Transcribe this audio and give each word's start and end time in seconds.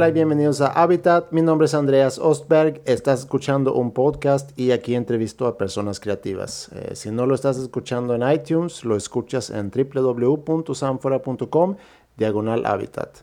Hola 0.00 0.08
y 0.08 0.12
bienvenidos 0.12 0.62
a 0.62 0.68
Habitat. 0.68 1.30
Mi 1.30 1.42
nombre 1.42 1.66
es 1.66 1.74
Andreas 1.74 2.18
Ostberg. 2.18 2.80
Estás 2.86 3.20
escuchando 3.20 3.74
un 3.74 3.90
podcast 3.90 4.58
y 4.58 4.70
aquí 4.70 4.94
entrevisto 4.94 5.46
a 5.46 5.58
personas 5.58 6.00
creativas. 6.00 6.70
Eh, 6.74 6.96
si 6.96 7.10
no 7.10 7.26
lo 7.26 7.34
estás 7.34 7.58
escuchando 7.58 8.14
en 8.14 8.22
iTunes, 8.32 8.82
lo 8.86 8.96
escuchas 8.96 9.50
en 9.50 9.70
www.sanfora.com 9.70 11.76
diagonal 12.16 12.64
Habitat. 12.64 13.18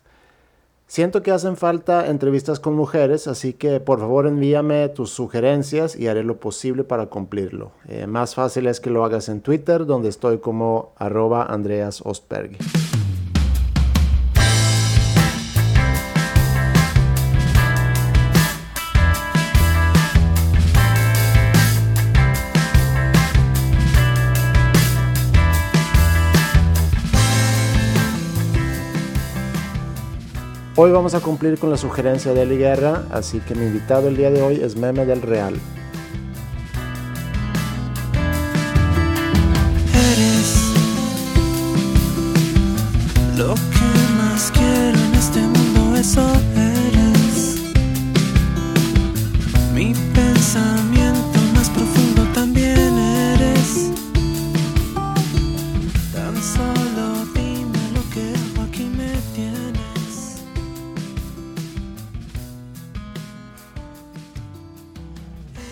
Siento 0.85 1.23
que 1.23 1.31
hacen 1.31 1.57
falta 1.57 2.09
entrevistas 2.09 2.59
con 2.59 2.75
mujeres, 2.75 3.27
así 3.27 3.53
que 3.53 3.79
por 3.79 3.99
favor 3.99 4.27
envíame 4.27 4.87
tus 4.89 5.09
sugerencias 5.09 5.95
y 5.95 6.05
haré 6.05 6.23
lo 6.23 6.39
posible 6.39 6.83
para 6.83 7.07
cumplirlo. 7.07 7.71
Eh, 7.87 8.05
más 8.05 8.35
fácil 8.35 8.67
es 8.67 8.79
que 8.79 8.91
lo 8.91 9.03
hagas 9.03 9.29
en 9.29 9.41
Twitter, 9.41 9.87
donde 9.87 10.09
estoy 10.09 10.37
como 10.37 10.93
arroba 10.97 11.43
Andreas 11.43 12.03
Ostberg. 12.05 12.55
Hoy 30.79 30.91
vamos 30.91 31.15
a 31.15 31.21
cumplir 31.21 31.57
con 31.57 31.71
la 31.71 31.77
sugerencia 31.77 32.35
de 32.35 32.43
Eli 32.43 32.59
Guerra, 32.59 33.05
así 33.09 33.39
que 33.39 33.55
mi 33.55 33.65
invitado 33.65 34.09
el 34.09 34.15
día 34.15 34.29
de 34.29 34.43
hoy 34.43 34.61
es 34.61 34.75
Meme 34.75 35.07
del 35.07 35.23
Real. 35.23 35.55
Eres 39.91 40.73
lo 43.35 43.55
que 43.55 44.13
más 44.19 44.51
quiero 44.51 44.99
en 44.99 45.15
este 45.15 45.39
mundo, 45.39 45.95
eso 45.97 46.21
eres. 46.55 47.59
Mi 49.73 49.95
pensamiento 50.13 50.96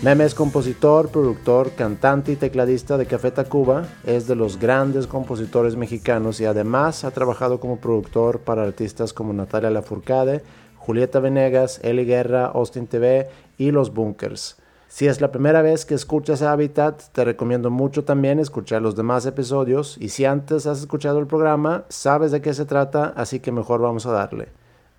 Meme 0.06 0.24
es 0.24 0.36
compositor, 0.36 1.08
productor, 1.08 1.72
cantante 1.72 2.30
y 2.30 2.36
tecladista 2.36 2.96
de 2.96 3.06
Café 3.06 3.32
Tacuba. 3.32 3.88
Es 4.04 4.28
de 4.28 4.36
los 4.36 4.56
grandes 4.56 5.08
compositores 5.08 5.74
mexicanos 5.74 6.40
y 6.40 6.44
además 6.44 7.02
ha 7.02 7.10
trabajado 7.10 7.58
como 7.58 7.80
productor 7.80 8.38
para 8.38 8.62
artistas 8.62 9.12
como 9.12 9.32
Natalia 9.32 9.68
Lafourcade, 9.68 10.44
Julieta 10.76 11.18
Venegas, 11.18 11.80
Eli 11.82 12.04
Guerra, 12.04 12.46
Austin 12.46 12.86
TV 12.86 13.28
y 13.58 13.72
Los 13.72 13.92
Bunkers. 13.92 14.58
Si 14.86 15.08
es 15.08 15.20
la 15.20 15.32
primera 15.32 15.60
vez 15.60 15.84
que 15.84 15.94
escuchas 15.94 16.40
Habitat, 16.40 17.02
te 17.10 17.24
recomiendo 17.24 17.72
mucho 17.72 18.04
también 18.04 18.38
escuchar 18.38 18.82
los 18.82 18.94
demás 18.94 19.26
episodios 19.26 19.96
y 19.98 20.10
si 20.10 20.24
antes 20.24 20.68
has 20.68 20.78
escuchado 20.78 21.18
el 21.18 21.26
programa, 21.26 21.84
sabes 21.88 22.30
de 22.30 22.40
qué 22.40 22.54
se 22.54 22.64
trata, 22.64 23.12
así 23.16 23.40
que 23.40 23.50
mejor 23.50 23.80
vamos 23.80 24.06
a 24.06 24.12
darle. 24.12 24.50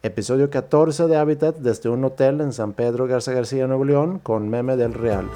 Episodio 0.07 0.49
14 0.49 1.07
de 1.07 1.17
Habitat 1.17 1.57
desde 1.57 1.89
un 1.89 2.01
hotel 2.05 2.39
en 2.39 2.53
San 2.53 2.71
Pedro 2.71 3.07
Garza 3.07 3.33
García, 3.33 3.67
Nuevo 3.67 3.83
León, 3.83 4.19
con 4.19 4.47
Meme 4.49 4.77
del 4.77 4.93
Real. 4.93 5.29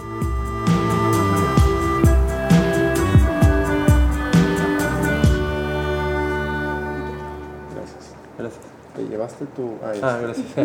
Gracias. 7.75 8.15
Gracias. 8.37 8.63
¿Te 8.95 9.03
llevaste 9.03 9.45
tu...? 9.47 9.73
Ah, 9.83 9.91
está. 9.93 10.19
gracias. 10.19 10.47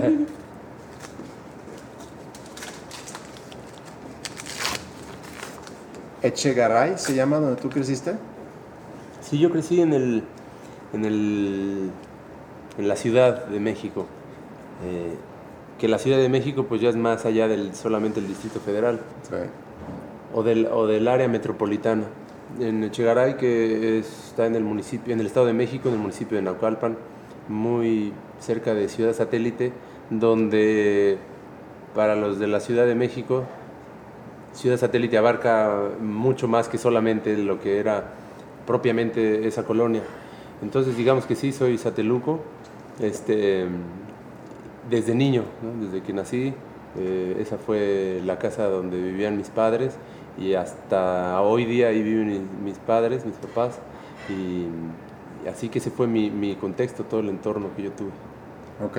Echegaray 6.22 6.96
se 6.96 7.12
llama 7.16 7.38
donde 7.38 7.60
tú 7.60 7.68
creciste. 7.68 8.14
Sí, 9.20 9.40
yo 9.40 9.50
crecí 9.50 9.80
en 9.80 9.92
el, 9.92 10.22
en 10.92 11.04
el, 11.04 11.90
en 12.78 12.88
la 12.88 12.96
Ciudad 12.96 13.46
de 13.46 13.60
México. 13.60 14.06
Eh, 14.84 15.14
que 15.78 15.88
la 15.88 15.98
Ciudad 15.98 16.18
de 16.18 16.28
México 16.28 16.64
pues 16.68 16.80
ya 16.80 16.88
es 16.88 16.96
más 16.96 17.26
allá 17.26 17.48
del 17.48 17.74
solamente 17.74 18.20
el 18.20 18.28
Distrito 18.28 18.60
Federal 18.60 19.00
o 20.34 20.42
del, 20.42 20.66
o 20.66 20.86
del 20.86 21.08
área 21.08 21.28
metropolitana. 21.28 22.04
En 22.60 22.84
Echegaray, 22.84 23.36
que 23.36 23.98
está 23.98 24.46
en 24.46 24.54
el 24.54 24.64
municipio, 24.64 25.12
en 25.12 25.20
el 25.20 25.26
Estado 25.26 25.46
de 25.46 25.52
México, 25.52 25.88
en 25.88 25.94
el 25.96 26.00
municipio 26.00 26.36
de 26.36 26.42
Naucalpan, 26.42 26.96
muy 27.48 28.12
cerca 28.40 28.72
de 28.72 28.88
Ciudad 28.88 29.12
Satélite, 29.12 29.72
donde 30.10 31.18
para 31.94 32.14
los 32.14 32.38
de 32.38 32.46
la 32.46 32.60
Ciudad 32.60 32.86
de 32.86 32.94
México, 32.94 33.44
Ciudad 34.52 34.78
Satélite 34.78 35.18
abarca 35.18 35.90
mucho 36.00 36.48
más 36.48 36.68
que 36.68 36.78
solamente 36.78 37.36
lo 37.36 37.60
que 37.60 37.78
era 37.78 38.12
propiamente 38.66 39.46
esa 39.46 39.64
colonia. 39.64 40.02
Entonces, 40.62 40.96
digamos 40.96 41.26
que 41.26 41.36
sí, 41.36 41.52
soy 41.52 41.76
sateluco, 41.76 42.40
este, 43.00 43.66
desde 44.90 45.14
niño, 45.14 45.44
¿no? 45.62 45.84
desde 45.84 46.02
que 46.02 46.12
nací, 46.12 46.54
eh, 46.98 47.36
esa 47.40 47.58
fue 47.58 48.20
la 48.24 48.38
casa 48.38 48.64
donde 48.68 49.00
vivían 49.00 49.36
mis 49.36 49.50
padres 49.50 49.96
y 50.38 50.54
hasta 50.54 51.40
hoy 51.42 51.64
día 51.64 51.88
ahí 51.88 52.02
viven 52.02 52.28
mis, 52.28 52.40
mis 52.64 52.78
padres, 52.78 53.24
mis 53.24 53.36
papás, 53.36 53.78
y, 54.28 54.66
y 55.44 55.48
así 55.48 55.68
que 55.68 55.78
ese 55.78 55.90
fue 55.90 56.06
mi, 56.06 56.30
mi 56.30 56.54
contexto, 56.56 57.04
todo 57.04 57.20
el 57.20 57.28
entorno 57.28 57.68
que 57.76 57.84
yo 57.84 57.92
tuve. 57.92 58.10
Ok. 58.84 58.98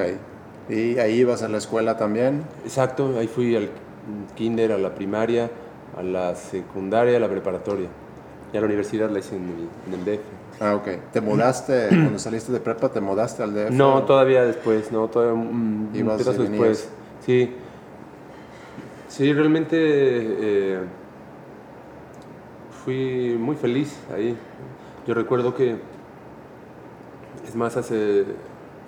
¿Y 0.70 0.98
ahí 1.00 1.20
ibas 1.20 1.44
a 1.44 1.48
la 1.48 1.58
escuela 1.58 1.98
también? 1.98 2.44
Exacto, 2.64 3.18
ahí 3.18 3.28
fui 3.28 3.56
al 3.56 3.70
kinder, 4.36 4.72
a 4.72 4.78
la 4.78 4.96
primaria, 4.96 5.50
a 5.98 6.04
la 6.04 6.36
secundaria, 6.36 7.18
a 7.18 7.20
la 7.20 7.30
preparatoria. 7.30 7.88
Y 8.54 8.58
a 8.58 8.62
la 8.62 8.66
universidad 8.66 9.10
la 9.10 9.20
hice 9.20 9.36
en 9.36 9.44
el, 9.44 9.94
en 9.94 10.00
el 10.00 10.06
DF. 10.06 10.22
Ah, 10.62 10.76
ok. 10.76 10.88
¿Te 11.12 11.22
mudaste, 11.22 11.88
cuando 11.90 12.18
saliste 12.20 12.52
de 12.52 12.60
prepa, 12.60 12.90
te 12.90 13.00
mudaste 13.02 13.44
al 13.44 13.54
DF? 13.54 13.72
No, 13.72 14.04
todavía 14.04 14.44
después, 14.46 14.92
no, 14.92 15.08
todavía 15.08 15.34
un, 15.34 15.90
un 15.94 16.18
pedazo 16.18 16.34
después. 16.34 16.90
Sí. 17.26 17.54
Sí, 19.10 19.34
realmente 19.34 19.78
eh, 19.80 20.80
fui 22.84 23.36
muy 23.40 23.56
feliz 23.56 23.98
ahí. 24.14 24.38
Yo 25.06 25.14
recuerdo 25.14 25.54
que, 25.56 25.78
es 27.48 27.56
más, 27.56 27.78
hace, 27.78 28.26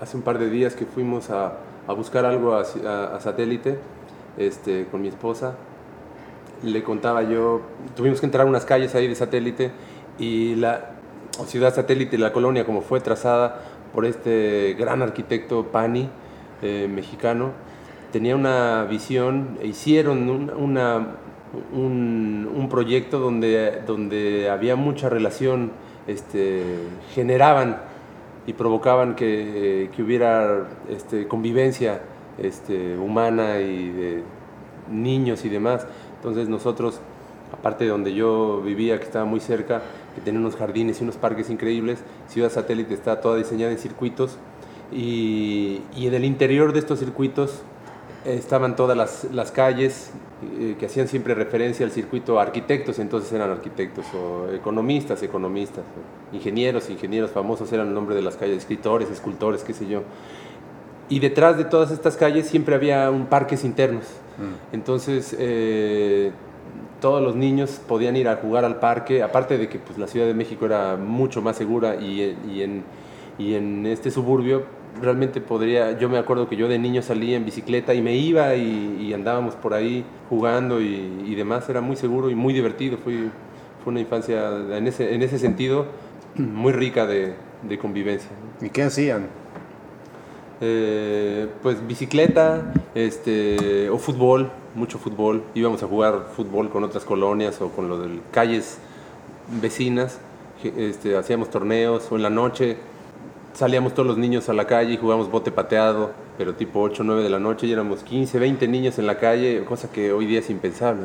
hace 0.02 0.18
un 0.18 0.24
par 0.24 0.38
de 0.40 0.50
días 0.50 0.76
que 0.76 0.86
fuimos 0.86 1.30
a, 1.30 1.54
a 1.88 1.94
buscar 1.94 2.26
algo 2.26 2.54
a, 2.56 2.64
a- 2.86 3.16
a 3.16 3.20
satélite 3.20 3.78
este, 4.38 4.86
con 4.92 5.02
mi 5.02 5.08
esposa. 5.08 5.56
Le 6.64 6.84
contaba 6.84 7.24
yo, 7.24 7.62
tuvimos 7.96 8.20
que 8.20 8.26
entrar 8.26 8.46
a 8.46 8.50
unas 8.50 8.66
calles 8.66 8.94
ahí 8.96 9.08
de 9.08 9.16
satélite 9.16 9.72
y 10.18 10.56
la 10.56 10.92
ciudad 11.46 11.74
satélite, 11.74 12.18
la 12.18 12.34
colonia 12.34 12.66
como 12.66 12.82
fue 12.82 13.00
trazada 13.00 13.62
por 13.94 14.06
este 14.06 14.76
gran 14.78 15.02
arquitecto 15.02 15.68
Pani, 15.68 16.10
eh, 16.62 16.90
mexicano, 16.94 17.52
tenía 18.12 18.36
una 18.36 18.84
visión, 18.84 19.58
hicieron 19.64 20.30
un, 20.30 20.52
un, 21.74 22.50
un 22.54 22.70
proyecto 22.70 23.20
donde, 23.20 23.82
donde 23.88 24.50
había 24.50 24.76
mucha 24.76 25.10
relación, 25.10 25.72
este, 26.08 26.64
generaban 27.14 27.78
y 28.48 28.54
provocaban 28.54 29.16
que, 29.16 29.90
que 29.96 30.04
hubiera 30.04 30.68
este, 30.90 31.28
convivencia 31.28 32.02
este, 32.38 32.98
humana 32.98 33.60
y 33.60 33.90
de 33.90 34.24
niños 34.92 35.46
y 35.46 35.50
demás. 35.50 35.86
Entonces 36.20 36.50
nosotros, 36.50 37.00
aparte 37.58 37.86
de 37.86 37.92
donde 37.92 38.14
yo 38.14 38.62
vivía, 38.62 39.00
que 39.00 39.06
estaba 39.06 39.26
muy 39.26 39.40
cerca, 39.40 39.82
que 40.16 40.22
tenía 40.22 40.40
unos 40.40 40.58
jardines 40.58 41.00
y 41.00 41.04
unos 41.04 41.16
parques 41.16 41.50
increíbles, 41.50 42.00
Ciudad 42.28 42.52
Satélite 42.52 42.94
está 42.94 43.22
toda 43.22 43.38
diseñada 43.38 43.72
en 43.72 43.78
circuitos 43.78 44.38
y, 44.92 45.82
en 45.96 46.14
el 46.14 46.26
interior 46.26 46.74
de 46.74 46.80
estos 46.80 47.00
circuitos 47.00 47.62
estaban 48.26 48.76
todas 48.76 48.98
las, 48.98 49.26
las 49.32 49.52
calles 49.52 50.12
eh, 50.60 50.76
que 50.78 50.88
hacían 50.88 51.08
siempre 51.08 51.36
referencia 51.36 51.86
al 51.86 51.92
circuito 51.92 52.40
arquitectos, 52.40 53.00
entonces 53.00 53.32
eran 53.32 53.50
arquitectos, 53.50 54.06
o 54.14 54.52
economistas, 54.54 55.24
economistas, 55.24 55.86
ingenieros, 56.34 56.90
ingenieros 56.90 57.32
famosos 57.32 57.72
eran 57.72 57.88
el 57.88 57.94
nombre 57.94 58.16
de 58.16 58.22
las 58.22 58.36
calles, 58.36 58.58
escritores, 58.58 59.10
escultores, 59.10 59.64
qué 59.64 59.74
sé 59.74 59.88
yo. 59.88 60.04
Y 61.10 61.20
detrás 61.20 61.58
de 61.58 61.66
todas 61.66 61.92
estas 61.92 62.16
calles 62.16 62.48
siempre 62.48 62.76
había 62.76 63.10
un 63.10 63.26
parques 63.26 63.64
internos. 63.64 64.06
Entonces, 64.72 65.36
eh, 65.38 66.32
todos 67.02 67.22
los 67.22 67.36
niños 67.36 67.82
podían 67.88 68.16
ir 68.16 68.28
a 68.30 68.38
jugar 68.38 68.64
al 68.64 68.80
parque, 68.80 69.24
aparte 69.24 69.58
de 69.58 69.68
que 69.68 69.80
pues, 69.80 69.98
la 69.98 70.08
Ciudad 70.08 70.28
de 70.28 70.34
México 70.34 70.66
era 70.66 70.96
mucho 70.96 71.42
más 71.42 71.58
segura 71.58 71.96
y, 71.96 72.38
y 72.50 72.62
en, 72.62 72.84
y 73.38 73.56
en 73.56 73.86
este 73.86 74.12
suburbio 74.12 74.64
realmente 75.02 75.42
podría, 75.42 75.98
yo 75.98 76.10
me 76.10 76.18
acuerdo 76.18 76.48
que 76.48 76.56
yo 76.56 76.68
de 76.68 76.80
niño 76.80 77.02
salía 77.02 77.38
en 77.38 77.46
bicicleta 77.46 77.94
y 77.94 78.02
me 78.02 78.16
iba 78.16 78.56
y, 78.56 78.98
y 79.02 79.14
andábamos 79.14 79.56
por 79.56 79.74
ahí 79.74 80.04
jugando 80.30 80.82
y, 80.82 81.24
y 81.26 81.36
demás, 81.36 81.70
era 81.70 81.82
muy 81.82 81.96
seguro 81.96 82.30
y 82.30 82.36
muy 82.36 82.54
divertido, 82.54 82.98
fue, 82.98 83.30
fue 83.84 83.92
una 83.92 84.00
infancia 84.00 84.50
en 84.72 84.88
ese, 84.88 85.14
en 85.14 85.22
ese 85.22 85.40
sentido 85.40 85.86
muy 86.36 86.74
rica 86.74 87.06
de, 87.06 87.34
de 87.64 87.78
convivencia. 87.78 88.30
¿Y 88.62 88.70
qué 88.70 88.84
hacían? 88.84 89.28
Eh, 90.62 91.48
pues 91.64 91.86
bicicleta 91.88 92.74
este, 92.94 93.90
o 93.90 93.98
fútbol, 93.98 94.52
mucho 94.76 94.98
fútbol. 94.98 95.44
Íbamos 95.56 95.82
a 95.84 95.88
jugar 95.88 96.28
fútbol 96.36 96.70
con 96.70 96.84
otras 96.84 97.06
colonias 97.06 97.62
o 97.62 97.70
con 97.70 97.90
los 97.90 98.02
de 98.02 98.20
calles 98.32 98.78
vecinas. 99.62 100.20
Este, 100.64 101.16
hacíamos 101.16 101.50
torneos 101.50 102.12
o 102.12 102.16
en 102.18 102.24
la 102.24 102.30
noche 102.30 102.78
salíamos 103.54 103.94
todos 103.94 104.08
los 104.08 104.18
niños 104.18 104.48
a 104.50 104.54
la 104.54 104.66
calle 104.66 104.94
y 104.94 104.98
jugábamos 104.98 105.30
bote 105.30 105.52
pateado, 105.52 106.12
pero 106.38 106.54
tipo 106.54 106.82
8 106.82 107.04
o 107.04 107.06
9 107.06 107.24
de 107.24 107.30
la 107.30 107.40
noche 107.40 107.68
y 107.68 107.72
éramos 107.72 108.04
15, 108.04 108.40
20 108.40 108.68
niños 108.68 109.00
en 109.00 109.08
la 109.08 109.18
calle, 109.18 109.64
cosa 109.66 109.92
que 109.92 110.14
hoy 110.14 110.26
día 110.26 110.40
es 110.40 110.50
impensable. 110.50 111.04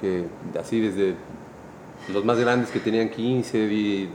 Que 0.00 0.24
así 0.58 0.80
desde 0.80 1.14
los 2.12 2.24
más 2.24 2.38
grandes 2.38 2.70
que 2.70 2.80
tenían 2.80 3.10
15, 3.10 3.58
y 3.58 4.08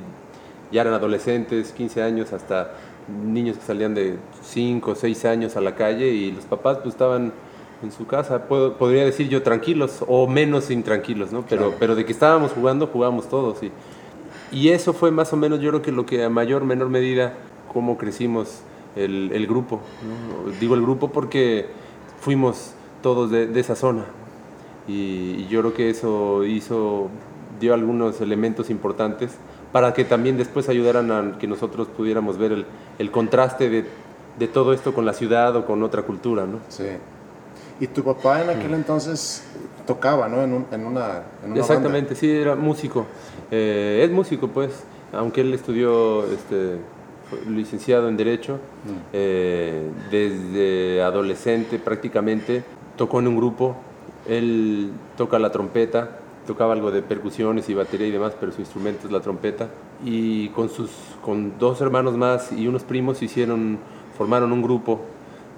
ya 0.71 0.81
eran 0.81 0.93
adolescentes, 0.93 1.71
15 1.71 2.01
años, 2.01 2.33
hasta 2.33 2.73
niños 3.07 3.57
que 3.57 3.63
salían 3.63 3.93
de 3.93 4.17
5 4.41 4.91
o 4.91 4.95
6 4.95 5.25
años 5.25 5.55
a 5.57 5.61
la 5.61 5.75
calle 5.75 6.07
y 6.09 6.31
los 6.31 6.45
papás 6.45 6.77
pues 6.77 6.93
estaban 6.93 7.33
en 7.83 7.91
su 7.91 8.07
casa, 8.07 8.47
podría 8.47 9.03
decir 9.03 9.27
yo 9.27 9.43
tranquilos 9.43 10.03
o 10.07 10.25
menos 10.27 10.71
intranquilos, 10.71 11.33
¿no? 11.33 11.43
Pero, 11.47 11.73
pero 11.79 11.95
de 11.95 12.05
que 12.05 12.13
estábamos 12.13 12.53
jugando, 12.53 12.87
jugábamos 12.87 13.27
todos. 13.27 13.61
Y, 13.61 13.71
y 14.53 14.69
eso 14.69 14.93
fue 14.93 15.11
más 15.11 15.33
o 15.33 15.37
menos 15.37 15.59
yo 15.59 15.69
creo 15.69 15.81
que 15.81 15.91
lo 15.91 16.05
que 16.05 16.23
a 16.23 16.29
mayor, 16.29 16.63
menor 16.63 16.89
medida, 16.89 17.33
cómo 17.73 17.97
crecimos 17.97 18.61
el, 18.95 19.31
el 19.33 19.47
grupo. 19.47 19.81
Digo 20.59 20.75
el 20.75 20.81
grupo 20.81 21.11
porque 21.11 21.67
fuimos 22.21 22.73
todos 23.01 23.29
de, 23.31 23.47
de 23.47 23.59
esa 23.59 23.75
zona. 23.75 24.05
Y, 24.87 25.35
y, 25.39 25.47
yo 25.49 25.61
creo 25.61 25.73
que 25.73 25.89
eso 25.89 26.43
hizo, 26.45 27.09
dio 27.59 27.73
algunos 27.73 28.21
elementos 28.21 28.69
importantes 28.69 29.37
para 29.73 29.93
que 29.93 30.05
también 30.05 30.37
después 30.37 30.69
ayudaran 30.69 31.11
a 31.11 31.37
que 31.39 31.47
nosotros 31.47 31.87
pudiéramos 31.89 32.37
ver 32.37 32.53
el, 32.53 32.65
el 32.99 33.11
contraste 33.11 33.69
de, 33.69 33.85
de, 34.39 34.47
todo 34.47 34.71
esto 34.71 34.93
con 34.93 35.03
la 35.03 35.13
ciudad 35.13 35.53
o 35.57 35.65
con 35.65 35.81
otra 35.83 36.03
cultura, 36.03 36.45
¿no? 36.45 36.59
Sí. 36.69 36.85
Y 37.79 37.87
tu 37.87 38.03
papá 38.03 38.43
en 38.43 38.51
aquel 38.51 38.69
mm. 38.69 38.75
entonces 38.75 39.43
tocaba, 39.87 40.29
¿no? 40.29 40.43
En, 40.43 40.53
un, 40.53 40.65
en 40.71 40.85
una, 40.85 41.23
en 41.43 41.51
una 41.51 41.59
Exactamente, 41.59 42.13
banda. 42.13 42.19
sí, 42.19 42.31
era 42.31 42.55
músico. 42.55 43.07
Eh, 43.49 44.01
es 44.05 44.11
músico, 44.11 44.47
pues, 44.47 44.83
aunque 45.11 45.41
él 45.41 45.51
estudió 45.55 46.23
este, 46.31 46.77
licenciado 47.49 48.07
en 48.09 48.15
Derecho, 48.15 48.53
mm. 48.53 49.07
eh, 49.11 49.89
desde 50.11 51.01
adolescente 51.01 51.79
prácticamente 51.79 52.63
tocó 52.95 53.19
en 53.19 53.27
un 53.27 53.37
grupo. 53.37 53.75
Él 54.27 54.91
toca 55.17 55.39
la 55.39 55.51
trompeta, 55.51 56.19
tocaba 56.45 56.73
algo 56.73 56.91
de 56.91 57.01
percusiones 57.01 57.69
y 57.69 57.73
batería 57.73 58.07
y 58.07 58.11
demás, 58.11 58.33
pero 58.39 58.51
su 58.51 58.61
instrumento 58.61 59.07
es 59.07 59.13
la 59.13 59.21
trompeta. 59.21 59.69
Y 60.05 60.49
con, 60.49 60.69
sus, 60.69 60.91
con 61.21 61.57
dos 61.59 61.81
hermanos 61.81 62.17
más 62.17 62.51
y 62.51 62.67
unos 62.67 62.83
primos 62.83 63.21
hicieron, 63.21 63.79
formaron 64.17 64.51
un 64.51 64.61
grupo 64.61 65.01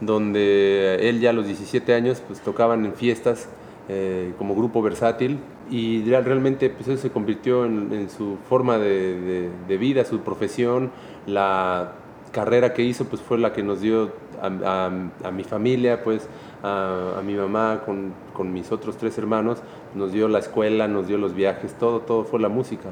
donde 0.01 1.09
él 1.09 1.19
ya 1.19 1.29
a 1.29 1.33
los 1.33 1.45
17 1.45 1.93
años 1.93 2.21
pues 2.27 2.41
tocaban 2.41 2.85
en 2.85 2.93
fiestas 2.93 3.47
eh, 3.87 4.33
como 4.37 4.55
grupo 4.55 4.81
versátil. 4.81 5.39
Y 5.69 6.03
realmente 6.03 6.69
pues 6.69 6.87
eso 6.87 7.01
se 7.01 7.09
convirtió 7.09 7.65
en, 7.65 7.91
en 7.91 8.09
su 8.09 8.37
forma 8.47 8.77
de, 8.77 9.19
de, 9.19 9.49
de, 9.67 9.77
vida, 9.77 10.05
su 10.05 10.19
profesión, 10.19 10.91
la 11.25 11.93
carrera 12.31 12.73
que 12.73 12.83
hizo 12.83 13.05
pues 13.05 13.21
fue 13.21 13.39
la 13.39 13.51
que 13.51 13.63
nos 13.63 13.81
dio 13.81 14.11
a, 14.41 14.47
a, 14.47 15.27
a 15.27 15.31
mi 15.31 15.43
familia, 15.43 16.03
pues 16.03 16.27
a, 16.61 17.17
a 17.17 17.21
mi 17.21 17.33
mamá 17.33 17.81
con, 17.85 18.13
con, 18.33 18.53
mis 18.53 18.71
otros 18.71 18.97
tres 18.97 19.17
hermanos, 19.17 19.59
nos 19.95 20.11
dio 20.11 20.27
la 20.27 20.39
escuela, 20.39 20.87
nos 20.87 21.07
dio 21.07 21.17
los 21.17 21.33
viajes, 21.33 21.73
todo, 21.73 22.01
todo 22.01 22.25
fue 22.25 22.39
la 22.39 22.49
música. 22.49 22.89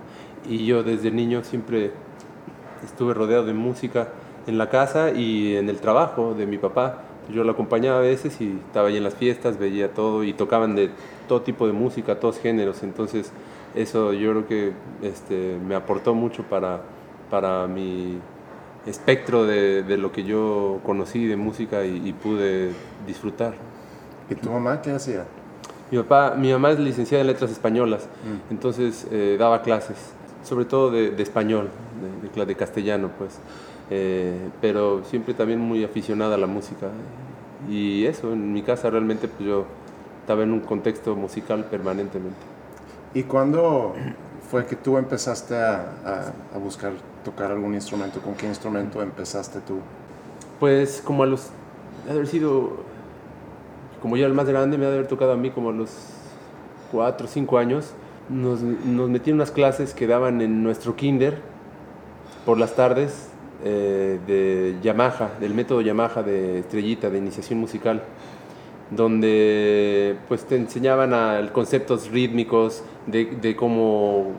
Y 0.49 0.65
yo 0.65 0.83
desde 0.83 1.11
niño 1.11 1.43
siempre 1.43 1.91
estuve 2.83 3.13
rodeado 3.13 3.45
de 3.45 3.53
música 3.53 4.09
en 4.47 4.57
la 4.57 4.69
casa 4.69 5.11
y 5.11 5.55
en 5.55 5.69
el 5.69 5.79
trabajo 5.79 6.33
de 6.33 6.45
mi 6.45 6.57
papá. 6.57 7.03
Yo 7.33 7.43
lo 7.43 7.53
acompañaba 7.53 7.99
a 7.99 8.01
veces 8.01 8.39
y 8.41 8.59
estaba 8.67 8.89
ahí 8.89 8.97
en 8.97 9.03
las 9.03 9.15
fiestas, 9.15 9.57
veía 9.57 9.93
todo 9.93 10.23
y 10.23 10.33
tocaban 10.33 10.75
de 10.75 10.89
todo 11.27 11.41
tipo 11.41 11.67
de 11.67 11.73
música, 11.73 12.19
todos 12.19 12.39
géneros. 12.39 12.83
Entonces 12.83 13.31
eso 13.75 14.13
yo 14.13 14.31
creo 14.31 14.47
que 14.47 14.73
este, 15.01 15.57
me 15.65 15.75
aportó 15.75 16.13
mucho 16.13 16.43
para, 16.43 16.81
para 17.29 17.67
mi 17.67 18.17
espectro 18.85 19.45
de, 19.45 19.83
de, 19.83 19.97
lo 19.97 20.11
que 20.11 20.23
yo 20.23 20.81
conocí 20.85 21.25
de 21.25 21.37
música 21.37 21.85
y, 21.85 22.09
y, 22.09 22.11
pude 22.11 22.71
disfrutar. 23.07 23.53
¿Y 24.29 24.35
tu 24.35 24.51
mamá 24.51 24.81
qué 24.81 24.91
hacía? 24.91 25.25
Mi, 25.93 25.99
papá, 25.99 26.35
mi 26.35 26.51
mamá 26.51 26.71
es 26.71 26.79
licenciada 26.79 27.21
en 27.21 27.27
letras 27.27 27.51
españolas, 27.51 28.05
mm. 28.05 28.51
entonces 28.51 29.05
eh, 29.11 29.35
daba 29.37 29.61
clases, 29.61 29.95
sobre 30.43 30.65
todo 30.65 30.89
de, 30.89 31.11
de 31.11 31.21
español, 31.21 31.69
de, 32.35 32.45
de, 32.47 32.55
castellano, 32.55 33.11
pues. 33.15 33.37
Eh, 33.91 34.49
pero 34.59 35.03
siempre 35.03 35.35
también 35.35 35.59
muy 35.59 35.83
aficionada 35.83 36.33
a 36.33 36.37
la 36.39 36.47
música. 36.47 36.87
Y 37.69 38.07
eso, 38.07 38.33
en 38.33 38.53
mi 38.53 38.63
casa 38.63 38.89
realmente 38.89 39.27
pues 39.27 39.47
yo 39.47 39.65
estaba 40.21 40.41
en 40.41 40.53
un 40.53 40.61
contexto 40.61 41.15
musical 41.15 41.65
permanentemente. 41.65 42.39
¿Y 43.13 43.21
cuándo 43.23 43.93
fue 44.49 44.65
que 44.65 44.75
tú 44.75 44.97
empezaste 44.97 45.55
a, 45.55 45.75
a, 46.03 46.55
a, 46.55 46.57
buscar 46.57 46.93
tocar 47.23 47.51
algún 47.51 47.75
instrumento? 47.75 48.19
¿Con 48.19 48.33
qué 48.33 48.47
instrumento 48.47 48.99
empezaste 48.99 49.59
tú? 49.59 49.77
Pues 50.59 51.03
como 51.05 51.21
a 51.21 51.27
los, 51.27 51.49
de 52.05 52.13
haber 52.13 52.25
sido, 52.25 52.77
como 54.03 54.17
ya 54.17 54.25
el 54.25 54.33
más 54.33 54.49
grande, 54.49 54.77
me 54.77 54.85
ha 54.85 54.89
de 54.89 54.95
haber 54.95 55.07
tocado 55.07 55.31
a 55.31 55.37
mí 55.37 55.49
como 55.49 55.69
a 55.69 55.71
los 55.71 55.89
4 56.91 57.25
o 57.25 57.29
5 57.29 57.57
años. 57.57 57.93
Nos, 58.27 58.61
nos 58.61 59.09
metí 59.09 59.29
en 59.29 59.37
unas 59.37 59.49
clases 59.49 59.93
que 59.93 60.07
daban 60.07 60.41
en 60.41 60.61
nuestro 60.61 60.97
kinder 60.97 61.37
por 62.45 62.57
las 62.57 62.75
tardes 62.75 63.29
eh, 63.63 64.19
de 64.27 64.75
Yamaha, 64.83 65.31
del 65.39 65.53
método 65.53 65.79
Yamaha 65.79 66.21
de 66.21 66.59
estrellita, 66.59 67.09
de 67.09 67.17
iniciación 67.17 67.59
musical 67.59 68.03
donde 68.91 70.17
pues 70.27 70.43
te 70.43 70.57
enseñaban 70.57 71.13
a 71.13 71.49
conceptos 71.53 72.11
rítmicos 72.11 72.83
de, 73.07 73.37
de, 73.41 73.55
cómo 73.55 74.33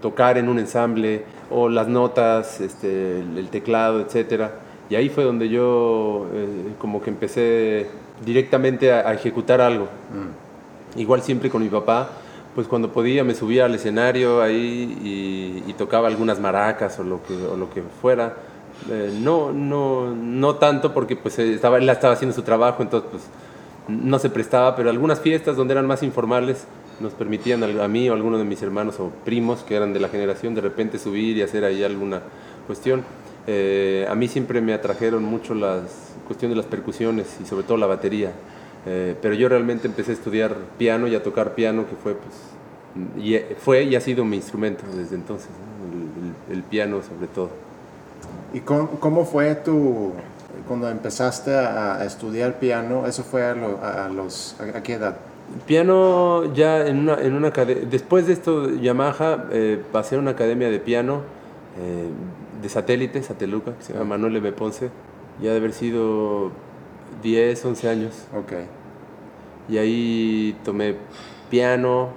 tocar 0.00 0.38
en 0.38 0.48
un 0.48 0.58
ensamble 0.58 1.22
o 1.50 1.68
las 1.68 1.86
notas, 1.86 2.62
este, 2.62 3.20
el 3.20 3.48
teclado, 3.50 4.00
etc. 4.00 4.52
Y 4.88 4.94
ahí 4.94 5.10
fue 5.10 5.22
donde 5.22 5.50
yo 5.50 6.26
eh, 6.32 6.72
como 6.80 7.02
que 7.02 7.10
empecé 7.10 7.86
directamente 8.24 8.92
a, 8.92 9.08
a 9.08 9.14
ejecutar 9.14 9.60
algo. 9.60 9.84
Mm. 9.84 10.98
Igual 11.00 11.22
siempre 11.22 11.50
con 11.50 11.62
mi 11.62 11.68
papá, 11.68 12.10
pues 12.54 12.66
cuando 12.66 12.90
podía 12.90 13.22
me 13.22 13.34
subía 13.34 13.66
al 13.66 13.74
escenario 13.74 14.40
ahí 14.40 15.62
y, 15.64 15.70
y 15.70 15.72
tocaba 15.74 16.08
algunas 16.08 16.40
maracas 16.40 16.98
o 16.98 17.04
lo 17.04 17.22
que, 17.22 17.34
o 17.34 17.56
lo 17.56 17.68
que 17.68 17.82
fuera. 18.00 18.34
Eh, 18.90 19.12
no, 19.20 19.52
no, 19.52 20.14
no 20.14 20.54
tanto 20.56 20.94
porque 20.94 21.16
pues 21.16 21.38
estaba, 21.38 21.78
él 21.78 21.88
estaba 21.88 22.14
haciendo 22.14 22.34
su 22.34 22.42
trabajo, 22.42 22.82
entonces 22.82 23.10
pues 23.10 23.22
no 23.88 24.18
se 24.18 24.30
prestaba, 24.30 24.74
pero 24.74 24.90
algunas 24.90 25.20
fiestas 25.20 25.56
donde 25.56 25.72
eran 25.72 25.86
más 25.86 26.02
informales 26.02 26.66
nos 26.98 27.12
permitían 27.12 27.62
a 27.62 27.88
mí 27.88 28.08
o 28.08 28.12
a 28.12 28.16
alguno 28.16 28.38
de 28.38 28.44
mis 28.44 28.62
hermanos 28.62 28.98
o 29.00 29.10
primos 29.24 29.62
que 29.62 29.76
eran 29.76 29.92
de 29.92 30.00
la 30.00 30.08
generación 30.08 30.54
de 30.54 30.62
repente 30.62 30.98
subir 30.98 31.36
y 31.36 31.42
hacer 31.42 31.62
ahí 31.64 31.84
alguna 31.84 32.22
cuestión. 32.66 33.04
Eh, 33.46 34.06
a 34.08 34.14
mí 34.14 34.28
siempre 34.28 34.62
me 34.62 34.72
atrajeron 34.72 35.22
mucho 35.22 35.54
las 35.54 36.05
cuestiones 36.26 36.56
de 36.56 36.62
las 36.62 36.70
percusiones 36.70 37.38
y 37.42 37.46
sobre 37.46 37.64
todo 37.64 37.76
la 37.78 37.86
batería, 37.86 38.32
eh, 38.86 39.14
pero 39.20 39.34
yo 39.34 39.48
realmente 39.48 39.86
empecé 39.86 40.10
a 40.10 40.14
estudiar 40.14 40.56
piano 40.78 41.06
y 41.08 41.14
a 41.14 41.22
tocar 41.22 41.54
piano 41.54 41.86
que 41.88 41.96
fue 41.96 42.14
pues 42.14 42.34
y 43.18 43.36
fue 43.58 43.84
y 43.84 43.94
ha 43.94 44.00
sido 44.00 44.24
mi 44.24 44.36
instrumento 44.36 44.84
desde 44.94 45.16
entonces, 45.16 45.48
¿no? 45.50 46.52
el, 46.52 46.58
el, 46.58 46.62
piano 46.62 47.02
sobre 47.02 47.26
todo. 47.26 47.50
¿Y 48.54 48.60
cómo, 48.60 48.88
cómo 49.00 49.24
fue 49.24 49.54
tu, 49.56 50.12
cuando 50.66 50.88
empezaste 50.88 51.54
a, 51.54 51.96
a, 51.96 52.04
estudiar 52.04 52.58
piano, 52.58 53.06
eso 53.06 53.22
fue 53.22 53.44
a, 53.44 53.54
lo, 53.54 53.80
a 53.82 54.08
los, 54.08 54.56
a, 54.60 54.82
qué 54.82 54.94
edad? 54.94 55.16
Piano 55.66 56.52
ya 56.54 56.86
en 56.86 56.98
una, 56.98 57.20
en 57.20 57.34
una 57.34 57.50
después 57.50 58.26
de 58.26 58.32
esto 58.32 58.70
Yamaha 58.70 59.44
eh, 59.52 59.80
pasé 59.92 60.16
a 60.16 60.18
una 60.18 60.32
academia 60.32 60.70
de 60.70 60.80
piano 60.80 61.20
eh, 61.78 62.08
de 62.62 62.68
satélite, 62.68 63.22
Sateluca, 63.22 63.72
que 63.76 63.84
se 63.84 63.92
llama 63.92 64.16
Manuel 64.16 64.36
M. 64.36 64.52
Ponce, 64.52 64.90
ya 65.40 65.52
de 65.52 65.56
haber 65.56 65.72
sido 65.72 66.50
10, 67.22 67.64
11 67.64 67.88
años. 67.88 68.26
Ok. 68.34 68.52
Y 69.68 69.78
ahí 69.78 70.56
tomé 70.64 70.96
piano 71.50 72.10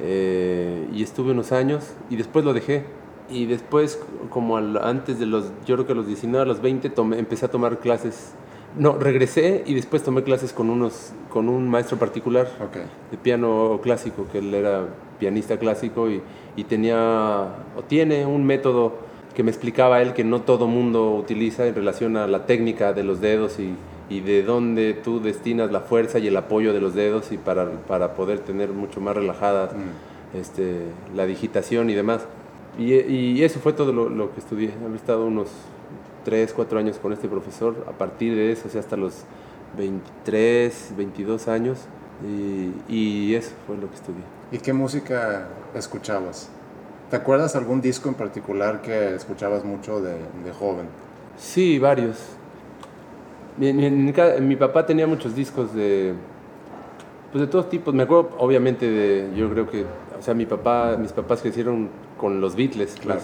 eh, 0.00 0.88
y 0.92 1.02
estuve 1.02 1.32
unos 1.32 1.52
años 1.52 1.94
y 2.10 2.16
después 2.16 2.44
lo 2.44 2.52
dejé 2.52 2.84
y 3.28 3.46
después, 3.46 4.00
como 4.30 4.56
al, 4.56 4.76
antes 4.76 5.18
de 5.18 5.26
los, 5.26 5.46
yo 5.66 5.74
creo 5.74 5.86
que 5.86 5.92
a 5.92 5.96
los 5.96 6.06
19, 6.06 6.42
a 6.42 6.46
los 6.46 6.60
20, 6.60 6.90
tomé, 6.90 7.18
empecé 7.18 7.46
a 7.46 7.50
tomar 7.50 7.78
clases. 7.78 8.34
No, 8.78 8.98
regresé 8.98 9.64
y 9.66 9.74
después 9.74 10.02
tomé 10.02 10.22
clases 10.22 10.52
con, 10.52 10.68
unos, 10.70 11.12
con 11.30 11.48
un 11.48 11.68
maestro 11.68 11.98
particular 11.98 12.46
okay. 12.68 12.82
de 13.10 13.16
piano 13.16 13.80
clásico, 13.82 14.26
que 14.30 14.38
él 14.38 14.54
era 14.54 14.86
pianista 15.18 15.58
clásico 15.58 16.10
y, 16.10 16.20
y 16.56 16.64
tenía, 16.64 17.54
o 17.76 17.82
tiene 17.88 18.26
un 18.26 18.44
método 18.44 19.05
que 19.36 19.42
me 19.42 19.50
explicaba 19.50 20.00
él 20.00 20.14
que 20.14 20.24
no 20.24 20.40
todo 20.40 20.66
mundo 20.66 21.14
utiliza 21.14 21.66
en 21.66 21.74
relación 21.74 22.16
a 22.16 22.26
la 22.26 22.46
técnica 22.46 22.94
de 22.94 23.04
los 23.04 23.20
dedos 23.20 23.58
y, 23.58 23.74
y 24.08 24.20
de 24.20 24.42
dónde 24.42 24.94
tú 24.94 25.20
destinas 25.20 25.70
la 25.70 25.80
fuerza 25.80 26.18
y 26.18 26.26
el 26.28 26.36
apoyo 26.38 26.72
de 26.72 26.80
los 26.80 26.94
dedos 26.94 27.32
y 27.32 27.36
para, 27.36 27.70
para 27.82 28.14
poder 28.14 28.38
tener 28.38 28.70
mucho 28.70 28.98
más 29.02 29.14
relajada 29.14 29.66
mm. 29.66 30.38
este, 30.38 30.84
la 31.14 31.26
digitación 31.26 31.90
y 31.90 31.94
demás. 31.94 32.22
Y, 32.78 32.94
y, 32.94 33.44
eso 33.44 33.60
fue 33.60 33.74
todo 33.74 33.92
lo, 33.92 34.08
lo, 34.08 34.32
que 34.32 34.40
estudié. 34.40 34.70
He 34.70 34.96
estado 34.96 35.26
unos 35.26 35.48
3, 36.24 36.54
4 36.54 36.78
años 36.78 36.96
con 36.96 37.12
este 37.12 37.28
profesor, 37.28 37.84
a 37.86 37.92
partir 37.92 38.34
de 38.34 38.52
eso, 38.52 38.68
o 38.68 38.70
sea, 38.70 38.80
hasta 38.80 38.96
los 38.96 39.24
23, 39.76 40.94
22 40.96 41.48
años, 41.48 41.80
y, 42.26 42.72
y 42.88 43.34
eso 43.34 43.52
fue 43.66 43.76
lo 43.76 43.90
que 43.90 43.96
estudié. 43.96 44.22
¿Y 44.50 44.58
qué 44.60 44.72
música 44.72 45.48
escuchabas? 45.74 46.48
¿Te 47.10 47.16
acuerdas 47.16 47.54
algún 47.54 47.80
disco 47.80 48.08
en 48.08 48.14
particular 48.16 48.82
que 48.82 49.14
escuchabas 49.14 49.64
mucho 49.64 50.00
de, 50.00 50.12
de 50.44 50.52
joven? 50.58 50.86
Sí, 51.38 51.78
varios. 51.78 52.16
Mi, 53.56 53.72
mi- 53.72 53.90
mi 53.90 54.56
papá 54.56 54.84
tenía 54.84 55.06
muchos 55.06 55.34
discos 55.34 55.72
de, 55.72 56.14
pues 57.32 57.42
de 57.42 57.46
todos 57.46 57.68
tipos. 57.68 57.94
Me 57.94 58.02
acuerdo, 58.02 58.30
obviamente, 58.38 58.90
de, 58.90 59.30
yo 59.36 59.48
creo 59.50 59.70
que, 59.70 59.82
o 60.18 60.22
sea, 60.22 60.34
mi 60.34 60.46
papá, 60.46 60.96
mis 60.98 61.12
papás 61.12 61.42
crecieron 61.42 61.88
con 62.18 62.40
los 62.40 62.56
Beatles, 62.56 62.94
pues, 62.96 63.00
Claro. 63.00 63.20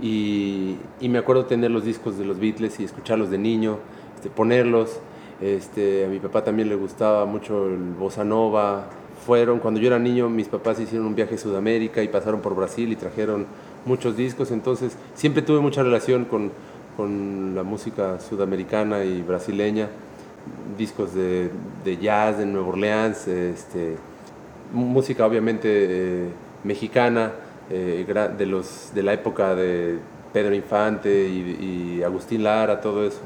y, 0.00 0.76
y 1.00 1.08
me 1.08 1.18
acuerdo 1.18 1.46
tener 1.46 1.70
los 1.70 1.84
discos 1.84 2.18
de 2.18 2.24
los 2.26 2.38
Beatles 2.38 2.78
y 2.80 2.84
escucharlos 2.84 3.30
de 3.30 3.38
niño, 3.38 3.78
este, 4.16 4.28
ponerlos. 4.28 4.98
Este, 5.40 6.04
a 6.04 6.08
mi 6.08 6.20
papá 6.20 6.44
también 6.44 6.68
le 6.68 6.76
gustaba 6.76 7.24
mucho 7.24 7.66
el 7.66 7.78
bossa 7.98 8.24
nova. 8.24 8.84
Fueron, 9.26 9.60
cuando 9.60 9.78
yo 9.78 9.86
era 9.86 9.98
niño, 9.98 10.28
mis 10.28 10.48
papás 10.48 10.80
hicieron 10.80 11.06
un 11.06 11.14
viaje 11.14 11.36
a 11.36 11.38
Sudamérica 11.38 12.02
y 12.02 12.08
pasaron 12.08 12.40
por 12.40 12.56
Brasil 12.56 12.90
y 12.90 12.96
trajeron 12.96 13.46
muchos 13.84 14.16
discos. 14.16 14.50
Entonces, 14.50 14.96
siempre 15.14 15.42
tuve 15.42 15.60
mucha 15.60 15.82
relación 15.82 16.24
con, 16.24 16.50
con 16.96 17.54
la 17.54 17.62
música 17.62 18.18
sudamericana 18.18 19.04
y 19.04 19.22
brasileña. 19.22 19.88
Discos 20.76 21.14
de, 21.14 21.50
de 21.84 21.96
jazz 21.98 22.38
de 22.38 22.46
Nueva 22.46 22.68
Orleans, 22.68 23.28
este, 23.28 23.96
música 24.72 25.24
obviamente 25.24 25.68
eh, 25.68 26.28
mexicana, 26.64 27.30
eh, 27.70 28.04
de, 28.36 28.46
los, 28.46 28.90
de 28.92 29.02
la 29.04 29.12
época 29.12 29.54
de 29.54 29.98
Pedro 30.32 30.54
Infante 30.54 31.28
y 31.28 32.02
Agustín 32.02 32.42
Lara, 32.42 32.80
todo 32.80 33.06
eso. 33.06 33.20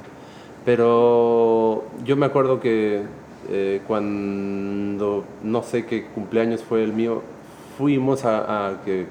Pero 0.66 1.84
yo 2.04 2.16
me 2.16 2.26
acuerdo 2.26 2.60
que 2.60 3.02
eh, 3.50 3.80
cuando, 3.86 5.24
no 5.42 5.62
sé 5.62 5.84
qué 5.86 6.06
cumpleaños 6.06 6.62
fue 6.62 6.82
el 6.84 6.92
mío, 6.92 7.22
fuimos 7.78 8.24
a, 8.24 8.68
a 8.68 8.82
que 8.84 9.06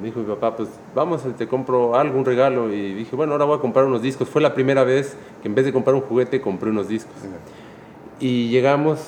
me 0.00 0.06
dijo 0.06 0.20
mi 0.20 0.26
papá, 0.26 0.54
pues 0.56 0.68
vamos, 0.94 1.22
te 1.38 1.46
compro 1.48 1.94
algo, 1.96 2.18
un 2.18 2.24
regalo. 2.24 2.72
Y 2.72 2.92
dije, 2.94 3.16
bueno, 3.16 3.32
ahora 3.32 3.46
voy 3.46 3.56
a 3.56 3.60
comprar 3.60 3.86
unos 3.86 4.02
discos. 4.02 4.28
Fue 4.28 4.42
la 4.42 4.52
primera 4.54 4.84
vez 4.84 5.16
que 5.42 5.48
en 5.48 5.54
vez 5.54 5.64
de 5.64 5.72
comprar 5.72 5.94
un 5.94 6.02
juguete, 6.02 6.40
compré 6.40 6.70
unos 6.70 6.88
discos. 6.88 7.14
Y 8.20 8.48
llegamos 8.48 9.00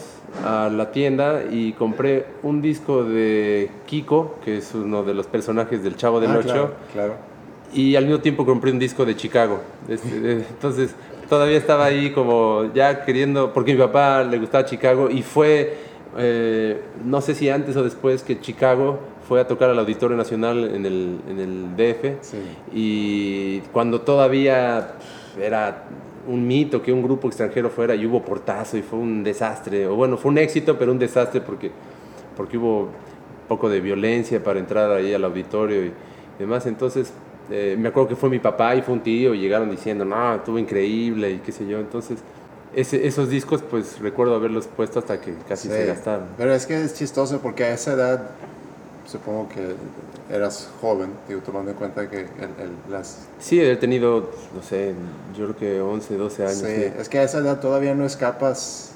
a 0.45 0.69
la 0.71 0.91
tienda 0.93 1.43
y 1.51 1.73
compré 1.73 2.27
un 2.43 2.61
disco 2.63 3.05
de 3.05 3.71
Kiko, 3.87 4.37
que 4.45 4.59
es 4.59 4.75
uno 4.75 5.03
de 5.03 5.15
los 5.15 5.27
personajes 5.27 5.83
del 5.83 5.97
Chavo 5.97 6.21
del 6.21 6.31
Ah, 6.31 6.37
Ocho, 6.39 6.49
claro, 6.49 6.75
claro. 6.93 7.15
y 7.73 7.97
al 7.97 8.05
mismo 8.05 8.21
tiempo 8.21 8.45
compré 8.45 8.71
un 8.71 8.79
disco 8.79 9.05
de 9.07 9.17
Chicago. 9.17 9.61
Este, 9.89 10.33
entonces 10.51 10.95
todavía 11.29 11.57
estaba 11.59 11.85
ahí 11.87 12.11
como 12.13 12.71
ya 12.75 13.05
queriendo, 13.05 13.53
porque 13.53 13.73
mi 13.73 13.79
papá 13.79 14.25
le 14.25 14.39
gustaba 14.39 14.65
Chicago 14.65 15.11
y 15.11 15.23
fue, 15.23 15.77
eh, 16.17 16.81
no 17.05 17.21
sé 17.21 17.35
si 17.35 17.49
antes 17.51 17.77
o 17.77 17.83
después 17.83 18.23
que 18.23 18.41
Chicago 18.41 18.99
fue 19.29 19.41
a 19.41 19.47
tocar 19.47 19.69
al 19.71 19.79
Auditorio 19.79 20.17
Nacional 20.17 20.65
en 20.75 20.87
el, 20.87 21.19
en 21.29 21.39
el 21.39 21.77
DF 21.77 22.23
Sí. 22.23 22.39
y 22.73 23.61
cuando 23.73 24.01
todavía 24.01 24.93
era 25.41 25.85
un 26.27 26.47
mito 26.47 26.83
que 26.83 26.93
un 26.93 27.03
grupo 27.03 27.29
extranjero 27.29 27.71
fuera 27.71 27.95
y 27.95 28.07
hubo 28.07 28.23
portazo 28.23 28.77
y 28.77 28.83
fue 28.83 28.99
un 28.99 29.23
desastre, 29.23 29.87
o 29.87 29.95
bueno, 29.97 30.17
fue 30.17 30.31
un 30.31 30.39
éxito, 30.39 30.79
pero 30.79 30.93
un 30.93 30.99
desastre 30.99 31.41
porque, 31.41 31.71
porque 32.37 32.57
hubo 32.59 32.81
un 32.83 32.89
poco 33.49 33.69
de 33.71 33.81
violencia 33.81 34.43
para 34.43 34.59
entrar 34.59 34.91
ahí 34.91 35.13
al 35.15 35.25
auditorio 35.25 35.87
y 35.87 35.93
demás. 36.39 36.67
Entonces, 36.67 37.13
eh, 37.51 37.77
me 37.79 37.89
acuerdo 37.89 38.09
que 38.11 38.17
fue 38.17 38.29
mi 38.31 38.39
papá 38.39 38.75
y 38.77 38.83
fue 38.83 38.95
un 38.95 39.01
tío 39.01 39.35
y 39.35 39.41
llegaron 39.41 39.71
diciendo, 39.71 40.05
no, 40.05 40.35
estuvo 40.37 40.59
increíble 40.59 41.31
y 41.33 41.39
qué 41.39 41.53
sé 41.53 41.67
yo. 41.67 41.79
Entonces, 41.79 42.19
ese- 42.75 43.07
esos 43.07 43.29
discos, 43.31 43.63
pues 43.63 43.99
recuerdo 44.01 44.35
haberlos 44.35 44.67
puesto 44.67 44.99
hasta 44.99 45.21
que 45.21 45.35
casi 45.49 45.69
Sí. 45.69 45.75
se 45.75 45.87
gastaron. 45.87 46.27
Pero 46.37 46.53
es 46.55 46.67
que 46.67 46.83
es 46.83 46.95
chistoso 46.95 47.41
porque 47.41 47.65
a 47.65 47.73
esa 47.73 47.93
edad, 47.95 48.31
supongo 49.07 49.49
que 49.49 49.75
eras 50.35 50.69
joven, 50.83 51.11
digo, 51.27 51.41
tomando 51.41 51.71
en 51.71 51.77
cuenta 51.79 52.11
que 52.11 52.19
el- 52.21 52.27
el- 52.27 52.93
las... 52.93 53.27
Sí, 53.39 53.59
he 53.61 53.77
tenido, 53.77 54.31
no 54.55 54.63
sé, 54.63 54.93
yo 55.37 55.45
creo 55.47 55.57
que 55.57 55.81
11, 55.81 56.17
12 56.19 56.43
años. 56.45 56.59
Sí, 56.59 56.67
sí. 56.67 56.93
es 56.99 57.09
que 57.09 57.19
a 57.19 57.23
esa 57.23 57.39
edad 57.39 57.59
todavía 57.61 57.95
no 57.95 58.05
escapas 58.05 58.93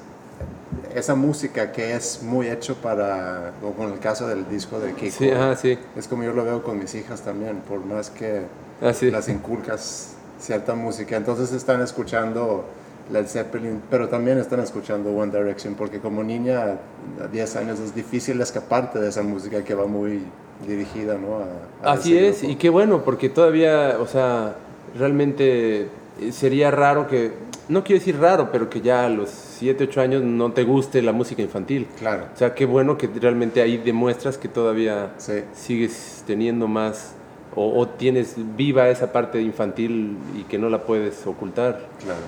esa 0.95 1.14
música 1.14 1.73
que 1.73 1.95
es 1.95 2.23
muy 2.23 2.49
hecho 2.49 2.75
para, 2.76 3.52
como 3.61 3.75
con 3.75 3.93
el 3.93 3.99
caso 3.99 4.26
del 4.29 4.49
disco 4.49 4.79
de 4.81 4.93
Kiko. 4.95 5.17
Sí, 5.19 5.31
ajá, 5.31 5.57
sí. 5.57 5.79
Es 5.97 6.07
como 6.09 6.23
yo 6.23 6.33
lo 6.33 6.45
veo 6.45 6.62
con 6.62 6.79
mis 6.79 6.95
hijas 6.95 7.23
también, 7.23 7.59
por 7.69 7.85
más 7.85 8.11
que 8.11 8.43
Ah, 8.81 8.93
sí. 8.93 9.11
las 9.11 9.29
inculcas 9.29 10.14
cierta 10.41 10.75
música. 10.75 11.17
Entonces 11.17 11.52
están 11.52 11.81
escuchando 11.83 12.64
Led 13.12 13.26
Zeppelin, 13.26 13.81
pero 13.91 14.09
también 14.09 14.38
están 14.38 14.61
escuchando 14.61 15.11
One 15.11 15.31
Direction, 15.37 15.75
porque 15.75 15.99
como 16.00 16.23
niña 16.25 16.79
a 17.23 17.26
10 17.29 17.57
años 17.57 17.79
es 17.81 17.95
difícil 17.95 18.41
escaparte 18.41 18.99
de 18.99 19.09
esa 19.09 19.23
música 19.23 19.62
que 19.64 19.75
va 19.75 19.87
muy 19.87 20.23
dirigida, 20.67 21.14
¿no? 21.14 21.38
A- 21.85 21.91
a 21.91 21.93
Así 21.95 22.17
es, 22.17 22.38
grupo. 22.38 22.52
y 22.52 22.57
qué 22.57 22.71
bueno, 22.71 23.02
porque 23.05 23.29
todavía, 23.29 23.97
o 24.00 24.07
sea, 24.07 24.55
realmente 24.99 25.83
eh, 26.21 26.33
sería 26.33 26.71
raro 26.71 27.07
que, 27.07 27.33
no 27.73 27.83
quiero 27.85 28.00
decir 28.00 28.19
raro, 28.19 28.50
pero 28.52 28.69
que 28.69 28.81
ya 28.81 29.07
a 29.07 29.09
los 29.09 29.31
7, 29.31 29.85
8 29.85 30.00
años 30.00 30.23
no 30.23 30.52
te 30.52 30.62
guste 30.64 31.00
la 31.02 31.12
música 31.12 31.43
infantil. 31.43 31.87
Claro, 31.99 32.26
O 32.35 32.37
sea, 32.37 32.55
qué 32.55 32.67
bueno 32.67 32.99
que 32.99 33.09
realmente 33.21 33.62
ahí 33.62 33.79
demuestras 33.79 34.37
que 34.38 34.49
todavía 34.49 35.12
sí. 35.17 35.43
sigues 35.55 36.23
teniendo 36.26 36.69
más, 36.69 37.14
o, 37.57 37.79
o 37.81 37.88
tienes 37.88 38.37
viva 38.57 38.88
esa 38.91 39.12
parte 39.12 39.41
infantil 39.41 40.17
y 40.38 40.43
que 40.45 40.59
no 40.59 40.69
la 40.69 40.83
puedes 40.83 41.26
ocultar. 41.26 41.88
Claro. 42.02 42.21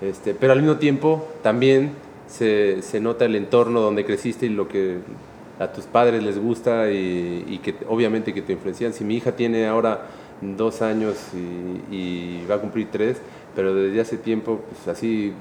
Este, 0.00 0.34
pero 0.34 0.52
al 0.52 0.60
mismo 0.60 0.76
tiempo 0.76 1.28
también 1.42 1.92
se, 2.26 2.82
se 2.82 3.00
nota 3.00 3.24
el 3.24 3.36
entorno 3.36 3.80
donde 3.80 4.04
creciste 4.04 4.46
y 4.46 4.48
lo 4.48 4.66
que 4.68 4.98
a 5.60 5.68
tus 5.68 5.84
padres 5.84 6.22
les 6.22 6.38
gusta 6.38 6.90
y, 6.90 7.44
y 7.48 7.58
que 7.58 7.76
obviamente 7.88 8.34
que 8.34 8.42
te 8.42 8.52
influencian. 8.54 8.92
Si 8.92 9.04
mi 9.04 9.16
hija 9.16 9.32
tiene 9.32 9.66
ahora 9.66 10.06
dos 10.40 10.82
años 10.82 11.16
y, 11.32 11.94
y 11.94 12.46
va 12.50 12.56
a 12.56 12.58
cumplir 12.58 12.88
tres, 12.90 13.18
pero 13.54 13.74
desde 13.74 14.00
hace 14.00 14.16
tiempo, 14.16 14.60
pues 14.68 14.96
así 14.96 15.32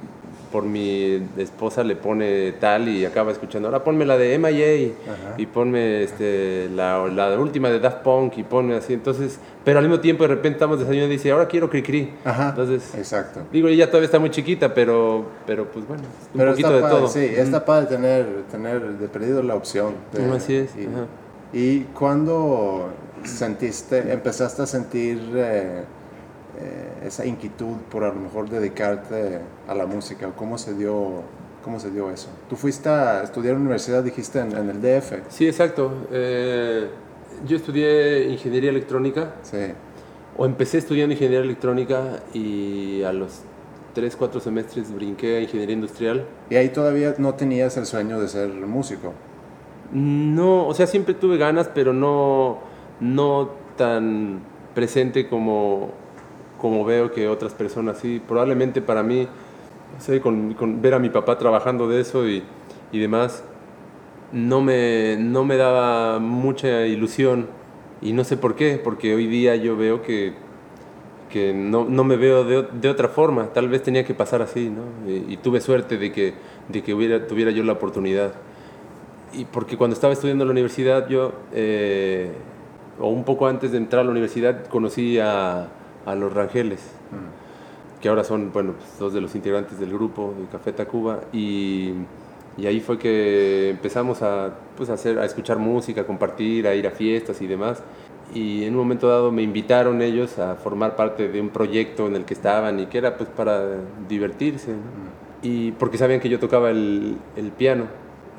por 0.51 0.63
mi 0.65 1.19
esposa 1.37 1.83
le 1.83 1.95
pone 1.95 2.51
tal 2.59 2.87
y 2.87 3.05
acaba 3.05 3.31
escuchando, 3.31 3.67
ahora 3.69 3.83
ponme 3.83 4.05
la 4.05 4.19
de 4.19 4.37
MIA 4.37 4.91
Ajá. 5.11 5.33
y 5.37 5.47
ponme 5.47 6.03
este, 6.03 6.69
la, 6.75 7.07
la 7.07 7.39
última 7.39 7.71
de 7.71 7.79
Daft 7.79 8.03
Punk 8.03 8.37
y 8.37 8.43
ponme 8.43 8.75
así, 8.75 8.93
entonces, 8.93 9.39
pero 9.65 9.79
al 9.79 9.85
mismo 9.85 9.99
tiempo 9.99 10.21
de 10.25 10.27
repente 10.27 10.57
estamos 10.57 10.77
desayunando 10.77 11.11
y 11.11 11.17
dice, 11.17 11.31
ahora 11.31 11.47
quiero 11.47 11.71
Cri 11.71 11.81
Cri. 11.81 12.13
Ajá, 12.23 12.49
Entonces, 12.49 12.93
exacto. 12.95 13.39
Digo, 13.51 13.67
ella 13.67 13.87
todavía 13.87 14.05
está 14.05 14.19
muy 14.19 14.29
chiquita, 14.29 14.75
pero, 14.75 15.25
pero 15.47 15.65
pues 15.71 15.87
bueno, 15.87 16.03
un 16.33 16.37
Pero 16.37 16.51
poquito 16.51 16.71
de 16.71 16.81
padre, 16.81 16.95
todo. 16.97 17.07
Sí, 17.07 17.25
está 17.35 17.65
padre 17.65 17.87
tener, 17.87 18.27
tener 18.51 18.79
de 18.99 19.07
perdido 19.07 19.41
la 19.41 19.55
opción. 19.55 19.95
de- 20.11 20.21
Mm, 20.21 20.33
así 20.33 20.53
es, 20.55 20.69
Y, 20.75 20.81
ajá. 20.85 21.05
y 21.51 21.79
cuando 21.97 22.89
sentiste, 23.23 24.11
empezaste 24.13 24.61
a 24.61 24.65
sentir 24.67 25.19
eh, 25.35 25.83
eh, 26.59 27.05
esa 27.07 27.25
inquietud 27.25 27.75
por 27.89 28.03
a 28.03 28.09
lo 28.09 28.15
mejor 28.15 28.49
dedicarte 28.49 29.39
a 29.67 29.73
la 29.75 29.85
música, 29.85 30.31
¿cómo 30.35 30.57
se 30.57 30.73
dio, 30.73 31.21
cómo 31.63 31.79
se 31.79 31.89
dio 31.91 32.11
eso? 32.11 32.29
Tú 32.49 32.55
fuiste 32.55 32.89
a 32.89 33.23
estudiar 33.23 33.53
en 33.53 33.59
la 33.59 33.61
universidad, 33.61 34.03
dijiste, 34.03 34.39
en, 34.39 34.55
en 34.55 34.69
el 34.69 34.81
DF. 34.81 35.13
Sí, 35.29 35.47
exacto. 35.47 35.91
Eh, 36.11 36.87
yo 37.47 37.57
estudié 37.57 38.29
ingeniería 38.29 38.69
electrónica, 38.69 39.33
Sí, 39.41 39.57
o 40.37 40.45
empecé 40.45 40.77
estudiando 40.79 41.13
ingeniería 41.13 41.43
electrónica 41.43 42.19
y 42.33 43.03
a 43.03 43.11
los 43.13 43.41
3, 43.93 44.15
4 44.15 44.39
semestres 44.39 44.93
brinqué 44.93 45.37
a 45.37 45.41
ingeniería 45.41 45.73
industrial. 45.75 46.25
y 46.49 46.55
ahí 46.55 46.69
todavía 46.69 47.15
no 47.17 47.35
tenías 47.35 47.77
el 47.77 47.85
sueño 47.85 48.19
de 48.19 48.27
ser 48.27 48.49
músico. 48.49 49.13
No, 49.91 50.67
o 50.67 50.73
sea, 50.73 50.87
siempre 50.87 51.13
tuve 51.13 51.37
ganas, 51.37 51.69
pero 51.73 51.93
no, 51.93 52.59
no 52.99 53.49
tan 53.77 54.41
presente 54.73 55.29
como, 55.29 55.91
como 56.63 56.85
veo 56.85 57.11
que 57.11 57.27
otras 57.27 57.53
personas 57.53 57.97
sí. 57.97 58.21
Probablemente 58.25 58.81
para 58.81 59.03
mí, 59.03 59.27
no 59.93 59.99
sé, 59.99 60.21
con, 60.21 60.53
con 60.53 60.81
ver 60.81 60.93
a 60.93 60.99
mi 60.99 61.09
papá 61.09 61.37
trabajando 61.37 61.89
de 61.89 61.99
eso 61.99 62.25
y, 62.25 62.41
y 62.93 62.99
demás, 62.99 63.43
no 64.31 64.61
me, 64.61 65.17
no 65.19 65.43
me 65.43 65.57
daba 65.57 66.19
mucha 66.19 66.87
ilusión. 66.87 67.47
Y 68.01 68.13
no 68.13 68.23
sé 68.23 68.37
por 68.37 68.55
qué, 68.55 68.79
porque 68.81 69.13
hoy 69.13 69.27
día 69.27 69.57
yo 69.57 69.75
veo 69.75 70.01
que, 70.01 70.35
que 71.29 71.53
no, 71.53 71.83
no 71.83 72.05
me 72.05 72.15
veo 72.15 72.45
de, 72.45 72.65
de 72.71 72.87
otra 72.87 73.09
forma. 73.09 73.49
Tal 73.51 73.67
vez 73.67 73.83
tenía 73.83 74.05
que 74.05 74.13
pasar 74.13 74.41
así, 74.41 74.69
¿no? 74.69 75.11
Y, 75.11 75.33
y 75.33 75.37
tuve 75.37 75.59
suerte 75.59 75.97
de 75.97 76.13
que, 76.13 76.33
de 76.69 76.81
que 76.81 76.93
hubiera, 76.93 77.27
tuviera 77.27 77.51
yo 77.51 77.65
la 77.65 77.73
oportunidad 77.73 78.35
y 79.33 79.43
porque 79.45 79.75
cuando 79.75 79.95
estaba 79.95 80.13
estudiando 80.13 80.43
en 80.43 80.47
la 80.47 80.51
universidad, 80.51 81.09
yo, 81.09 81.33
eh, 81.53 82.31
o 82.99 83.09
un 83.09 83.23
poco 83.23 83.47
antes 83.47 83.71
de 83.71 83.79
entrar 83.79 84.01
a 84.01 84.03
la 84.05 84.11
universidad, 84.11 84.67
conocí 84.67 85.19
a, 85.19 85.67
a 86.05 86.15
los 86.15 86.33
Rangeles, 86.33 86.81
que 88.01 88.09
ahora 88.09 88.23
son, 88.23 88.51
bueno, 88.51 88.73
pues, 88.73 88.99
dos 88.99 89.13
de 89.13 89.21
los 89.21 89.35
integrantes 89.35 89.79
del 89.79 89.93
grupo 89.93 90.33
de 90.37 90.45
Café 90.47 90.73
Tacuba, 90.73 91.21
y, 91.31 91.93
y 92.57 92.65
ahí 92.65 92.79
fue 92.79 92.97
que 92.97 93.69
empezamos 93.69 94.21
a, 94.21 94.53
pues, 94.75 94.89
a, 94.89 94.93
hacer, 94.93 95.19
a 95.19 95.25
escuchar 95.25 95.57
música, 95.57 96.01
a 96.01 96.05
compartir, 96.05 96.67
a 96.67 96.75
ir 96.75 96.87
a 96.87 96.91
fiestas 96.91 97.41
y 97.41 97.47
demás. 97.47 97.83
y 98.33 98.63
en 98.63 98.73
un 98.73 98.79
momento 98.79 99.07
dado 99.07 99.31
me 99.31 99.43
invitaron 99.43 100.01
ellos 100.01 100.39
a 100.39 100.55
formar 100.55 100.95
parte 100.95 101.27
de 101.29 101.39
un 101.41 101.49
proyecto 101.49 102.07
en 102.07 102.15
el 102.15 102.25
que 102.25 102.33
estaban 102.33 102.79
y 102.79 102.87
que 102.87 102.97
era 102.97 103.17
pues 103.17 103.29
para 103.29 103.61
divertirse, 104.07 104.71
¿no? 104.71 105.13
y 105.43 105.73
porque 105.73 105.97
sabían 105.97 106.21
que 106.21 106.29
yo 106.29 106.39
tocaba 106.39 106.71
el, 106.71 107.17
el, 107.35 107.51
piano. 107.51 107.85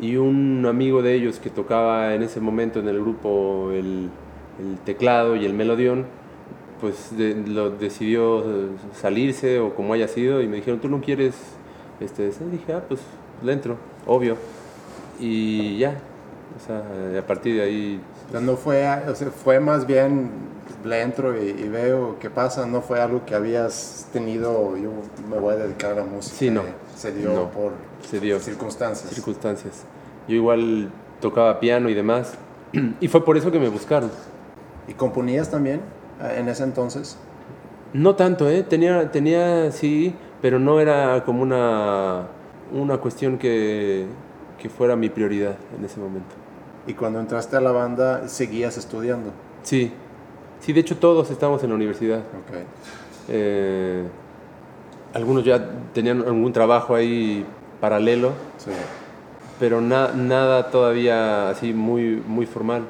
Y 0.00 0.16
un 0.16 0.66
amigo 0.66 1.02
de 1.02 1.14
ellos 1.14 1.38
que 1.38 1.50
tocaba 1.50 2.14
en 2.14 2.22
ese 2.22 2.40
momento 2.40 2.80
en 2.80 2.88
el 2.88 2.98
grupo 2.98 3.70
el, 3.72 4.08
el 4.58 4.78
teclado 4.84 5.36
y 5.36 5.44
el 5.44 5.52
melodión, 5.52 6.06
pues 6.80 7.16
de, 7.16 7.34
lo 7.34 7.70
decidió 7.70 8.44
salirse 8.94 9.58
o 9.58 9.74
como 9.74 9.94
haya 9.94 10.08
sido 10.08 10.42
y 10.42 10.48
me 10.48 10.56
dijeron, 10.56 10.80
¿tú 10.80 10.88
no 10.88 11.00
quieres? 11.00 11.34
Este, 12.00 12.24
y 12.24 12.50
dije, 12.50 12.72
ah, 12.72 12.82
pues 12.86 13.00
le 13.42 13.52
entro, 13.52 13.76
obvio. 14.06 14.36
Y 15.18 15.78
ya, 15.78 15.96
o 16.56 16.66
sea, 16.66 17.18
a 17.18 17.26
partir 17.26 17.56
de 17.56 17.62
ahí... 17.62 18.00
Sea, 18.30 18.40
no 18.40 18.56
fue, 18.56 18.86
o 19.08 19.14
sea, 19.14 19.30
fue 19.30 19.60
más 19.60 19.86
bien, 19.86 20.30
le 20.84 21.02
entro 21.02 21.40
y, 21.40 21.50
y, 21.50 21.68
veo 21.68 22.16
qué 22.18 22.30
pasa, 22.30 22.66
no 22.66 22.80
fue 22.80 23.00
algo 23.00 23.24
que 23.24 23.34
habías 23.34 24.08
tenido, 24.12 24.76
yo 24.76 24.90
me 25.30 25.38
voy 25.38 25.54
a 25.54 25.56
dedicar 25.58 25.92
a 25.92 25.96
la 25.96 26.04
música. 26.04 26.36
Sí, 26.36 26.50
no. 26.50 26.62
Se 26.96 27.12
dio 27.12 27.32
no, 27.32 27.50
por 27.50 27.72
se 28.08 28.20
dio. 28.20 28.38
circunstancias. 28.40 29.10
Circunstancias. 29.10 29.84
Yo 30.28 30.36
igual 30.36 30.90
tocaba 31.20 31.60
piano 31.60 31.88
y 31.88 31.94
demás, 31.94 32.34
y 33.00 33.08
fue 33.08 33.24
por 33.24 33.36
eso 33.36 33.50
que 33.50 33.58
me 33.58 33.68
buscaron. 33.68 34.10
¿Y 34.88 34.94
componías 34.94 35.50
también 35.50 35.80
en 36.32 36.48
ese 36.48 36.64
entonces? 36.64 37.16
No 37.92 38.14
tanto, 38.16 38.48
¿eh? 38.48 38.62
Tenía, 38.62 39.10
tenía 39.10 39.70
sí, 39.70 40.14
pero 40.42 40.58
no 40.58 40.80
era 40.80 41.22
como 41.24 41.42
una, 41.42 42.26
una 42.72 42.98
cuestión 42.98 43.38
que, 43.38 44.06
que 44.58 44.68
fuera 44.68 44.96
mi 44.96 45.08
prioridad 45.08 45.54
en 45.78 45.84
ese 45.84 46.00
momento. 46.00 46.34
¿Y 46.86 46.94
cuando 46.94 47.20
entraste 47.20 47.56
a 47.56 47.60
la 47.60 47.70
banda 47.72 48.28
seguías 48.28 48.76
estudiando? 48.76 49.30
Sí, 49.62 49.92
sí, 50.60 50.72
de 50.72 50.80
hecho 50.80 50.96
todos 50.98 51.30
estábamos 51.30 51.62
en 51.62 51.70
la 51.70 51.76
universidad. 51.76 52.18
Okay. 52.46 52.64
Eh, 53.28 54.04
algunos 55.14 55.44
ya 55.44 55.64
tenían 55.94 56.20
algún 56.22 56.52
trabajo 56.52 56.94
ahí 56.94 57.46
paralelo, 57.80 58.32
Sí. 58.58 58.70
pero 59.60 59.80
na, 59.80 60.08
nada 60.12 60.70
todavía 60.70 61.48
así 61.50 61.72
muy, 61.72 62.22
muy 62.26 62.44
formal. 62.46 62.82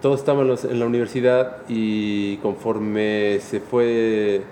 Todos 0.00 0.20
estábamos 0.20 0.64
en 0.64 0.78
la 0.78 0.86
universidad 0.86 1.58
y 1.68 2.38
conforme 2.38 3.38
se 3.40 3.60
fue 3.60 4.42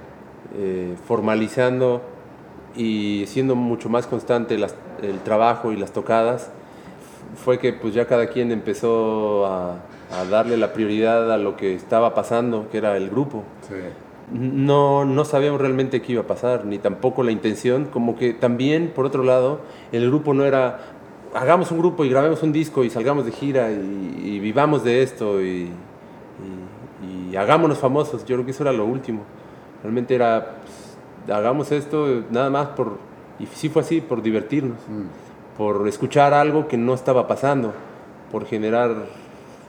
eh, 0.57 0.95
formalizando 1.07 2.03
y 2.77 3.25
siendo 3.27 3.55
mucho 3.55 3.89
más 3.89 4.07
constante 4.07 4.59
las, 4.59 4.75
el 5.03 5.21
trabajo 5.21 5.73
y 5.73 5.77
las 5.77 5.93
tocadas, 5.93 6.51
fue 7.37 7.59
que 7.59 7.73
pues 7.73 7.95
ya 7.95 8.07
cada 8.07 8.29
quien 8.29 8.53
empezó 8.53 9.47
a, 9.47 9.77
a, 10.13 10.25
darle 10.31 10.57
la 10.57 10.73
prioridad 10.73 11.33
a 11.33 11.39
lo 11.39 11.57
que 11.57 11.75
estaba 11.75 12.15
pasando, 12.15 12.69
que 12.71 12.79
era 12.79 12.97
el 12.97 13.09
grupo. 13.09 13.43
Sí. 13.69 13.75
No, 14.33 15.07
no 15.07 15.25
sabíamos 15.25 15.61
realmente 15.61 16.03
qué 16.03 16.13
iba 16.13 16.23
a 16.23 16.27
pasar, 16.27 16.67
ni 16.67 16.79
tampoco 16.79 17.23
la 17.23 17.33
intención, 17.33 17.87
como 17.87 18.17
que 18.17 18.35
también, 18.35 18.93
por 18.95 19.07
otro 19.07 19.23
lado, 19.23 19.61
el 19.91 20.07
grupo 20.09 20.35
no 20.35 20.45
era, 20.45 20.81
hagamos 21.35 21.71
un 21.71 21.79
grupo 21.79 22.05
y 22.05 22.11
grabemos 22.11 22.43
un 22.43 22.53
disco 22.53 22.85
y 22.85 22.91
salgamos 22.91 23.25
de 23.25 23.33
gira 23.33 23.71
y, 23.71 24.21
y 24.23 24.41
vivamos 24.41 24.85
de 24.85 25.03
esto 25.03 25.43
y, 25.43 25.71
y, 27.03 27.33
y, 27.33 27.37
hagámonos 27.37 27.79
famosos, 27.79 28.25
yo 28.25 28.37
creo 28.37 28.45
que 28.45 28.53
eso 28.53 28.63
era 28.63 28.73
lo 28.73 28.85
último. 28.85 29.23
Realmente 29.83 30.15
era, 30.15 30.57
pues, 30.63 31.37
hagamos 31.37 31.73
esto 31.73 32.25
nada 32.31 32.51
más 32.51 32.69
por, 32.69 32.99
y 33.39 33.47
sí 33.47 33.69
fue 33.69 33.83
así, 33.83 34.01
por 34.01 34.23
divertirnos. 34.23 34.79
Mm 34.89 35.29
por 35.59 35.89
escuchar 35.89 36.33
algo 36.35 36.69
que 36.69 36.77
no 36.77 36.95
estaba 36.95 37.27
pasando, 37.27 37.75
por 38.31 38.47
generar 38.47 39.07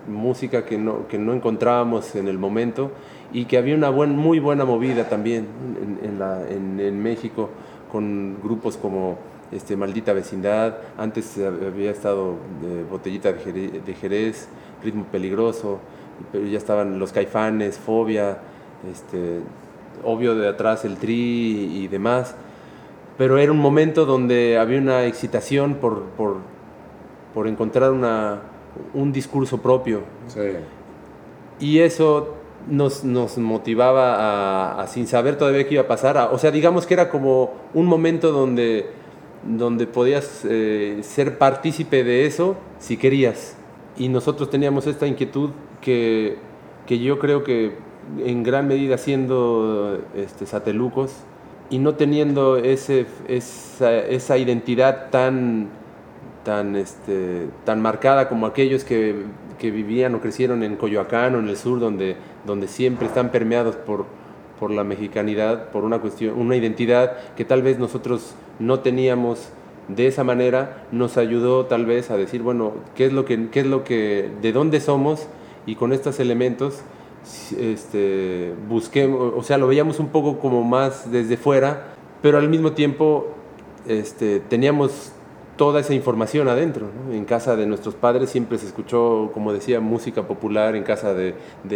música 0.08 0.64
que 0.64 0.78
no, 0.78 1.08
que 1.08 1.18
no 1.18 1.34
encontrábamos 1.34 2.16
en 2.16 2.28
el 2.28 2.38
momento 2.38 2.92
y 3.34 3.46
que 3.46 3.58
había 3.58 3.76
una 3.76 3.90
buen, 3.90 4.16
muy 4.16 4.40
buena 4.40 4.66
movida 4.66 5.10
también 5.10 5.48
en, 5.82 6.08
en, 6.08 6.20
la, 6.20 6.48
en, 6.48 6.80
en 6.80 7.02
México 7.02 7.50
con 7.92 8.38
grupos 8.44 8.78
como 8.78 9.18
este, 9.52 9.76
Maldita 9.76 10.14
Vecindad, 10.14 10.78
antes 10.98 11.38
había 11.38 11.92
estado 11.92 12.36
eh, 12.64 12.86
Botellita 12.90 13.34
de 13.34 13.40
Jerez, 13.40 13.86
de 13.86 13.94
Jerez, 13.94 14.50
Ritmo 14.84 15.06
Peligroso, 15.06 15.80
pero 16.32 16.46
ya 16.46 16.58
estaban 16.58 17.00
los 17.00 17.12
Caifanes, 17.12 17.78
Fobia, 17.78 18.40
este, 18.92 19.40
obvio 20.04 20.36
de 20.36 20.48
atrás 20.48 20.86
el 20.86 20.98
Tri 20.98 21.14
y 21.14 21.88
demás 21.88 22.36
pero 23.20 23.38
era 23.38 23.52
un 23.52 23.58
momento 23.58 24.06
donde 24.06 24.58
había 24.58 24.80
una 24.80 25.06
excitación 25.06 25.76
por, 25.76 26.04
por, 26.16 26.38
por 27.34 27.50
encontrar 27.50 27.92
una, 27.92 28.40
un 28.94 29.12
discurso 29.12 29.58
propio. 29.58 30.04
Sí. 30.28 30.40
Y 31.60 31.80
eso 31.80 32.36
nos, 32.70 33.04
nos 33.04 33.38
motivaba 33.38 34.16
a, 34.16 34.82
a, 34.82 34.88
sin 34.88 35.06
saber 35.06 35.38
todavía 35.38 35.68
qué 35.68 35.74
iba 35.74 35.84
a 35.84 35.88
pasar. 35.88 36.18
A, 36.18 36.30
o 36.32 36.38
sea, 36.38 36.50
digamos 36.50 36.86
que 36.86 36.94
era 36.94 37.10
como 37.10 37.52
un 37.74 37.88
momento 37.88 38.32
donde, 38.32 38.90
donde 39.44 39.88
podías 39.88 40.46
eh, 40.50 41.00
ser 41.02 41.38
partícipe 41.38 42.04
de 42.04 42.26
eso 42.26 42.58
si 42.80 42.98
querías. 42.98 43.56
Y 43.98 44.10
nosotros 44.10 44.50
teníamos 44.50 44.88
esta 44.88 45.08
inquietud 45.08 45.52
que, 45.82 46.38
que 46.86 47.00
yo 47.00 47.20
creo 47.20 47.44
que 47.44 47.76
en 48.26 48.44
gran 48.44 48.68
medida 48.68 48.98
siendo 48.98 50.02
este, 50.16 50.46
satelucos, 50.46 51.12
y 51.70 51.78
no 51.78 51.96
teniendo 51.96 52.58
ese, 52.58 53.06
esa, 53.28 53.96
esa, 53.96 54.38
identidad 54.38 55.12
tan, 55.12 55.70
tan, 56.44 56.76
este, 56.76 57.48
tan 57.64 57.82
marcada 57.82 58.28
como 58.28 58.48
aquellos 58.48 58.84
que, 58.84 59.24
que, 59.60 59.70
vivían 59.70 60.16
o 60.16 60.20
crecieron 60.20 60.64
en 60.64 60.78
Coyoacán 60.78 61.36
o 61.36 61.40
en 61.40 61.48
el 61.48 61.58
sur, 61.58 61.80
donde, 61.80 62.16
donde 62.46 62.68
siempre 62.68 63.06
están 63.06 63.30
permeados 63.30 63.76
por, 63.76 64.06
por 64.60 64.72
la 64.72 64.84
mexicanidad, 64.84 65.70
por 65.70 65.84
una, 65.84 66.00
cuestión, 66.00 66.40
una 66.40 66.56
identidad 66.56 67.18
que 67.36 67.46
tal 67.46 67.62
vez 67.62 67.78
nosotros 67.78 68.34
no 68.60 68.80
teníamos 68.82 69.50
de 69.88 70.08
esa 70.08 70.24
manera, 70.24 70.86
nos 70.92 71.18
ayudó 71.18 71.66
tal 71.66 71.86
vez 71.86 72.12
a 72.12 72.18
decir, 72.18 72.44
bueno, 72.44 72.74
¿qué 72.96 73.06
es 73.06 73.14
lo 73.14 73.26
que, 73.26 73.50
qué 73.50 73.62
es 73.62 73.66
lo 73.66 73.84
que 73.84 74.30
de 74.42 74.52
dónde 74.52 74.80
somos? 74.80 75.28
Y 75.66 75.76
con 75.76 75.94
estos 75.94 76.20
elementos 76.20 76.82
este, 77.58 78.54
busquemos, 78.68 79.34
o 79.36 79.44
sea, 79.44 79.58
lo 79.58 79.68
veíamos 79.68 80.00
un 80.00 80.10
poco 80.10 80.40
como 80.40 80.64
más 80.64 81.12
desde 81.12 81.38
fuera, 81.38 81.94
pero 82.22 82.38
al 82.38 82.50
mismo 82.50 82.74
tiempo 82.74 83.28
este, 83.88 84.40
teníamos 84.40 85.14
toda 85.58 85.82
esa 85.82 85.94
información 85.94 86.48
adentro. 86.48 86.88
En 87.12 87.26
casa 87.26 87.58
de 87.58 87.66
nuestros 87.66 87.94
padres 87.94 88.30
siempre 88.30 88.58
se 88.58 88.66
escuchó, 88.66 89.32
como 89.34 89.52
decía, 89.52 89.82
música 89.82 90.26
popular, 90.26 90.76
en 90.76 90.84
casa 90.84 91.14
de, 91.14 91.36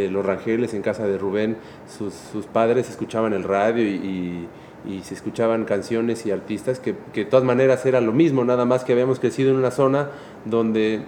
los 0.10 0.26
Rangeles, 0.26 0.74
en 0.74 0.82
casa 0.82 1.06
de 1.06 1.17
Rubén, 1.17 1.58
sus, 1.86 2.13
sus 2.13 2.46
padres 2.46 2.89
escuchaban 2.89 3.34
el 3.34 3.43
radio 3.43 3.84
y, 3.84 4.48
y, 4.86 5.02
se 5.02 5.13
escuchaban 5.13 5.65
canciones 5.65 6.26
y 6.26 6.32
artistas 6.32 6.80
que, 6.80 6.96
que 7.13 7.26
de 7.26 7.30
todas 7.30 7.46
maneras 7.46 7.86
era 7.86 8.02
lo 8.02 8.12
mismo, 8.12 8.43
nada 8.43 8.65
más 8.65 8.84
que 8.84 8.93
habíamos 8.93 9.19
crecido 9.19 9.52
en 9.52 9.58
una 9.58 9.72
zona 9.72 10.10
donde, 10.46 11.02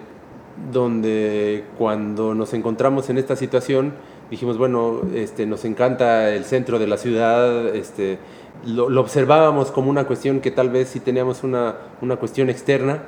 donde 0.72 1.64
cuando 1.78 2.36
nos 2.36 2.54
encontramos 2.54 3.10
en 3.10 3.18
esta 3.18 3.36
situación, 3.36 3.94
dijimos, 4.30 4.58
bueno, 4.58 5.02
este, 5.14 5.46
nos 5.46 5.66
encanta 5.66 6.30
el 6.34 6.46
centro 6.46 6.80
de 6.80 6.88
la 6.88 6.98
ciudad, 6.98 7.76
este, 7.76 8.18
lo, 8.66 9.00
observábamos 9.00 9.72
como 9.72 9.90
una 9.90 10.06
cuestión 10.06 10.40
que 10.40 10.52
tal 10.52 10.70
vez 10.70 10.90
sí 10.90 11.00
teníamos 11.00 11.44
una, 11.44 11.76
una 12.02 12.16
cuestión 12.16 12.50
externa 12.50 13.04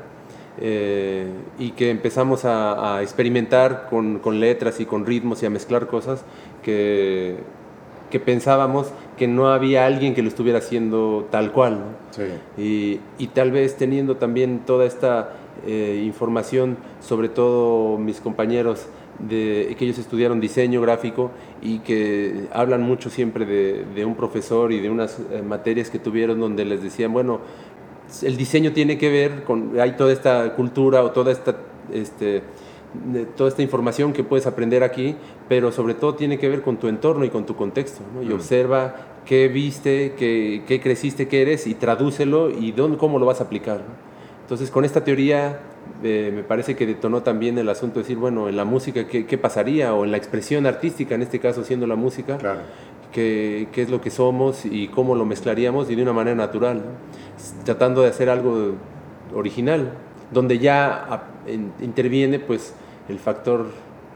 eh, 0.59 1.27
y 1.59 1.71
que 1.71 1.89
empezamos 1.89 2.45
a, 2.45 2.97
a 2.97 3.01
experimentar 3.01 3.87
con, 3.89 4.19
con, 4.19 4.39
letras 4.39 4.79
y 4.79 4.85
con 4.85 5.05
ritmos 5.05 5.43
y 5.43 5.45
a 5.45 5.49
mezclar 5.49 5.87
cosas 5.87 6.23
que, 6.63 7.37
que, 8.09 8.19
pensábamos 8.19 8.91
que 9.17 9.27
no 9.27 9.49
había 9.49 9.85
alguien 9.85 10.13
que 10.13 10.21
lo 10.21 10.29
estuviera 10.29 10.59
haciendo 10.59 11.27
tal 11.31 11.51
cual. 11.51 11.79
¿no? 11.79 11.85
Sí. 12.11 12.23
Y, 12.61 13.23
y, 13.23 13.27
tal 13.27 13.51
vez 13.51 13.77
teniendo 13.77 14.17
también 14.17 14.61
toda 14.65 14.85
esta 14.85 15.33
eh, 15.65 16.01
información, 16.05 16.77
sobre 16.99 17.29
todo 17.29 17.97
mis 17.97 18.19
compañeros, 18.21 18.87
de, 19.19 19.75
que 19.77 19.85
ellos 19.85 19.97
estudiaron 19.97 20.39
diseño 20.39 20.81
gráfico 20.81 21.31
y 21.61 21.79
que 21.79 22.47
hablan 22.53 22.83
mucho 22.83 23.09
siempre 23.09 23.45
de, 23.45 23.83
de 23.95 24.05
un 24.05 24.15
profesor 24.15 24.71
y 24.71 24.79
de 24.79 24.89
unas 24.89 25.19
eh, 25.31 25.41
materias 25.41 25.89
que 25.89 25.99
tuvieron 25.99 26.39
donde 26.39 26.65
les 26.65 26.83
decían, 26.83 27.13
bueno, 27.13 27.39
el 28.21 28.37
diseño 28.37 28.71
tiene 28.71 28.97
que 28.97 29.09
ver 29.09 29.43
con, 29.43 29.79
hay 29.79 29.93
toda 29.93 30.13
esta 30.13 30.53
cultura 30.55 31.03
o 31.03 31.11
toda 31.11 31.31
esta, 31.31 31.55
este, 31.91 32.43
toda 33.35 33.49
esta 33.49 33.61
información 33.61 34.13
que 34.13 34.23
puedes 34.23 34.47
aprender 34.47 34.83
aquí, 34.83 35.15
pero 35.49 35.71
sobre 35.71 35.93
todo 35.93 36.15
tiene 36.15 36.37
que 36.37 36.49
ver 36.49 36.61
con 36.61 36.77
tu 36.77 36.87
entorno 36.87 37.25
y 37.25 37.29
con 37.29 37.45
tu 37.45 37.55
contexto, 37.55 38.01
¿no? 38.13 38.23
y 38.23 38.27
mm. 38.27 38.33
observa 38.33 38.95
qué 39.25 39.47
viste, 39.49 40.13
qué, 40.17 40.63
qué, 40.65 40.79
creciste, 40.79 41.27
qué 41.27 41.41
eres, 41.41 41.67
y 41.67 41.75
tradúcelo 41.75 42.49
y 42.49 42.71
dónde, 42.71 42.97
cómo 42.97 43.19
lo 43.19 43.25
vas 43.25 43.41
a 43.41 43.45
aplicar. 43.45 43.77
¿no? 43.77 44.07
Entonces, 44.41 44.71
con 44.71 44.85
esta 44.85 45.03
teoría 45.03 45.59
eh, 46.03 46.31
me 46.33 46.43
parece 46.43 46.75
que 46.75 46.85
detonó 46.85 47.23
también 47.23 47.57
el 47.57 47.67
asunto 47.69 47.95
de 47.95 48.03
decir, 48.03 48.17
bueno, 48.17 48.47
en 48.47 48.55
la 48.55 48.65
música, 48.65 49.07
¿qué, 49.07 49.25
qué 49.25 49.37
pasaría? 49.37 49.93
O 49.93 50.05
en 50.05 50.11
la 50.11 50.17
expresión 50.17 50.65
artística, 50.65 51.15
en 51.15 51.21
este 51.21 51.39
caso 51.39 51.63
siendo 51.63 51.87
la 51.87 51.95
música, 51.95 52.37
claro. 52.37 52.61
¿qué, 53.11 53.67
¿qué, 53.71 53.81
es 53.81 53.89
lo 53.89 53.99
que 53.99 54.09
somos 54.09 54.65
y 54.65 54.87
cómo 54.87 55.15
lo 55.15 55.25
mezclaríamos 55.25 55.89
y 55.89 55.95
de 55.95 56.03
una 56.03 56.13
manera 56.13 56.35
natural, 56.35 56.77
¿no? 56.77 57.65
tratando 57.65 58.01
de 58.03 58.09
hacer 58.09 58.29
algo 58.29 58.75
original, 59.35 59.91
donde 60.31 60.59
ya 60.59 61.29
en, 61.47 61.71
interviene 61.79 62.39
pues 62.39 62.73
el 63.09 63.19
factor 63.19 63.67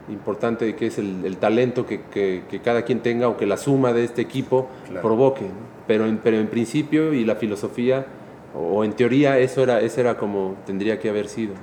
importante 0.08 0.74
que 0.74 0.86
es 0.86 0.98
el, 0.98 1.24
el 1.24 1.36
talento 1.36 1.86
que, 1.86 2.02
que, 2.02 2.42
que, 2.50 2.60
cada 2.60 2.82
quien 2.82 3.00
tenga 3.00 3.28
o 3.28 3.36
que 3.36 3.46
la 3.46 3.56
suma 3.56 3.92
de 3.92 4.04
este 4.04 4.20
equipo 4.20 4.68
claro. 4.86 5.02
provoque. 5.02 5.46
Pero, 5.86 6.06
en, 6.06 6.18
pero 6.18 6.38
en 6.38 6.48
principio 6.48 7.12
y 7.12 7.24
la 7.24 7.36
filosofía, 7.36 8.06
o, 8.54 8.78
o 8.78 8.84
en 8.84 8.92
teoría, 8.92 9.38
eso 9.38 9.62
era, 9.62 9.80
eso 9.80 10.00
era 10.00 10.16
como 10.16 10.56
tendría 10.66 10.98
que 10.98 11.08
haber 11.08 11.28
sido. 11.28 11.54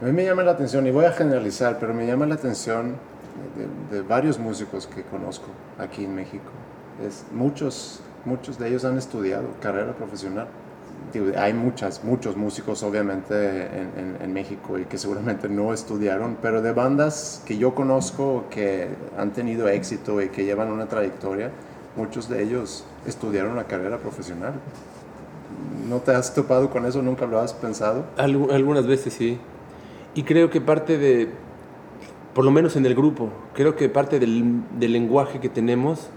A 0.00 0.04
mí 0.04 0.12
me 0.12 0.24
llama 0.24 0.42
la 0.42 0.52
atención, 0.52 0.86
y 0.86 0.90
voy 0.90 1.04
a 1.04 1.12
generalizar, 1.12 1.78
pero 1.80 1.94
me 1.94 2.06
llama 2.06 2.26
la 2.26 2.34
atención 2.34 2.96
de, 3.90 3.96
de 3.96 4.02
varios 4.02 4.38
músicos 4.38 4.86
que 4.86 5.02
conozco 5.02 5.46
aquí 5.78 6.04
en 6.04 6.14
México. 6.14 6.50
Es, 7.04 7.24
muchos, 7.32 8.00
muchos 8.24 8.58
de 8.58 8.68
ellos 8.68 8.84
han 8.84 8.98
estudiado 8.98 9.48
carrera 9.60 9.92
profesional 9.92 10.48
hay 11.36 11.54
muchas, 11.54 12.04
muchos 12.04 12.36
músicos 12.36 12.82
obviamente 12.82 13.34
en, 13.34 13.90
en, 13.96 14.16
en, 14.22 14.32
México 14.32 14.78
y 14.78 14.84
que 14.84 14.98
seguramente 14.98 15.48
no 15.48 15.72
estudiaron, 15.72 16.36
pero 16.42 16.60
de 16.60 16.72
bandas 16.72 17.42
que 17.46 17.56
yo 17.56 17.74
conozco 17.74 18.44
que 18.50 18.88
han 19.16 19.32
tenido 19.32 19.68
éxito 19.68 20.20
y 20.20 20.28
que 20.28 20.44
llevan 20.44 20.70
una 20.70 20.86
trayectoria, 20.86 21.50
muchos 21.96 22.28
de 22.28 22.42
ellos 22.42 22.84
estudiaron 23.06 23.52
una 23.52 23.64
carrera 23.64 23.98
profesional. 23.98 24.54
¿No 25.88 26.00
te 26.00 26.12
has 26.12 26.34
topado 26.34 26.70
con 26.70 26.84
eso? 26.84 27.02
¿Nunca 27.02 27.26
lo 27.26 27.40
has 27.40 27.54
pensado? 27.54 28.04
Alg 28.16 28.52
algunas 28.52 28.86
veces 28.86 29.14
sí. 29.14 29.38
Y 30.14 30.22
creo 30.24 30.50
que 30.50 30.60
parte 30.60 30.98
de, 30.98 31.28
por 32.34 32.44
lo 32.44 32.50
menos 32.50 32.76
en 32.76 32.84
el 32.84 32.94
grupo, 32.94 33.30
creo 33.54 33.76
que 33.76 33.88
parte 33.88 34.18
del, 34.18 34.62
del 34.78 34.92
lenguaje 34.92 35.40
que 35.40 35.48
tenemos 35.48 36.10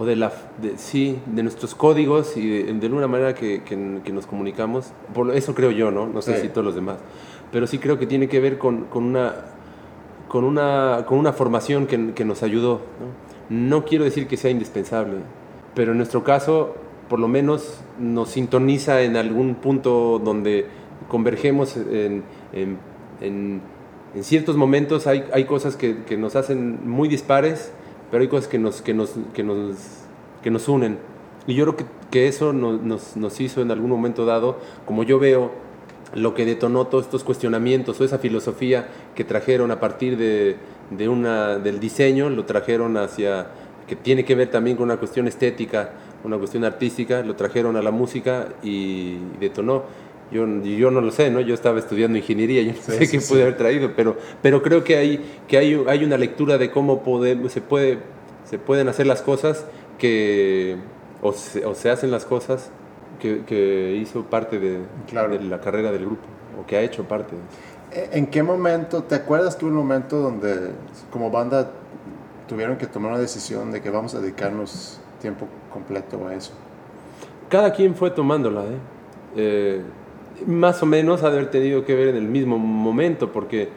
o 0.00 0.06
de 0.06 0.16
la 0.16 0.32
de, 0.62 0.78
sí 0.78 1.18
de 1.26 1.42
nuestros 1.42 1.74
códigos 1.74 2.34
y 2.38 2.48
de, 2.48 2.72
de 2.72 2.86
alguna 2.86 3.06
manera 3.06 3.34
que, 3.34 3.62
que, 3.62 4.00
que, 4.02 4.12
nos 4.12 4.26
comunicamos 4.26 4.92
por 5.12 5.36
eso 5.36 5.54
creo 5.54 5.70
yo 5.72 5.90
no 5.90 6.06
no 6.06 6.22
sé 6.22 6.36
sí. 6.36 6.42
si 6.42 6.48
todos 6.48 6.64
los 6.64 6.74
demás 6.74 6.96
pero 7.52 7.66
sí 7.66 7.76
creo 7.78 7.98
que 7.98 8.06
tiene 8.06 8.26
que 8.26 8.40
ver 8.40 8.56
con, 8.56 8.84
con 8.84 9.04
una 9.04 9.34
con 10.28 10.44
una 10.44 11.04
con 11.06 11.18
una 11.18 11.34
formación 11.34 11.86
que, 11.86 12.14
que 12.14 12.24
nos 12.24 12.42
ayudó 12.42 12.80
¿no? 13.50 13.76
no 13.78 13.84
quiero 13.84 14.04
decir 14.04 14.26
que 14.26 14.38
sea 14.38 14.50
indispensable 14.50 15.18
pero 15.74 15.92
en 15.92 15.98
nuestro 15.98 16.24
caso 16.24 16.76
por 17.10 17.18
lo 17.18 17.28
menos 17.28 17.82
nos 17.98 18.30
sintoniza 18.30 19.02
en 19.02 19.18
algún 19.18 19.56
punto 19.56 20.18
donde 20.18 20.64
convergemos 21.08 21.76
en, 21.76 22.22
en, 22.54 22.78
en, 23.20 23.60
en 24.14 24.24
ciertos 24.24 24.56
momentos 24.56 25.06
hay, 25.06 25.24
hay 25.34 25.44
cosas 25.44 25.76
que, 25.76 26.04
que 26.04 26.16
nos 26.16 26.36
hacen 26.36 26.88
muy 26.88 27.06
dispares 27.06 27.70
pero 28.10 28.22
hay 28.22 28.28
cosas 28.28 28.48
que 28.48 28.58
nos, 28.58 28.82
que 28.82 28.94
nos, 28.94 29.14
que 29.34 29.42
nos, 29.42 29.76
que 30.42 30.50
nos 30.50 30.68
unen. 30.68 30.98
Y 31.46 31.54
yo 31.54 31.64
creo 31.64 31.76
que, 31.76 31.84
que 32.10 32.28
eso 32.28 32.52
nos, 32.52 32.80
nos, 32.82 33.16
nos, 33.16 33.40
hizo 33.40 33.62
en 33.62 33.70
algún 33.70 33.90
momento 33.90 34.24
dado, 34.24 34.58
como 34.86 35.02
yo 35.02 35.18
veo 35.18 35.50
lo 36.14 36.34
que 36.34 36.44
detonó 36.44 36.86
todos 36.86 37.04
estos 37.04 37.24
cuestionamientos 37.24 38.00
o 38.00 38.04
esa 38.04 38.18
filosofía 38.18 38.88
que 39.14 39.24
trajeron 39.24 39.70
a 39.70 39.80
partir 39.80 40.16
de, 40.16 40.56
de 40.90 41.08
una, 41.08 41.58
del 41.58 41.78
diseño, 41.78 42.30
lo 42.30 42.44
trajeron 42.44 42.96
hacia, 42.96 43.46
que 43.86 43.96
tiene 43.96 44.24
que 44.24 44.34
ver 44.34 44.50
también 44.50 44.76
con 44.76 44.84
una 44.84 44.96
cuestión 44.96 45.28
estética, 45.28 45.92
una 46.24 46.36
cuestión 46.36 46.64
artística, 46.64 47.22
lo 47.22 47.36
trajeron 47.36 47.76
a 47.76 47.82
la 47.82 47.90
música 47.90 48.48
y 48.62 49.18
detonó. 49.38 49.84
Yo, 50.30 50.46
yo 50.62 50.90
no 50.92 51.00
lo 51.00 51.10
sé, 51.10 51.30
¿no? 51.30 51.40
Yo 51.40 51.54
estaba 51.54 51.78
estudiando 51.80 52.16
ingeniería, 52.16 52.62
yo 52.62 52.72
no 52.72 52.76
sí, 52.76 52.92
sé 52.92 53.06
sí, 53.06 53.18
qué 53.18 53.24
pude 53.26 53.42
haber 53.42 53.56
traído, 53.56 53.92
pero, 53.96 54.16
pero 54.40 54.62
creo 54.62 54.84
que, 54.84 54.96
hay, 54.96 55.24
que 55.48 55.58
hay, 55.58 55.84
hay 55.88 56.04
una 56.04 56.16
lectura 56.16 56.56
de 56.56 56.70
cómo 56.70 57.02
podemos, 57.02 57.50
se, 57.52 57.60
puede, 57.60 57.98
se 58.48 58.58
pueden 58.58 58.88
hacer 58.88 59.06
las 59.06 59.22
cosas 59.22 59.64
que, 59.98 60.76
o 61.20 61.32
se, 61.32 61.66
o 61.66 61.74
se 61.74 61.90
hacen 61.90 62.12
las 62.12 62.24
cosas 62.24 62.70
que, 63.18 63.44
que 63.44 63.96
hizo 64.00 64.22
parte 64.22 64.60
de, 64.60 64.78
claro. 65.08 65.36
de, 65.36 65.42
la 65.42 65.60
carrera 65.60 65.90
del 65.90 66.06
grupo, 66.06 66.22
o 66.60 66.64
que 66.64 66.76
ha 66.76 66.82
hecho 66.82 67.04
parte. 67.04 67.34
¿En 67.92 68.28
qué 68.28 68.44
momento, 68.44 69.02
te 69.02 69.16
acuerdas 69.16 69.58
tú 69.58 69.66
un 69.66 69.74
momento 69.74 70.18
donde 70.18 70.70
como 71.10 71.28
banda 71.28 71.72
tuvieron 72.48 72.76
que 72.76 72.86
tomar 72.86 73.10
una 73.12 73.20
decisión 73.20 73.72
de 73.72 73.82
que 73.82 73.90
vamos 73.90 74.14
a 74.14 74.20
dedicarnos 74.20 75.00
tiempo 75.20 75.48
completo 75.72 76.28
a 76.28 76.34
eso? 76.34 76.52
Cada 77.48 77.72
quien 77.72 77.96
fue 77.96 78.12
tomándola, 78.12 78.62
¿eh? 78.62 78.78
eh 79.36 79.82
más 80.46 80.82
o 80.82 80.86
menos 80.86 81.22
ha 81.22 81.30
de 81.30 81.38
haber 81.38 81.50
tenido 81.50 81.84
que 81.84 81.94
ver 81.94 82.08
en 82.08 82.16
el 82.16 82.26
mismo 82.26 82.58
momento, 82.58 83.32
porque 83.32 83.68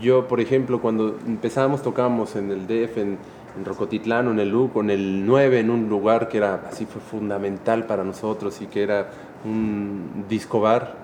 yo, 0.00 0.26
por 0.28 0.40
ejemplo, 0.40 0.80
cuando 0.80 1.16
empezamos, 1.26 1.82
tocábamos 1.82 2.36
en 2.36 2.50
el 2.50 2.66
DF, 2.66 2.98
en, 2.98 3.18
en 3.56 3.64
Rocotitlán, 3.64 4.28
en 4.28 4.40
el 4.40 4.50
LUC, 4.50 4.76
en 4.76 4.90
el 4.90 5.26
9, 5.26 5.60
en 5.60 5.70
un 5.70 5.88
lugar 5.88 6.28
que 6.28 6.38
era 6.38 6.66
así 6.70 6.86
fue 6.86 7.00
fundamental 7.00 7.86
para 7.86 8.04
nosotros 8.04 8.60
y 8.60 8.66
que 8.66 8.82
era 8.82 9.10
un 9.44 10.24
disco 10.28 10.60
bar, 10.60 10.96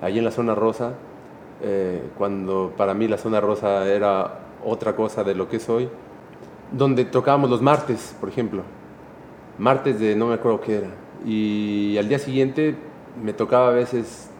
ahí 0.00 0.18
en 0.18 0.24
la 0.24 0.30
zona 0.30 0.54
rosa, 0.54 0.94
eh, 1.62 2.02
cuando 2.18 2.72
para 2.76 2.94
mí 2.94 3.06
la 3.06 3.18
zona 3.18 3.40
rosa 3.40 3.86
era 3.86 4.40
otra 4.64 4.96
cosa 4.96 5.22
de 5.22 5.34
lo 5.34 5.48
que 5.48 5.56
es 5.56 5.68
hoy, 5.68 5.88
donde 6.72 7.04
tocábamos 7.04 7.50
los 7.50 7.62
martes, 7.62 8.16
por 8.18 8.28
ejemplo, 8.28 8.62
martes 9.58 10.00
de 10.00 10.16
no 10.16 10.26
me 10.28 10.34
acuerdo 10.34 10.60
qué 10.60 10.78
era, 10.78 10.88
y 11.24 11.96
al 11.98 12.08
día 12.08 12.18
siguiente 12.18 12.74
me 13.22 13.32
tocaba 13.32 13.68
a 13.68 13.72
veces 13.72 14.30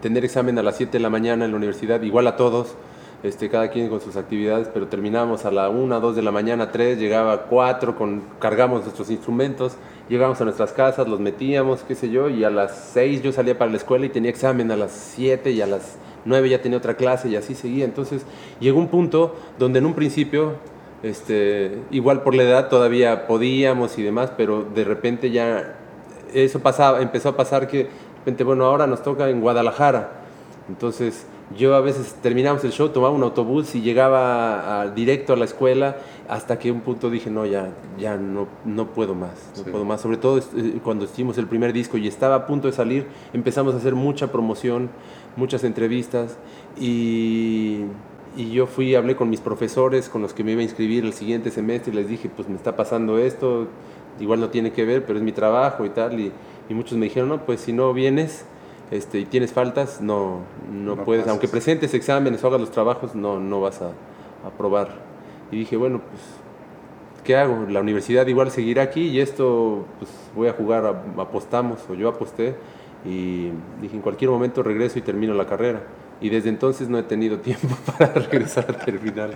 tener 0.00 0.24
examen 0.24 0.58
a 0.58 0.62
las 0.62 0.76
7 0.76 0.92
de 0.92 1.00
la 1.00 1.10
mañana 1.10 1.44
en 1.44 1.50
la 1.50 1.56
universidad, 1.56 2.02
igual 2.02 2.26
a 2.26 2.36
todos, 2.36 2.74
este, 3.22 3.50
cada 3.50 3.68
quien 3.68 3.88
con 3.88 4.00
sus 4.00 4.16
actividades, 4.16 4.68
pero 4.72 4.86
terminamos 4.86 5.44
a 5.44 5.50
la 5.50 5.68
1, 5.68 6.00
2 6.00 6.16
de 6.16 6.22
la 6.22 6.30
mañana, 6.30 6.72
3, 6.72 6.98
llegaba 6.98 7.32
a 7.32 7.42
4, 7.42 7.96
con, 7.96 8.22
cargamos 8.38 8.82
nuestros 8.82 9.10
instrumentos, 9.10 9.74
llegamos 10.08 10.40
a 10.40 10.44
nuestras 10.44 10.72
casas, 10.72 11.06
los 11.06 11.20
metíamos, 11.20 11.82
qué 11.82 11.94
sé 11.94 12.10
yo, 12.10 12.30
y 12.30 12.44
a 12.44 12.50
las 12.50 12.90
6 12.94 13.22
yo 13.22 13.32
salía 13.32 13.58
para 13.58 13.70
la 13.70 13.76
escuela 13.76 14.06
y 14.06 14.08
tenía 14.08 14.30
examen 14.30 14.70
a 14.70 14.76
las 14.76 14.92
7 14.92 15.50
y 15.50 15.60
a 15.60 15.66
las 15.66 15.98
9 16.24 16.48
ya 16.48 16.62
tenía 16.62 16.78
otra 16.78 16.94
clase 16.94 17.28
y 17.28 17.36
así 17.36 17.54
seguía. 17.54 17.84
Entonces 17.84 18.22
llegó 18.58 18.78
un 18.78 18.88
punto 18.88 19.36
donde 19.58 19.80
en 19.80 19.86
un 19.86 19.94
principio, 19.94 20.54
este, 21.02 21.78
igual 21.90 22.22
por 22.22 22.34
la 22.34 22.44
edad 22.44 22.68
todavía 22.68 23.26
podíamos 23.26 23.98
y 23.98 24.02
demás, 24.02 24.32
pero 24.36 24.64
de 24.74 24.84
repente 24.84 25.30
ya 25.30 25.76
eso 26.32 26.60
pasaba, 26.60 27.02
empezó 27.02 27.30
a 27.30 27.36
pasar 27.36 27.68
que 27.68 27.88
repente, 28.20 28.44
bueno, 28.44 28.64
ahora 28.64 28.86
nos 28.86 29.02
toca 29.02 29.28
en 29.28 29.40
Guadalajara. 29.40 30.10
Entonces, 30.68 31.26
yo 31.56 31.74
a 31.74 31.80
veces 31.80 32.14
terminamos 32.22 32.62
el 32.62 32.70
show, 32.70 32.90
tomaba 32.90 33.12
un 33.12 33.22
autobús 33.24 33.74
y 33.74 33.80
llegaba 33.80 34.82
a, 34.82 34.88
directo 34.88 35.32
a 35.32 35.36
la 35.36 35.44
escuela 35.44 35.96
hasta 36.28 36.60
que 36.60 36.70
un 36.70 36.80
punto 36.80 37.10
dije, 37.10 37.28
no, 37.28 37.44
ya, 37.44 37.72
ya 37.98 38.16
no, 38.16 38.46
no 38.64 38.86
puedo 38.86 39.16
más, 39.16 39.50
no 39.56 39.64
sí. 39.64 39.70
puedo 39.70 39.84
más. 39.84 40.00
Sobre 40.00 40.16
todo 40.16 40.38
eh, 40.38 40.78
cuando 40.84 41.06
hicimos 41.06 41.38
el 41.38 41.48
primer 41.48 41.72
disco 41.72 41.96
y 41.98 42.06
estaba 42.06 42.36
a 42.36 42.46
punto 42.46 42.68
de 42.68 42.72
salir, 42.72 43.08
empezamos 43.32 43.74
a 43.74 43.78
hacer 43.78 43.96
mucha 43.96 44.30
promoción, 44.30 44.90
muchas 45.34 45.64
entrevistas 45.64 46.36
y, 46.78 47.80
y 48.36 48.52
yo 48.52 48.68
fui, 48.68 48.94
hablé 48.94 49.16
con 49.16 49.28
mis 49.28 49.40
profesores 49.40 50.08
con 50.08 50.22
los 50.22 50.32
que 50.32 50.44
me 50.44 50.52
iba 50.52 50.60
a 50.60 50.64
inscribir 50.64 51.04
el 51.04 51.14
siguiente 51.14 51.50
semestre 51.50 51.92
y 51.92 51.96
les 51.96 52.08
dije, 52.08 52.30
pues 52.34 52.48
me 52.48 52.54
está 52.54 52.76
pasando 52.76 53.18
esto, 53.18 53.66
igual 54.20 54.38
no 54.38 54.50
tiene 54.50 54.70
que 54.72 54.84
ver, 54.84 55.04
pero 55.04 55.18
es 55.18 55.24
mi 55.24 55.32
trabajo 55.32 55.84
y 55.84 55.90
tal. 55.90 56.20
Y, 56.20 56.32
y 56.70 56.74
muchos 56.74 56.96
me 56.96 57.06
dijeron, 57.06 57.28
no, 57.28 57.44
pues 57.44 57.60
si 57.60 57.72
no 57.72 57.92
vienes 57.92 58.44
este, 58.92 59.18
y 59.18 59.24
tienes 59.24 59.52
faltas, 59.52 60.00
no, 60.00 60.42
no, 60.72 60.96
no 60.96 61.04
puedes, 61.04 61.22
pasas. 61.22 61.32
aunque 61.32 61.48
presentes 61.48 61.92
exámenes 61.94 62.42
o 62.44 62.46
hagas 62.46 62.60
los 62.60 62.70
trabajos, 62.70 63.16
no, 63.16 63.40
no 63.40 63.60
vas 63.60 63.82
a 63.82 63.90
aprobar. 64.46 64.94
Y 65.50 65.58
dije, 65.58 65.76
bueno, 65.76 66.00
pues, 66.00 66.22
¿qué 67.24 67.36
hago? 67.36 67.66
La 67.68 67.80
universidad 67.80 68.24
igual 68.28 68.52
seguirá 68.52 68.84
aquí 68.84 69.08
y 69.08 69.18
esto, 69.20 69.84
pues 69.98 70.10
voy 70.36 70.46
a 70.46 70.52
jugar, 70.52 71.02
apostamos, 71.18 71.80
o 71.90 71.94
yo 71.94 72.08
aposté, 72.08 72.54
y 73.04 73.50
dije, 73.82 73.96
en 73.96 74.00
cualquier 74.00 74.30
momento 74.30 74.62
regreso 74.62 75.00
y 75.00 75.02
termino 75.02 75.34
la 75.34 75.46
carrera. 75.46 75.82
Y 76.20 76.28
desde 76.28 76.50
entonces 76.50 76.88
no 76.88 76.98
he 76.98 77.02
tenido 77.02 77.38
tiempo 77.40 77.76
para 77.84 78.12
regresar 78.12 78.66
a 78.68 78.78
terminar. 78.78 79.30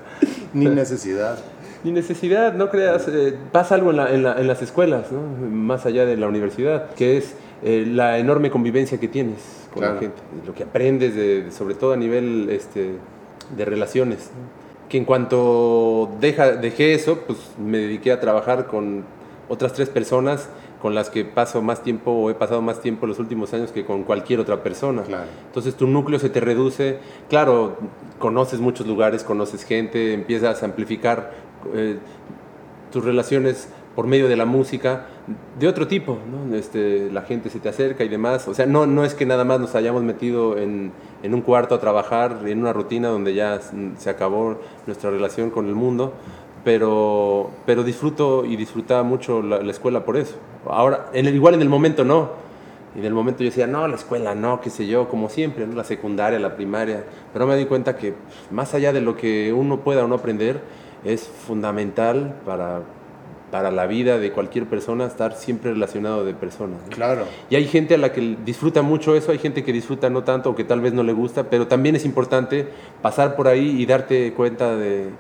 Ni 0.53 0.67
necesidad 0.67 1.43
ni 1.85 1.93
necesidad, 1.93 2.55
no 2.55 2.71
creas, 2.71 3.07
eh, 3.09 3.35
pasa 3.53 3.75
algo 3.75 3.91
en, 3.91 3.97
la, 3.97 4.13
en, 4.13 4.23
la, 4.23 4.41
en 4.41 4.49
las 4.49 4.63
escuelas, 4.63 5.13
¿no? 5.13 5.21
más 5.49 5.85
allá 5.87 6.07
de 6.07 6.17
la 6.17 6.27
universidad, 6.27 6.91
que 6.95 7.19
es 7.19 7.37
eh, 7.63 7.87
la 7.87 8.19
enorme 8.19 8.51
convivencia 8.51 8.99
que 8.99 9.07
tienes 9.07 9.69
con 9.73 9.81
claro. 9.81 9.95
la 9.95 10.01
gente, 10.01 10.17
lo 10.47 10.55
que 10.55 10.65
aprendes, 10.65 11.15
de, 11.15 11.51
sobre 11.51 11.75
todo 11.75 11.93
a 11.93 11.97
nivel 11.97 12.49
este, 12.51 12.93
de 13.57 13.65
relaciones. 13.65 14.31
Que 14.89 14.99
en 14.99 15.05
cuanto 15.05 16.11
deja, 16.21 16.53
dejé 16.53 16.95
eso, 16.95 17.21
pues 17.27 17.39
me 17.59 17.79
dediqué 17.79 18.13
a 18.13 18.21
trabajar 18.21 18.67
con 18.67 19.05
otras 19.49 19.73
tres 19.73 19.89
personas 19.89 20.49
con 20.85 20.95
las 20.95 21.09
que 21.09 21.25
paso 21.25 21.63
más 21.63 21.83
tiempo 21.83 22.11
o 22.11 22.29
he 22.29 22.35
pasado 22.35 22.61
más 22.61 22.83
tiempo 22.83 23.07
los 23.07 23.19
últimos 23.19 23.55
años 23.55 23.73
que 23.73 23.87
con 23.87 24.03
cualquier 24.03 24.39
otra 24.41 24.63
persona. 24.63 25.03
Claro. 25.03 25.25
Entonces 25.47 25.77
tu 25.77 25.87
núcleo 25.87 26.19
se 26.19 26.29
te 26.29 26.41
reduce, 26.41 26.99
claro, 27.31 27.79
conoces 28.19 28.61
muchos 28.61 28.87
lugares, 28.87 29.25
conoces 29.25 29.65
gente, 29.65 30.13
empiezas 30.13 30.63
a 30.63 30.67
amplificar 30.67 31.33
eh, 31.75 31.99
tus 32.93 33.05
relaciones 33.05 33.69
por 33.95 34.07
medio 34.07 34.29
de 34.29 34.37
la 34.37 34.45
música 34.45 35.07
de 35.59 35.69
otro 35.69 35.87
tipo, 35.87 36.19
¿no? 36.31 36.55
este, 36.57 37.11
la 37.11 37.23
gente 37.23 37.49
se 37.49 37.61
te 37.61 37.69
acerca 37.69 38.05
y 38.05 38.09
demás, 38.09 38.47
o 38.49 38.55
sea, 38.55 38.67
no, 38.67 38.87
no 38.87 39.05
es 39.05 39.15
que 39.15 39.25
nada 39.25 39.45
más 39.45 39.61
nos 39.61 39.75
hayamos 39.75 40.03
metido 40.03 40.59
en, 40.59 40.93
en, 41.23 41.35
un 41.35 41.41
cuarto 41.41 41.75
a 41.77 41.81
trabajar, 41.81 42.41
en 42.47 42.59
una 42.59 42.73
rutina 42.73 43.09
donde 43.09 43.35
ya 43.35 43.61
se 43.97 44.11
acabó 44.11 44.59
nuestra 44.87 45.11
relación 45.11 45.51
con 45.51 45.67
el 45.67 45.75
mundo, 45.75 46.13
pero, 46.65 47.51
pero 47.67 47.85
disfruto 47.85 48.45
y 48.45 48.57
disfrutaba 48.57 49.03
mucho 49.03 49.43
la, 49.43 49.63
la 49.63 49.71
escuela 49.71 50.05
por 50.05 50.17
eso. 50.17 50.37
Ahora, 50.67 51.11
en 51.13 51.27
el, 51.27 51.35
igual 51.35 51.55
en 51.55 51.63
el 51.63 51.69
momento 51.69 52.05
no, 52.05 52.31
y 52.95 53.01
en 53.01 53.07
el 53.07 53.15
momento 53.15 53.43
yo 53.43 53.51
decía, 53.51 53.67
no, 53.67 53.89
la 53.89 53.97
escuela 53.97 54.35
no, 54.35 54.61
qué 54.61 54.71
sé 54.71 54.87
yo, 54.87 55.09
como 55.09 55.29
siempre, 55.29 55.67
¿no? 55.67 55.75
la 55.75 55.85
secundaria, 55.85 56.39
la 56.39 56.55
primaria, 56.55 57.05
pero 57.33 57.47
me 57.47 57.57
di 57.57 57.65
cuenta 57.65 57.97
que 57.97 58.15
más 58.51 58.75
allá 58.75 58.93
de 58.93 59.01
lo 59.01 59.17
que 59.17 59.53
uno 59.53 59.81
pueda 59.81 60.05
o 60.05 60.09
no 60.09 60.17
aprender, 60.17 60.61
es 61.05 61.23
fundamental 61.23 62.35
para, 62.47 62.83
para 63.51 63.71
la 63.71 63.87
vida 63.87 64.19
de 64.19 64.33
cualquier 64.33 64.67
persona 64.67 65.07
estar 65.07 65.35
siempre 65.35 65.73
relacionado 65.73 66.25
de 66.25 66.35
personas. 66.35 66.81
¿no? 66.83 66.89
Claro. 66.91 67.25
Y 67.51 67.57
hay 67.57 67.67
gente 67.67 67.95
a 67.95 67.99
la 67.99 68.13
que 68.13 68.37
disfruta 68.45 68.83
mucho 68.83 69.15
eso, 69.15 69.33
hay 69.33 69.39
gente 69.39 69.63
que 69.65 69.73
disfruta 69.73 70.11
no 70.11 70.25
tanto 70.25 70.51
o 70.51 70.55
que 70.55 70.65
tal 70.65 70.81
vez 70.81 70.93
no 70.93 71.03
le 71.03 71.13
gusta, 71.13 71.51
pero 71.51 71.67
también 71.67 71.95
es 71.95 72.05
importante 72.05 72.69
pasar 73.03 73.37
por 73.37 73.49
ahí 73.49 73.81
y 73.81 73.87
darte 73.87 74.33
cuenta 74.33 74.77
de, 74.77 75.11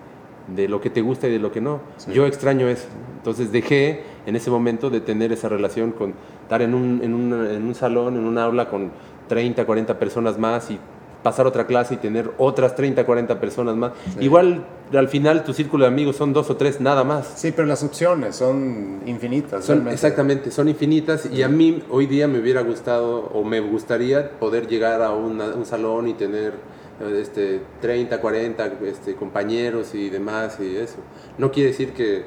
de 0.48 0.68
lo 0.68 0.80
que 0.80 0.90
te 0.90 1.00
gusta 1.00 1.28
y 1.28 1.32
de 1.32 1.38
lo 1.38 1.52
que 1.52 1.60
no. 1.60 1.80
Sí. 1.96 2.12
Yo 2.12 2.26
extraño 2.26 2.68
eso. 2.68 2.88
Entonces 3.18 3.52
dejé 3.52 4.02
en 4.26 4.36
ese 4.36 4.50
momento 4.50 4.90
de 4.90 5.00
tener 5.00 5.32
esa 5.32 5.48
relación 5.48 5.92
con 5.92 6.14
estar 6.42 6.60
en 6.62 6.74
un, 6.74 7.00
en 7.02 7.14
un, 7.14 7.32
en 7.32 7.64
un 7.64 7.74
salón, 7.74 8.16
en 8.16 8.24
un 8.24 8.36
aula 8.38 8.68
con 8.68 8.90
30, 9.28 9.64
40 9.64 9.98
personas 9.98 10.38
más 10.38 10.70
y 10.70 10.78
pasar 11.24 11.46
otra 11.48 11.66
clase 11.66 11.94
y 11.94 11.96
tener 11.96 12.30
otras 12.38 12.76
30, 12.76 13.04
40 13.04 13.40
personas 13.40 13.74
más. 13.74 13.92
Sí. 14.12 14.24
Igual 14.26 14.64
al 14.92 15.08
final 15.08 15.42
tu 15.42 15.52
círculo 15.52 15.84
de 15.84 15.88
amigos 15.88 16.14
son 16.14 16.32
dos 16.32 16.48
o 16.50 16.56
tres 16.56 16.80
nada 16.80 17.02
más. 17.02 17.32
Sí, 17.34 17.50
pero 17.50 17.66
las 17.66 17.82
opciones 17.82 18.36
son 18.36 19.00
infinitas. 19.06 19.64
Son, 19.64 19.88
exactamente, 19.88 20.52
son 20.52 20.68
infinitas 20.68 21.26
y 21.26 21.42
a 21.42 21.48
mí 21.48 21.82
hoy 21.90 22.06
día 22.06 22.28
me 22.28 22.38
hubiera 22.38 22.60
gustado 22.60 23.30
o 23.34 23.42
me 23.42 23.58
gustaría 23.58 24.38
poder 24.38 24.68
llegar 24.68 25.02
a 25.02 25.10
una- 25.12 25.54
un 25.54 25.64
salón 25.66 26.06
y 26.06 26.14
tener 26.14 26.52
eh, 27.00 27.18
este, 27.20 27.60
30, 27.80 28.20
40 28.20 28.66
este, 28.84 29.16
compañeros 29.16 29.94
y 29.96 30.10
demás 30.10 30.58
y 30.60 30.76
eso. 30.76 30.98
No 31.38 31.50
quiere 31.50 31.70
decir 31.70 31.92
que, 31.92 32.24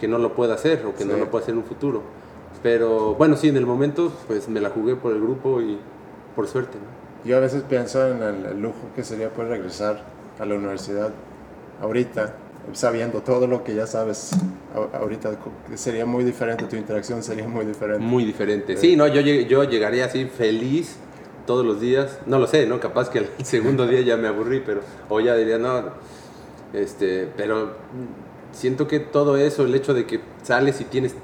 que 0.00 0.08
no 0.08 0.16
lo 0.18 0.34
pueda 0.34 0.54
hacer 0.54 0.86
o 0.86 0.94
que 0.94 1.04
no 1.04 1.16
lo 1.18 1.28
pueda 1.30 1.42
hacer 1.42 1.52
en 1.52 1.58
un 1.58 1.66
futuro. 1.66 2.02
Pero 2.62 3.14
bueno, 3.14 3.36
sí, 3.36 3.48
en 3.48 3.56
el 3.56 3.66
momento 3.66 4.12
pues 4.26 4.48
me 4.48 4.60
la 4.60 4.70
jugué 4.70 4.96
por 4.96 5.12
el 5.12 5.20
grupo 5.20 5.60
y 5.60 5.78
por 6.34 6.46
suerte. 6.46 6.78
¿no? 6.78 6.97
Yo 7.24 7.36
a 7.36 7.40
veces 7.40 7.62
pienso 7.68 8.06
en 8.06 8.22
el, 8.22 8.60
lujo 8.60 8.90
que 8.94 9.02
sería 9.02 9.30
poder 9.30 9.50
regresar 9.50 10.02
a 10.38 10.44
la 10.44 10.54
universidad 10.54 11.10
ahorita, 11.82 12.34
sabiendo 12.72 13.22
todo 13.22 13.46
lo 13.46 13.64
que 13.64 13.74
ya 13.74 13.86
sabes 13.86 14.30
ahorita. 14.92 15.36
Sería 15.74 16.06
muy 16.06 16.24
diferente, 16.24 16.64
tu 16.64 16.76
interacción 16.76 17.22
sería 17.22 17.48
muy 17.48 17.64
diferente. 17.64 18.00
Muy 18.00 18.24
diferente. 18.24 18.76
Sí. 18.76 18.96
No, 18.96 19.06
yo, 19.08 19.20
yo 19.20 19.64
llegaría 19.64 20.04
así 20.06 20.26
feliz 20.26 20.96
todos 21.46 21.64
los 21.64 21.80
días. 21.80 22.20
No 22.26 22.38
lo 22.38 22.46
sé, 22.46 22.66
¿no? 22.66 22.78
Capaz 22.78 23.10
que 23.10 23.18
el 23.18 23.28
segundo 23.44 23.86
día 23.86 24.02
ya 24.02 24.16
me 24.16 24.28
aburrí, 24.28 24.62
pero. 24.64 24.82
O 25.08 25.20
ya 25.20 25.34
diría, 25.34 25.58
no. 25.58 25.84
Este, 26.72 27.28
pero 27.36 27.72
siento 28.52 28.86
que 28.86 29.00
todo 29.00 29.36
eso, 29.36 29.64
el 29.64 29.74
hecho 29.74 29.94
de 29.94 30.06
que 30.06 30.20
sales 30.42 30.80
y 30.80 30.84
tienes 30.84 31.14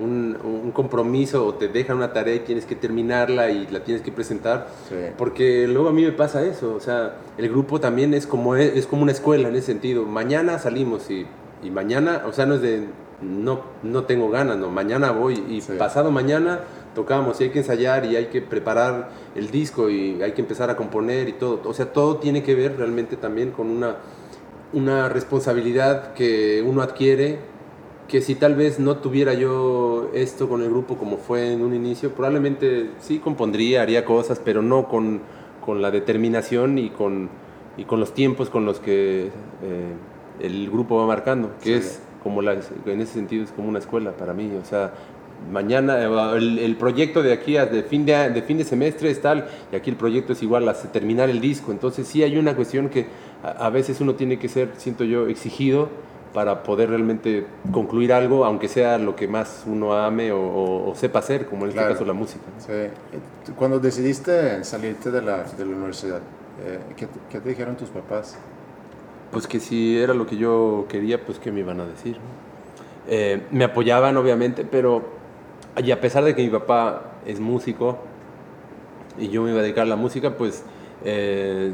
un, 0.00 0.36
un 0.42 0.70
compromiso 0.72 1.46
o 1.46 1.54
te 1.54 1.68
dejan 1.68 1.96
una 1.98 2.12
tarea 2.12 2.34
y 2.34 2.40
tienes 2.40 2.64
que 2.66 2.74
terminarla 2.74 3.50
y 3.50 3.66
la 3.68 3.84
tienes 3.84 4.02
que 4.02 4.10
presentar. 4.10 4.68
Sí. 4.88 4.94
Porque 5.18 5.66
luego 5.68 5.88
a 5.88 5.92
mí 5.92 6.02
me 6.02 6.12
pasa 6.12 6.44
eso, 6.44 6.74
o 6.74 6.80
sea, 6.80 7.16
el 7.38 7.48
grupo 7.48 7.80
también 7.80 8.14
es 8.14 8.26
como, 8.26 8.56
es, 8.56 8.86
como 8.86 9.02
una 9.02 9.12
escuela 9.12 9.48
en 9.48 9.54
ese 9.56 9.66
sentido. 9.66 10.04
Mañana 10.06 10.58
salimos 10.58 11.10
y, 11.10 11.26
y 11.62 11.70
mañana, 11.70 12.22
o 12.26 12.32
sea, 12.32 12.46
no 12.46 12.54
es 12.54 12.62
de, 12.62 12.86
no, 13.22 13.60
no 13.82 14.04
tengo 14.04 14.30
ganas, 14.30 14.56
no, 14.56 14.70
mañana 14.70 15.10
voy 15.12 15.42
y 15.48 15.60
Sí. 15.60 15.74
pasado 15.78 16.10
mañana 16.10 16.60
tocamos 16.94 17.40
y 17.40 17.44
hay 17.44 17.50
que 17.50 17.58
ensayar 17.58 18.04
y 18.06 18.16
hay 18.16 18.26
que 18.26 18.40
preparar 18.42 19.10
el 19.36 19.50
disco 19.50 19.90
y 19.90 20.20
hay 20.22 20.32
que 20.32 20.40
empezar 20.40 20.70
a 20.70 20.76
componer 20.76 21.28
y 21.28 21.34
todo. 21.34 21.60
O 21.64 21.74
sea, 21.74 21.92
todo 21.92 22.16
tiene 22.16 22.42
que 22.42 22.54
ver 22.54 22.76
realmente 22.78 23.16
también 23.16 23.50
con 23.52 23.68
una, 23.70 23.96
una 24.72 25.08
responsabilidad 25.08 26.14
que 26.14 26.64
uno 26.66 26.82
adquiere 26.82 27.38
que 28.10 28.20
si 28.20 28.34
tal 28.34 28.56
vez 28.56 28.80
no 28.80 28.96
tuviera 28.96 29.34
yo 29.34 30.10
esto 30.12 30.48
con 30.48 30.62
el 30.62 30.68
grupo 30.68 30.96
como 30.96 31.16
fue 31.16 31.52
en 31.52 31.62
un 31.62 31.74
inicio, 31.74 32.10
probablemente 32.10 32.90
sí 32.98 33.20
compondría, 33.20 33.82
haría 33.82 34.04
cosas, 34.04 34.40
pero 34.44 34.62
no 34.62 34.88
con, 34.88 35.20
con 35.64 35.80
la 35.80 35.92
determinación 35.92 36.76
y 36.78 36.90
con, 36.90 37.28
y 37.76 37.84
con 37.84 38.00
los 38.00 38.12
tiempos 38.12 38.50
con 38.50 38.64
los 38.64 38.80
que 38.80 39.26
eh, 39.62 39.92
el 40.40 40.68
grupo 40.70 40.96
va 40.96 41.06
marcando, 41.06 41.52
que 41.62 41.80
Sí. 41.80 41.86
es 41.86 42.02
como 42.24 42.42
la, 42.42 42.54
en 42.86 43.00
ese 43.00 43.12
sentido 43.14 43.44
es 43.44 43.52
como 43.52 43.68
una 43.68 43.78
escuela 43.78 44.10
para 44.10 44.34
mí, 44.34 44.50
o 44.60 44.64
sea, 44.64 44.92
mañana 45.52 46.02
eh, 46.02 46.36
el, 46.36 46.58
el 46.58 46.76
proyecto 46.76 47.22
de 47.22 47.32
aquí 47.32 47.56
a 47.58 47.66
de 47.66 47.84
fin 47.84 48.04
de, 48.04 48.28
de 48.30 48.42
fin 48.42 48.58
de 48.58 48.64
semestre 48.64 49.08
es 49.10 49.22
tal 49.22 49.46
y 49.72 49.76
aquí 49.76 49.88
el 49.88 49.96
proyecto 49.96 50.32
es 50.32 50.42
igual 50.42 50.68
a 50.68 50.74
terminar 50.74 51.30
el 51.30 51.40
disco, 51.40 51.70
entonces 51.70 52.08
sí 52.08 52.24
hay 52.24 52.36
una 52.38 52.56
cuestión 52.56 52.88
que 52.88 53.06
a, 53.44 53.66
a 53.66 53.70
veces 53.70 54.00
uno 54.00 54.16
tiene 54.16 54.36
que 54.40 54.48
ser, 54.48 54.70
siento 54.78 55.04
yo, 55.04 55.28
exigido 55.28 55.88
para 56.34 56.62
poder 56.62 56.90
realmente 56.90 57.44
concluir 57.72 58.12
algo, 58.12 58.44
aunque 58.44 58.68
sea 58.68 58.98
lo 58.98 59.16
que 59.16 59.26
más 59.26 59.64
uno 59.66 59.92
ame 59.94 60.30
o, 60.30 60.40
o- 60.40 60.90
o 60.90 60.94
sepa 60.94 61.18
hacer, 61.18 61.46
como 61.46 61.62
en 61.64 61.70
este 61.70 61.80
Claro. 61.80 61.94
caso 61.94 62.04
la 62.04 62.12
música. 62.12 62.44
Sí. 62.58 62.72
Tú, 63.44 63.54
Cuando 63.54 63.80
decidiste 63.80 64.62
salirte 64.62 65.10
de 65.10 65.22
la, 65.22 65.42
de 65.42 65.64
la 65.66 65.74
universidad, 65.76 66.20
eh, 66.64 66.78
¿qué, 66.96 67.06
te- 67.06 67.18
qué 67.30 67.40
te 67.40 67.48
dijeron 67.48 67.76
tus 67.76 67.88
papás? 67.88 68.38
Pues 69.32 69.46
que 69.46 69.58
si 69.60 69.98
era 69.98 70.14
lo 70.14 70.26
que 70.26 70.36
yo 70.36 70.86
quería, 70.88 71.24
pues 71.24 71.38
qué 71.38 71.50
me 71.50 71.60
iban 71.60 71.80
a 71.80 71.86
decir. 71.86 72.16
Eh, 73.08 73.42
me 73.50 73.64
apoyaban, 73.64 74.16
obviamente, 74.16 74.64
pero 74.64 75.02
y 75.82 75.90
a 75.90 76.00
pesar 76.00 76.22
de 76.24 76.34
que 76.36 76.42
mi 76.42 76.48
papá 76.50 77.12
es 77.26 77.40
músico 77.40 77.98
y 79.18 79.28
yo 79.28 79.42
me 79.42 79.50
iba 79.50 79.60
a 79.60 79.62
dedicar 79.62 79.82
a 79.84 79.88
la 79.88 79.96
música, 79.96 80.36
pues 80.36 80.64
eh, 81.04 81.72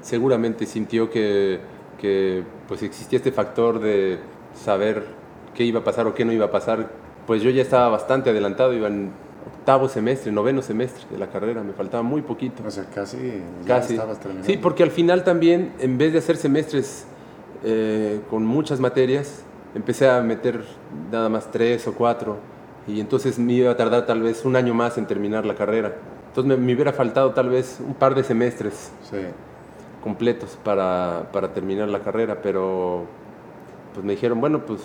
seguramente 0.00 0.66
sintió 0.66 1.10
que, 1.10 1.60
que, 2.00 2.42
pues 2.72 2.82
existía 2.82 3.18
este 3.18 3.32
factor 3.32 3.80
de 3.80 4.18
saber 4.54 5.04
qué 5.54 5.62
iba 5.62 5.80
a 5.80 5.84
pasar 5.84 6.06
o 6.06 6.14
qué 6.14 6.24
no 6.24 6.32
iba 6.32 6.46
a 6.46 6.50
pasar. 6.50 6.88
Pues 7.26 7.42
yo 7.42 7.50
ya 7.50 7.60
estaba 7.60 7.90
bastante 7.90 8.30
adelantado, 8.30 8.72
iba 8.72 8.88
en 8.88 9.10
octavo 9.58 9.90
semestre, 9.90 10.32
noveno 10.32 10.62
semestre 10.62 11.04
de 11.10 11.18
la 11.18 11.26
carrera, 11.26 11.62
me 11.62 11.74
faltaba 11.74 12.02
muy 12.02 12.22
poquito. 12.22 12.62
O 12.66 12.70
sea, 12.70 12.86
casi, 12.86 13.18
ya 13.66 13.76
Casi. 13.76 13.92
estabas 13.92 14.18
terminando. 14.20 14.46
Sí, 14.50 14.56
porque 14.56 14.82
al 14.84 14.90
final 14.90 15.22
también, 15.22 15.74
en 15.80 15.98
vez 15.98 16.14
de 16.14 16.20
hacer 16.20 16.38
semestres 16.38 17.04
eh, 17.62 18.22
con 18.30 18.46
muchas 18.46 18.80
materias, 18.80 19.42
empecé 19.74 20.08
a 20.08 20.22
meter 20.22 20.64
nada 21.10 21.28
más 21.28 21.50
tres 21.50 21.86
o 21.86 21.92
cuatro. 21.92 22.38
Y 22.88 23.00
entonces 23.00 23.38
me 23.38 23.52
iba 23.52 23.70
a 23.70 23.76
tardar 23.76 24.06
tal 24.06 24.22
vez 24.22 24.46
un 24.46 24.56
año 24.56 24.72
más 24.72 24.96
en 24.96 25.04
terminar 25.04 25.44
la 25.44 25.56
carrera. 25.56 25.94
Entonces 26.28 26.48
me, 26.48 26.56
me 26.56 26.72
hubiera 26.72 26.94
faltado 26.94 27.32
tal 27.32 27.50
vez 27.50 27.80
un 27.86 27.92
par 27.92 28.14
de 28.14 28.24
semestres 28.24 28.90
Sí. 29.10 29.18
Completos 30.02 30.58
para, 30.64 31.28
para 31.32 31.52
terminar 31.54 31.88
la 31.88 32.00
carrera, 32.00 32.42
pero 32.42 33.04
pues 33.94 34.04
me 34.04 34.12
dijeron, 34.12 34.40
bueno, 34.40 34.64
pues, 34.66 34.80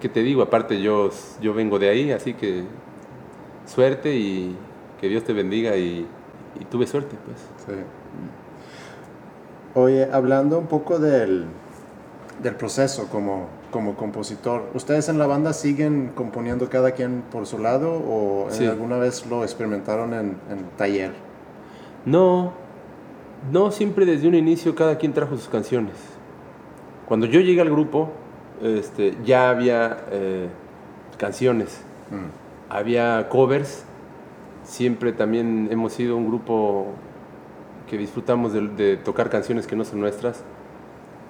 ¿qué 0.00 0.08
te 0.08 0.22
digo? 0.22 0.42
Aparte 0.42 0.80
yo, 0.80 1.10
yo 1.40 1.52
vengo 1.54 1.78
de 1.78 1.88
ahí, 1.88 2.12
así 2.12 2.34
que 2.34 2.64
suerte 3.66 4.14
y 4.14 4.56
que 5.00 5.08
Dios 5.08 5.24
te 5.24 5.32
bendiga 5.32 5.76
y, 5.76 6.06
y 6.60 6.64
tuve 6.66 6.86
suerte, 6.86 7.16
pues. 7.24 7.38
Sí. 7.66 7.82
Oye, 9.74 10.08
hablando 10.12 10.58
un 10.58 10.66
poco 10.66 10.98
del, 10.98 11.44
del 12.42 12.54
proceso 12.56 13.06
como, 13.08 13.46
como 13.70 13.94
compositor, 13.94 14.64
¿ustedes 14.74 15.08
en 15.08 15.18
la 15.18 15.26
banda 15.26 15.52
siguen 15.52 16.10
componiendo 16.14 16.68
cada 16.68 16.90
quien 16.92 17.22
por 17.30 17.46
su 17.46 17.58
lado 17.58 17.92
o 17.92 18.46
Sí. 18.50 18.66
alguna 18.66 18.96
vez 18.98 19.26
lo 19.26 19.44
experimentaron 19.44 20.12
en, 20.12 20.36
en 20.50 20.64
taller? 20.76 21.12
No, 22.04 22.52
no, 23.50 23.70
siempre 23.70 24.06
desde 24.06 24.28
un 24.28 24.34
inicio 24.34 24.74
cada 24.74 24.98
quien 24.98 25.12
trajo 25.12 25.36
sus 25.36 25.48
canciones. 25.48 25.94
Cuando 27.06 27.26
yo 27.26 27.40
llegué 27.40 27.60
al 27.60 27.70
grupo, 27.70 28.10
este, 28.62 29.16
ya 29.24 29.50
había 29.50 29.98
eh, 30.10 30.48
canciones, 31.16 31.82
Mm. 32.10 32.72
había 32.72 33.28
covers. 33.28 33.84
Siempre 34.64 35.12
también 35.12 35.68
hemos 35.70 35.92
sido 35.92 36.16
un 36.16 36.26
grupo 36.26 36.88
que 37.88 37.96
disfrutamos 37.96 38.52
de, 38.52 38.68
de 38.68 38.96
tocar 38.96 39.30
canciones 39.30 39.66
que 39.66 39.76
no 39.76 39.84
son 39.84 40.00
nuestras. 40.00 40.42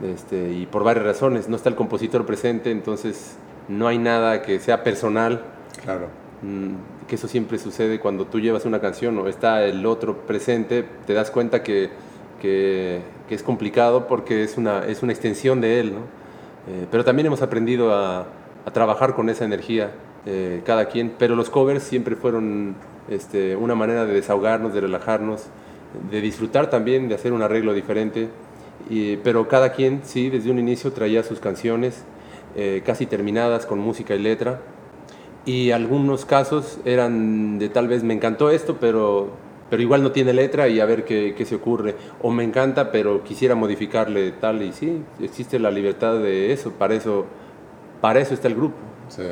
Este, 0.02 0.52
y 0.52 0.66
por 0.66 0.84
varias 0.84 1.04
razones, 1.04 1.48
no 1.48 1.56
está 1.56 1.68
el 1.68 1.74
compositor 1.74 2.24
presente, 2.24 2.70
entonces 2.70 3.36
no 3.68 3.86
hay 3.86 3.98
nada 3.98 4.42
que 4.42 4.58
sea 4.58 4.82
personal. 4.82 5.42
Claro. 5.84 6.08
Mm, 6.42 6.99
que 7.10 7.16
eso 7.16 7.26
siempre 7.28 7.58
sucede 7.58 7.98
cuando 7.98 8.24
tú 8.24 8.38
llevas 8.40 8.64
una 8.64 8.80
canción 8.80 9.18
o 9.18 9.26
está 9.26 9.64
el 9.64 9.84
otro 9.84 10.18
presente, 10.28 10.84
te 11.06 11.12
das 11.12 11.30
cuenta 11.32 11.62
que, 11.62 11.90
que- 12.40 13.00
que 13.28 13.34
es 13.34 13.42
complicado 13.42 14.06
porque 14.06 14.44
es 14.44 14.56
una, 14.56 14.86
es 14.86 15.02
una 15.02 15.12
extensión 15.12 15.60
de 15.60 15.80
él, 15.80 15.92
¿no? 15.92 15.98
Eh, 16.72 16.86
pero 16.90 17.04
también 17.04 17.26
hemos 17.26 17.42
aprendido 17.42 17.92
a, 17.92 18.20
a 18.64 18.70
trabajar 18.72 19.14
con 19.14 19.28
esa 19.28 19.44
energía, 19.44 19.90
eh, 20.24 20.62
cada 20.64 20.86
quien, 20.86 21.12
pero 21.18 21.34
los 21.34 21.50
covers 21.50 21.82
siempre 21.82 22.14
fueron 22.14 22.76
este, 23.08 23.56
una 23.56 23.74
manera 23.74 24.06
de 24.06 24.12
desahogarnos, 24.14 24.72
de 24.72 24.80
relajarnos, 24.82 25.46
de 26.12 26.20
disfrutar 26.20 26.70
también, 26.70 27.08
de 27.08 27.16
hacer 27.16 27.32
un 27.32 27.42
arreglo 27.42 27.74
diferente, 27.74 28.28
y- 28.88 29.16
pero 29.18 29.48
cada 29.48 29.72
quien, 29.72 30.02
sí, 30.04 30.30
desde 30.30 30.50
un 30.50 30.58
inicio 30.60 30.92
traía 30.92 31.22
sus 31.24 31.40
canciones 31.40 32.04
eh, 32.56 32.82
casi 32.86 33.06
terminadas 33.06 33.66
con 33.66 33.78
música 33.80 34.14
y 34.14 34.20
letra, 34.20 34.60
y 35.46 35.70
algunos 35.70 36.24
casos 36.24 36.78
eran 36.84 37.58
de 37.58 37.68
tal 37.68 37.88
vez 37.88 38.02
me 38.02 38.14
encantó 38.14 38.50
esto, 38.50 38.76
pero, 38.80 39.30
pero 39.70 39.82
igual 39.82 40.02
no 40.02 40.12
tiene 40.12 40.32
letra 40.32 40.68
y 40.68 40.80
a 40.80 40.84
ver 40.86 41.04
qué, 41.04 41.34
qué 41.36 41.44
se 41.44 41.54
ocurre. 41.54 41.94
O 42.22 42.30
me 42.30 42.44
encanta, 42.44 42.92
pero 42.92 43.24
quisiera 43.24 43.54
modificarle 43.54 44.32
tal 44.32 44.62
y 44.62 44.72
sí, 44.72 45.02
existe 45.20 45.58
la 45.58 45.70
libertad 45.70 46.18
de 46.18 46.52
eso, 46.52 46.72
para 46.72 46.94
eso, 46.94 47.24
para 48.00 48.20
eso 48.20 48.34
está 48.34 48.48
el 48.48 48.54
grupo. 48.54 48.76
Sí. 49.08 49.22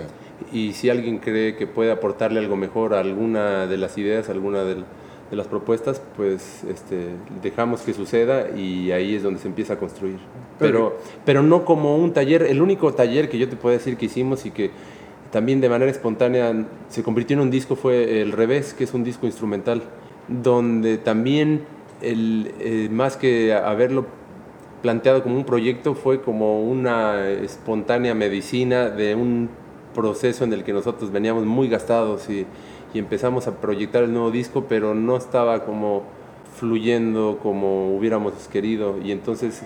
Y 0.53 0.73
si 0.73 0.89
alguien 0.89 1.19
cree 1.19 1.57
que 1.57 1.67
puede 1.67 1.91
aportarle 1.91 2.39
algo 2.41 2.57
mejor 2.57 2.95
a 2.95 3.01
alguna 3.01 3.67
de 3.67 3.77
las 3.77 3.99
ideas, 3.99 4.29
a 4.29 4.33
alguna 4.33 4.65
del- 4.65 4.85
de, 5.31 5.37
las 5.37 5.47
propuestas, 5.47 6.01
pues 6.17 6.65
este, 6.65 7.09
dejamos 7.43 7.83
que 7.83 7.93
suceda 7.93 8.49
y 8.57 8.93
ahí 8.93 9.15
es 9.15 9.23
donde 9.23 9.41
se 9.41 9.49
empieza 9.49 9.75
a 9.75 9.79
construir. 9.79 10.17
pero, 10.59 10.97
pero 11.27 11.43
no 11.43 11.67
como 11.67 11.97
un 11.99 12.13
taller. 12.15 12.43
El 12.45 12.63
único 12.63 12.95
taller 12.95 13.29
que 13.29 13.37
yo 13.37 13.47
te 13.49 13.57
puedo 13.57 13.77
decir 13.77 13.97
que 13.99 14.07
hicimos 14.07 14.47
y 14.47 14.53
que 14.53 14.71
también 15.31 15.61
de 15.61 15.69
manera 15.69 15.91
espontánea 15.91 16.55
se 16.89 17.03
convirtió 17.03 17.35
en 17.35 17.41
un 17.43 17.51
disco 17.51 17.77
fue 17.77 18.23
El 18.23 18.33
Revés, 18.33 18.75
que 18.75 18.85
es 18.85 18.95
un 18.95 19.05
disco 19.05 19.27
instrumental, 19.27 19.83
donde 20.29 20.99
también 20.99 21.65
el, 22.01 22.53
eh, 22.61 22.89
más 22.91 23.17
que 23.17 23.53
haberlo 23.55 24.07
planteado 24.83 25.23
como 25.23 25.37
un 25.37 25.45
proyecto 25.45 25.95
fue 25.95 26.23
como 26.23 26.63
una 26.63 27.29
espontánea 27.29 28.15
medicina 28.15 28.89
de 28.89 29.15
un 29.15 29.51
proceso 29.95 30.45
en 30.45 30.53
el 30.53 30.65
que 30.65 30.73
nosotros 30.73 31.11
veníamos 31.11 31.45
muy 31.45 31.69
gastados 31.69 32.31
y, 32.31 32.47
y 32.95 32.99
empezamos 32.99 33.49
a 33.49 33.61
proyectar 33.61 34.05
el 34.05 34.13
nuevo 34.13 34.31
disco, 34.31 34.67
pero 34.69 34.95
no 34.95 35.17
estaba 35.17 35.65
como 35.65 36.05
fluyendo 36.59 37.39
como 37.43 37.95
hubiéramos 37.97 38.33
querido. 38.51 38.97
Y 39.03 39.13
entonces 39.13 39.63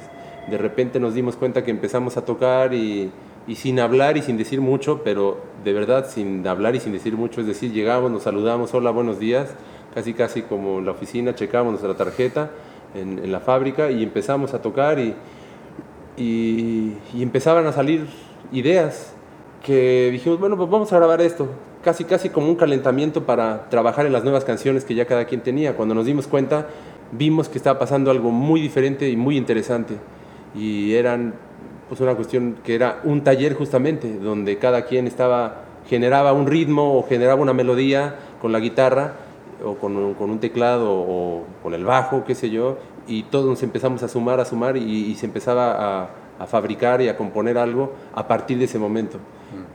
de 0.49 0.59
repente 0.59 0.99
nos 0.99 1.15
dimos 1.15 1.37
cuenta 1.37 1.65
que 1.65 1.71
empezamos 1.71 2.17
a 2.17 2.25
tocar 2.25 2.75
y, 2.75 3.11
y, 3.47 3.57
sin 3.57 3.81
hablar 3.81 4.17
y 4.17 4.23
sin 4.23 4.37
decir 4.37 4.61
mucho, 4.61 5.03
pero 5.05 5.41
de 5.65 5.73
verdad 5.73 6.09
sin 6.09 6.47
hablar 6.47 6.75
y 6.77 6.81
sin 6.81 6.93
decir 6.93 7.17
mucho, 7.17 7.41
es 7.41 7.47
decir, 7.47 7.73
llegamos, 7.73 8.11
nos 8.11 8.23
saludamos, 8.23 8.75
hola, 8.75 8.91
buenos 8.91 9.19
días, 9.19 9.55
casi 9.95 10.15
casi 10.15 10.43
como 10.43 10.79
en 10.79 10.87
la 10.87 10.93
oficina, 10.93 11.35
checamos 11.35 11.73
nuestra 11.73 11.95
tarjeta 11.95 12.51
en, 12.95 13.19
en 13.19 13.33
la 13.33 13.41
fábrica 13.41 13.91
y 13.91 14.03
empezamos 14.03 14.55
a 14.55 14.63
tocar 14.63 14.99
y, 14.99 15.15
y, 16.17 16.97
y 17.15 17.23
empezaban 17.23 17.67
a 17.67 17.73
salir 17.73 18.07
ideas 18.53 19.15
que 19.65 20.11
dijimos, 20.11 20.41
bueno, 20.41 20.57
pues 20.57 20.69
vamos 20.69 20.93
a 20.93 20.97
grabar 20.97 21.21
esto, 21.21 21.49
casi 21.83 22.05
casi 22.05 22.31
como 22.31 22.49
un 22.49 22.57
calentamiento 22.57 23.25
para 23.25 23.69
trabajar 23.69 24.07
en 24.07 24.13
las 24.13 24.25
nuevas 24.25 24.45
canciones 24.45 24.85
que 24.85 24.95
ya 24.95 25.07
cada 25.07 25.25
quien 25.25 25.41
tenía. 25.41 25.77
Cuando 25.77 25.95
nos 25.95 26.07
dimos 26.07 26.27
cuenta, 26.27 26.67
vimos 27.13 27.49
que 27.49 27.59
estaba 27.59 27.79
pasando 27.79 28.11
algo 28.11 28.31
muy 28.31 28.61
diferente 28.61 29.09
y 29.09 29.17
muy 29.17 29.37
interesante. 29.37 29.95
Y 30.55 30.95
eran 30.95 31.35
pues 31.93 32.01
una 32.01 32.15
cuestión 32.15 32.57
que 32.65 32.75
era 32.75 33.03
un 33.05 33.23
taller 33.23 33.53
justamente, 33.53 34.19
donde 34.19 34.57
cada 34.57 34.87
quien 34.87 35.07
estaba 35.07 35.57
generaba 35.91 36.33
un 36.33 36.47
ritmo 36.47 36.97
o 36.97 37.07
generaba 37.07 37.43
una 37.43 37.53
melodía 37.53 38.15
con 38.41 38.51
la 38.51 38.61
guitarra 38.61 39.13
o 39.63 39.75
con 39.75 39.99
un, 39.99 40.15
con 40.15 40.31
un 40.31 40.39
teclado 40.39 40.91
o 40.91 41.45
con 41.63 41.75
el 41.75 41.85
bajo, 41.85 42.25
qué 42.25 42.35
sé 42.35 42.49
yo, 42.49 42.79
y 43.07 43.25
todos 43.25 43.45
nos 43.45 43.63
empezamos 43.63 44.03
a 44.03 44.09
sumar, 44.09 44.41
a 44.41 44.47
sumar 44.47 44.79
y, 44.79 45.11
y 45.11 45.15
se 45.17 45.27
empezaba 45.27 46.05
a, 46.05 46.11
a 46.39 46.47
fabricar 46.47 47.03
y 47.03 47.09
a 47.09 47.17
componer 47.19 47.59
algo 47.59 47.93
a 48.15 48.27
partir 48.27 48.57
de 48.57 48.65
ese 48.65 48.79
momento. 48.79 49.19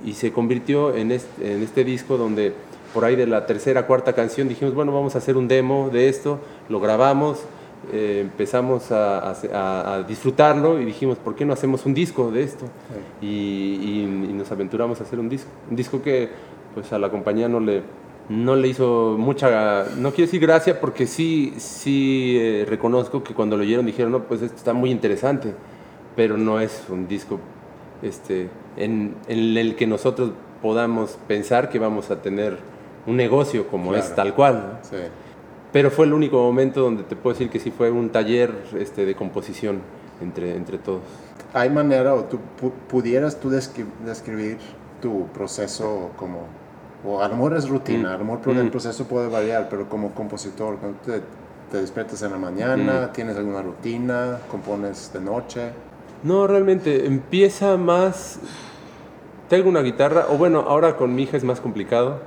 Y 0.03 0.13
se 0.13 0.31
convirtió 0.31 0.95
en 0.95 1.11
este, 1.11 1.53
en 1.53 1.61
este 1.61 1.83
disco 1.83 2.17
donde 2.17 2.51
por 2.95 3.05
ahí 3.05 3.15
de 3.15 3.27
la 3.27 3.45
tercera, 3.45 3.85
cuarta 3.85 4.13
canción 4.13 4.49
dijimos, 4.49 4.73
bueno, 4.73 4.91
vamos 4.91 5.13
a 5.13 5.19
hacer 5.19 5.37
un 5.37 5.47
demo 5.47 5.91
de 5.91 6.09
esto, 6.09 6.39
lo 6.67 6.79
grabamos, 6.79 7.43
eh, 7.91 8.19
empezamos 8.21 8.91
a, 8.91 9.31
a, 9.31 9.95
a, 9.95 10.03
disfrutarlo 10.03 10.81
y 10.81 10.85
dijimos, 10.85 11.17
¿por 11.17 11.35
qué 11.35 11.45
no 11.45 11.53
hacemos 11.53 11.85
un 11.85 11.93
disco 11.93 12.31
de 12.31 12.43
esto? 12.43 12.65
Sí. 13.19 13.25
Y, 13.25 13.29
y, 13.29 14.27
y, 14.29 14.33
nos 14.33 14.51
aventuramos 14.51 14.99
a 14.99 15.03
hacer 15.03 15.19
un 15.19 15.29
disco. 15.29 15.49
Un 15.69 15.75
disco 15.75 16.01
que 16.01 16.29
pues 16.73 16.91
a 16.91 16.99
la 16.99 17.09
compañía 17.09 17.47
no 17.47 17.59
le, 17.59 17.83
no 18.29 18.55
le 18.55 18.67
hizo 18.67 19.15
mucha, 19.17 19.85
no 19.97 20.11
quiero 20.11 20.27
decir 20.27 20.41
gracia 20.41 20.79
porque 20.81 21.07
sí, 21.07 21.53
sí 21.57 22.37
eh, 22.39 22.65
reconozco 22.67 23.23
que 23.23 23.33
cuando 23.33 23.55
lo 23.55 23.63
oyeron 23.63 23.85
dijeron, 23.85 24.11
no, 24.11 24.23
pues 24.23 24.41
esto 24.41 24.57
está 24.57 24.73
muy 24.73 24.91
interesante, 24.91 25.53
pero 26.15 26.37
no 26.37 26.59
es 26.59 26.83
un 26.89 27.07
disco 27.07 27.39
este, 28.01 28.49
en, 28.75 29.15
en, 29.27 29.57
el 29.57 29.75
que 29.75 29.87
nosotros 29.87 30.31
podamos 30.61 31.17
pensar 31.27 31.69
que 31.69 31.79
vamos 31.79 32.11
a 32.11 32.21
tener 32.21 32.57
un 33.05 33.15
negocio 33.15 33.67
como 33.67 33.91
claro. 33.91 34.05
es 34.05 34.15
tal 34.15 34.33
cual. 34.33 34.55
¿no? 34.55 34.89
Sí. 34.89 34.97
Pero 35.71 35.91
fue 35.91 36.05
el 36.05 36.13
único 36.13 36.41
momento 36.41 36.81
donde 36.81 37.03
te 37.03 37.15
puedo 37.15 37.33
decir 37.33 37.49
que 37.49 37.59
sí 37.59 37.71
fue 37.71 37.91
un 37.91 38.09
taller 38.09 38.53
este, 38.79 39.05
de 39.05 39.15
composición 39.15 39.81
entre, 40.21 40.55
entre 40.55 40.77
todos. 40.77 41.01
¿Hay 41.53 41.69
manera 41.69 42.13
o 42.13 42.23
tú 42.23 42.39
pudieras 42.89 43.39
tú 43.39 43.49
describir 43.49 44.57
tu 45.01 45.27
proceso 45.27 46.11
como, 46.17 46.45
o 47.05 47.21
a 47.21 47.27
lo 47.27 47.35
mejor 47.35 47.57
es 47.57 47.69
rutina, 47.69 48.09
mm. 48.09 48.13
a 48.13 48.17
lo 48.17 48.25
mejor 48.25 48.53
mm. 48.53 48.59
el 48.59 48.71
proceso 48.71 49.05
puede 49.05 49.27
variar, 49.27 49.67
pero 49.69 49.87
como 49.87 50.11
compositor, 50.13 50.77
cuando 50.77 50.99
te, 50.99 51.21
te 51.71 51.77
despiertas 51.81 52.21
en 52.23 52.31
la 52.31 52.37
mañana, 52.37 53.09
mm. 53.09 53.13
tienes 53.13 53.37
alguna 53.37 53.61
rutina, 53.61 54.39
compones 54.49 55.11
de 55.13 55.21
noche? 55.21 55.71
No, 56.23 56.47
realmente 56.47 57.05
empieza 57.05 57.77
más. 57.77 58.39
Tengo 59.49 59.69
una 59.69 59.81
guitarra, 59.81 60.25
o 60.29 60.37
bueno, 60.37 60.61
ahora 60.67 60.97
con 60.97 61.15
mi 61.15 61.23
hija 61.23 61.37
es 61.37 61.43
más 61.43 61.61
complicado, 61.61 62.19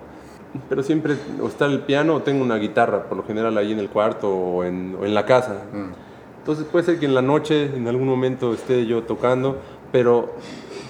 pero 0.69 0.83
siempre 0.83 1.17
o 1.41 1.49
está 1.49 1.67
el 1.67 1.81
piano 1.81 2.17
o 2.17 2.23
tengo 2.23 2.43
una 2.43 2.57
guitarra, 2.57 3.05
por 3.05 3.17
lo 3.17 3.25
general 3.25 3.57
ahí 3.59 3.73
en 3.73 3.79
el 3.79 3.89
cuarto 3.89 4.31
o 4.31 4.65
en, 4.65 4.97
o 5.01 5.05
en 5.05 5.15
la 5.15 5.25
casa. 5.27 5.63
Mm. 5.73 6.11
Entonces 6.39 6.65
puede 6.65 6.85
ser 6.85 6.99
que 6.99 7.07
en 7.07 7.15
la 7.15 7.23
noche, 7.23 7.67
en 7.77 7.87
algún 7.87 8.09
momento, 8.09 8.55
esté 8.55 8.87
yo 8.87 9.03
tocando, 9.03 9.59
pero, 9.93 10.35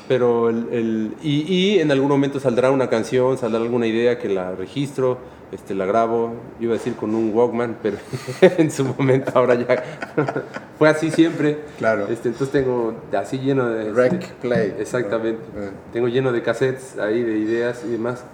pero 0.09 0.49
el, 0.49 0.68
el 0.70 1.14
y, 1.23 1.42
y, 1.53 1.79
en 1.81 1.90
algún 1.90 2.09
momento 2.09 2.38
saldrá 2.38 2.70
una 2.70 2.88
canción, 2.88 3.37
saldrá 3.37 3.61
alguna 3.61 3.87
idea 3.87 4.18
que 4.18 4.29
la 4.29 4.55
registro 4.55 5.18
este, 5.53 5.75
la 5.75 5.85
grabo, 5.85 6.35
iba 6.61 6.75
a 6.75 6.79
decir 6.79 6.94
con 6.94 7.14
un 7.14 7.35
Walkman, 7.35 7.79
pero 7.83 7.99
en 8.40 8.70
su 8.70 8.85
momento 8.85 9.33
ahora 9.35 9.57
ya 9.57 9.83
fue 10.79 10.88
así 10.88 11.11
siempre. 11.11 11.59
Claro. 11.79 12.07
Este, 12.09 12.29
entonces 12.29 12.53
tengo 12.53 12.94
así 13.12 13.38
lleno 13.38 13.68
de... 13.68 13.92
Rec 13.92 14.12
este, 14.12 14.35
Play. 14.40 14.75
Exactamente. 14.79 15.42
Uh. 15.42 15.92
Tengo 15.92 16.07
lleno 16.07 16.31
de 16.31 16.42
cassettes 16.42 16.96
ahí, 16.99 17.23
de 17.23 17.38
ideas 17.38 17.83
y 17.85 17.90
demás 17.90 18.25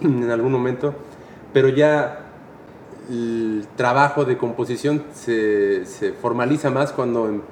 en 0.00 0.30
algún 0.30 0.52
momento, 0.52 0.94
pero 1.52 1.68
ya 1.68 2.26
el 3.08 3.66
trabajo 3.76 4.24
de 4.24 4.36
composición 4.36 5.04
se, 5.14 5.86
se 5.86 6.12
formaliza 6.12 6.70
más 6.70 6.92
cuando 6.92 7.42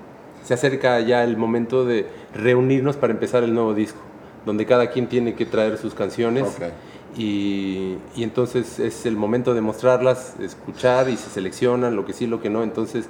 se 0.44 0.54
acerca 0.54 1.00
ya 1.00 1.24
el 1.24 1.36
momento 1.36 1.84
de 1.84 2.06
reunirnos 2.34 2.96
para 2.96 3.12
empezar 3.12 3.42
el 3.42 3.54
nuevo 3.54 3.74
disco, 3.74 3.98
donde 4.44 4.66
cada 4.66 4.90
quien 4.90 5.08
tiene 5.08 5.34
que 5.34 5.46
traer 5.46 5.78
sus 5.78 5.94
canciones. 5.94 6.44
Okay 6.56 6.72
y, 7.16 7.96
y, 8.14 8.22
entonces 8.22 8.78
es 8.78 9.06
el 9.06 9.16
momento 9.16 9.54
de 9.54 9.62
mostrarlas, 9.62 10.34
escuchar 10.38 11.08
y 11.08 11.16
se 11.16 11.30
seleccionan 11.30 11.96
lo 11.96 12.04
que 12.04 12.12
sí, 12.12 12.26
lo 12.26 12.42
que 12.42 12.50
no. 12.50 12.62
Entonces 12.62 13.08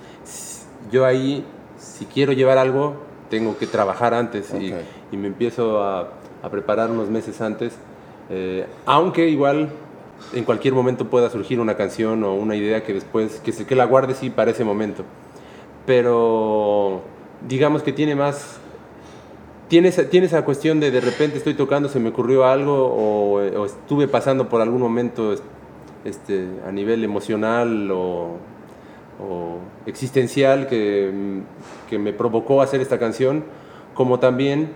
yo 0.93 1.05
ahí, 1.05 1.45
si 1.77 2.05
quiero 2.05 2.33
llevar 2.33 2.59
algo, 2.59 2.97
tengo 3.31 3.59
que 3.59 3.67
trabajar 3.67 4.15
antes 4.15 4.53
okay. 4.53 4.85
y, 5.11 5.15
y, 5.15 5.19
me 5.19 5.27
empiezo 5.27 5.83
a, 5.83 6.13
a, 6.43 6.51
preparar 6.51 6.91
unos 6.91 7.11
meses 7.11 7.41
antes, 7.41 7.73
eh, 8.31 8.67
aunque 8.85 9.29
igual 9.29 9.71
en 10.35 10.45
cualquier 10.45 10.75
momento 10.75 11.09
pueda 11.09 11.31
surgir 11.31 11.61
una 11.61 11.77
canción 11.77 12.25
o 12.25 12.35
una 12.35 12.57
idea 12.57 12.83
que 12.83 12.95
después, 12.95 13.41
que, 13.45 13.53
se, 13.53 13.67
que 13.67 13.75
la 13.75 13.85
guarde 13.85 14.15
sí 14.15 14.31
para 14.31 14.51
ese 14.51 14.65
momento. 14.65 15.05
Pero 15.85 17.03
digamos 17.47 17.83
que 17.83 17.93
tiene 17.93 18.15
más 18.15 18.61
tiene 19.69 19.89
esa, 19.89 20.09
tiene 20.09 20.27
esa 20.27 20.45
cuestión 20.45 20.79
de 20.81 20.91
de 20.91 21.01
repente 21.01 21.39
estoy 21.39 21.55
tocando, 21.55 21.89
se 21.89 21.99
me 21.99 22.11
ocurrió 22.11 22.45
algo 22.45 22.87
o, 22.87 23.41
o 23.41 23.67
estuve 23.67 24.07
pasando 24.07 24.49
por 24.49 24.61
algún 24.61 24.81
momento 24.81 25.35
este, 26.05 26.47
a 26.67 26.71
nivel 26.71 27.03
emocional 27.03 27.91
o, 27.91 28.37
o 29.21 29.59
existencial 29.87 30.69
que, 30.69 31.41
que, 31.91 31.99
me 31.99 32.13
provocó 32.13 32.63
hacer 32.63 32.81
esta 32.81 32.99
canción, 32.99 33.45
como 33.95 34.21
también 34.21 34.71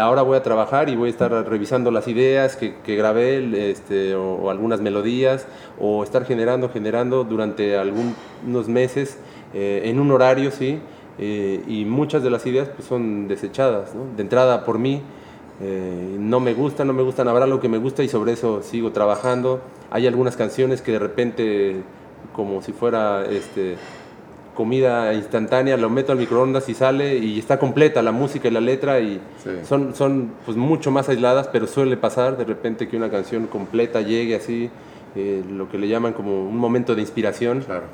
ahora 0.00 0.22
voy 0.22 0.36
a 0.36 0.42
trabajar 0.42 0.88
y 0.88 0.96
voy 0.96 1.08
a 1.08 1.10
estar 1.10 1.30
revisando 1.48 1.90
las 1.90 2.08
ideas 2.08 2.56
que, 2.56 2.76
que 2.76 2.96
grabé 2.96 3.70
este, 3.70 4.14
o, 4.14 4.34
o, 4.34 4.50
algunas 4.50 4.80
melodías 4.80 5.46
o 5.78 6.02
estar 6.02 6.24
generando, 6.24 6.68
generando 6.68 7.24
durante 7.24 7.76
algunos 7.76 8.68
meses 8.68 9.18
eh, 9.54 9.82
en 9.84 10.00
un 10.00 10.10
horario, 10.10 10.50
¿sí? 10.50 10.80
eh, 11.18 11.62
y 11.66 11.84
muchas 11.84 12.22
de 12.22 12.30
las 12.30 12.44
ideas 12.46 12.68
pues, 12.68 12.86
son 12.86 13.28
desechadas, 13.28 13.94
¿no? 13.94 14.04
de 14.16 14.22
entrada 14.22 14.64
por 14.64 14.78
mí. 14.78 15.02
Eh, 15.62 16.16
no 16.18 16.40
me 16.40 16.52
gusta, 16.52 16.84
no 16.84 16.92
me 16.92 17.02
gustan, 17.02 17.28
habrá 17.28 17.46
lo 17.46 17.60
que 17.60 17.68
me 17.68 17.78
gusta 17.78 18.02
y 18.02 18.08
sobre 18.08 18.32
eso 18.32 18.62
sigo 18.62 18.92
trabajando. 18.92 19.60
Hay 19.90 20.06
algunas 20.06 20.36
canciones 20.36 20.82
que 20.82 20.92
de 20.92 20.98
repente, 20.98 21.76
como 22.34 22.60
si 22.60 22.72
fuera 22.72 23.24
este, 23.24 23.76
comida 24.56 25.14
instantánea, 25.14 25.76
lo 25.76 25.88
meto 25.88 26.10
al 26.10 26.18
microondas 26.18 26.68
y 26.68 26.74
sale 26.74 27.16
y 27.18 27.38
está 27.38 27.60
completa 27.60 28.02
la 28.02 28.10
música 28.10 28.48
y 28.48 28.50
la 28.50 28.60
letra 28.60 28.98
y 28.98 29.20
sí. 29.44 29.50
son, 29.64 29.94
son 29.94 30.32
pues 30.44 30.56
mucho 30.56 30.90
más 30.90 31.08
aisladas, 31.08 31.48
pero 31.48 31.68
suele 31.68 31.96
pasar 31.96 32.36
de 32.36 32.44
repente 32.44 32.88
que 32.88 32.96
una 32.96 33.10
canción 33.10 33.46
completa 33.46 34.00
llegue 34.00 34.34
así, 34.34 34.70
eh, 35.14 35.44
lo 35.48 35.68
que 35.68 35.78
le 35.78 35.86
llaman 35.86 36.12
como 36.12 36.48
un 36.48 36.56
momento 36.56 36.96
de 36.96 37.02
inspiración. 37.02 37.60
Claro 37.60 37.84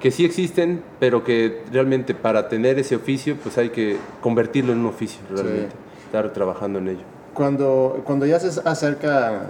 que 0.00 0.10
sí 0.10 0.24
existen, 0.24 0.82
pero 1.00 1.24
que 1.24 1.62
realmente 1.72 2.14
para 2.14 2.48
tener 2.48 2.78
ese 2.78 2.96
oficio, 2.96 3.36
pues 3.42 3.56
hay 3.58 3.70
que 3.70 3.96
convertirlo 4.20 4.72
en 4.72 4.80
un 4.80 4.86
oficio, 4.86 5.20
realmente, 5.30 5.70
sí. 5.70 6.04
estar 6.04 6.32
trabajando 6.32 6.78
en 6.78 6.88
ello. 6.88 7.04
Cuando, 7.34 8.02
cuando 8.04 8.26
ya 8.26 8.38
se 8.40 8.60
acerca 8.68 9.46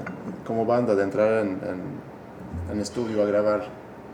como 0.46 0.64
banda 0.64 0.94
de 0.94 1.02
entrar 1.02 1.44
en, 1.44 1.48
en, 1.48 2.72
en 2.72 2.80
estudio 2.80 3.22
a 3.22 3.26
grabar 3.26 3.66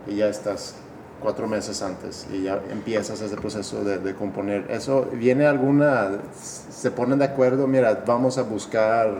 y 0.07 0.15
ya 0.15 0.27
estás 0.27 0.82
cuatro 1.23 1.47
meses 1.47 1.81
antes 1.81 2.27
y 2.31 2.43
ya 2.43 2.61
empiezas 2.69 3.19
ese 3.21 3.35
proceso 3.35 3.83
de, 3.83 3.97
de, 3.97 4.13
componer. 4.13 4.69
¿Eso 4.69 5.07
viene 5.13 5.47
alguna, 5.47 6.11
se 6.33 6.91
ponen 6.91 7.19
de 7.19 7.25
acuerdo, 7.25 7.65
mira, 7.65 8.03
vamos 8.05 8.37
a 8.37 8.43
buscar, 8.43 9.15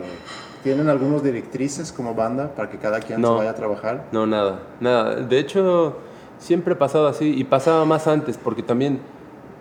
tienen 0.62 0.88
algunos 0.88 1.22
directrices 1.22 1.90
como 1.90 2.14
banda 2.14 2.54
para 2.54 2.70
que 2.70 2.78
cada 2.78 3.00
quien 3.00 3.20
no, 3.20 3.32
se 3.32 3.38
vaya 3.38 3.50
a 3.50 3.54
trabajar? 3.54 4.04
No, 4.12 4.26
nada, 4.26 4.60
nada. 4.80 5.16
De 5.16 5.38
hecho, 5.38 5.96
siempre 6.38 6.74
ha 6.74 6.78
pasado 6.78 7.08
así 7.08 7.34
y 7.36 7.44
pasaba 7.44 7.84
más 7.84 8.06
antes 8.06 8.36
porque 8.36 8.62
también 8.62 9.00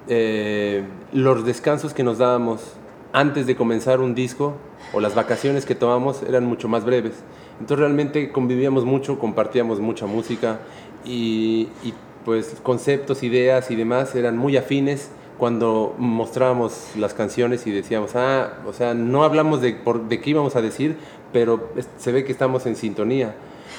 eh, 0.07 0.83
los 1.11 1.45
descansos 1.45 1.93
que 1.93 2.03
nos 2.03 2.17
dábamos 2.17 2.73
antes 3.13 3.47
de 3.47 3.55
comenzar 3.55 4.01
un 4.01 4.15
disco 4.15 4.55
o 4.91 4.99
las 4.99 5.15
vacaciones 5.15 5.65
que 5.65 5.75
tomamos 5.75 6.23
eran 6.23 6.45
mucho 6.45 6.67
más 6.67 6.83
breves. 6.83 7.13
Entonces 7.59 7.79
realmente 7.79 8.31
convivíamos 8.31 8.85
mucho, 8.85 9.19
compartíamos 9.19 9.79
mucha 9.79 10.05
música 10.05 10.59
y, 11.05 11.69
y 11.83 11.93
pues 12.25 12.55
conceptos, 12.63 13.23
ideas 13.23 13.71
y 13.71 13.75
demás 13.75 14.15
eran 14.15 14.37
muy 14.37 14.57
afines 14.57 15.09
cuando 15.37 15.95
mostrábamos 15.97 16.91
las 16.95 17.13
canciones 17.13 17.65
y 17.67 17.71
decíamos, 17.71 18.15
ah, 18.15 18.59
o 18.65 18.73
sea, 18.73 18.93
no 18.93 19.23
hablamos 19.23 19.61
de, 19.61 19.73
por, 19.73 20.07
de 20.07 20.21
qué 20.21 20.29
íbamos 20.29 20.55
a 20.55 20.61
decir, 20.61 20.95
pero 21.31 21.69
se 21.97 22.11
ve 22.11 22.23
que 22.23 22.31
estamos 22.31 22.65
en 22.65 22.75
sintonía. 22.75 23.35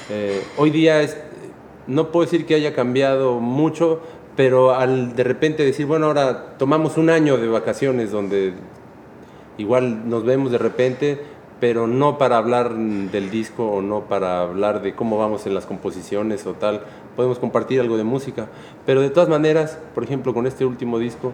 Eh, 0.09 0.43
hoy 0.57 0.69
día 0.69 1.01
es, 1.01 1.17
no 1.87 2.11
puedo 2.11 2.25
decir 2.25 2.45
que 2.45 2.55
haya 2.55 2.73
cambiado 2.75 3.39
mucho, 3.39 4.01
pero 4.35 4.75
al 4.75 5.15
de 5.15 5.23
repente 5.23 5.63
decir, 5.63 5.85
bueno, 5.85 6.07
ahora 6.07 6.57
tomamos 6.57 6.97
un 6.97 7.09
año 7.09 7.37
de 7.37 7.47
vacaciones 7.47 8.11
donde 8.11 8.53
igual 9.57 10.09
nos 10.09 10.25
vemos 10.25 10.51
de 10.51 10.57
repente, 10.57 11.19
pero 11.59 11.87
no 11.87 12.17
para 12.17 12.37
hablar 12.37 12.75
del 12.75 13.31
disco 13.31 13.65
o 13.65 13.81
no 13.81 14.01
para 14.01 14.41
hablar 14.41 14.81
de 14.81 14.93
cómo 14.93 15.17
vamos 15.17 15.47
en 15.47 15.55
las 15.55 15.65
composiciones 15.65 16.45
o 16.45 16.53
tal, 16.53 16.81
podemos 17.15 17.39
compartir 17.39 17.79
algo 17.79 17.97
de 17.97 18.03
música, 18.03 18.47
pero 18.85 19.01
de 19.01 19.09
todas 19.09 19.29
maneras, 19.29 19.79
por 19.93 20.03
ejemplo, 20.03 20.33
con 20.33 20.47
este 20.47 20.65
último 20.65 20.99
disco, 20.99 21.33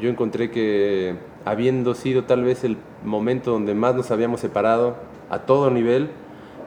yo 0.00 0.08
encontré 0.08 0.50
que 0.50 1.16
habiendo 1.44 1.94
sido 1.94 2.24
tal 2.24 2.44
vez 2.44 2.64
el 2.64 2.76
momento 3.04 3.50
donde 3.50 3.74
más 3.74 3.94
nos 3.94 4.10
habíamos 4.10 4.40
separado 4.40 4.96
a 5.30 5.40
todo 5.40 5.70
nivel, 5.70 6.10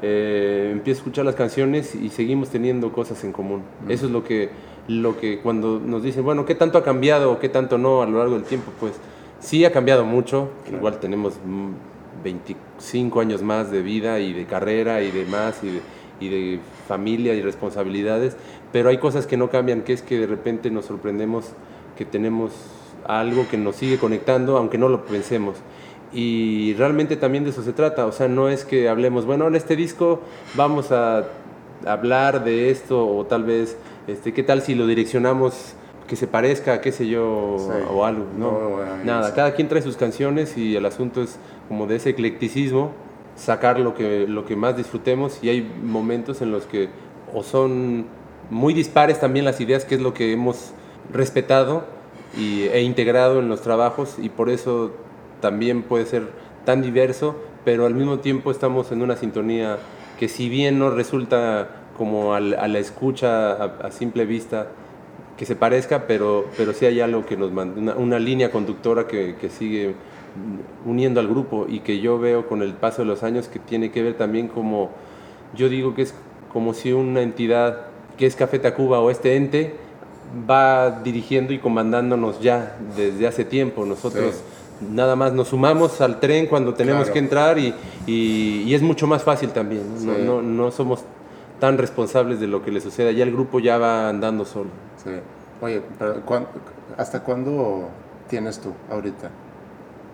eh, 0.01 0.69
empiezo 0.71 0.99
a 0.99 1.01
escuchar 1.01 1.25
las 1.25 1.35
canciones 1.35 1.95
y 1.95 2.09
seguimos 2.09 2.49
teniendo 2.49 2.91
cosas 2.91 3.23
en 3.23 3.31
común. 3.31 3.63
Eso 3.87 4.05
es 4.05 4.11
lo 4.11 4.23
que, 4.23 4.49
lo 4.87 5.17
que 5.17 5.39
cuando 5.39 5.79
nos 5.79 6.03
dicen, 6.03 6.23
bueno, 6.23 6.45
¿qué 6.45 6.55
tanto 6.55 6.77
ha 6.77 6.83
cambiado 6.83 7.31
o 7.31 7.39
qué 7.39 7.49
tanto 7.49 7.77
no 7.77 8.01
a 8.01 8.05
lo 8.05 8.19
largo 8.19 8.35
del 8.35 8.43
tiempo? 8.43 8.71
Pues 8.79 8.93
sí 9.39 9.65
ha 9.65 9.71
cambiado 9.71 10.05
mucho, 10.05 10.49
igual 10.71 10.99
tenemos 10.99 11.33
25 12.23 13.19
años 13.19 13.41
más 13.41 13.71
de 13.71 13.81
vida 13.81 14.19
y 14.19 14.33
de 14.33 14.45
carrera 14.45 15.01
y 15.01 15.11
de 15.11 15.25
más 15.25 15.63
y 15.63 15.67
de, 15.67 15.81
y 16.19 16.29
de 16.29 16.59
familia 16.87 17.33
y 17.33 17.41
responsabilidades, 17.41 18.35
pero 18.71 18.89
hay 18.89 18.97
cosas 18.97 19.27
que 19.27 19.37
no 19.37 19.49
cambian, 19.49 19.81
que 19.81 19.93
es 19.93 20.01
que 20.01 20.19
de 20.19 20.27
repente 20.27 20.71
nos 20.71 20.85
sorprendemos 20.85 21.45
que 21.97 22.05
tenemos 22.05 22.51
algo 23.05 23.47
que 23.49 23.57
nos 23.57 23.75
sigue 23.75 23.97
conectando, 23.97 24.57
aunque 24.57 24.77
no 24.77 24.89
lo 24.89 25.05
pensemos. 25.05 25.57
Y 26.13 26.73
realmente 26.75 27.17
también 27.17 27.43
de 27.43 27.49
eso 27.49 27.63
se 27.63 27.73
trata, 27.73 28.05
o 28.05 28.11
sea, 28.11 28.27
no 28.27 28.49
es 28.49 28.63
que 28.63 28.87
hablemos, 28.87 29.25
bueno, 29.25 29.47
en 29.47 29.55
este 29.55 29.75
disco 29.75 30.21
vamos 30.55 30.91
a 30.91 31.25
hablar 31.85 32.43
de 32.43 32.69
esto 32.69 33.05
o 33.07 33.25
tal 33.25 33.43
vez, 33.43 33.77
este, 34.07 34.33
¿qué 34.33 34.43
tal 34.43 34.61
si 34.61 34.75
lo 34.75 34.87
direccionamos 34.87 35.73
que 36.07 36.15
se 36.15 36.27
parezca, 36.27 36.79
qué 36.81 36.91
sé 36.91 37.07
yo, 37.07 37.57
o 37.91 38.05
algo? 38.05 38.25
No, 38.37 38.79
nada, 39.03 39.33
cada 39.33 39.55
quien 39.55 39.67
trae 39.67 39.81
sus 39.81 39.97
canciones 39.97 40.57
y 40.57 40.75
el 40.75 40.85
asunto 40.85 41.21
es 41.21 41.37
como 41.67 41.87
de 41.87 41.97
ese 41.97 42.11
eclecticismo, 42.11 42.91
sacar 43.35 43.79
lo 43.79 43.93
que, 43.93 44.27
lo 44.27 44.45
que 44.45 44.55
más 44.55 44.77
disfrutemos 44.77 45.39
y 45.43 45.49
hay 45.49 45.61
momentos 45.83 46.41
en 46.41 46.51
los 46.51 46.65
que 46.65 46.89
o 47.33 47.43
son 47.43 48.05
muy 48.49 48.73
dispares 48.73 49.19
también 49.19 49.45
las 49.45 49.59
ideas, 49.59 49.85
que 49.85 49.95
es 49.95 50.01
lo 50.01 50.13
que 50.13 50.31
hemos 50.31 50.71
respetado 51.11 51.85
y, 52.37 52.63
e 52.63 52.81
integrado 52.81 53.39
en 53.39 53.49
los 53.49 53.61
trabajos 53.61 54.15
y 54.17 54.29
por 54.29 54.49
eso 54.49 54.91
también 55.41 55.83
puede 55.83 56.05
ser 56.05 56.29
tan 56.65 56.81
diverso, 56.81 57.35
pero 57.63 57.85
al 57.85 57.93
mismo 57.93 58.19
tiempo 58.19 58.51
estamos 58.51 58.91
en 58.91 59.01
una 59.01 59.15
sintonía 59.15 59.77
que 60.19 60.27
si 60.27 60.49
bien 60.49 60.79
no 60.79 60.89
resulta 60.89 61.81
como 61.97 62.33
a 62.33 62.39
la 62.39 62.79
escucha 62.79 63.53
a, 63.53 63.91
simple 63.91 64.25
vista 64.25 64.67
que 65.37 65.45
se 65.45 65.55
parezca, 65.55 66.07
pero, 66.07 66.45
pero 66.57 66.73
sí 66.73 66.85
hay 66.85 67.01
algo 67.01 67.25
que 67.25 67.37
nos 67.37 67.51
manda, 67.51 67.79
una, 67.79 67.95
una 67.95 68.19
línea 68.19 68.51
conductora 68.51 69.07
que, 69.07 69.35
que, 69.39 69.49
sigue 69.49 69.95
uniendo 70.85 71.19
al 71.19 71.27
grupo 71.27 71.65
y 71.67 71.79
que 71.79 71.99
yo 71.99 72.19
veo 72.19 72.47
con 72.47 72.61
el 72.61 72.73
paso 72.73 73.01
de 73.01 73.07
los 73.07 73.23
años 73.23 73.47
que 73.47 73.59
tiene 73.59 73.91
que 73.91 74.03
ver 74.03 74.15
también 74.15 74.47
como, 74.47 74.91
yo 75.55 75.69
digo 75.69 75.95
que 75.95 76.03
es 76.03 76.13
como 76.51 76.73
si 76.73 76.93
una 76.93 77.21
entidad 77.21 77.87
que 78.17 78.25
es 78.25 78.35
Café 78.35 78.59
Tacuba 78.59 78.99
o 78.99 79.09
este 79.09 79.35
ente 79.35 79.75
va 80.49 81.01
dirigiendo 81.03 81.53
y 81.53 81.59
comandándonos 81.59 82.39
ya 82.39 82.77
desde 82.95 83.27
hace 83.27 83.45
tiempo. 83.45 83.85
Nosotros 83.85 84.41
nada 84.89 85.15
más 85.15 85.33
nos 85.33 85.49
sumamos 85.49 86.01
al 86.01 86.19
tren 86.19 86.47
cuando 86.47 86.73
tenemos 86.73 87.09
que 87.09 87.19
entrar 87.19 87.57
y, 87.57 87.73
y, 88.05 88.73
es 88.73 88.81
mucho 88.81 89.07
más 89.07 89.23
fácil 89.23 89.49
también. 89.49 89.83
¿no? 90.05 90.17
No, 90.17 90.41
no, 90.41 90.71
somos 90.71 91.03
tan 91.59 91.77
responsables 91.77 92.39
de 92.39 92.47
lo 92.47 92.63
que 92.63 92.71
le 92.71 92.81
suceda. 92.81 93.11
Ya 93.11 93.23
el 93.23 93.31
grupo 93.31 93.59
ya 93.59 93.77
va 93.77 94.09
andando 94.09 94.45
solo. 94.45 94.69
Sí. 95.03 95.11
Oye, 95.61 95.81
pero 95.97 96.21
¿hasta 96.97 97.23
cuándo 97.23 97.87
tienes 98.27 98.59
tú 98.59 98.73
ahorita 98.89 99.29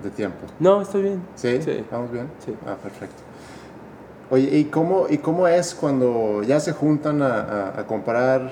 de 0.04 0.10
tiempo? 0.10 0.39
No, 0.60 0.82
estoy 0.82 1.04
bien. 1.04 1.22
¿Sí? 1.36 1.60
¿Vamos 1.91 2.12
bien? 2.12 2.28
Sí. 2.45 2.54
Ah, 2.66 2.76
perfecto. 2.82 3.22
Oye, 4.30 4.58
¿y 4.58 4.66
cómo, 4.66 5.08
¿y 5.10 5.18
cómo 5.18 5.47
es 5.47 5.76
cuando 5.76 6.41
ya 6.43 6.60
se 6.60 6.72
juntan 6.72 7.22
a, 7.22 7.41
a, 7.41 7.80
a 7.82 7.88
comprar 7.88 8.52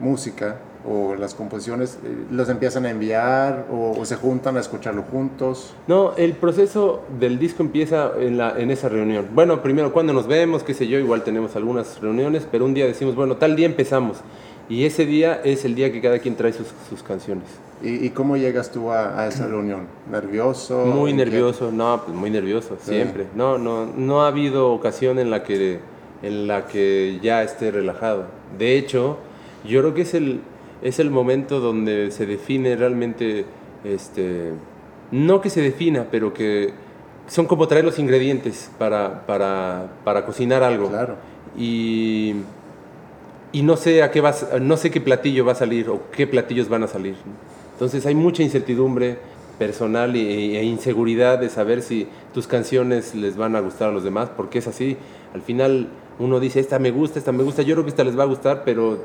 música? 0.00 0.56
o 0.86 1.14
las 1.14 1.34
composiciones 1.34 1.98
eh, 2.04 2.26
los 2.30 2.48
empiezan 2.48 2.84
a 2.84 2.90
enviar 2.90 3.66
o, 3.70 4.04
se 4.04 4.16
juntan 4.16 4.56
a 4.56 4.60
escucharlo 4.60 5.02
juntos? 5.02 5.74
No, 5.86 6.14
el 6.16 6.34
proceso 6.34 7.02
del 7.18 7.38
disco 7.38 7.62
empieza 7.62 8.12
en, 8.18 8.38
la, 8.38 8.58
en 8.58 8.70
esa 8.70 8.88
reunión. 8.88 9.28
Bueno, 9.34 9.62
primero 9.62 9.92
cuando 9.92 10.12
nos 10.12 10.26
vemos, 10.26 10.62
qué 10.62 10.74
sé 10.74 10.86
yo, 10.86 10.98
igual 10.98 11.22
tenemos 11.24 11.56
algunas 11.56 12.00
reuniones, 12.00 12.46
pero 12.50 12.64
un 12.64 12.74
día 12.74 12.86
decimos, 12.86 13.14
bueno, 13.14 13.36
tal 13.36 13.56
día 13.56 13.66
empezamos. 13.66 14.18
Y 14.68 14.84
ese 14.84 15.06
día 15.06 15.40
es 15.44 15.64
el 15.64 15.74
día 15.74 15.92
que 15.92 16.00
cada 16.00 16.18
quien 16.18 16.36
trae 16.36 16.52
sus, 16.52 16.68
sus 16.88 17.02
canciones. 17.02 17.44
¿Y, 17.84 18.10
cómo 18.10 18.36
llegas 18.36 18.72
tú 18.72 18.90
a, 18.90 19.26
esa 19.26 19.46
reunión? 19.46 19.86
¿Nervioso? 20.10 20.86
Muy 20.86 21.12
nervioso, 21.12 21.70
no, 21.70 22.02
pues 22.04 22.16
muy 22.16 22.30
nervioso, 22.30 22.78
siempre. 22.80 23.26
No, 23.34 23.58
no, 23.58 23.84
no 23.84 24.22
ha 24.22 24.28
habido 24.28 24.72
ocasión 24.72 25.18
en 25.18 25.30
la, 25.30 25.42
que, 25.44 25.80
en 26.22 26.46
la 26.46 26.66
que 26.66 27.18
ya 27.22 27.42
esté 27.42 27.70
relajado. 27.70 28.24
De 28.58 28.78
hecho, 28.78 29.18
yo 29.64 29.80
creo 29.80 29.92
que 29.92 30.02
es 30.02 30.14
el, 30.14 30.40
es 30.82 30.98
el 30.98 31.10
momento 31.10 31.60
donde 31.60 32.10
se 32.10 32.24
define 32.24 32.74
realmente, 32.74 33.44
este, 33.84 34.52
no 35.10 35.42
que 35.42 35.50
se 35.50 35.60
defina, 35.60 36.06
pero 36.10 36.32
que 36.32 36.72
son 37.26 37.46
como 37.46 37.68
traer 37.68 37.84
los 37.84 37.98
ingredientes 37.98 38.70
para, 38.78 39.26
para, 39.26 39.88
para 40.04 40.24
cocinar 40.24 40.62
algo. 40.62 40.88
Claro. 40.88 41.16
Y, 41.56 42.36
y 43.52 43.62
no 43.62 43.76
sé 43.76 44.02
a 44.02 44.10
qué 44.10 44.20
vas, 44.20 44.46
no 44.60 44.76
sé 44.76 44.90
qué 44.90 45.00
platillo 45.00 45.44
va 45.44 45.52
a 45.52 45.56
salir 45.56 45.88
o 45.88 46.10
qué 46.10 46.26
platillos 46.26 46.68
van 46.68 46.82
a 46.82 46.88
salir. 46.88 47.14
Entonces 47.74 48.06
hay 48.06 48.14
mucha 48.14 48.42
incertidumbre 48.42 49.18
personal 49.58 50.14
e, 50.16 50.58
e 50.58 50.64
inseguridad 50.64 51.38
de 51.38 51.48
saber 51.48 51.82
si 51.82 52.08
tus 52.32 52.46
canciones 52.46 53.14
les 53.14 53.36
van 53.36 53.56
a 53.56 53.60
gustar 53.60 53.90
a 53.90 53.92
los 53.92 54.04
demás, 54.04 54.30
porque 54.36 54.58
es 54.58 54.66
así. 54.66 54.96
Al 55.34 55.42
final 55.42 55.88
uno 56.18 56.40
dice, 56.40 56.60
esta 56.60 56.78
me 56.78 56.90
gusta, 56.90 57.18
esta 57.18 57.32
me 57.32 57.42
gusta, 57.42 57.62
yo 57.62 57.74
creo 57.74 57.84
que 57.84 57.90
esta 57.90 58.04
les 58.04 58.18
va 58.18 58.22
a 58.22 58.26
gustar, 58.26 58.62
pero 58.64 58.98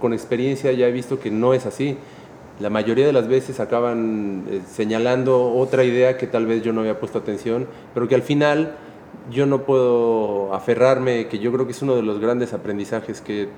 con 0.00 0.12
experiencia 0.12 0.72
ya 0.72 0.86
he 0.88 0.92
visto 0.92 1.20
que 1.20 1.30
no 1.30 1.54
es 1.54 1.66
así. 1.66 1.96
La 2.60 2.70
mayoría 2.70 3.06
de 3.06 3.12
las 3.12 3.26
veces 3.28 3.60
acaban 3.60 4.44
eh, 4.48 4.60
señalando 4.70 5.52
otra 5.52 5.84
idea 5.84 6.16
que 6.16 6.26
tal 6.26 6.46
vez 6.46 6.62
yo 6.62 6.72
no 6.72 6.80
había 6.80 7.00
puesto 7.00 7.18
atención, 7.18 7.66
pero 7.92 8.06
que 8.08 8.14
al 8.14 8.22
final 8.22 8.76
yo 9.30 9.46
no 9.46 9.62
puedo 9.62 10.54
aferrarme, 10.54 11.26
que 11.28 11.38
yo 11.38 11.52
creo 11.52 11.66
que 11.66 11.72
es 11.72 11.82
uno 11.82 11.96
de 11.96 12.02
los 12.02 12.20
grandes 12.20 12.52
aprendizajes 12.52 13.20
que, 13.20 13.48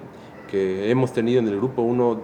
que 0.51 0.91
hemos 0.91 1.12
tenido 1.12 1.41
en 1.41 1.49
el 1.49 1.57
grupo. 1.57 1.83
Uno, 1.83 2.21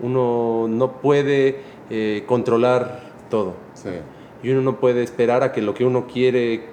uno 0.00 0.66
no 0.68 0.92
puede 1.00 1.60
eh, 1.90 2.24
controlar 2.26 3.00
todo. 3.30 3.54
Y 4.42 4.50
uno 4.50 4.62
no 4.62 4.76
puede 4.76 5.02
esperar 5.02 5.42
a 5.42 5.52
que 5.52 5.62
lo 5.62 5.74
que 5.74 5.84
uno 5.84 6.06
quiere 6.06 6.66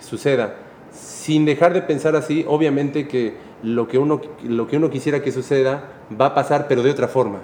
suceda. 0.00 0.56
Sin 0.90 1.44
dejar 1.44 1.74
de 1.74 1.82
pensar 1.82 2.16
así, 2.16 2.44
obviamente 2.48 3.06
que 3.06 3.34
lo 3.62 3.88
que 3.88 3.98
uno, 3.98 4.20
lo 4.44 4.66
que 4.66 4.76
uno 4.76 4.90
quisiera 4.90 5.22
que 5.22 5.32
suceda 5.32 5.84
va 6.18 6.26
a 6.26 6.34
pasar, 6.34 6.66
pero 6.68 6.82
de 6.82 6.90
otra 6.90 7.08
forma. 7.08 7.40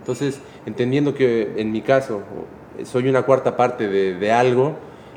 Entonces, 0.00 0.40
entendiendo 0.66 1.14
que 1.14 1.54
en 1.56 1.72
mi 1.72 1.80
caso 1.80 2.22
soy 2.84 3.08
una 3.08 3.22
cuarta 3.22 3.56
parte 3.56 3.88
de, 3.88 4.32
algo, 4.32 4.74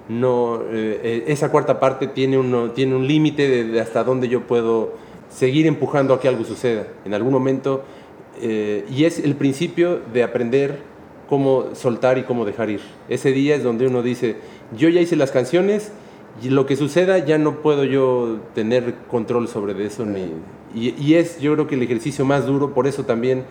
no, 0.10 0.62
eh, 0.72 1.26
esa 1.28 1.52
cuarta 1.52 1.80
parte 1.80 2.08
tiene, 2.08 2.38
uno, 2.38 2.72
tiene 2.72 2.96
un 2.96 3.08
límite 3.08 3.66
de, 3.66 3.82
hasta 3.82 4.04
dónde 4.04 4.30
yo 4.30 4.44
puedo 4.48 4.94
seguir 5.30 5.68
empujando 5.68 6.14
a 6.14 6.20
que 6.20 6.28
algo 6.28 6.44
suceda 6.46 6.88
en 7.04 7.14
algún 7.14 7.34
momento. 7.34 7.84
Eh, 8.42 8.86
y 8.90 9.06
es 9.06 9.20
el 9.20 9.36
principio 9.36 10.00
de 10.14 10.24
aprender 10.24 10.80
cómo 11.30 11.76
soltar 11.76 12.18
y 12.18 12.24
cómo 12.24 12.46
dejar 12.46 12.70
ir. 12.70 12.82
Ese 13.10 13.32
día 13.32 13.56
es 13.56 13.64
donde 13.64 13.88
uno 13.88 14.02
dice, 14.02 14.38
yo 14.76 14.90
ya 14.90 15.02
hice 15.02 15.16
las 15.16 15.32
canciones, 15.32 15.92
y 16.42 16.50
lo 16.50 16.66
que 16.66 16.76
suceda 16.76 17.18
ya 17.20 17.38
no 17.38 17.62
puedo 17.62 17.84
yo 17.84 18.40
tener 18.54 18.96
control 19.10 19.48
sobre 19.48 19.86
eso. 19.86 20.06
Ni, 20.06 20.34
y, 20.76 21.16
es 21.16 21.40
yo 21.40 21.54
creo 21.54 21.68
que 21.68 21.76
el 21.76 21.84
ejercicio 21.84 22.26
más 22.26 22.46
duro, 22.46 22.74
por 22.74 22.88
eso 22.88 23.06
también 23.06 23.46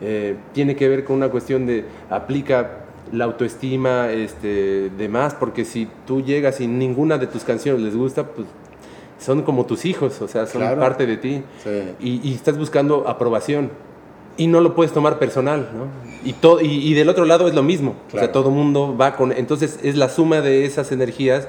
eh, 0.00 0.36
tiene 0.52 0.74
que 0.74 0.88
ver 0.88 1.04
con 1.04 1.16
una 1.16 1.28
cuestión 1.28 1.66
de 1.66 1.84
aplica 2.10 2.78
la 3.12 3.24
autoestima, 3.26 4.10
este, 4.10 4.90
demás, 4.96 5.34
porque 5.34 5.64
si 5.64 5.88
tú 6.06 6.22
llegas 6.22 6.60
y 6.60 6.66
ninguna 6.66 7.18
de 7.18 7.26
tus 7.26 7.44
canciones 7.44 7.82
les 7.82 7.94
gusta, 7.94 8.26
pues 8.26 8.48
son 9.18 9.42
como 9.42 9.66
tus 9.66 9.84
hijos, 9.84 10.20
o 10.20 10.26
sea, 10.26 10.46
son 10.46 10.62
parte 10.80 11.06
de 11.06 11.16
ti. 11.16 11.42
Y, 12.00 12.28
y, 12.28 12.34
estás 12.34 12.58
buscando 12.58 13.06
aprobación. 13.06 13.70
Y 14.36 14.46
no 14.46 14.60
lo 14.60 14.74
puedes 14.74 14.92
tomar 14.92 15.18
personal, 15.18 15.68
¿no? 15.76 15.86
Y, 16.28 16.32
to- 16.34 16.60
y, 16.60 16.66
y 16.66 16.94
del 16.94 17.08
otro 17.08 17.24
lado 17.24 17.48
es 17.48 17.54
lo 17.54 17.62
mismo, 17.62 17.94
o 18.08 18.10
sea, 18.18 18.32
todo 18.32 18.50
mundo 18.50 18.96
va 18.98 19.16
con... 19.16 19.32
Entonces 19.32 19.78
es 19.82 19.96
la 19.96 20.08
suma 20.08 20.40
de 20.40 20.64
esas 20.64 20.92
energías, 20.92 21.48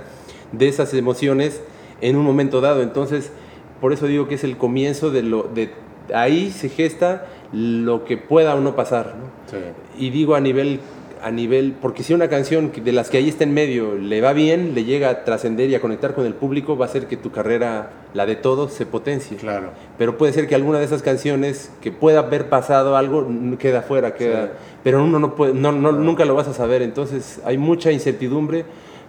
de 0.52 0.68
esas 0.68 0.94
emociones 0.94 1.62
en 2.02 2.16
un 2.16 2.26
momento 2.26 2.60
dado. 2.62 2.82
Entonces, 2.82 3.32
por 3.80 3.94
eso 3.94 4.08
digo 4.08 4.28
que 4.28 4.36
es 4.36 4.44
el 4.44 4.58
comienzo 4.58 5.12
de 5.12 5.24
lo... 5.24 5.44
De, 5.44 5.72
ahí 6.14 6.52
se 6.52 6.70
gesta 6.70 7.28
lo 7.54 8.04
que 8.04 8.18
pueda 8.18 8.56
o 8.56 8.60
no 8.60 8.76
pasar, 8.76 9.16
¿no? 9.18 9.26
Sí. 9.50 9.64
Y 9.98 10.10
digo 10.10 10.36
a 10.36 10.42
nivel, 10.42 10.80
a 11.24 11.32
nivel, 11.32 11.74
porque 11.82 12.04
si 12.04 12.14
una 12.14 12.28
canción 12.28 12.72
de 12.76 12.92
las 12.92 13.10
que 13.10 13.18
ahí 13.18 13.30
está 13.30 13.44
en 13.46 13.54
medio 13.54 13.96
le 13.96 14.20
va 14.22 14.34
bien, 14.34 14.76
le 14.76 14.84
llega 14.84 15.10
a 15.10 15.24
trascender 15.24 15.70
y 15.70 15.76
a 15.76 15.80
conectar 15.82 16.14
con 16.14 16.26
el 16.26 16.34
público, 16.34 16.76
va 16.78 16.86
a 16.86 16.90
hacer 16.90 17.08
que 17.08 17.16
tu 17.18 17.32
carrera, 17.32 17.92
la 18.14 18.26
de 18.26 18.36
todos, 18.36 18.74
se 18.74 18.86
potencie. 18.86 19.38
Claro. 19.38 19.70
Pero 19.98 20.18
puede 20.18 20.34
ser 20.34 20.48
que 20.48 20.56
alguna 20.56 20.80
de 20.80 20.86
esas 20.86 21.02
canciones 21.02 21.72
que 21.82 21.92
pueda 21.92 22.20
haber 22.20 22.50
pasado 22.50 22.98
algo 22.98 23.28
queda 23.58 23.82
fuera, 23.84 24.14
queda, 24.16 24.46
Sí. 24.46 24.52
pero 24.84 25.04
uno 25.04 25.18
no 25.20 25.36
puede, 25.36 25.54
no, 25.54 25.72
no- 25.72 25.92
nunca 25.94 26.26
lo 26.26 26.36
vas 26.36 26.48
a 26.50 26.54
saber. 26.54 26.82
Entonces 26.82 27.40
hay 27.46 27.58
mucha 27.58 27.92
incertidumbre, 27.92 28.66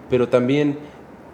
pero 0.08 0.28
también 0.28 0.78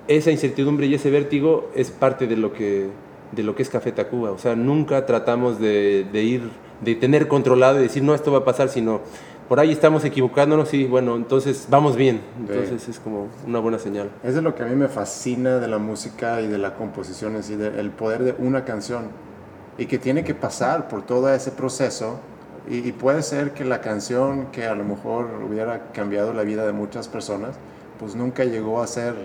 esa 0.09 0.31
incertidumbre 0.31 0.87
y 0.87 0.95
ese 0.95 1.11
vértigo 1.11 1.71
es 1.77 1.91
parte 1.91 2.27
de 2.27 2.37
lo 2.37 2.53
que, 2.53 2.89
de 3.33 3.43
lo 3.43 3.55
que 3.55 3.63
es 3.63 3.69
Café 3.69 3.93
Tacuba. 3.93 4.31
O 4.33 4.39
sea, 4.39 4.57
nunca 4.57 5.07
tratamos 5.07 5.61
de, 5.61 6.07
de 6.13 6.23
ir, 6.23 6.43
de 6.81 6.95
tener 6.95 7.29
controlado 7.29 7.79
y 7.79 7.83
decir, 7.83 8.03
no, 8.03 8.15
esto 8.15 8.33
va 8.33 8.39
a 8.39 8.45
pasar, 8.45 8.71
sino 8.71 9.03
por 9.51 9.59
ahí 9.59 9.73
estamos 9.73 10.05
equivocándonos 10.05 10.73
y 10.75 10.85
bueno, 10.85 11.17
entonces 11.17 11.67
vamos 11.69 11.97
bien. 11.97 12.21
Entonces 12.39 12.89
es 12.89 13.01
como 13.01 13.27
una 13.45 13.59
buena 13.59 13.81
señal. 13.81 14.09
Es 14.23 14.37
de 14.37 14.43
lo 14.43 14.55
que 14.55 14.63
a 14.63 14.67
mí 14.67 14.77
me 14.77 14.87
fascina 14.87 15.59
de 15.59 15.67
la 15.67 15.79
música 15.79 16.41
y 16.41 16.47
de 16.47 16.57
la 16.57 16.77
composición, 16.77 17.35
es 17.35 17.49
decir, 17.49 17.75
el 17.77 17.91
poder 17.91 18.23
de 18.23 18.37
una 18.39 18.65
canción 18.65 19.07
y 19.77 19.87
que 19.87 19.99
tiene 19.99 20.23
que 20.23 20.37
pasar 20.37 20.87
por 20.87 21.03
todo 21.03 21.35
ese 21.35 21.51
proceso 21.51 22.21
y, 22.69 22.77
y 22.89 22.93
puede 22.93 23.25
ser 23.25 23.51
que 23.51 23.65
la 23.65 23.81
canción 23.81 24.53
que 24.53 24.67
a 24.67 24.77
lo 24.77 24.85
mejor 24.85 25.27
hubiera 25.45 25.91
cambiado 25.91 26.33
la 26.33 26.45
vida 26.45 26.65
de 26.65 26.73
muchas 26.73 27.09
personas, 27.09 27.57
pues 27.99 28.15
nunca 28.15 28.45
llegó 28.45 28.81
a 28.81 28.87
ser 28.87 29.17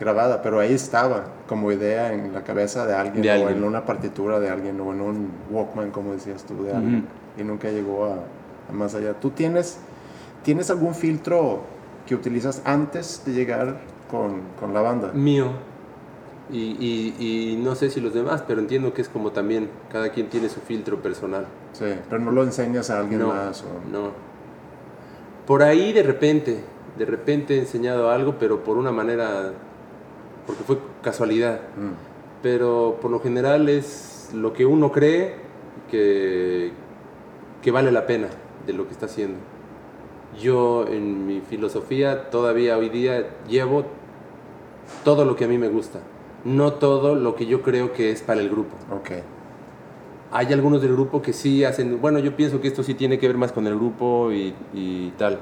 grabada, 0.00 0.42
pero 0.42 0.58
ahí 0.58 0.72
estaba 0.72 1.26
como 1.46 1.70
idea 1.70 2.12
en 2.12 2.32
la 2.32 2.42
cabeza 2.42 2.86
de 2.86 2.94
alguien, 2.96 3.22
De 3.22 3.30
o 3.30 3.32
alguien. 3.34 3.58
en 3.58 3.62
una 3.62 3.86
partitura 3.86 4.40
de 4.40 4.48
alguien 4.48 4.80
o 4.80 4.92
en 4.92 5.00
un 5.00 5.30
Walkman, 5.52 5.92
como 5.92 6.12
decías 6.12 6.42
tú, 6.42 6.64
de 6.64 6.72
alguien 6.74 7.06
y 7.38 7.42
nunca 7.42 7.68
llegó 7.68 8.06
a 8.06 8.18
más 8.74 8.94
allá. 8.94 9.14
¿Tú 9.20 9.30
tienes, 9.30 9.78
tienes 10.42 10.70
algún 10.70 10.94
filtro 10.94 11.60
que 12.06 12.14
utilizas 12.14 12.60
antes 12.64 13.22
de 13.24 13.32
llegar 13.32 13.80
con, 14.10 14.42
con 14.60 14.74
la 14.74 14.80
banda? 14.82 15.12
mío. 15.12 15.46
Y, 16.52 16.76
y- 16.78 17.16
y 17.18 17.56
no 17.56 17.74
sé 17.74 17.88
si 17.88 18.02
los 18.02 18.12
demás, 18.12 18.44
pero 18.46 18.60
entiendo 18.60 18.92
que 18.92 19.00
es 19.00 19.08
como 19.08 19.30
también, 19.32 19.70
cada 19.90 20.10
quien 20.10 20.28
tiene 20.28 20.50
su 20.50 20.60
filtro 20.60 21.00
personal. 21.00 21.46
Sí, 21.72 21.86
pero 22.10 22.20
no 22.20 22.30
lo 22.32 22.42
enseñas 22.42 22.90
a 22.90 23.00
alguien 23.00 23.20
no, 23.20 23.28
más. 23.28 23.62
o- 23.62 23.90
no. 23.90 24.10
Por 25.46 25.62
ahí 25.62 25.92
de 25.94 26.02
repente, 26.02 26.62
de 26.98 27.04
repente 27.06 27.54
he 27.56 27.58
enseñado 27.60 28.10
algo, 28.10 28.36
pero 28.38 28.62
por 28.62 28.76
una 28.76 28.92
manera, 28.92 29.52
porque 30.46 30.62
fue 30.64 30.78
casualidad. 31.02 31.60
Mm, 31.78 31.92
Pero 32.42 32.98
por 33.00 33.10
lo 33.10 33.20
general 33.20 33.70
es 33.70 34.30
lo 34.34 34.52
que 34.52 34.66
uno 34.66 34.92
cree 34.92 35.36
que, 35.90 36.72
que 37.62 37.70
vale 37.70 37.90
la 37.90 38.06
pena 38.06 38.28
de 38.66 38.72
lo 38.72 38.86
que 38.86 38.92
está 38.92 39.06
haciendo. 39.06 39.38
Yo 40.40 40.86
en 40.88 41.26
mi 41.26 41.40
filosofía 41.40 42.30
todavía 42.30 42.76
hoy 42.76 42.88
día 42.88 43.28
llevo 43.48 43.84
todo 45.04 45.24
lo 45.24 45.36
que 45.36 45.44
a 45.44 45.48
mí 45.48 45.58
me 45.58 45.68
gusta, 45.68 46.00
no 46.44 46.74
todo 46.74 47.14
lo 47.14 47.34
que 47.36 47.46
yo 47.46 47.62
creo 47.62 47.92
que 47.92 48.10
es 48.10 48.22
para 48.22 48.40
el 48.40 48.50
grupo. 48.50 48.74
ok, 48.90 49.22
Hay 50.32 50.52
algunos 50.52 50.82
del 50.82 50.92
grupo 50.92 51.22
que 51.22 51.32
sí 51.32 51.64
hacen, 51.64 52.00
bueno, 52.00 52.18
yo 52.18 52.34
pienso 52.36 52.60
que 52.60 52.68
esto 52.68 52.82
sí 52.82 52.94
tiene 52.94 53.18
que 53.18 53.28
ver 53.28 53.36
más 53.36 53.52
con 53.52 53.66
el 53.66 53.76
grupo 53.76 54.32
y, 54.32 54.54
y 54.72 55.10
tal. 55.16 55.40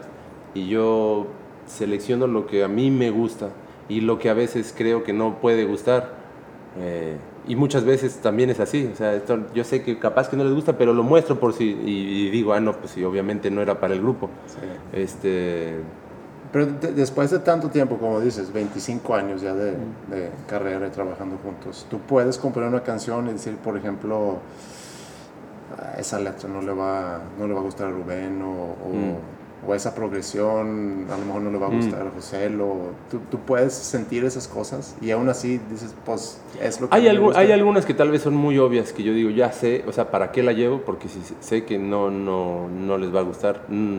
Y 0.54 0.68
yo 0.68 1.26
selecciono 1.66 2.26
lo 2.26 2.46
que 2.46 2.62
a 2.62 2.68
mí 2.68 2.90
me 2.90 3.10
gusta 3.10 3.50
y 3.88 4.00
lo 4.02 4.18
que 4.18 4.28
a 4.28 4.34
veces 4.34 4.74
creo 4.76 5.02
que 5.02 5.12
no 5.12 5.40
puede 5.40 5.64
gustar. 5.64 6.14
Eh, 6.78 7.16
y 7.48 7.56
muchas 7.56 7.84
veces 7.84 8.16
también 8.16 8.50
es 8.50 8.60
así. 8.60 8.88
O 8.92 8.96
sea, 8.96 9.14
esto, 9.14 9.38
yo 9.54 9.64
sé 9.64 9.82
que 9.82 9.98
capaz 9.98 10.28
que 10.28 10.36
no 10.36 10.44
les 10.44 10.52
gusta, 10.54 10.76
pero 10.78 10.92
lo 10.94 11.02
muestro 11.02 11.38
por 11.40 11.52
si. 11.52 11.64
Y, 11.64 12.26
y 12.26 12.30
digo, 12.30 12.52
ah, 12.52 12.60
no, 12.60 12.72
pues 12.74 12.92
sí, 12.92 13.02
obviamente 13.04 13.50
no 13.50 13.60
era 13.62 13.80
para 13.80 13.94
el 13.94 14.00
grupo. 14.00 14.30
sí. 14.46 14.58
Este, 14.92 15.76
Pero 16.52 16.66
de- 16.66 16.92
después 16.92 17.30
de 17.30 17.38
tanto 17.38 17.68
tiempo, 17.70 17.96
como 17.98 18.20
dices, 18.20 18.52
25 18.52 19.14
años 19.14 19.40
ya 19.40 19.54
de, 19.54 19.70
de 19.72 20.30
carrera 20.46 20.86
y 20.86 20.90
trabajando 20.90 21.38
juntos, 21.42 21.86
tú 21.90 21.98
puedes 21.98 22.36
componer 22.38 22.68
una 22.68 22.82
canción 22.82 23.26
y 23.28 23.32
decir, 23.32 23.56
por 23.56 23.76
ejemplo, 23.76 24.38
"Ah, 25.78 25.94
esa 25.98 26.18
letra 26.20 26.48
no 26.48 26.60
le 26.60 26.72
va, 26.72 27.20
no 27.38 27.46
le 27.46 27.54
va 27.54 27.60
a 27.60 27.62
gustar 27.62 27.88
a 27.88 27.90
Rubén 27.90 28.42
o, 28.42 28.52
o- 28.52 28.92
Mm. 28.92 29.16
O 29.66 29.74
esa 29.74 29.94
progresión 29.94 31.06
a 31.10 31.16
lo 31.16 31.24
mejor 31.24 31.42
no 31.42 31.50
le 31.50 31.58
va 31.58 31.66
a 31.66 31.70
Mm. 31.70 31.76
gustar 31.76 32.06
a 32.06 32.10
José. 32.10 32.48
O, 32.60 32.90
tú, 33.10 33.20
tú 33.30 33.38
puedes 33.40 33.72
sentir 33.72 34.24
esas 34.24 34.48
cosas 34.48 34.96
y 35.00 35.10
aún 35.12 35.28
así 35.28 35.60
dices, 35.70 35.94
pues 36.04 36.40
es 36.60 36.80
lo 36.80 36.88
que 36.88 36.96
Hay, 36.96 37.06
a 37.08 37.12
mí 37.12 37.16
me 37.18 37.22
algu- 37.22 37.26
gusta". 37.26 37.40
hay 37.40 37.52
algunas 37.52 37.86
que 37.86 37.94
tal 37.94 38.10
vez 38.10 38.22
son 38.22 38.34
muy 38.34 38.58
obvias 38.58 38.92
que 38.92 39.02
yo 39.02 39.12
digo, 39.12 39.30
ya 39.30 39.52
sé, 39.52 39.84
o 39.86 39.92
sea, 39.92 40.10
¿para 40.10 40.32
qué 40.32 40.42
la 40.42 40.52
llevo? 40.52 40.80
Porque 40.82 41.08
si 41.08 41.20
sé 41.40 41.64
que 41.64 41.78
no, 41.78 42.10
no, 42.10 42.68
no 42.68 42.98
les 42.98 43.14
va 43.14 43.20
a 43.20 43.24
gustar. 43.24 43.64
Mm. 43.68 43.98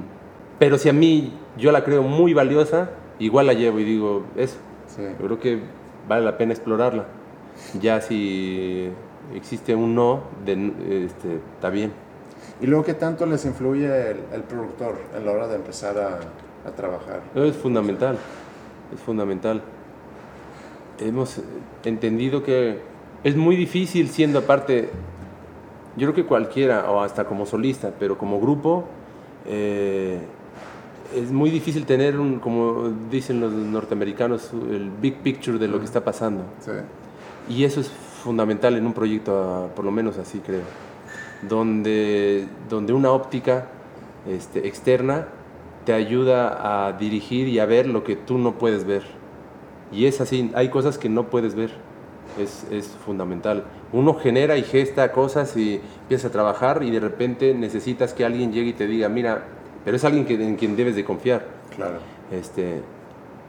Pero 0.60 0.78
si 0.78 0.90
a 0.90 0.94
mí 0.94 1.34
yo 1.58 1.72
la 1.72 1.84
creo 1.84 2.04
muy 2.04 2.34
valiosa, 2.34 2.90
igual 3.20 3.48
la 3.48 3.54
llevo 3.54 3.80
y 3.80 3.84
digo, 3.86 4.24
eso, 4.36 4.58
Sí. 4.88 5.02
yo 5.20 5.26
creo 5.26 5.40
que 5.40 5.60
vale 6.08 6.26
la 6.26 6.38
pena 6.38 6.52
explorarla. 6.54 7.06
Ya 7.80 8.02
si 8.02 8.90
existe 9.34 9.76
un 9.76 9.96
no, 9.96 10.24
de, 10.46 11.06
este, 11.06 11.36
está 11.56 11.70
bien. 11.70 11.94
Y 12.62 12.68
luego, 12.68 12.86
¿qué 12.86 12.94
tanto 12.94 13.26
les 13.26 13.46
influye 13.46 13.88
el, 14.12 14.18
el 14.34 14.44
productor 14.44 14.96
en 15.18 15.26
la 15.26 15.32
hora 15.32 15.48
de 15.48 15.56
empezar 15.56 15.98
a, 15.98 16.20
a 16.68 16.72
trabajar? 16.72 17.22
Es 17.36 17.56
fundamental, 17.56 18.18
es 18.94 19.00
fundamental. 19.02 19.62
Hemos 21.00 21.42
entendido 21.84 22.44
que 22.44 22.80
es 23.24 23.36
muy 23.36 23.56
difícil 23.56 24.10
siendo 24.10 24.40
aparte, 24.40 24.90
yo 25.98 26.08
creo 26.08 26.14
que 26.14 26.26
cualquiera, 26.26 26.90
o 26.92 27.02
hasta 27.02 27.26
como 27.26 27.46
solista, 27.46 27.92
pero 28.00 28.18
como 28.18 28.40
grupo, 28.40 28.86
eh, 29.46 30.20
es 31.16 31.32
muy 31.32 31.50
difícil 31.50 31.86
tener, 31.86 32.20
un, 32.20 32.40
como 32.40 32.90
dicen 33.12 33.40
los 33.40 33.52
norteamericanos, 33.52 34.52
el 34.54 34.90
big 34.90 35.18
picture 35.18 35.58
de 35.58 35.68
lo 35.68 35.80
que 35.80 35.86
está 35.86 36.04
pasando. 36.04 36.44
Sí. 36.60 36.72
Y 37.50 37.64
eso 37.66 37.82
es 37.82 37.90
fundamental 37.90 38.76
en 38.76 38.86
un 38.86 38.94
proyecto, 38.94 39.38
ah, 39.38 39.76
por 39.76 39.84
lo 39.84 39.92
menos 39.92 40.18
así 40.18 40.40
creo, 40.40 40.62
donde, 41.48 42.48
donde 42.70 42.94
una 42.94 43.12
óptica 43.12 43.68
este, 44.28 44.68
externa 44.68 45.28
te 45.86 45.94
ayuda 45.94 46.88
a 46.88 46.94
dirigir 46.94 47.48
y 47.48 47.60
a 47.60 47.66
ver 47.66 47.88
lo 47.88 48.04
que 48.04 48.16
tú 48.16 48.38
no 48.38 48.54
puedes 48.58 48.86
ver. 48.86 49.04
Y 49.92 50.06
es 50.06 50.22
así, 50.22 50.52
hay 50.56 50.70
cosas 50.70 50.98
que 50.98 51.10
no 51.10 51.30
puedes 51.30 51.56
ver, 51.56 51.72
es, 52.40 52.66
es 52.72 52.88
fundamental. 53.06 53.66
Uno 53.92 54.16
genera 54.16 54.58
y 54.58 54.64
gesta 54.64 55.12
cosas 55.12 55.56
y 55.56 55.82
empieza 56.02 56.30
a 56.30 56.32
trabajar 56.32 56.84
y 56.84 56.92
de 56.92 57.00
repente 57.00 57.54
necesitas 57.54 58.14
que 58.14 58.26
alguien 58.26 58.52
llegue 58.52 58.70
y 58.70 58.74
te 58.74 58.88
diga, 58.88 59.10
mira, 59.10 59.44
pero 59.86 59.98
es 59.98 60.04
alguien 60.04 60.26
que, 60.26 60.36
en 60.36 60.56
quien 60.56 60.76
debes 60.76 60.96
de 60.96 61.04
confiar. 61.04 61.46
Claro. 61.76 62.00
Este, 62.32 62.82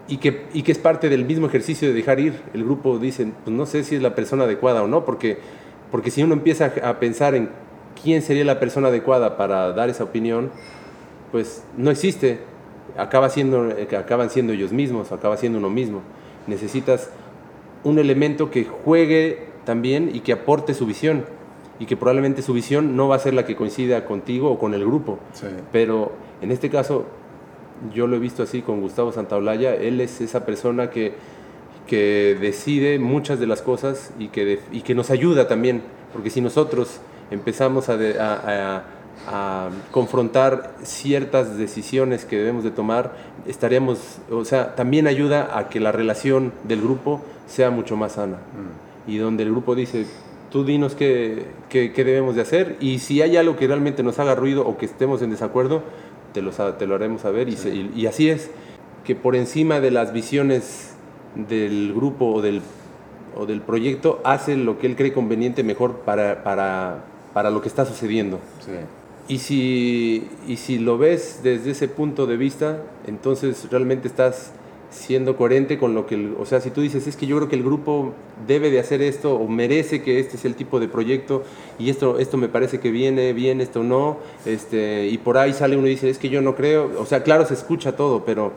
y, 0.08 0.18
que, 0.18 0.46
y 0.52 0.62
que 0.62 0.72
es 0.72 0.78
parte 0.78 1.08
del 1.08 1.24
mismo 1.24 1.46
ejercicio 1.46 1.88
de 1.88 1.94
dejar 1.94 2.20
ir. 2.20 2.42
El 2.52 2.64
grupo 2.64 2.98
dice, 2.98 3.32
pues 3.44 3.56
no 3.56 3.64
sé 3.66 3.84
si 3.84 3.96
es 3.96 4.02
la 4.02 4.14
persona 4.14 4.44
adecuada 4.44 4.82
o 4.82 4.88
no, 4.88 5.04
porque, 5.04 5.38
porque 5.90 6.10
si 6.10 6.22
uno 6.22 6.34
empieza 6.34 6.72
a 6.82 6.98
pensar 6.98 7.34
en 7.34 7.48
quién 8.04 8.22
sería 8.22 8.44
la 8.44 8.60
persona 8.60 8.88
adecuada 8.88 9.36
para 9.36 9.72
dar 9.72 9.88
esa 9.90 10.04
opinión, 10.04 10.50
pues 11.32 11.64
no 11.76 11.90
existe. 11.90 12.38
Acaba 12.96 13.28
siendo, 13.30 13.70
eh, 13.70 13.88
acaban 13.96 14.30
siendo 14.30 14.52
ellos 14.52 14.70
mismos, 14.72 15.10
acaba 15.10 15.36
siendo 15.36 15.58
uno 15.58 15.70
mismo. 15.70 16.02
Necesitas 16.46 17.10
un 17.82 17.98
elemento 17.98 18.50
que 18.50 18.64
juegue 18.64 19.46
también 19.64 20.10
y 20.14 20.20
que 20.20 20.32
aporte 20.32 20.74
su 20.74 20.86
visión. 20.86 21.24
Y 21.80 21.86
que 21.86 21.96
probablemente 21.96 22.40
su 22.42 22.52
visión 22.52 22.94
no 22.94 23.08
va 23.08 23.16
a 23.16 23.18
ser 23.18 23.34
la 23.34 23.44
que 23.46 23.56
coincida 23.56 24.04
contigo 24.04 24.48
o 24.52 24.58
con 24.60 24.74
el 24.74 24.84
grupo. 24.84 25.18
Sí. 25.32 25.46
Pero 25.72 26.12
en 26.40 26.52
este 26.52 26.70
caso, 26.70 27.06
yo 27.92 28.06
lo 28.06 28.14
he 28.14 28.20
visto 28.20 28.44
así 28.44 28.62
con 28.62 28.80
Gustavo 28.80 29.10
Santaolalla, 29.10 29.74
él 29.74 30.00
es 30.00 30.20
esa 30.20 30.46
persona 30.46 30.90
que, 30.90 31.14
que 31.88 32.36
decide 32.40 33.00
muchas 33.00 33.40
de 33.40 33.48
las 33.48 33.60
cosas 33.60 34.12
y 34.20 34.28
que, 34.28 34.44
de- 34.44 34.60
y 34.70 34.82
que 34.82 34.94
nos 34.94 35.10
ayuda 35.10 35.48
también, 35.48 35.82
porque 36.12 36.30
si 36.30 36.40
nosotros 36.40 37.00
empezamos 37.30 37.88
a, 37.88 37.96
de- 37.96 38.18
a- 38.20 38.40
a- 38.44 38.82
a 39.26 39.68
confrontar 39.90 40.74
ciertas 40.82 41.56
decisiones 41.56 42.24
que 42.24 42.36
debemos 42.36 42.64
de 42.64 42.70
tomar, 42.70 43.12
estaríamos, 43.46 44.18
o 44.30 44.44
sea, 44.44 44.74
también 44.74 45.06
ayuda 45.06 45.56
a 45.56 45.68
que 45.68 45.80
la 45.80 45.92
relación 45.92 46.52
del 46.64 46.80
grupo 46.82 47.22
sea 47.46 47.70
mucho 47.70 47.96
más 47.96 48.12
sana 48.12 48.36
Mm. 48.36 49.10
y 49.10 49.16
donde 49.18 49.44
el 49.44 49.50
grupo 49.50 49.74
dice, 49.74 50.06
tú 50.50 50.64
dinos 50.64 50.94
qué, 50.94 51.46
qué- 51.68 51.92
qué 51.92 52.04
debemos 52.04 52.34
de 52.34 52.42
hacer 52.42 52.76
y 52.80 52.98
si 52.98 53.22
hay 53.22 53.36
algo 53.36 53.56
que 53.56 53.66
realmente 53.66 54.02
nos 54.02 54.18
haga 54.18 54.34
ruido 54.34 54.66
o 54.66 54.76
que 54.76 54.86
estemos 54.86 55.22
en 55.22 55.30
desacuerdo, 55.30 55.82
te 56.32 56.42
lo, 56.42 56.52
sa- 56.52 56.76
te 56.76 56.86
lo 56.86 56.94
haremos 56.96 57.22
saber 57.22 57.48
y, 57.48 57.56
se- 57.56 57.74
y- 57.74 57.92
y 57.94 58.06
así 58.06 58.28
es, 58.28 58.50
que 59.04 59.14
por 59.14 59.36
encima 59.36 59.80
de 59.80 59.90
las 59.90 60.12
visiones 60.12 60.94
del 61.36 61.92
grupo 61.94 62.26
o 62.26 62.42
del, 62.42 62.62
o 63.36 63.46
del 63.46 63.60
proyecto 63.60 64.20
hace 64.24 64.56
lo 64.56 64.78
que 64.78 64.86
él 64.86 64.96
cree 64.96 65.12
conveniente 65.12 65.62
mejor 65.64 66.00
para, 66.00 66.42
para, 66.44 67.04
para 67.34 67.50
lo 67.50 67.60
que 67.60 67.68
está 67.68 67.84
sucediendo. 67.84 68.38
Sí. 68.64 68.72
Y 69.26 69.38
si, 69.38 70.28
y 70.46 70.56
si 70.56 70.78
lo 70.78 70.96
ves 70.98 71.40
desde 71.42 71.72
ese 71.72 71.88
punto 71.88 72.26
de 72.26 72.36
vista, 72.36 72.82
entonces 73.06 73.66
realmente 73.70 74.08
estás 74.08 74.52
siendo 74.90 75.36
coherente 75.36 75.76
con 75.76 75.92
lo 75.94 76.06
que, 76.06 76.14
el- 76.14 76.34
o 76.38 76.46
sea, 76.46 76.60
si 76.60 76.70
tú 76.70 76.80
dices, 76.80 77.06
es 77.08 77.16
que 77.16 77.26
yo 77.26 77.36
creo 77.38 77.48
que 77.48 77.56
el 77.56 77.64
grupo 77.64 78.12
debe 78.46 78.70
de 78.70 78.78
hacer 78.78 79.02
esto 79.02 79.34
o 79.34 79.48
merece 79.48 80.02
que 80.02 80.20
este 80.20 80.36
es 80.36 80.44
el 80.44 80.54
tipo 80.54 80.78
de 80.78 80.86
proyecto 80.86 81.42
y 81.80 81.90
esto, 81.90 82.18
esto 82.20 82.36
me 82.36 82.48
parece 82.48 82.78
que 82.78 82.92
viene 82.92 83.32
bien, 83.32 83.60
esto 83.60 83.82
no, 83.82 84.18
este, 84.46 85.08
y 85.08 85.18
por 85.18 85.36
ahí 85.36 85.52
sale 85.52 85.76
uno 85.76 85.88
y 85.88 85.90
dice, 85.90 86.10
es 86.10 86.18
que 86.18 86.28
yo 86.28 86.42
no 86.42 86.54
creo, 86.54 86.92
o 86.98 87.06
sea, 87.06 87.24
claro, 87.24 87.44
se 87.44 87.54
escucha 87.54 87.96
todo, 87.96 88.24
pero, 88.24 88.52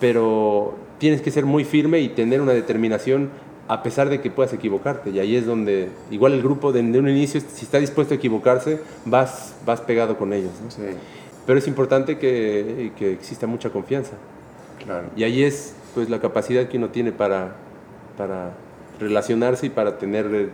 pero 0.00 0.74
tienes 0.98 1.20
que 1.20 1.30
ser 1.30 1.44
muy 1.44 1.64
firme 1.64 2.00
y 2.00 2.08
tener 2.08 2.40
una 2.40 2.52
determinación 2.52 3.28
a 3.68 3.82
pesar 3.82 4.08
de 4.08 4.20
que 4.20 4.30
puedas 4.30 4.52
equivocarte. 4.52 5.10
Y 5.10 5.18
ahí 5.18 5.36
es 5.36 5.46
donde, 5.46 5.88
igual 6.10 6.32
el 6.32 6.42
grupo 6.42 6.72
de, 6.72 6.82
de 6.82 6.98
un 6.98 7.08
inicio, 7.08 7.40
si 7.40 7.64
está 7.64 7.78
dispuesto 7.78 8.14
a 8.14 8.16
equivocarse, 8.16 8.80
vas, 9.04 9.54
vas 9.64 9.80
pegado 9.80 10.16
con 10.16 10.32
ellos. 10.32 10.52
¿no? 10.62 10.70
Sí, 10.70 10.82
Pero 11.46 11.58
es 11.58 11.66
importante 11.66 12.18
que, 12.18 12.92
que 12.96 13.12
exista 13.12 13.46
mucha 13.46 13.70
confianza. 13.70 14.12
claro. 14.84 15.08
Y 15.16 15.24
ahí 15.24 15.42
es 15.42 15.74
pues 15.94 16.10
la 16.10 16.20
capacidad 16.20 16.68
que 16.68 16.76
uno 16.76 16.90
tiene 16.90 17.10
para, 17.12 17.54
para 18.18 18.50
relacionarse 19.00 19.66
y 19.66 19.70
para 19.70 19.98
tener 19.98 20.26
eh, 20.34 20.48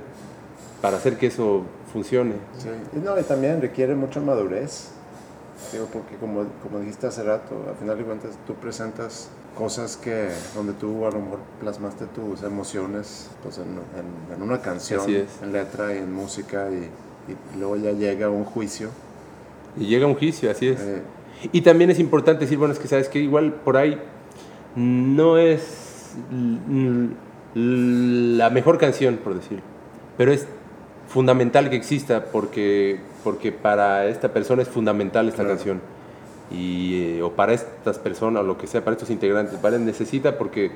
para 0.81 0.97
hacer 0.97 1.17
que 1.17 1.27
eso 1.27 1.63
funcione. 1.93 2.35
Sí. 2.59 2.69
Y 2.97 2.99
no, 3.01 3.19
y 3.19 3.23
también 3.23 3.61
requiere 3.61 3.95
mucha 3.95 4.21
madurez. 4.21 4.91
Digo, 5.73 5.87
porque 5.93 6.17
como, 6.17 6.45
como 6.63 6.81
dijiste 6.81 7.07
hace 7.07 7.23
rato, 7.23 7.55
al 7.69 7.77
final 7.77 7.97
de 7.99 8.05
cuentas 8.05 8.31
tú 8.47 8.55
presentas 8.55 9.29
cosas 9.57 9.97
que 9.97 10.29
donde 10.55 10.73
tú 10.73 11.05
a 11.07 11.11
lo 11.11 11.21
mejor 11.21 11.39
plasmaste 11.61 12.07
tus 12.07 12.43
emociones 12.43 13.31
pues 13.43 13.59
en, 13.59 13.65
en- 13.65 14.35
en 14.37 14.43
una 14.43 14.61
canción, 14.61 15.03
en 15.09 15.53
letra 15.53 15.95
y 15.95 15.99
en 15.99 16.13
música 16.13 16.69
y, 16.71 16.89
y 17.31 17.59
luego 17.59 17.77
ya 17.77 17.93
llega 17.93 18.29
un 18.31 18.45
juicio. 18.45 18.89
Y 19.77 19.87
llega 19.87 20.07
un 20.07 20.15
juicio, 20.15 20.51
así 20.51 20.69
es. 20.69 20.81
Eh, 20.81 21.03
Y 21.53 21.61
también 21.63 21.91
es 21.91 21.99
importante 21.99 22.43
decir, 22.45 22.57
bueno, 22.59 22.73
es 22.73 22.79
que 22.81 22.89
sabes 22.89 23.09
que 23.09 23.19
igual 23.19 23.53
por 23.65 23.77
ahí 23.77 23.99
no 24.77 25.37
es 25.39 26.15
la 27.55 28.51
mejor 28.51 28.79
canción, 28.79 29.17
por 29.23 29.35
decirlo, 29.35 29.63
pero 30.17 30.33
es 30.33 30.47
fundamental 31.09 31.69
que 31.69 31.77
exista 31.77 32.25
porque, 32.27 33.01
porque 33.25 33.53
para 33.53 34.07
esta 34.07 34.33
persona 34.33 34.63
es 34.63 34.69
fundamental 34.69 35.29
esta 35.29 35.43
Claro. 35.43 35.57
canción. 35.57 35.81
Y, 36.53 37.17
eh, 37.19 37.23
o 37.23 37.33
para 37.33 37.53
estas 37.53 37.99
personas, 37.99 38.43
o 38.43 38.47
lo 38.47 38.59
que 38.59 38.67
sea, 38.67 38.85
para 38.85 38.95
estos 38.95 39.11
integrantes, 39.11 39.59
para 39.59 39.79
necesita 39.79 40.39
porque, 40.39 40.71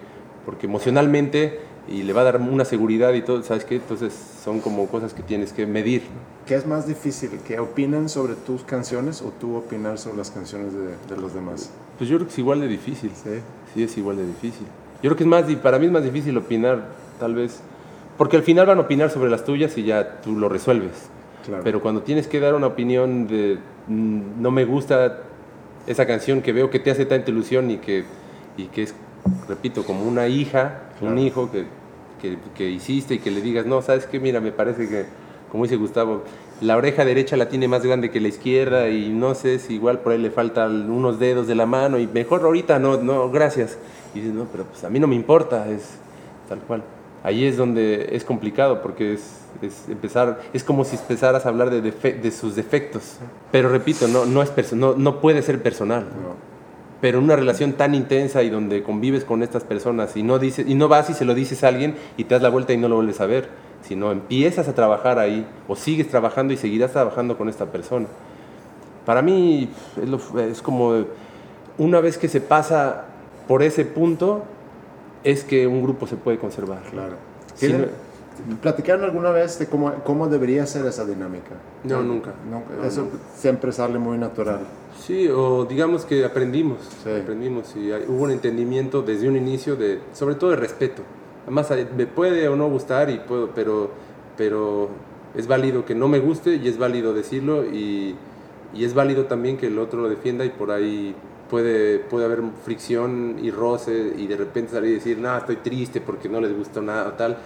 porque 0.45 0.67
emocionalmente 0.67 1.61
y 1.89 2.03
le 2.03 2.13
va 2.13 2.23
a 2.23 2.25
dar 2.25 2.41
una 2.41 2.65
seguridad 2.65 3.13
y 3.15 3.23
todo, 3.23 3.43
¿sabes 3.43 3.65
qué? 3.65 3.77
Entonces 3.77 4.13
son 4.43 4.61
como 4.61 4.87
cosas 4.89 5.15
que 5.15 5.23
tienes 5.23 5.53
que 5.53 5.67
medir. 5.67 6.03
¿Qué 6.47 6.55
es 6.55 6.67
más 6.67 6.87
difícil? 6.87 7.31
¿Que 7.47 7.61
opinen 7.61 8.09
sobre 8.09 8.35
tus 8.35 8.63
canciones 8.63 9.23
o 9.23 9.33
tú 9.39 9.57
opinar 9.57 9.99
sobre 9.99 10.17
las 10.17 10.31
canciones 10.31 10.73
de, 10.73 11.15
de 11.15 11.21
los 11.21 11.35
demás? 11.35 11.71
Pues 11.99 12.11
yo 12.11 12.17
creo 12.17 12.27
que 12.27 12.33
es 12.33 12.39
igual 12.39 12.61
de 12.61 12.69
difícil. 12.69 13.11
Sí. 13.15 13.41
Sí, 13.75 13.83
es 13.83 13.97
igual 13.99 14.17
de 14.17 14.27
difícil. 14.27 14.67
Yo 15.03 15.11
creo 15.11 15.17
que 15.17 15.25
es 15.25 15.29
más, 15.29 15.45
para 15.57 15.79
mí 15.79 15.87
es 15.87 15.93
más 15.93 16.03
difícil 16.03 16.37
opinar, 16.37 16.89
tal 17.21 17.35
vez, 17.35 17.61
porque 18.17 18.37
al 18.37 18.43
final 18.43 18.67
van 18.67 18.79
a 18.79 18.83
opinar 18.83 19.11
sobre 19.11 19.31
las 19.31 19.45
tuyas 19.45 19.77
y 19.79 19.85
ya 19.85 20.21
tú 20.23 20.37
lo 20.37 20.49
resuelves. 20.49 21.11
Claro. 21.45 21.63
Pero 21.63 21.81
cuando 21.81 22.03
tienes 22.03 22.27
que 22.27 22.41
dar 22.41 22.55
una 22.55 22.67
opinión 22.67 23.29
de 23.29 23.59
mm, 23.87 24.41
no 24.41 24.51
me 24.51 24.65
gusta 24.65 25.23
esa 25.87 26.07
canción 26.07 26.43
que 26.43 26.53
veo 26.53 26.71
que 26.71 26.79
te 26.79 26.91
hace 26.91 27.07
tanta 27.07 27.31
ilusión 27.31 27.71
y 27.71 27.79
que, 27.79 28.05
y 28.57 28.65
que 28.67 28.85
es, 28.85 28.95
repito, 29.49 29.85
como 29.85 30.05
una 30.05 30.29
hija, 30.29 30.83
un 31.01 31.19
hijo 31.19 31.51
que, 31.51 31.65
que, 32.21 32.39
que 32.55 32.71
hiciste 32.71 33.15
y 33.15 33.19
que 33.19 33.31
le 33.31 33.41
digas, 33.41 33.67
no, 33.67 33.83
sabes 33.83 34.07
qué, 34.07 34.19
mira, 34.21 34.41
me 34.41 34.53
parece 34.53 34.89
que, 34.89 35.05
como 35.51 35.65
dice 35.65 35.77
Gustavo, 35.77 36.25
la 36.61 36.77
oreja 36.77 37.05
derecha 37.05 37.37
la 37.37 37.49
tiene 37.49 37.69
más 37.69 37.85
grande 37.85 38.11
que 38.11 38.21
la 38.21 38.29
izquierda 38.29 38.89
y 38.89 39.11
no 39.11 39.35
sé 39.35 39.59
si 39.59 39.75
igual 39.75 40.01
por 40.01 40.13
ahí 40.13 40.19
le 40.19 40.31
faltan 40.31 40.91
unos 40.91 41.19
dedos 41.19 41.47
de 41.47 41.55
la 41.55 41.67
mano 41.67 41.99
y 41.99 42.07
mejor 42.07 42.43
ahorita 42.43 42.79
no, 42.79 42.97
no, 42.97 43.31
gracias. 43.31 43.79
Y 44.15 44.21
dices, 44.21 44.35
no, 44.35 44.47
pero 44.51 44.65
pues 44.65 44.83
a 44.85 44.91
mí 44.91 44.99
no 44.99 45.07
me 45.07 45.15
importa, 45.15 45.69
es 45.69 45.99
tal 46.49 46.61
cual. 46.61 46.83
Ahí 47.27 47.45
es 47.45 47.57
donde 47.57 48.11
es 48.13 48.25
complicado 48.25 48.83
porque 48.83 49.15
es, 49.15 49.41
es 49.61 49.89
empezar, 49.89 50.39
es 50.53 50.63
como 50.63 50.85
si 50.85 50.95
empezaras 50.95 51.45
a 51.45 51.49
hablar 51.49 51.71
de, 51.71 51.83
defe- 51.83 52.21
de 52.21 52.31
sus 52.31 52.55
defectos. 52.55 53.17
Pero 53.51 53.69
repito, 53.69 54.07
no, 54.07 54.25
no, 54.27 54.43
es 54.43 54.73
no, 54.73 54.95
no 54.95 55.21
puede 55.21 55.43
ser 55.43 55.61
personal. 55.61 56.03
No. 56.05 56.37
Pero 57.01 57.19
una 57.19 57.35
relación 57.35 57.73
tan 57.73 57.97
intensa 57.97 58.45
y 58.45 58.49
donde 58.51 58.85
convives 58.85 59.25
con 59.25 59.43
estas 59.43 59.65
personas 59.65 60.17
y 60.17 60.23
no, 60.23 60.39
dices, 60.39 60.69
y 60.69 60.77
no 60.77 60.87
vas 60.87 61.11
y 61.11 61.15
se 61.15 61.25
lo 61.25 61.35
dices 61.35 61.65
a 61.65 61.69
alguien 61.69 61.97
y 62.17 62.25
te 62.25 62.35
das 62.37 62.43
la 62.43 62.49
vuelta 62.49 62.73
y 62.75 62.77
no 62.77 62.89
lo 62.89 62.95
vuelves 62.95 63.21
a 63.21 63.27
ver, 63.27 63.49
sino 63.83 64.13
empiezas 64.13 64.69
a 64.69 64.75
trabajar 64.77 65.19
ahí 65.19 65.45
o 65.67 65.75
sigues 65.75 66.09
trabajando 66.09 66.53
y 66.55 66.57
seguirás 66.57 66.93
trabajando 66.93 67.37
con 67.37 67.49
esta 67.49 67.67
persona. 67.67 68.07
Para 69.05 69.21
mí 69.21 69.69
es, 70.01 70.09
lo- 70.09 70.41
es 70.41 70.63
como 70.63 71.05
una 71.77 72.01
vez 72.01 72.19
que 72.19 72.29
se 72.29 72.41
pasa 72.41 73.07
por 73.49 73.65
ese 73.65 73.85
punto 73.85 74.45
es 75.27 75.45
que 75.45 75.67
un 75.67 75.83
grupo 75.83 76.07
se 76.07 76.17
puede 76.17 76.39
conservar. 76.39 76.83
Claro. 76.91 77.17
Si 77.55 77.67
¿Tienen- 77.67 77.83
no- 78.49 78.57
¿Platicaron 78.61 79.03
alguna 79.05 79.31
vez 79.31 79.59
de 79.59 79.67
cómo, 79.67 79.93
cómo 80.05 80.29
debería 80.29 80.67
ser 80.67 80.85
esa 80.85 81.07
dinámica? 81.07 81.53
No, 81.85 82.03
nunca. 82.03 82.35
Nunca. 82.51 82.67
No, 82.79 82.85
Eso 82.87 83.03
nunca. 83.03 83.17
siempre 83.35 83.73
sale 83.73 83.99
muy 83.99 84.19
natural. 84.19 84.61
Sí, 84.99 85.27
o 85.29 85.65
digamos 85.65 86.05
que 86.05 86.23
aprendimos, 86.25 86.79
Sí. 87.03 87.11
aprendimos 87.11 87.75
y 87.77 87.93
hay- 87.93 88.05
hubo 88.07 88.25
un 88.25 88.31
entendimiento 88.31 89.01
desde 89.01 89.27
un 89.29 89.37
inicio 89.37 89.75
de, 89.77 90.01
sobre 90.13 90.35
todo 90.35 90.51
de 90.51 90.57
respeto. 90.57 91.03
Además, 91.45 91.71
me 91.97 92.07
puede 92.07 92.47
o 92.49 92.57
no 92.57 92.69
gustar 92.69 93.09
y 93.09 93.19
puedo, 93.21 93.51
pero, 93.55 93.91
pero 94.37 94.91
es 95.35 95.47
válido 95.47 95.87
que 95.87 95.95
no 95.95 96.07
me 96.09 96.19
guste 96.19 96.57
y 96.57 96.69
es 96.69 96.77
válido 96.77 97.15
decirlo 97.15 97.65
y, 97.65 98.17
y 98.75 98.85
es 98.85 98.93
válido 98.93 99.25
también 99.25 99.57
que 99.57 99.69
el 99.69 99.79
otro 99.79 100.03
lo 100.03 100.09
defienda 100.11 100.45
y 100.45 100.51
por 100.51 100.71
ahí 100.73 101.15
puede, 101.51 101.99
puede 101.99 102.25
haber 102.25 102.41
fricción 102.65 103.37
y 103.43 103.51
roce 103.51 104.13
y 104.17 104.27
de 104.27 104.37
repente 104.37 104.73
salir 104.73 104.91
y 104.91 104.95
decir, 104.95 105.19
no, 105.19 105.37
estoy 105.37 105.57
triste 105.57 106.01
porque 106.01 106.29
no 106.29 106.41
les 106.41 106.57
gustó 106.57 106.83
nada 106.83 107.09
o 107.09 107.13
tal. 107.13 107.37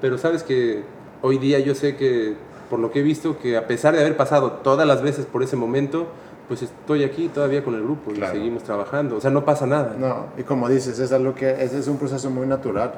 Pero 0.00 0.18
sabes 0.18 0.42
que 0.42 0.82
hoy 1.22 1.38
día 1.38 1.58
yo 1.58 1.74
sé 1.74 1.96
que, 1.96 2.34
por 2.68 2.78
lo 2.78 2.90
que 2.90 3.00
he 3.00 3.02
visto, 3.02 3.38
que 3.38 3.56
a 3.56 3.66
pesar 3.66 3.94
de 3.94 4.00
haber 4.00 4.16
pasado 4.16 4.52
todas 4.52 4.86
las 4.86 5.02
veces 5.02 5.26
por 5.26 5.42
ese 5.42 5.56
momento, 5.56 6.06
pues 6.48 6.62
estoy 6.62 7.04
aquí 7.04 7.28
todavía 7.28 7.62
con 7.62 7.74
el 7.74 7.82
grupo 7.82 8.10
Claro. 8.10 8.34
y 8.34 8.38
seguimos 8.38 8.62
trabajando. 8.64 9.16
O 9.16 9.20
sea, 9.20 9.30
no 9.30 9.44
pasa 9.44 9.66
nada. 9.66 9.94
No, 9.98 10.26
y 10.36 10.42
como 10.42 10.68
dices, 10.68 10.98
es 10.98 11.12
algo 11.12 11.34
que 11.34 11.50
ese 11.62 11.78
es 11.78 11.86
un 11.86 11.96
proceso 11.98 12.30
muy 12.30 12.46
natural. 12.46 12.94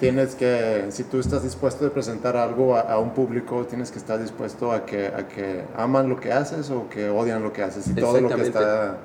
Tienes 0.00 0.34
que, 0.34 0.86
si 0.90 1.04
tú 1.04 1.18
estás 1.18 1.42
dispuesto 1.42 1.86
a 1.86 1.90
presentar 1.90 2.36
algo 2.36 2.76
a, 2.76 2.80
a 2.80 2.98
un 2.98 3.10
público, 3.14 3.66
tienes 3.68 3.90
que 3.90 3.98
estar 3.98 4.18
dispuesto 4.20 4.72
a 4.72 4.86
que, 4.86 5.08
a 5.08 5.26
que 5.28 5.64
aman 5.76 6.08
lo 6.08 6.18
que 6.20 6.32
haces 6.32 6.70
o 6.70 6.88
que 6.88 7.10
odian 7.10 7.42
lo 7.42 7.52
que 7.52 7.62
haces 7.62 7.86
y 7.88 7.94
todo 7.94 8.20
lo 8.20 8.28
que 8.28 8.42
está 8.42 8.98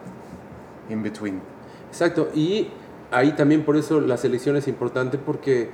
in 0.90 1.04
between. 1.04 1.42
Exacto, 1.90 2.30
y 2.34 2.68
ahí 3.12 3.34
también 3.34 3.64
por 3.64 3.78
eso 3.78 4.02
la 4.02 4.18
selección 4.18 4.56
es 4.58 4.68
importante 4.68 5.18
porque 5.18 5.70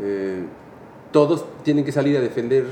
eh, 0.00 0.44
todos 1.12 1.44
tienen 1.64 1.84
que 1.84 1.92
salir 1.92 2.16
a 2.16 2.20
defender 2.20 2.66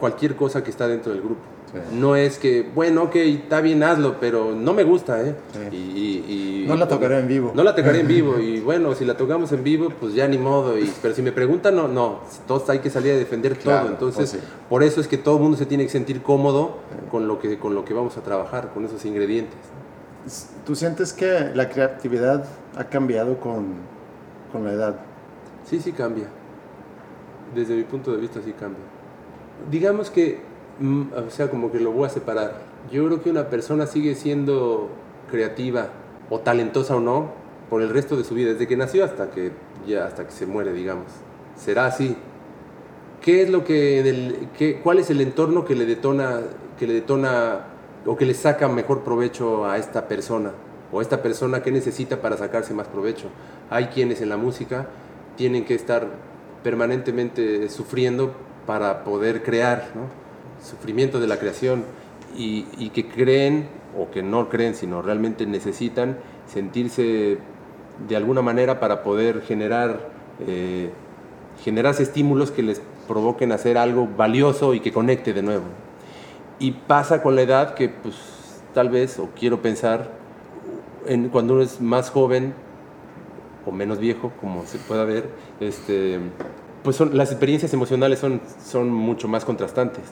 cualquier 0.00 0.34
cosa 0.36 0.64
que 0.64 0.70
está 0.70 0.88
dentro 0.88 1.12
del 1.12 1.20
grupo. 1.22 1.40
Sí. 1.72 1.78
No 1.96 2.14
es 2.16 2.38
que, 2.38 2.62
bueno, 2.74 3.02
ok, 3.04 3.16
está 3.16 3.60
bien, 3.60 3.82
hazlo, 3.82 4.18
pero 4.20 4.54
no 4.54 4.72
me 4.72 4.84
gusta, 4.84 5.20
¿eh? 5.22 5.34
Sí. 5.52 5.76
Y, 5.76 5.76
y- 5.76 6.62
y- 6.64 6.66
No 6.66 6.76
la 6.76 6.86
tocaré 6.88 7.18
en 7.18 7.26
vivo. 7.28 7.52
No 7.54 7.62
la 7.64 7.74
tocaré 7.74 8.00
en 8.00 8.08
vivo, 8.08 8.38
y 8.40 8.60
bueno, 8.60 8.94
si 8.94 9.04
la 9.04 9.16
tocamos 9.16 9.50
en 9.52 9.62
vivo, 9.64 9.88
pues 10.00 10.14
ya 10.14 10.26
ni 10.28 10.38
modo. 10.38 10.78
Y, 10.78 10.90
pero 11.02 11.12
si 11.14 11.22
me 11.22 11.32
preguntan, 11.32 11.74
no, 11.76 11.88
no, 11.88 12.20
todos 12.46 12.68
hay 12.70 12.78
que 12.78 12.88
salir 12.90 13.12
a 13.12 13.16
defender 13.16 13.56
Claro, 13.58 13.80
todo. 13.82 13.92
Entonces, 13.92 14.30
pues 14.30 14.42
sí. 14.42 14.48
por 14.70 14.82
eso 14.84 15.00
es 15.00 15.08
que 15.08 15.18
todo 15.18 15.36
el 15.36 15.42
mundo 15.42 15.58
se 15.58 15.66
tiene 15.66 15.84
que 15.84 15.90
sentir 15.90 16.22
cómodo 16.22 16.76
con 17.10 17.26
lo 17.28 17.38
que, 17.40 17.58
con 17.58 17.74
lo 17.74 17.84
que 17.84 17.94
vamos 17.94 18.16
a 18.16 18.22
trabajar, 18.22 18.70
con 18.72 18.84
esos 18.84 19.04
ingredientes. 19.04 19.58
¿Tú 20.64 20.74
sientes 20.74 21.12
que 21.12 21.50
la 21.54 21.68
creatividad 21.68 22.44
ha 22.76 22.84
cambiado 22.84 23.38
con, 23.38 23.74
con 24.52 24.64
la 24.64 24.72
edad? 24.72 24.96
Sí, 25.64 25.80
sí 25.80 25.92
cambia. 25.92 26.26
Desde 27.54 27.74
mi 27.76 27.84
punto 27.84 28.10
de 28.12 28.18
vista 28.18 28.40
sí 28.44 28.52
cambia. 28.52 28.82
Digamos 29.70 30.10
que, 30.10 30.40
mm, 30.80 31.02
o 31.26 31.30
sea, 31.30 31.48
como 31.48 31.70
que 31.70 31.78
lo 31.80 31.92
voy 31.92 32.06
a 32.06 32.10
separar. 32.10 32.54
Yo 32.90 33.06
creo 33.06 33.22
que 33.22 33.30
una 33.30 33.48
persona 33.48 33.86
sigue 33.86 34.14
siendo 34.14 34.88
creativa 35.30 35.88
o 36.28 36.40
talentosa 36.40 36.96
o 36.96 37.00
no 37.00 37.30
por 37.70 37.82
el 37.82 37.90
resto 37.90 38.16
de 38.16 38.24
su 38.24 38.34
vida, 38.34 38.52
desde 38.52 38.66
que 38.66 38.76
nació 38.76 39.04
hasta 39.04 39.30
que 39.30 39.52
ya 39.86 40.06
hasta 40.06 40.24
que 40.24 40.32
se 40.32 40.46
muere, 40.46 40.72
digamos. 40.72 41.06
Será 41.56 41.86
así. 41.86 42.16
¿Qué 43.20 43.42
es 43.42 43.50
lo 43.50 43.64
que 43.64 44.48
qué- 44.56 44.80
cuál 44.82 44.98
es 44.98 45.10
el 45.10 45.20
entorno 45.20 45.64
que 45.64 45.74
le 45.74 45.86
detona 45.86 46.40
que 46.78 46.86
le 46.86 46.92
detona 46.94 47.60
o 48.06 48.16
que 48.16 48.24
le 48.24 48.34
saca 48.34 48.68
mejor 48.68 49.02
provecho 49.02 49.66
a 49.66 49.78
esta 49.78 50.08
persona 50.08 50.52
o 50.92 51.02
esta 51.02 51.22
persona 51.22 51.62
que 51.62 51.72
necesita 51.72 52.22
para 52.22 52.36
sacarse 52.36 52.72
más 52.72 52.88
provecho? 52.88 53.28
Hay 53.70 53.86
quienes 53.86 54.20
en 54.20 54.28
la 54.28 54.36
música 54.36 54.86
tienen 55.36 55.64
que 55.64 55.74
estar 55.74 56.08
permanentemente 56.62 57.68
sufriendo 57.68 58.34
para 58.66 59.04
poder 59.04 59.42
crear. 59.42 59.88
Sufrimiento 60.62 61.20
de 61.20 61.26
la 61.26 61.38
creación 61.38 61.84
y, 62.36 62.66
y 62.78 62.90
que 62.90 63.08
creen 63.08 63.68
o 63.98 64.10
que 64.10 64.22
no 64.22 64.48
creen, 64.48 64.74
sino 64.74 65.02
realmente 65.02 65.46
necesitan 65.46 66.18
sentirse 66.46 67.38
de 68.08 68.16
alguna 68.16 68.42
manera 68.42 68.80
para 68.80 69.02
poder 69.02 69.42
generar 69.42 70.16
eh, 70.46 70.90
generarse 71.62 72.02
estímulos 72.02 72.50
que 72.50 72.62
les 72.62 72.82
provoquen 73.08 73.52
hacer 73.52 73.78
algo 73.78 74.06
valioso 74.16 74.74
y 74.74 74.80
que 74.80 74.92
conecte 74.92 75.32
de 75.32 75.42
nuevo. 75.42 75.64
Y 76.58 76.72
pasa 76.72 77.22
con 77.22 77.36
la 77.36 77.42
edad 77.42 77.74
que 77.74 77.88
pues 77.88 78.14
tal 78.74 78.90
vez, 78.90 79.18
o 79.18 79.30
quiero 79.38 79.62
pensar, 79.62 80.10
en, 81.06 81.28
cuando 81.28 81.54
uno 81.54 81.62
es 81.62 81.80
más 81.80 82.10
joven 82.10 82.54
o 83.64 83.72
menos 83.72 83.98
viejo, 83.98 84.32
como 84.40 84.64
se 84.66 84.78
pueda 84.78 85.04
ver, 85.04 85.28
este, 85.60 86.20
pues 86.82 86.96
son, 86.96 87.16
las 87.16 87.30
experiencias 87.30 87.72
emocionales 87.72 88.18
son, 88.18 88.40
son 88.64 88.90
mucho 88.90 89.28
más 89.28 89.44
contrastantes, 89.44 90.04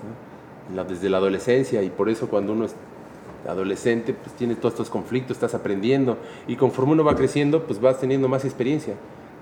desde 0.88 1.08
la 1.10 1.18
adolescencia, 1.18 1.82
y 1.82 1.90
por 1.90 2.08
eso 2.08 2.28
cuando 2.28 2.52
uno 2.52 2.64
es 2.64 2.74
adolescente, 3.48 4.14
pues 4.14 4.34
tiene 4.34 4.54
todos 4.54 4.74
estos 4.74 4.90
conflictos, 4.90 5.36
estás 5.36 5.54
aprendiendo, 5.54 6.18
y 6.48 6.56
conforme 6.56 6.92
uno 6.92 7.04
va 7.04 7.14
creciendo, 7.14 7.64
pues 7.64 7.80
vas 7.80 8.00
teniendo 8.00 8.28
más 8.28 8.44
experiencia. 8.44 8.94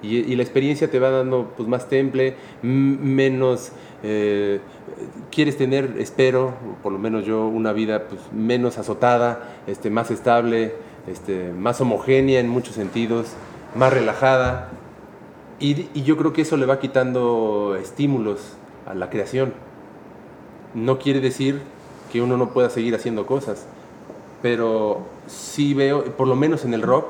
Y, 0.03 0.35
la 0.35 0.43
experiencia 0.43 0.91
te 0.91 0.99
va 0.99 1.11
dando 1.11 1.53
pues, 1.57 1.69
más 1.69 1.89
temple, 1.89 2.35
menos... 2.63 3.73
eh, 4.03 4.61
quieres 5.31 5.57
tener, 5.57 5.97
espero, 5.99 6.55
por 6.83 6.93
lo 6.93 6.99
menos 6.99 7.25
yo, 7.25 7.47
una 7.47 7.73
vida 7.73 8.05
pues, 8.09 8.21
menos 8.33 8.79
azotada, 8.79 9.55
este, 9.67 9.91
más 9.91 10.11
estable, 10.11 10.75
este, 11.07 11.53
más 11.53 11.81
homogénea 11.81 12.41
en 12.41 12.49
muchos 12.49 12.75
sentidos, 12.75 13.29
más 13.75 13.93
relajada. 13.93 14.71
Y, 15.61 15.89
y 15.95 16.03
yo 16.03 16.17
creo 16.17 16.33
que 16.33 16.43
eso 16.43 16.57
le 16.57 16.67
va 16.67 16.81
quitando 16.81 17.77
estímulos 17.81 18.55
a 18.87 18.95
la 18.95 19.11
creación. 19.11 19.55
No 20.75 20.99
quiere 20.99 21.21
decir 21.21 21.61
que 22.11 22.21
uno 22.21 22.37
no 22.37 22.51
pueda 22.51 22.71
seguir 22.71 22.95
haciendo 22.95 23.27
cosas, 23.27 23.67
pero 24.43 25.03
sí 25.27 25.75
veo, 25.75 26.05
por 26.17 26.27
lo 26.29 26.37
menos 26.37 26.65
en 26.65 26.75
el 26.75 26.83
rock, 26.83 27.07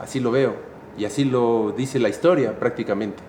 así 0.00 0.20
lo 0.20 0.30
veo. 0.30 0.73
Y 0.96 1.04
así 1.04 1.24
lo 1.24 1.72
dice 1.76 1.98
la 1.98 2.08
historia 2.08 2.58
prácticamente. 2.58 3.22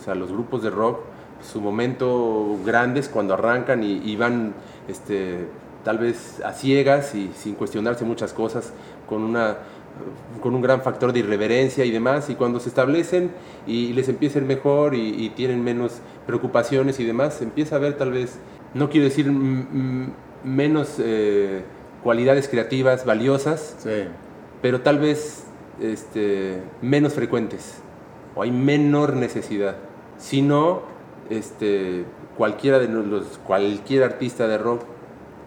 O 0.00 0.04
sea, 0.04 0.14
los 0.14 0.30
grupos 0.32 0.62
de 0.62 0.70
rock, 0.70 1.00
su 1.42 1.60
momento 1.60 2.58
grande 2.64 3.00
es 3.00 3.08
cuando 3.08 3.34
arrancan 3.34 3.82
y, 3.82 3.98
y 4.04 4.16
van 4.16 4.54
este, 4.88 5.46
tal 5.84 5.98
vez 5.98 6.40
a 6.44 6.52
ciegas 6.52 7.14
y 7.14 7.30
sin 7.36 7.54
cuestionarse 7.54 8.04
muchas 8.04 8.32
cosas, 8.32 8.72
con, 9.08 9.22
una, 9.22 9.58
con 10.42 10.54
un 10.54 10.62
gran 10.62 10.82
factor 10.82 11.12
de 11.12 11.20
irreverencia 11.20 11.84
y 11.84 11.90
demás. 11.90 12.30
Y 12.30 12.34
cuando 12.34 12.58
se 12.60 12.68
establecen 12.68 13.30
y 13.66 13.92
les 13.92 14.08
empieza 14.08 14.38
a 14.38 14.42
ir 14.42 14.48
mejor 14.48 14.94
y, 14.94 15.24
y 15.24 15.30
tienen 15.30 15.62
menos 15.62 16.00
preocupaciones 16.26 16.98
y 17.00 17.04
demás, 17.04 17.34
se 17.34 17.44
empieza 17.44 17.76
a 17.76 17.78
ver 17.78 17.96
tal 17.96 18.10
vez, 18.10 18.38
no 18.74 18.90
quiero 18.90 19.04
decir 19.04 19.30
menos 20.42 20.96
eh, 20.98 21.62
cualidades 22.02 22.48
creativas 22.48 23.04
valiosas, 23.04 23.76
Sí. 23.78 24.04
pero 24.60 24.80
tal 24.80 24.98
vez 24.98 25.43
este, 25.80 26.62
menos 26.82 27.14
frecuentes 27.14 27.78
o 28.34 28.42
hay 28.42 28.50
menor 28.50 29.14
necesidad. 29.14 29.76
Si 30.18 30.42
no, 30.42 30.82
este, 31.30 32.04
cualquiera 32.36 32.78
de 32.78 32.88
los, 32.88 33.38
cualquier 33.46 34.02
artista 34.04 34.46
de 34.48 34.58
rock 34.58 34.82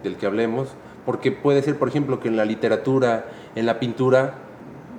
del 0.02 0.16
que 0.16 0.26
hablemos, 0.26 0.68
porque 1.04 1.32
puede 1.32 1.62
ser, 1.62 1.78
por 1.78 1.88
ejemplo, 1.88 2.20
que 2.20 2.28
en 2.28 2.36
la 2.36 2.44
literatura, 2.44 3.26
en 3.54 3.66
la 3.66 3.80
pintura, 3.80 4.34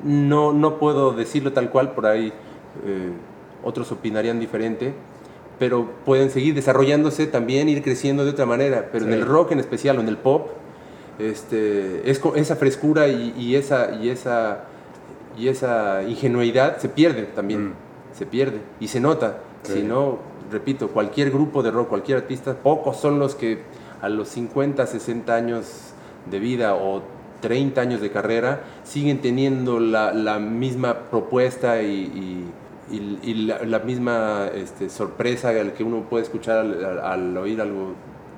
no, 0.04 0.54
no 0.54 0.80
puedo 0.80 1.12
decirlo 1.12 1.54
tal 1.54 1.70
cual, 1.70 1.92
por 1.92 2.06
ahí 2.06 2.34
eh, 2.86 3.12
otros 3.64 3.92
opinarían 3.92 4.40
diferente, 4.40 4.94
pero 5.60 5.90
pueden 6.06 6.30
seguir 6.30 6.56
desarrollándose 6.56 7.28
también, 7.28 7.68
ir 7.70 7.84
creciendo 7.84 8.24
de 8.24 8.32
otra 8.32 8.46
manera, 8.46 8.90
pero 8.92 9.06
en 9.06 9.12
Sí. 9.12 9.18
el 9.18 9.26
rock 9.26 9.52
en 9.52 9.60
especial 9.60 9.98
o 9.98 10.02
en 10.02 10.08
el 10.08 10.18
pop, 10.18 10.48
este, 11.20 12.10
es, 12.10 12.22
esa 12.36 12.56
frescura 12.56 13.08
y, 13.10 13.34
y 13.38 13.56
esa, 13.56 13.94
y, 14.02 14.10
esa, 14.10 14.64
y 15.38 15.48
esa 15.48 16.04
ingenuidad 16.04 16.78
se 16.78 16.90
pierde 16.90 17.24
también, 17.24 17.70
Mm. 17.70 17.74
se 18.14 18.26
pierde 18.26 18.60
y 18.80 18.88
se 18.88 19.00
nota. 19.00 19.38
Sí. 19.64 19.74
Si 19.74 19.84
no, 19.84 20.18
repito, 20.52 20.88
cualquier 20.90 21.32
grupo 21.32 21.62
de 21.64 21.72
rock, 21.72 21.90
cualquier 21.90 22.18
artista, 22.20 22.54
pocos 22.56 22.98
son 22.98 23.20
los 23.20 23.36
que 23.36 23.62
a 24.02 24.10
los 24.10 24.30
50, 24.30 24.86
60 24.88 25.36
años 25.36 25.94
de 26.30 26.40
vida 26.40 26.76
o 26.76 27.02
30 27.42 27.82
años 27.82 28.02
de 28.02 28.12
carrera 28.12 28.62
siguen 28.84 29.20
teniendo 29.20 29.80
la, 29.80 30.14
la 30.14 30.40
misma 30.40 30.94
propuesta 31.12 31.82
y, 31.82 31.88
y- 32.92 32.96
y- 32.96 33.20
y 33.22 33.34
la, 33.46 33.64
la 33.64 33.80
misma 33.80 34.48
este, 34.54 34.90
sorpresa 34.90 35.54
que 35.74 35.84
uno 35.84 36.02
puede 36.10 36.24
escuchar 36.24 36.58
al, 36.60 36.84
al- 36.84 37.00
al 37.00 37.38
oír 37.38 37.62
algo 37.62 37.94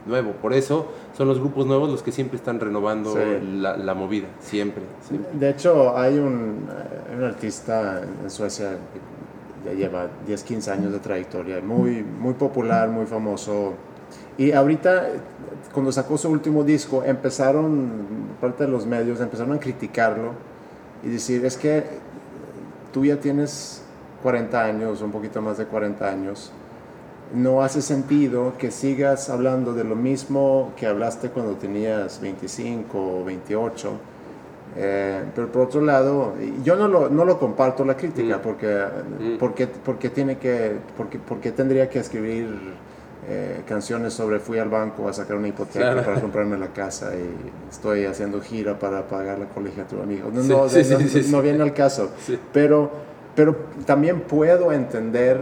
nuevo. 0.06 0.32
Por 0.34 0.54
eso 0.54 0.92
son 1.14 1.28
los 1.28 1.40
grupos 1.40 1.66
nuevos 1.66 1.90
los 1.90 2.04
que 2.04 2.12
siempre 2.12 2.38
están 2.38 2.60
renovando 2.60 3.14
Sí. 3.14 3.20
la, 3.58 3.76
la 3.78 3.94
movida, 3.94 4.28
siempre. 4.40 4.84
siempre. 5.08 5.32
De 5.38 5.50
hecho, 5.50 5.98
hay 5.98 6.18
un, 6.18 6.68
eh, 6.70 7.16
un 7.18 7.24
artista 7.24 8.02
en 8.24 8.30
Suecia 8.30 8.72
que 9.64 9.70
ya 9.70 9.76
lleva 9.78 10.08
10, 10.26 10.44
15 10.44 10.72
años 10.72 10.92
de 10.92 11.00
trayectoria, 11.00 11.60
muy, 11.62 12.02
muy 12.04 12.34
popular, 12.34 12.90
muy 12.90 13.06
famoso. 13.06 13.74
Y 14.38 14.52
ahorita, 14.54 15.08
cuando 15.74 15.92
sacó 15.92 16.18
su 16.18 16.30
último 16.30 16.64
disco, 16.64 17.04
empezaron, 17.04 17.92
parte 18.40 18.64
de 18.66 18.70
los 18.72 18.86
medios, 18.86 19.20
empezaron 19.22 19.54
a 19.54 19.60
criticarlo 19.60 20.32
y 21.04 21.10
decir, 21.10 21.46
es 21.46 21.58
que 21.58 21.84
tú 22.94 23.06
ya 23.06 23.18
tienes 23.18 23.84
40 24.24 24.64
años, 24.64 25.02
un 25.02 25.12
poquito 25.12 25.42
más 25.42 25.58
de 25.58 25.66
40 25.66 26.08
años, 26.10 26.52
no 27.34 27.62
hace 27.64 27.82
sentido 27.82 28.54
que 28.58 28.72
sigas 28.72 29.30
hablando 29.30 29.74
de 29.74 29.84
lo 29.84 29.96
mismo 29.96 30.72
que 30.76 30.86
hablaste 30.88 31.30
cuando 31.30 31.54
tenías 31.56 32.20
25 32.22 33.22
o 33.22 33.24
28. 33.24 33.92
Eh, 34.78 35.22
pero 35.36 35.52
por 35.52 35.64
otro 35.64 35.82
lado, 35.82 36.34
yo 36.64 36.76
no 36.78 36.88
lo, 36.88 37.10
no 37.10 37.26
lo 37.26 37.38
comparto 37.40 37.84
la 37.84 37.98
crítica, 37.98 38.38
Mm. 38.38 38.42
porque, 38.42 38.86
Mm. 39.20 39.38
porque, 39.38 39.68
porque, 39.68 40.10
tiene 40.10 40.38
que, 40.38 40.78
porque, 40.96 41.20
porque 41.20 41.52
tendría 41.52 41.90
que 41.90 42.00
escribir 42.00 42.82
eh, 43.30 43.62
canciones 43.68 44.14
sobre 44.14 44.40
fui 44.40 44.58
al 44.58 44.70
banco 44.70 45.08
a 45.08 45.14
sacar 45.14 45.38
una 45.38 45.48
hipoteca 45.48 45.92
Claro. 45.92 46.04
para 46.04 46.20
comprarme 46.20 46.58
la 46.58 46.70
casa 46.70 47.12
y 47.16 47.70
estoy 47.70 48.06
haciendo 48.06 48.42
gira 48.42 48.80
para 48.80 49.08
pagar 49.08 49.38
la 49.38 49.46
colegiatura 49.46 50.04
a 50.04 50.06
mi 50.08 50.16
hijo. 50.16 50.30
No, 50.34 50.42
Sí, 50.42 50.50
no, 50.50 50.68
sí, 50.70 50.80
no- 50.90 51.00
sí, 51.08 51.28
no 51.32 51.42
viene 51.44 51.62
al 51.62 51.72
caso. 51.74 52.10
Pero, 52.52 52.90
pero 53.36 53.56
también 53.86 54.22
puedo 54.22 54.72
entender 54.72 55.40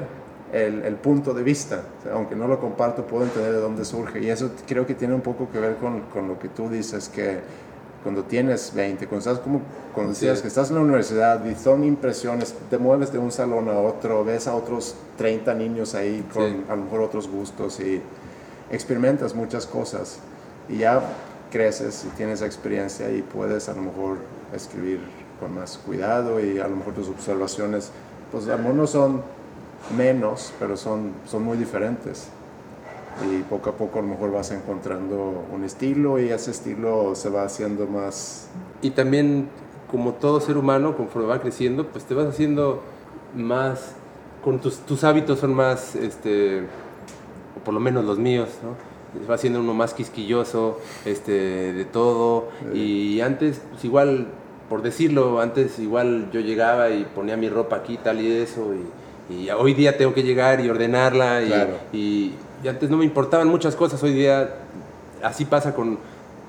el, 0.54 0.84
el 0.84 0.96
punto 0.96 1.34
de 1.34 1.44
vista. 1.44 1.82
O 2.00 2.04
sea, 2.04 2.14
aunque 2.14 2.36
no 2.36 2.48
lo 2.48 2.60
comparto, 2.60 3.06
puedo 3.06 3.24
entender 3.24 3.52
de 3.54 3.60
dónde 3.60 3.86
surge. 3.86 4.20
Y 4.22 4.30
eso 4.30 4.52
creo 4.68 4.86
que 4.86 4.96
tiene 4.96 5.14
un 5.14 5.22
poco 5.22 5.50
que 5.52 5.60
ver 5.60 5.76
con, 5.78 6.02
con 6.14 6.28
lo 6.28 6.40
que 6.40 6.50
tú 6.50 6.70
dices, 6.70 7.10
que 7.10 7.40
cuando 8.04 8.24
tienes 8.24 8.74
20, 8.74 9.08
cuando 9.08 9.30
estás 9.30 9.40
como 9.44 9.62
cuando 9.94 10.14
decías 10.14 10.38
Sí. 10.38 10.44
que 10.44 10.48
estás 10.48 10.70
en 10.70 10.76
la 10.76 10.82
universidad 10.82 11.44
y 11.44 11.54
son 11.56 11.84
impresiones, 11.84 12.56
te 12.70 12.78
mueves 12.78 13.12
de 13.12 13.20
un 13.20 13.32
salón 13.32 13.68
a 13.68 13.78
otro, 13.80 14.24
ves 14.24 14.48
a 14.48 14.56
otros 14.56 14.96
30 15.18 15.54
niños 15.54 15.96
ahí 15.96 16.26
con 16.34 16.50
Sí. 16.50 16.64
a 16.70 16.76
lo 16.78 16.84
mejor 16.84 17.02
otros 17.02 17.28
gustos 17.28 17.80
y 17.82 18.02
experimentas 18.72 19.36
muchas 19.36 19.66
cosas 19.66 20.20
y 20.70 20.78
ya 20.78 21.02
creces 21.52 22.06
y 22.06 22.16
tienes 22.16 22.42
experiencia 22.42 23.12
y 23.12 23.22
puedes 23.22 23.68
a 23.68 23.74
lo 23.74 23.82
mejor 23.82 24.18
escribir 24.56 25.02
con 25.40 25.56
más 25.56 25.78
cuidado 25.80 26.40
y 26.40 26.60
a 26.60 26.68
lo 26.68 26.76
mejor 26.78 26.94
tus 26.94 27.10
observaciones, 27.10 27.92
pues 28.32 28.48
a 28.48 28.52
lo 28.52 28.58
mejor 28.60 28.76
no 28.76 28.88
son 28.88 29.22
menos, 29.96 30.54
pero 30.60 30.78
son, 30.78 31.14
son 31.26 31.44
muy 31.44 31.58
diferentes. 31.58 32.30
Y 33.30 33.42
poco 33.44 33.72
a 33.72 33.74
poco 33.74 34.00
a 34.00 34.02
lo 34.02 34.08
mejor 34.08 34.32
vas 34.32 34.52
encontrando 34.52 35.44
un 35.54 35.64
estilo 35.64 36.20
y 36.20 36.30
ese 36.30 36.52
estilo 36.52 37.16
se 37.16 37.30
va 37.30 37.44
haciendo 37.44 37.86
más... 37.86 38.48
Y 38.82 38.92
también, 38.92 39.50
como 39.92 40.14
todo 40.14 40.40
ser 40.40 40.58
humano, 40.58 40.96
conforme 40.96 41.28
va 41.28 41.42
creciendo, 41.42 41.86
pues 41.88 42.06
te 42.06 42.14
vas 42.14 42.28
haciendo 42.28 42.82
más, 43.36 43.94
con 44.44 44.60
tus, 44.60 44.78
tus 44.80 45.04
hábitos 45.04 45.40
son 45.40 45.54
más, 45.54 45.96
este, 45.96 46.62
o 46.62 47.64
por 47.64 47.74
lo 47.74 47.80
menos 47.80 48.06
los 48.06 48.18
míos, 48.18 48.50
¿no? 48.64 48.76
Va 49.30 49.38
siendo 49.38 49.60
uno 49.60 49.74
más 49.74 49.94
quisquilloso, 49.94 50.80
este, 51.04 51.74
de 51.74 51.86
todo. 51.86 52.50
Y 52.74 53.22
antes, 53.22 53.60
pues 53.72 53.84
igual, 53.84 54.28
por 54.70 54.82
decirlo, 54.82 55.42
antes 55.42 55.80
igual 55.80 56.30
yo 56.32 56.40
llegaba 56.40 56.92
y 56.92 57.04
ponía 57.04 57.36
mi 57.36 57.50
ropa 57.50 57.78
aquí, 57.78 57.98
tal 57.98 58.22
y 58.22 58.32
eso, 58.32 58.74
y, 58.76 58.86
y 59.30 59.50
hoy 59.52 59.74
día 59.74 59.98
tengo 59.98 60.14
que 60.14 60.24
llegar 60.24 60.60
y 60.60 60.70
ordenarla, 60.70 61.42
y, 61.44 61.48
Claro. 61.48 61.74
y, 61.94 62.34
y 62.64 62.68
antes 62.68 62.90
no 62.90 62.98
me 62.98 63.06
importaban 63.06 63.48
muchas 63.48 63.76
cosas, 63.76 64.02
hoy 64.04 64.14
día 64.14 64.50
así 65.24 65.46
pasa 65.46 65.74
con, 65.76 65.98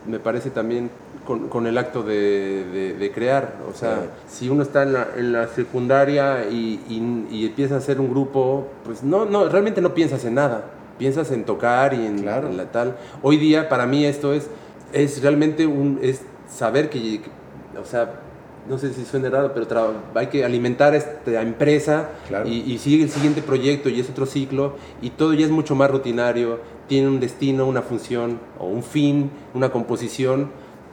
me 0.06 0.18
parece 0.18 0.50
también 0.50 0.90
con, 1.26 1.48
con 1.48 1.66
el 1.66 1.76
acto 1.78 2.02
de, 2.02 2.64
de- 2.72 2.94
de 2.94 3.12
crear. 3.12 3.54
O 3.70 3.76
sea, 3.76 4.06
si 4.28 4.48
uno 4.48 4.62
está 4.62 4.82
en 4.82 4.92
la, 4.94 5.08
en 5.16 5.32
la 5.32 5.46
secundaria 5.48 6.46
y, 6.50 6.80
y- 6.88 7.26
y 7.36 7.46
empieza 7.46 7.74
a 7.74 7.78
hacer 7.78 8.00
un 8.00 8.10
grupo, 8.10 8.66
pues 8.84 9.02
no, 9.02 9.26
no, 9.26 9.48
realmente 9.48 9.80
no 9.80 9.92
piensas 9.94 10.24
en 10.24 10.34
nada. 10.34 10.64
Piensas 10.98 11.30
en 11.30 11.44
tocar 11.44 11.94
y 11.94 12.04
en, 12.06 12.22
Claro. 12.22 12.48
en 12.48 12.56
la 12.56 12.64
tal. 12.72 12.96
Hoy 13.22 13.36
día 13.36 13.68
para 13.68 13.86
mí 13.86 14.04
esto 14.04 14.32
es, 14.32 14.48
es 14.92 15.22
realmente 15.22 15.66
un, 15.66 15.98
es 16.02 16.22
saber 16.48 16.88
que- 16.90 17.20
o 17.80 17.84
sea, 17.84 18.12
no 18.70 18.78
sé 18.78 18.92
si 18.94 19.04
suena 19.04 19.28
raro, 19.28 19.52
pero 19.52 19.92
hay 20.14 20.28
que 20.28 20.44
alimentar 20.44 20.94
esta 20.94 21.42
empresa 21.42 22.10
Claro. 22.28 22.48
y, 22.48 22.60
y 22.72 22.78
sigue 22.78 23.04
el 23.04 23.10
siguiente 23.10 23.42
proyecto 23.42 23.88
y 23.88 24.00
es 24.00 24.08
otro 24.08 24.24
ciclo 24.24 24.76
y 25.02 25.10
todo 25.10 25.34
ya 25.34 25.44
es 25.44 25.50
mucho 25.50 25.74
más 25.74 25.90
rutinario, 25.90 26.60
tiene 26.88 27.08
un 27.08 27.20
destino, 27.20 27.66
una 27.66 27.82
función 27.82 28.38
o 28.58 28.66
un 28.66 28.82
fin, 28.82 29.30
una 29.54 29.70
composición. 29.70 30.50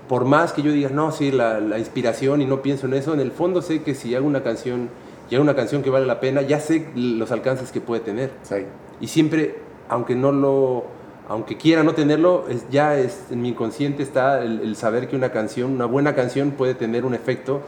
Por 0.09 0.25
más 0.25 0.53
que 0.53 0.61
yo 0.61 0.71
diga, 0.71 0.89
no, 0.89 1.11
sí, 1.11 1.31
la, 1.31 1.59
la 1.59 1.79
inspiración 1.79 2.41
y 2.41 2.45
no 2.45 2.61
pienso 2.61 2.87
en 2.87 2.93
eso, 2.95 3.13
en 3.13 3.19
el 3.19 3.31
fondo 3.31 3.61
sé 3.61 3.83
que 3.83 3.93
si 3.93 4.15
hago 4.15 4.25
una 4.25 4.41
canción 4.41 4.89
y 5.29 5.35
hago 5.35 5.43
una 5.43 5.55
canción 5.55 5.83
que 5.83 5.89
vale 5.89 6.05
la 6.05 6.19
pena, 6.19 6.41
ya 6.41 6.59
sé 6.59 6.87
los 6.95 7.31
alcances 7.31 7.71
que 7.71 7.81
puede 7.81 8.01
tener. 8.01 8.31
Sí, 8.43 8.55
Y 9.01 9.07
siempre, 9.07 9.55
aunque 9.89 10.15
no 10.15 10.31
lo 10.31 10.85
aunque 11.27 11.57
quiera 11.57 11.83
no 11.83 11.93
tenerlo, 11.93 12.45
es, 12.49 12.69
ya 12.69 12.97
es, 12.97 13.25
en 13.31 13.41
mi 13.41 13.49
inconsciente 13.49 14.03
está 14.03 14.43
el, 14.43 14.61
el 14.61 14.75
saber 14.75 15.07
que 15.07 15.15
una 15.15 15.31
canción, 15.31 15.71
una 15.71 15.85
buena 15.85 16.15
canción 16.15 16.51
puede 16.51 16.73
tener 16.73 17.05
un 17.05 17.13
efecto 17.13 17.61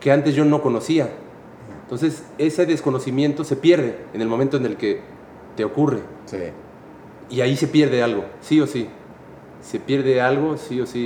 que 0.00 0.12
antes 0.12 0.34
yo 0.34 0.44
no 0.44 0.62
conocía. 0.62 1.08
Entonces, 1.82 2.24
ese 2.38 2.64
desconocimiento 2.64 3.44
se 3.44 3.56
pierde 3.56 3.96
en 4.14 4.22
el 4.22 4.28
momento 4.28 4.56
en 4.56 4.66
el 4.66 4.76
que 4.76 5.00
te 5.56 5.64
ocurre. 5.64 6.00
Sí. 6.26 6.38
Y 7.28 7.40
ahí 7.40 7.56
se 7.56 7.66
pierde 7.66 8.02
algo, 8.02 8.24
sí 8.40 8.60
o 8.60 8.66
sí. 8.66 8.88
Se 9.62 9.78
pierde 9.78 10.20
algo, 10.20 10.56
sí 10.56 10.80
o 10.80 10.86
sí. 10.86 11.00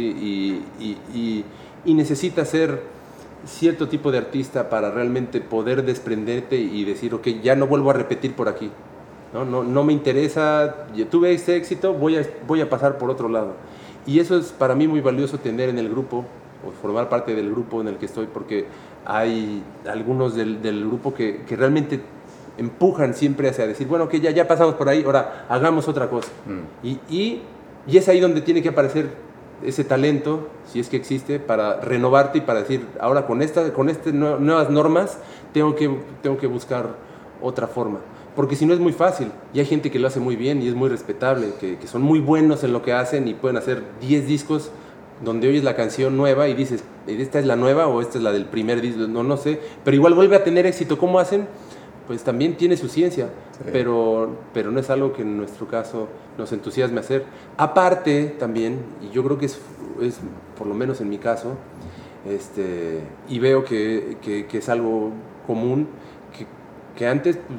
Y, 0.79 0.85
y, 0.85 0.99
y, 1.15 1.45
y 1.85 1.95
necesitas 1.95 2.49
ser 2.49 2.83
cierto 3.47 3.89
tipo 3.89 4.11
de 4.11 4.19
artista 4.19 4.69
para 4.69 4.91
realmente 4.91 5.41
poder 5.41 5.85
desprenderte 5.85 6.57
y 6.57 6.85
decir, 6.85 7.15
ok, 7.15 7.29
ya 7.43 7.55
no 7.57 7.67
vuelvo 7.67 7.91
a 7.91 7.95
repetir 7.95 8.35
por 8.35 8.49
aquí. 8.49 8.71
No, 9.33 9.45
no, 9.45 9.65
no 9.65 9.85
me 9.85 9.93
interesa, 9.93 10.87
ya 10.95 11.07
tuve 11.11 11.33
ese 11.33 11.57
éxito, 11.57 11.93
voy 11.93 12.17
a, 12.17 12.23
voy 12.47 12.61
a 12.61 12.71
pasar 12.71 12.97
por 12.97 13.11
otro 13.11 13.29
lado. 13.29 13.55
Y 14.07 14.21
eso 14.21 14.39
es 14.39 14.53
para 14.53 14.75
mí 14.75 14.87
muy 14.87 15.01
valioso 15.01 15.39
tener 15.39 15.69
en 15.69 15.79
el 15.79 15.89
grupo, 15.89 16.25
o 16.67 16.71
formar 16.81 17.09
parte 17.09 17.35
del 17.35 17.51
grupo 17.51 17.81
en 17.81 17.89
el 17.89 17.97
que 17.97 18.07
estoy, 18.07 18.27
porque 18.33 18.67
hay 19.05 19.63
algunos 19.89 20.35
del, 20.35 20.63
del 20.63 20.87
grupo 20.87 21.13
que, 21.13 21.43
que 21.47 21.57
realmente 21.57 22.01
empujan 22.57 23.15
siempre 23.15 23.49
hacia 23.49 23.67
decir, 23.67 23.87
bueno, 23.87 24.09
que 24.09 24.21
ya, 24.21 24.31
ya 24.31 24.49
pasamos 24.49 24.75
por 24.77 24.89
ahí, 24.89 25.03
ahora 25.05 25.45
hagamos 25.49 25.89
otra 25.89 26.09
cosa. 26.09 26.29
Mm. 26.47 26.87
Y, 26.87 27.01
y, 27.11 27.43
y 27.87 27.97
es 27.99 28.09
ahí 28.09 28.21
donde 28.21 28.41
tiene 28.41 28.63
que 28.63 28.71
aparecer 28.71 29.11
ese 29.63 29.85
talento, 29.85 30.49
si 30.67 30.81
es 30.81 30.89
que 30.89 30.97
existe, 30.97 31.41
para 31.41 31.81
renovarte 31.81 32.39
y 32.39 32.41
para 32.43 32.61
decir, 32.61 32.87
ahora 33.01 33.27
con, 33.27 33.43
esta, 33.43 33.73
con 33.73 33.89
estas 33.89 34.15
nue- 34.15 34.39
nuevas 34.39 34.71
normas 34.71 35.19
tengo 35.53 35.75
que, 35.75 35.95
tengo 36.23 36.39
que 36.39 36.47
buscar 36.47 36.95
otra 37.43 37.67
forma. 37.67 37.99
Porque 38.37 38.55
si 38.55 38.67
no 38.67 38.75
es 38.75 38.81
muy 38.81 38.93
fácil, 38.93 39.33
y 39.55 39.61
hay 39.61 39.67
gente 39.67 39.91
que 39.91 39.99
lo 39.99 40.07
hace 40.07 40.21
muy 40.21 40.37
bien 40.37 40.61
y 40.63 40.69
es 40.69 40.75
muy 40.75 40.89
respetable, 40.91 41.55
que, 41.59 41.79
que 41.79 41.87
son 41.87 42.03
muy 42.03 42.21
buenos 42.21 42.63
en 42.65 42.73
lo 42.73 42.83
que 42.83 42.93
hacen 42.93 43.27
y 43.29 43.35
pueden 43.35 43.57
hacer 43.57 43.83
10 44.03 44.27
discos 44.27 44.71
donde 45.25 45.49
oyes 45.49 45.65
la 45.65 45.75
canción 45.75 46.17
nueva 46.19 46.47
y 46.47 46.53
dices, 46.55 46.85
¿esta 47.07 47.39
es 47.39 47.47
la 47.47 47.57
nueva 47.57 47.87
o 47.87 48.03
esta 48.03 48.19
es 48.19 48.25
la 48.25 48.33
del 48.33 48.45
primer 48.45 48.83
disco? 48.83 49.07
No, 49.09 49.23
no 49.23 49.39
sé, 49.39 49.59
pero 49.85 49.95
igual 49.97 50.13
vuelve 50.13 50.37
a 50.37 50.45
tener 50.45 50.67
éxito. 50.67 50.99
¿Cómo 50.99 51.19
hacen? 51.19 51.49
Pues 52.07 52.23
también 52.23 52.57
tiene 52.57 52.77
su 52.77 52.89
ciencia, 52.89 53.31
Sí. 53.53 53.65
pero, 53.73 54.37
pero 54.53 54.71
no 54.71 54.79
es 54.81 54.91
algo 54.91 55.15
que 55.15 55.23
en 55.23 55.39
nuestro 55.39 55.67
caso 55.67 56.07
nos 56.37 56.53
entusiasme 56.53 57.01
hacer. 57.01 57.25
Aparte 57.57 58.35
también, 58.39 58.79
y 59.03 59.09
yo 59.15 59.25
creo 59.25 59.39
que 59.39 59.47
es, 59.47 59.59
es 60.03 60.21
por 60.59 60.67
lo 60.67 60.75
menos 60.75 61.01
en 61.01 61.09
mi 61.09 61.17
caso, 61.17 61.55
este, 62.29 63.01
y 63.29 63.39
veo 63.39 63.65
que, 63.65 64.19
que- 64.21 64.47
que 64.47 64.59
es 64.59 64.69
algo 64.69 65.11
común, 65.47 65.89
que, 66.37 66.47
que 66.97 67.07
antes 67.07 67.37
pues, 67.39 67.59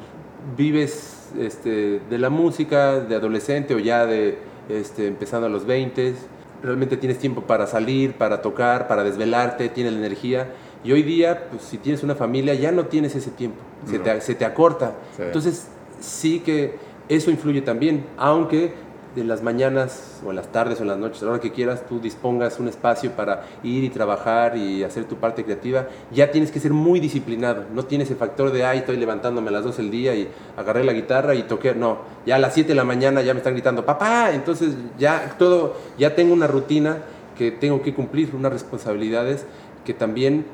vives 0.56 1.30
este, 1.38 2.00
de 2.08 2.18
la 2.18 2.30
música, 2.30 3.00
de 3.00 3.14
adolescente 3.14 3.74
o 3.74 3.78
ya 3.78 4.06
de 4.06 4.38
este, 4.68 5.06
empezando 5.06 5.46
a 5.46 5.50
los 5.50 5.66
20, 5.66 6.14
realmente 6.62 6.96
tienes 6.96 7.18
tiempo 7.18 7.42
para 7.42 7.66
salir, 7.66 8.14
para 8.14 8.42
tocar, 8.42 8.88
para 8.88 9.04
desvelarte, 9.04 9.68
tienes 9.68 9.92
la 9.92 9.98
energía. 10.00 10.48
Y 10.84 10.92
hoy 10.92 11.02
día, 11.02 11.48
pues, 11.50 11.62
si 11.62 11.78
tienes 11.78 12.02
una 12.02 12.14
familia, 12.14 12.54
ya 12.54 12.72
no 12.72 12.86
tienes 12.86 13.14
ese 13.16 13.30
tiempo, 13.30 13.58
se, 13.86 13.98
No. 13.98 14.04
te, 14.04 14.20
se 14.20 14.34
te 14.34 14.44
acorta. 14.44 14.94
Sí. 15.16 15.22
Entonces, 15.22 15.68
sí 16.00 16.40
que 16.40 16.76
eso 17.08 17.30
influye 17.30 17.62
también, 17.62 18.04
aunque 18.16 18.74
en 19.16 19.28
las 19.28 19.42
mañanas 19.42 20.20
o 20.24 20.30
en 20.30 20.36
las 20.36 20.52
tardes 20.52 20.78
o 20.80 20.82
en 20.82 20.88
las 20.88 20.98
noches, 20.98 21.22
a 21.22 21.26
la 21.26 21.32
hora 21.32 21.40
que 21.40 21.52
quieras, 21.52 21.86
tú 21.88 22.00
dispongas 22.00 22.58
un 22.60 22.68
espacio 22.68 23.12
para 23.12 23.44
ir 23.62 23.84
y 23.84 23.90
trabajar 23.90 24.56
y 24.56 24.84
hacer 24.84 25.04
tu 25.04 25.16
parte 25.16 25.44
creativa, 25.44 25.86
ya 26.12 26.30
tienes 26.30 26.50
que 26.50 26.60
ser 26.60 26.72
muy 26.72 27.00
disciplinado. 27.00 27.64
No 27.74 27.84
tienes 27.84 28.10
el 28.10 28.16
factor 28.16 28.52
de, 28.52 28.64
ay, 28.64 28.78
estoy 28.78 28.96
levantándome 28.96 29.48
a 29.48 29.52
las 29.52 29.64
12 29.64 29.82
del 29.82 29.90
día 29.90 30.14
y 30.14 30.28
agarré 30.56 30.84
la 30.84 30.92
guitarra 30.92 31.34
y 31.34 31.42
toqué. 31.42 31.74
No, 31.74 31.98
ya 32.26 32.36
a 32.36 32.38
las 32.38 32.54
7 32.54 32.68
de 32.68 32.74
la 32.74 32.84
mañana 32.84 33.22
ya 33.22 33.34
me 33.34 33.38
están 33.38 33.54
gritando, 33.54 33.84
papá. 33.84 34.32
Entonces 34.32 34.74
ya 34.98 35.36
todo, 35.38 35.76
ya 35.98 36.14
tengo 36.14 36.32
una 36.32 36.46
rutina 36.46 36.98
que 37.36 37.50
tengo 37.50 37.82
que 37.82 37.94
cumplir, 37.94 38.34
unas 38.34 38.52
responsabilidades 38.52 39.46
que 39.84 39.94
también 39.94 40.44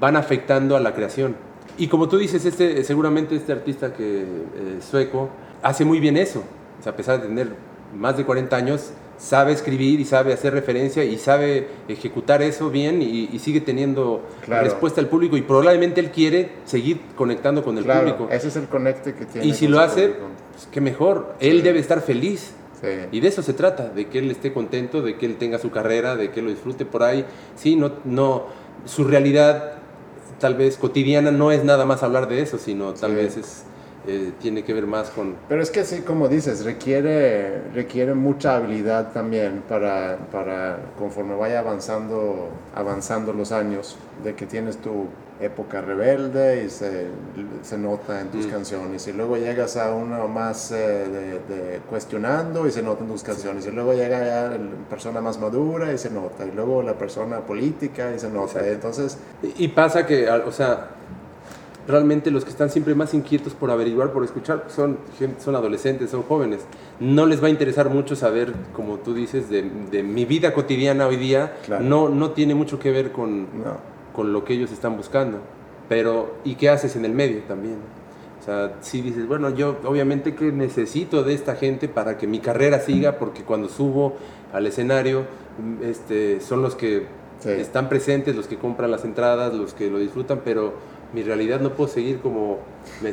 van 0.00 0.16
afectando 0.16 0.76
a 0.76 0.80
la 0.80 0.94
creación. 0.94 1.36
Y 1.78 1.88
como 1.88 2.08
tú 2.08 2.18
dices, 2.18 2.44
este, 2.44 2.82
seguramente 2.84 3.36
este 3.36 3.52
artista 3.52 3.92
que, 3.92 4.22
eh, 4.22 4.78
sueco 4.80 5.28
hace 5.62 5.84
muy 5.84 6.00
bien 6.00 6.16
eso. 6.16 6.42
O 6.80 6.82
sea, 6.82 6.92
a 6.92 6.96
pesar 6.96 7.20
de 7.20 7.28
tener 7.28 7.48
más 7.96 8.16
de 8.16 8.24
40 8.24 8.56
años, 8.56 8.90
sabe 9.18 9.52
escribir 9.52 10.00
y 10.00 10.04
sabe 10.06 10.32
hacer 10.32 10.54
referencia 10.54 11.04
y 11.04 11.18
sabe 11.18 11.68
ejecutar 11.88 12.40
eso 12.40 12.70
bien 12.70 13.02
y, 13.02 13.28
y 13.32 13.38
sigue 13.38 13.60
teniendo 13.60 14.22
Claro. 14.46 14.64
respuesta 14.64 15.00
al 15.00 15.08
público 15.08 15.36
y 15.36 15.42
probablemente 15.42 16.00
él 16.00 16.10
quiere 16.10 16.52
seguir 16.64 17.00
conectando 17.16 17.62
con 17.62 17.76
el 17.76 17.84
Claro, 17.84 18.00
público. 18.16 18.28
ese 18.32 18.48
es 18.48 18.56
el 18.56 18.66
conecte 18.68 19.14
que 19.14 19.26
tiene. 19.26 19.46
Y 19.46 19.52
si 19.52 19.68
lo 19.68 19.80
hace, 19.80 20.08
pues 20.52 20.68
qué 20.70 20.80
mejor. 20.80 21.34
Él 21.40 21.62
debe 21.62 21.80
estar 21.80 22.00
feliz. 22.00 22.52
Sí. 22.80 22.88
Y 23.12 23.20
de 23.20 23.28
eso 23.28 23.42
se 23.42 23.52
trata, 23.52 23.90
de 23.90 24.06
que 24.08 24.20
él 24.20 24.30
esté 24.30 24.54
contento, 24.54 25.02
de 25.02 25.16
que 25.18 25.26
él 25.26 25.36
tenga 25.36 25.58
su 25.58 25.70
carrera, 25.70 26.16
de 26.16 26.30
que 26.30 26.40
lo 26.40 26.48
disfrute 26.48 26.86
por 26.86 27.02
ahí. 27.02 27.26
Sí, 27.54 27.76
no, 27.76 27.92
no, 28.06 28.46
su 28.86 29.04
realidad 29.04 29.72
tal 30.38 30.54
vez 30.54 30.78
cotidiana 30.78 31.30
no 31.30 31.52
es 31.52 31.62
nada 31.62 31.84
más 31.84 32.02
hablar 32.02 32.26
de 32.26 32.40
eso, 32.40 32.56
sino 32.56 32.94
tal 32.94 33.10
Sí. 33.10 33.16
vez 33.16 33.36
es, 33.36 33.64
eh, 34.06 34.32
tiene 34.40 34.64
que 34.64 34.72
ver 34.72 34.86
más 34.86 35.10
con... 35.10 35.34
Pero 35.48 35.62
es 35.62 35.70
que 35.70 35.84
sí, 35.84 36.00
como 36.02 36.28
dices, 36.28 36.64
requiere, 36.64 37.62
requiere 37.74 38.14
mucha 38.14 38.56
habilidad 38.56 39.12
también 39.12 39.62
para, 39.68 40.16
para 40.32 40.78
conforme 40.98 41.34
vaya 41.36 41.58
avanzando, 41.60 42.48
avanzando 42.74 43.32
los 43.32 43.52
años, 43.52 43.96
de 44.24 44.34
que 44.34 44.46
tienes 44.46 44.78
tu 44.78 45.06
época 45.40 45.80
rebelde 45.80 46.64
y 46.64 46.68
se, 46.70 47.06
se 47.62 47.78
nota 47.78 48.20
en 48.20 48.28
tus 48.28 48.46
Mm. 48.46 48.50
canciones, 48.50 49.06
y 49.08 49.12
luego 49.14 49.38
llegas 49.38 49.76
a 49.78 49.94
uno 49.94 50.28
más 50.28 50.70
eh, 50.70 50.76
de, 50.76 51.54
de 51.54 51.78
cuestionando 51.88 52.66
y 52.66 52.70
se 52.70 52.82
nota 52.82 53.04
en 53.04 53.08
tus 53.10 53.22
canciones, 53.22 53.66
y 53.66 53.70
luego 53.70 53.94
llega 53.94 54.18
ya 54.18 54.48
la 54.50 54.58
persona 54.90 55.22
más 55.22 55.40
madura 55.40 55.92
y 55.94 55.98
se 55.98 56.10
nota, 56.10 56.44
y 56.44 56.50
luego 56.54 56.82
la 56.82 56.92
persona 56.94 57.40
política 57.40 58.12
y 58.14 58.18
se 58.18 58.28
nota, 58.28 58.60
Exacto. 58.60 58.68
entonces, 58.70 59.18
Y, 59.42 59.64
y 59.64 59.68
pasa 59.68 60.04
que, 60.04 60.28
o 60.28 60.52
sea, 60.52 60.88
realmente 61.88 62.30
los 62.30 62.44
que 62.44 62.50
están 62.50 62.70
siempre 62.70 62.94
más 62.94 63.14
inquietos 63.14 63.54
por 63.54 63.70
averiguar, 63.70 64.12
por 64.12 64.24
escuchar, 64.24 64.64
son, 64.68 64.98
son 65.42 65.54
adolescentes, 65.56 66.10
son 66.10 66.22
jóvenes. 66.22 66.60
No 67.00 67.26
les 67.26 67.42
va 67.42 67.46
a 67.48 67.50
interesar 67.50 67.90
mucho 67.90 68.14
saber, 68.16 68.52
como 68.72 68.96
tú 68.98 69.14
dices, 69.14 69.48
de, 69.50 69.62
de 69.90 70.02
mi 70.02 70.24
vida 70.24 70.52
cotidiana 70.54 71.06
hoy 71.06 71.16
día. 71.16 71.56
Claro. 71.64 71.84
No, 71.84 72.08
no 72.08 72.30
tiene 72.30 72.54
mucho 72.54 72.78
que 72.78 72.90
ver 72.90 73.12
con, 73.12 73.42
no. 73.42 73.78
con 74.14 74.32
lo 74.32 74.44
que 74.44 74.54
ellos 74.54 74.70
están 74.72 74.96
buscando. 74.96 75.38
Pero, 75.88 76.34
¿y 76.44 76.54
qué 76.54 76.68
haces 76.68 76.94
en 76.96 77.04
el 77.04 77.12
medio 77.12 77.40
también? 77.48 77.76
O 78.40 78.42
sea, 78.44 78.74
si 78.80 79.02
dices, 79.02 79.26
bueno, 79.26 79.50
yo 79.50 79.76
obviamente 79.84 80.34
que 80.34 80.50
necesito 80.52 81.22
de 81.24 81.34
esta 81.34 81.56
gente 81.56 81.88
para 81.88 82.16
que 82.16 82.26
mi 82.26 82.38
carrera 82.38 82.80
siga, 82.80 83.18
porque 83.18 83.42
cuando 83.42 83.68
subo 83.68 84.14
al 84.52 84.66
escenario, 84.66 85.24
este, 85.82 86.40
son 86.40 86.62
los 86.62 86.74
que 86.74 87.06
Sí. 87.40 87.48
están 87.48 87.88
presentes, 87.88 88.36
los 88.36 88.46
que 88.46 88.56
compran 88.58 88.90
las 88.90 89.02
entradas, 89.06 89.54
los 89.54 89.72
que 89.72 89.88
lo 89.90 89.98
disfrutan, 89.98 90.42
pero 90.44 90.74
mi 91.12 91.22
realidad 91.22 91.60
no 91.60 91.70
puedo 91.74 91.88
seguir 91.90 92.20
como, 92.20 92.58
me- 93.02 93.12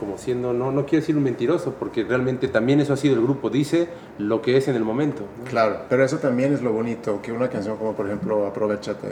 como 0.00 0.18
siendo, 0.18 0.52
no, 0.52 0.70
no 0.72 0.84
quiero 0.86 1.00
decir 1.02 1.16
un 1.16 1.22
mentiroso, 1.22 1.74
porque 1.78 2.04
realmente 2.04 2.48
también 2.48 2.80
eso 2.80 2.92
ha 2.92 2.96
sido 2.96 3.14
el 3.14 3.22
grupo, 3.22 3.50
dice 3.50 3.88
lo 4.18 4.42
que 4.42 4.56
es 4.56 4.68
en 4.68 4.76
el 4.76 4.84
momento. 4.84 5.22
¿no? 5.38 5.44
Claro, 5.50 5.80
pero 5.88 6.04
eso 6.04 6.18
también 6.18 6.52
es 6.52 6.62
lo 6.62 6.72
bonito, 6.72 7.20
que 7.22 7.32
una 7.32 7.48
canción 7.48 7.76
como 7.78 7.94
por 7.94 8.06
ejemplo 8.06 8.46
Aprovechate, 8.46 9.08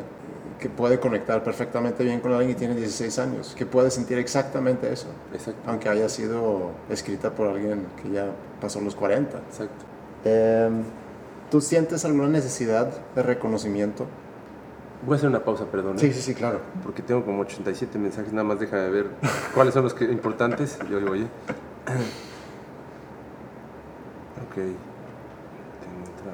que 0.61 0.69
puede 0.71 0.99
conectar 0.99 1.45
perfectamente 1.45 2.03
bien 2.05 2.21
con 2.21 2.33
alguien 2.33 2.53
que 2.55 2.59
tiene 2.59 2.75
16 2.75 3.19
años, 3.19 3.55
que 3.57 3.67
puede 3.67 3.91
sentir 3.91 4.19
exactamente 4.19 4.91
eso, 4.93 5.07
Exacto, 5.35 5.61
aunque 5.67 5.89
haya 5.89 6.09
sido 6.09 6.71
escrita 6.91 7.31
por 7.31 7.49
alguien 7.49 7.87
que 8.03 8.11
ya 8.11 8.27
pasó 8.61 8.81
los 8.81 8.95
40. 8.95 9.39
exacto. 9.39 9.85
Em, 10.25 10.83
¿Tú 11.51 11.61
sientes 11.61 12.05
alguna 12.05 12.27
necesidad 12.29 12.91
de 13.15 13.23
reconocimiento? 13.23 14.07
Voy 15.05 15.15
a 15.15 15.17
hacer 15.17 15.29
una 15.29 15.45
pausa, 15.45 15.67
perdón. 15.67 15.97
¿eh? 15.97 16.01
Sí, 16.01 16.13
sí, 16.13 16.21
sí, 16.23 16.35
claro. 16.35 16.61
porque 16.83 17.03
tengo 17.03 17.25
como 17.25 17.43
87 17.43 17.99
mensajes, 17.99 18.33
nada 18.33 18.45
más 18.45 18.59
deja 18.59 18.77
de 18.77 18.91
ver 18.91 19.07
cuáles 19.55 19.75
son 19.75 19.85
los 19.85 19.95
que, 19.95 20.05
importantes. 20.05 20.79
Yo 20.91 20.99
digo, 20.99 21.13
oye. 21.13 21.27
Ok. 24.49 24.55
Tengo 24.55 26.03
otra, 26.15 26.33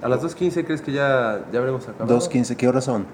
2.15. 0.00 0.04
A 0.04 0.08
las 0.08 0.22
2.15 0.22 0.64
crees 0.64 0.80
que 0.82 0.92
ya, 0.92 1.44
ya 1.52 1.58
habremos 1.58 1.88
acabado. 1.88 2.18
2.15, 2.18 2.56
¿qué 2.56 2.68
horas 2.68 2.84
son? 2.84 3.06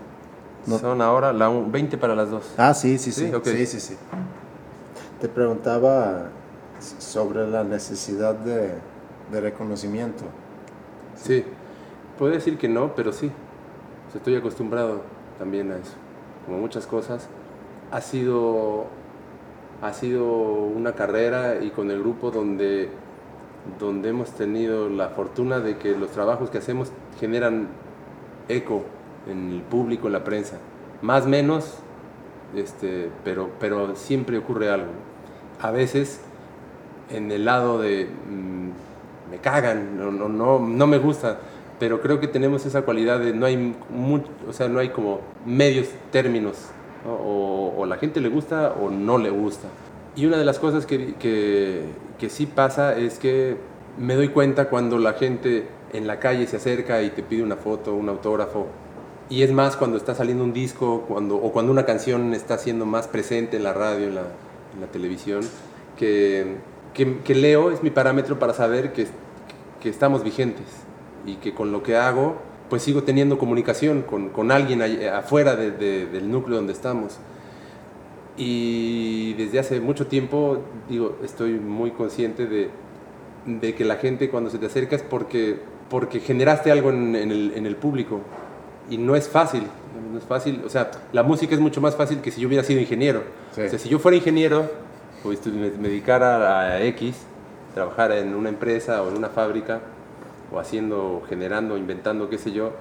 No. 0.66 0.78
Son 0.78 1.00
ahora 1.02 1.32
la 1.32 1.48
un- 1.48 1.70
20 1.72 1.98
para 1.98 2.14
las 2.14 2.30
2. 2.30 2.54
Ah, 2.56 2.74
sí, 2.74 2.98
sí, 2.98 3.12
sí. 3.12 3.28
Sí, 3.28 3.34
ok. 3.34 3.44
Sí, 3.46 3.66
sí, 3.66 3.80
sí. 3.80 3.96
Te 5.20 5.28
preguntaba 5.28 6.28
sobre 6.98 7.46
la 7.48 7.64
necesidad 7.64 8.34
de, 8.34 8.74
de 9.32 9.40
reconocimiento. 9.40 10.24
Sí. 11.16 11.44
Puedo 12.18 12.32
decir 12.32 12.58
que 12.58 12.68
no, 12.68 12.94
pero 12.96 13.12
sí. 13.12 13.30
Estoy 14.14 14.34
acostumbrado 14.34 15.02
también 15.38 15.70
a 15.70 15.76
eso. 15.76 15.94
Como 16.44 16.58
muchas 16.58 16.86
cosas. 16.86 17.28
Ha 17.92 18.00
sido, 18.00 18.86
ha 19.80 19.92
sido 19.92 20.24
una 20.24 20.92
carrera 20.92 21.62
y 21.62 21.70
con 21.70 21.90
el 21.90 22.00
grupo 22.00 22.30
donde, 22.30 22.90
donde 23.78 24.08
hemos 24.08 24.30
tenido 24.32 24.88
la 24.88 25.10
fortuna 25.10 25.60
de 25.60 25.78
que 25.78 25.96
los 25.96 26.10
trabajos 26.10 26.50
que 26.50 26.58
hacemos 26.58 26.90
generan 27.20 27.68
eco 28.48 28.82
en 29.28 29.52
el 29.52 29.62
público, 29.62 30.08
en 30.08 30.14
la 30.14 30.24
prensa. 30.24 30.58
Más 31.00 31.26
menos, 31.26 31.78
este, 32.56 33.10
pero, 33.24 33.50
pero 33.60 33.94
siempre 33.94 34.38
ocurre 34.38 34.70
algo. 34.70 34.90
A 35.60 35.70
veces 35.70 36.20
en 37.10 37.30
el 37.30 37.44
lado 37.44 37.80
de 37.80 38.06
mm, 38.06 39.30
me 39.30 39.38
cagan, 39.38 39.96
no, 39.96 40.10
no, 40.10 40.28
no, 40.28 40.58
no 40.58 40.86
me 40.86 40.98
gusta, 40.98 41.38
pero 41.78 42.00
creo 42.00 42.20
que 42.20 42.28
tenemos 42.28 42.66
esa 42.66 42.82
cualidad 42.82 43.20
de 43.20 43.32
no 43.32 43.46
hay, 43.46 43.74
o 44.48 44.52
sea, 44.52 44.68
no 44.68 44.78
hay 44.78 44.88
como 44.90 45.20
medios 45.46 45.88
términos, 46.10 46.56
¿no? 47.04 47.12
o, 47.12 47.74
o 47.78 47.86
la 47.86 47.96
gente 47.96 48.20
le 48.20 48.28
gusta 48.28 48.74
o 48.80 48.90
no 48.90 49.18
le 49.18 49.30
gusta. 49.30 49.68
Y 50.16 50.26
una 50.26 50.36
de 50.36 50.44
las 50.44 50.58
cosas 50.58 50.86
que, 50.86 51.14
que, 51.14 51.84
que 52.18 52.28
sí 52.28 52.46
pasa 52.46 52.96
es 52.96 53.18
que 53.18 53.56
me 53.96 54.16
doy 54.16 54.28
cuenta 54.28 54.68
cuando 54.68 54.98
la 54.98 55.12
gente 55.12 55.68
en 55.92 56.06
la 56.06 56.18
calle 56.18 56.46
se 56.46 56.56
acerca 56.56 57.02
y 57.02 57.10
te 57.10 57.22
pide 57.22 57.42
una 57.42 57.56
foto, 57.56 57.94
un 57.94 58.08
autógrafo. 58.08 58.66
Y 59.30 59.42
es 59.42 59.52
más 59.52 59.76
cuando 59.76 59.96
está 59.96 60.14
saliendo 60.14 60.42
un 60.42 60.52
disco 60.52 61.04
cuando, 61.06 61.36
o 61.36 61.52
cuando 61.52 61.70
una 61.70 61.84
canción 61.84 62.34
está 62.34 62.58
siendo 62.58 62.86
más 62.86 63.06
presente 63.06 63.58
en 63.58 63.62
la 63.62 63.74
radio, 63.74 64.08
en 64.08 64.14
la, 64.16 64.22
en 64.74 64.80
la 64.80 64.86
televisión, 64.88 65.42
que, 65.96 66.56
que, 66.94 67.18
que 67.18 67.34
leo 67.34 67.70
es 67.70 67.82
mi 67.82 67.90
parámetro 67.90 68.38
para 68.38 68.54
saber 68.54 68.92
que, 68.92 69.06
que 69.80 69.88
estamos 69.88 70.24
vigentes 70.24 70.87
y 71.26 71.36
que 71.36 71.54
con 71.54 71.72
lo 71.72 71.82
que 71.82 71.96
hago 71.96 72.36
pues 72.68 72.82
sigo 72.82 73.02
teniendo 73.02 73.38
comunicación 73.38 74.02
con, 74.02 74.28
con 74.28 74.50
alguien 74.50 74.82
ahí 74.82 75.04
afuera 75.06 75.56
de, 75.56 75.70
de, 75.70 76.06
del 76.06 76.30
núcleo 76.30 76.56
donde 76.56 76.72
estamos. 76.72 77.18
Y 78.36 79.34
desde 79.34 79.58
hace 79.58 79.80
mucho 79.80 80.06
tiempo, 80.06 80.58
digo, 80.88 81.16
estoy 81.24 81.54
muy 81.54 81.90
consciente 81.90 82.46
de, 82.46 82.70
de 83.46 83.74
que 83.74 83.84
la 83.84 83.96
gente 83.96 84.30
cuando 84.30 84.50
se 84.50 84.58
te 84.58 84.66
acerca 84.66 84.96
es 84.96 85.02
porque, 85.02 85.58
porque 85.90 86.20
generaste 86.20 86.70
algo 86.70 86.90
en, 86.90 87.16
en, 87.16 87.32
el, 87.32 87.52
en 87.56 87.66
el 87.66 87.76
público. 87.76 88.20
Y 88.90 88.96
no 88.96 89.16
es 89.16 89.28
fácil, 89.28 89.64
no 90.12 90.18
es 90.18 90.24
fácil. 90.24 90.62
O 90.64 90.68
sea, 90.68 90.90
la 91.12 91.22
música 91.22 91.54
es 91.54 91.60
mucho 91.60 91.80
más 91.80 91.96
fácil 91.96 92.20
que 92.20 92.30
si 92.30 92.40
yo 92.40 92.48
hubiera 92.48 92.64
sido 92.64 92.80
ingeniero. 92.80 93.22
Sí. 93.52 93.62
O 93.62 93.68
sea, 93.68 93.78
si 93.78 93.88
yo 93.88 93.98
fuera 93.98 94.16
ingeniero, 94.16 94.70
pues 95.22 95.44
me 95.46 95.70
dedicara 95.70 96.60
a 96.60 96.82
X, 96.84 97.16
trabajara 97.74 98.18
en 98.18 98.34
una 98.34 98.50
empresa 98.50 99.02
o 99.02 99.08
en 99.08 99.16
una 99.16 99.28
fábrica, 99.28 99.80
o 100.52 100.58
haciendo, 100.58 101.22
generando, 101.28 101.76
inventando, 101.76 102.28
qué 102.28 102.38
sé 102.38 102.52
yo, 102.52 102.72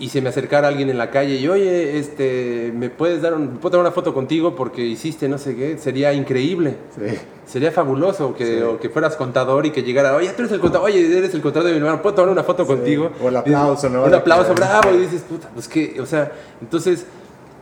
y 0.00 0.10
se 0.10 0.22
me 0.22 0.28
acercara 0.28 0.68
alguien 0.68 0.90
en 0.90 0.98
la 0.98 1.10
calle 1.10 1.34
y, 1.36 1.48
oye, 1.48 1.98
este, 1.98 2.72
¿me 2.72 2.88
puedes 2.88 3.20
dar 3.20 3.34
un, 3.34 3.58
¿puedo 3.58 3.72
tomar 3.72 3.86
una 3.86 3.92
foto 3.92 4.14
contigo 4.14 4.54
porque 4.54 4.82
hiciste 4.82 5.28
no 5.28 5.38
sé 5.38 5.56
qué? 5.56 5.76
Sería 5.76 6.12
increíble. 6.12 6.76
Sí. 6.96 7.18
Sería 7.46 7.72
fabuloso 7.72 8.32
que, 8.34 8.58
Sí. 8.58 8.62
o 8.62 8.78
que 8.78 8.90
fueras 8.90 9.16
contador 9.16 9.66
y 9.66 9.70
que 9.72 9.82
llegara, 9.82 10.14
oye, 10.14 10.28
tú 10.28 10.42
eres 10.42 10.52
el 10.52 10.60
contador, 10.60 10.86
oye, 10.86 11.18
eres 11.18 11.34
el 11.34 11.40
contador 11.40 11.66
de 11.66 11.72
mi 11.72 11.78
hermano, 11.78 12.00
¿puedo 12.00 12.14
tomar 12.14 12.30
una 12.30 12.44
foto 12.44 12.64
contigo? 12.64 13.10
O 13.20 13.28
el 13.28 13.36
aplauso, 13.38 13.88
¿no? 13.88 14.04
Un 14.04 14.14
aplauso, 14.14 14.54
bravo, 14.54 14.94
y 14.94 14.98
dices, 14.98 15.22
puta, 15.22 15.48
pues 15.52 15.66
que, 15.66 16.00
o 16.00 16.06
sea, 16.06 16.30
entonces, 16.60 17.04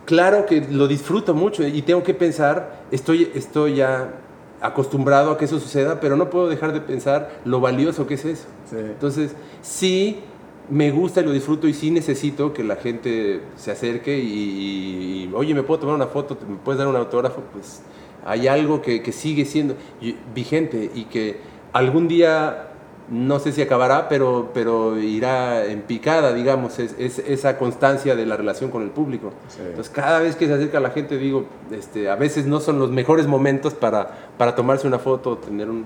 claro 0.05 0.45
que 0.45 0.61
lo 0.69 0.87
disfruto 0.87 1.33
mucho 1.33 1.65
y 1.65 1.81
tengo 1.81 2.03
que 2.03 2.13
pensar, 2.13 2.83
estoy, 2.91 3.31
estoy 3.33 3.75
ya 3.77 4.13
acostumbrado 4.61 5.31
a 5.31 5.37
que 5.37 5.45
eso 5.45 5.59
suceda, 5.59 5.99
pero 5.99 6.15
no 6.15 6.29
puedo 6.29 6.49
dejar 6.49 6.73
de 6.73 6.81
pensar 6.81 7.39
lo 7.45 7.59
valioso 7.59 8.07
que 8.07 8.15
es 8.15 8.25
eso. 8.25 8.47
Sí. 8.69 8.77
Entonces, 8.77 9.35
sí 9.61 10.19
me 10.69 10.91
gusta 10.91 11.21
y 11.21 11.23
lo 11.23 11.31
disfruto 11.31 11.67
y 11.67 11.73
sí 11.73 11.91
necesito 11.91 12.53
que 12.53 12.63
la 12.63 12.75
gente 12.75 13.41
se 13.55 13.71
acerque 13.71 14.17
y, 14.19 15.29
y, 15.29 15.31
oye, 15.33 15.53
¿me 15.53 15.63
puedo 15.63 15.79
tomar 15.79 15.95
una 15.95 16.07
foto? 16.07 16.37
¿Me 16.47 16.57
puedes 16.57 16.79
dar 16.79 16.87
un 16.87 16.95
autógrafo? 16.95 17.41
Pues 17.53 17.81
hay 18.25 18.47
algo 18.47 18.81
que, 18.81 19.01
que 19.01 19.11
sigue 19.11 19.45
siendo 19.45 19.75
vigente 20.33 20.91
y 20.93 21.05
que 21.05 21.39
algún 21.71 22.07
día, 22.07 22.66
no 23.09 23.39
sé 23.39 23.51
si 23.53 23.61
acabará, 23.61 24.09
pero, 24.09 24.49
pero 24.53 24.99
irá 24.99 25.65
en 25.65 25.81
picada, 25.81 26.33
digamos, 26.33 26.77
es, 26.79 26.93
es 26.99 27.19
esa 27.19 27.57
constancia 27.57 28.15
de 28.15 28.25
la 28.25 28.35
relación 28.35 28.69
con 28.69 28.83
el 28.83 28.89
público. 28.89 29.31
Sí. 29.47 29.59
Entonces, 29.65 29.89
cada 29.93 30.19
vez 30.19 30.35
que 30.35 30.45
se 30.47 30.53
acerca 30.53 30.79
la 30.81 30.89
gente, 30.89 31.17
digo, 31.17 31.45
este, 31.71 32.09
a 32.09 32.15
veces 32.15 32.45
no 32.47 32.59
son 32.59 32.79
los 32.79 32.91
mejores 32.91 33.25
momentos 33.27 33.73
para, 33.73 34.29
para 34.37 34.55
tomarse 34.55 34.87
una 34.87 34.99
foto 34.99 35.31
o 35.31 35.37
tener 35.37 35.69
un- 35.69 35.85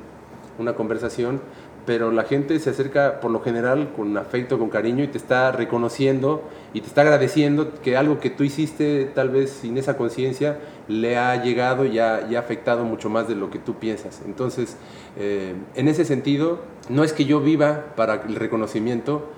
una 0.59 0.73
conversación, 0.73 1.41
pero 1.85 2.11
la 2.11 2.23
gente 2.23 2.59
se 2.59 2.69
acerca 2.69 3.19
por 3.19 3.31
lo 3.31 3.41
general 3.41 3.91
con 3.95 4.15
afecto, 4.17 4.59
con 4.59 4.69
cariño 4.69 5.03
y 5.03 5.07
te 5.07 5.17
está 5.17 5.51
reconociendo 5.51 6.43
y 6.73 6.81
te 6.81 6.87
está 6.87 7.01
agradeciendo 7.01 7.73
que 7.81 7.97
algo 7.97 8.19
que 8.19 8.29
tú 8.29 8.43
hiciste 8.43 9.05
tal 9.15 9.29
vez 9.29 9.49
sin 9.49 9.77
esa 9.77 9.97
conciencia 9.97 10.59
le 10.87 11.17
ha 11.17 11.43
llegado 11.43 11.85
y 11.85 11.99
ha, 11.99 12.27
afectado 12.37 12.83
mucho 12.83 13.09
más 13.09 13.27
de 13.27 13.35
lo 13.35 13.49
que 13.49 13.59
tú 13.59 13.75
piensas. 13.75 14.21
Entonces, 14.25 14.77
eh, 15.17 15.55
en 15.75 15.87
ese 15.87 16.05
sentido, 16.05 16.59
no 16.89 17.03
es 17.03 17.13
que 17.13 17.25
yo 17.25 17.39
viva 17.39 17.93
para 17.95 18.23
el 18.23 18.35
reconocimiento, 18.35 19.29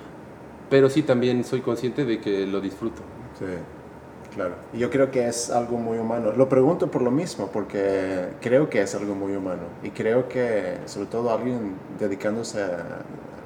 pero 0.69 0.89
sí 0.89 1.03
también 1.03 1.43
soy 1.43 1.61
consciente 1.61 2.05
de 2.05 2.19
que 2.19 2.45
lo 2.45 2.59
disfruto. 2.61 3.01
Sí, 3.39 3.45
claro. 4.34 4.55
Y 4.73 4.79
yo 4.79 4.89
creo 4.89 5.11
que 5.11 5.27
es 5.27 5.49
algo 5.49 5.77
muy 5.77 5.97
humano. 5.97 6.31
Lo 6.36 6.49
pregunto 6.49 6.89
por 6.89 7.01
lo 7.01 7.11
mismo, 7.11 7.49
porque 7.51 8.29
creo 8.41 8.69
que 8.69 8.81
es 8.81 8.95
algo 8.95 9.15
muy 9.15 9.36
humano. 9.36 9.63
Y 9.84 9.89
creo 9.89 10.27
que, 10.27 10.77
sobre 10.86 11.07
todo, 11.07 11.31
alguien 11.31 11.75
dedicándose 11.99 12.61
a, 12.61 13.03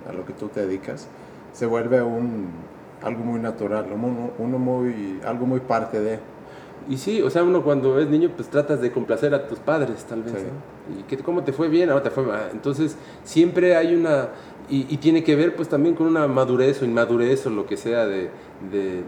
a 0.09 0.13
lo 0.13 0.25
que 0.25 0.33
tú 0.33 0.47
te 0.47 0.65
dedicas, 0.65 1.07
se 1.53 1.65
vuelve 1.65 2.01
un, 2.01 2.49
algo 3.03 3.23
muy 3.23 3.39
natural, 3.39 3.85
uno, 3.93 4.31
uno 4.37 4.59
muy, 4.59 5.19
algo 5.25 5.45
muy 5.45 5.59
parte 5.59 5.99
de. 5.99 6.19
Y 6.89 6.97
sí, 6.97 7.21
o 7.21 7.29
sea, 7.29 7.43
uno 7.43 7.63
cuando 7.63 7.99
es 7.99 8.07
niño, 8.07 8.31
pues 8.35 8.47
tratas 8.47 8.79
de 8.79 8.91
complacer 8.91 9.33
a 9.33 9.47
tus 9.47 9.59
padres, 9.59 10.05
tal 10.05 10.23
vez. 10.23 10.33
Sí. 10.33 10.39
¿no? 10.39 10.99
¿Y 10.99 11.03
qué, 11.03 11.17
cómo 11.17 11.43
te 11.43 11.51
fue 11.51 11.67
bien? 11.67 11.89
Ahora 11.89 12.03
te 12.03 12.11
fue 12.11 12.23
mal. 12.23 12.49
Entonces, 12.53 12.95
siempre 13.23 13.75
hay 13.75 13.93
una. 13.93 14.29
Y, 14.69 14.85
y 14.93 14.97
tiene 14.97 15.23
que 15.23 15.35
ver, 15.35 15.55
pues, 15.55 15.67
también 15.67 15.95
con 15.95 16.07
una 16.07 16.27
madurez 16.27 16.81
o 16.81 16.85
inmadurez 16.85 17.45
o 17.45 17.49
lo 17.49 17.65
que 17.65 17.77
sea 17.77 18.05
de, 18.05 18.29
de, 18.71 19.03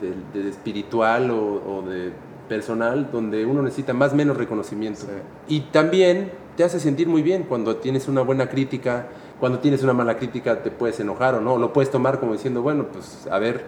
de- 0.00 0.42
de 0.42 0.48
espiritual 0.48 1.30
o, 1.30 1.62
o 1.78 1.82
de 1.82 2.12
personal, 2.48 3.08
donde 3.10 3.46
uno 3.46 3.62
necesita 3.62 3.92
más 3.94 4.12
o 4.12 4.16
menos 4.16 4.36
reconocimiento. 4.36 5.00
Sí. 5.02 5.54
Y 5.56 5.60
también 5.72 6.30
te 6.56 6.64
hace 6.64 6.78
sentir 6.78 7.08
muy 7.08 7.22
bien 7.22 7.44
cuando 7.44 7.76
tienes 7.76 8.06
una 8.08 8.20
buena 8.22 8.48
crítica, 8.48 9.06
cuando 9.40 9.58
tienes 9.60 9.82
una 9.82 9.92
mala 9.94 10.16
crítica 10.18 10.62
te 10.62 10.70
puedes 10.70 11.00
enojar 11.00 11.34
o 11.34 11.40
no, 11.40 11.56
lo 11.58 11.72
puedes 11.72 11.90
tomar 11.90 12.20
como 12.20 12.32
diciendo, 12.32 12.62
bueno, 12.62 12.86
pues 12.92 13.26
a 13.30 13.38
ver, 13.38 13.64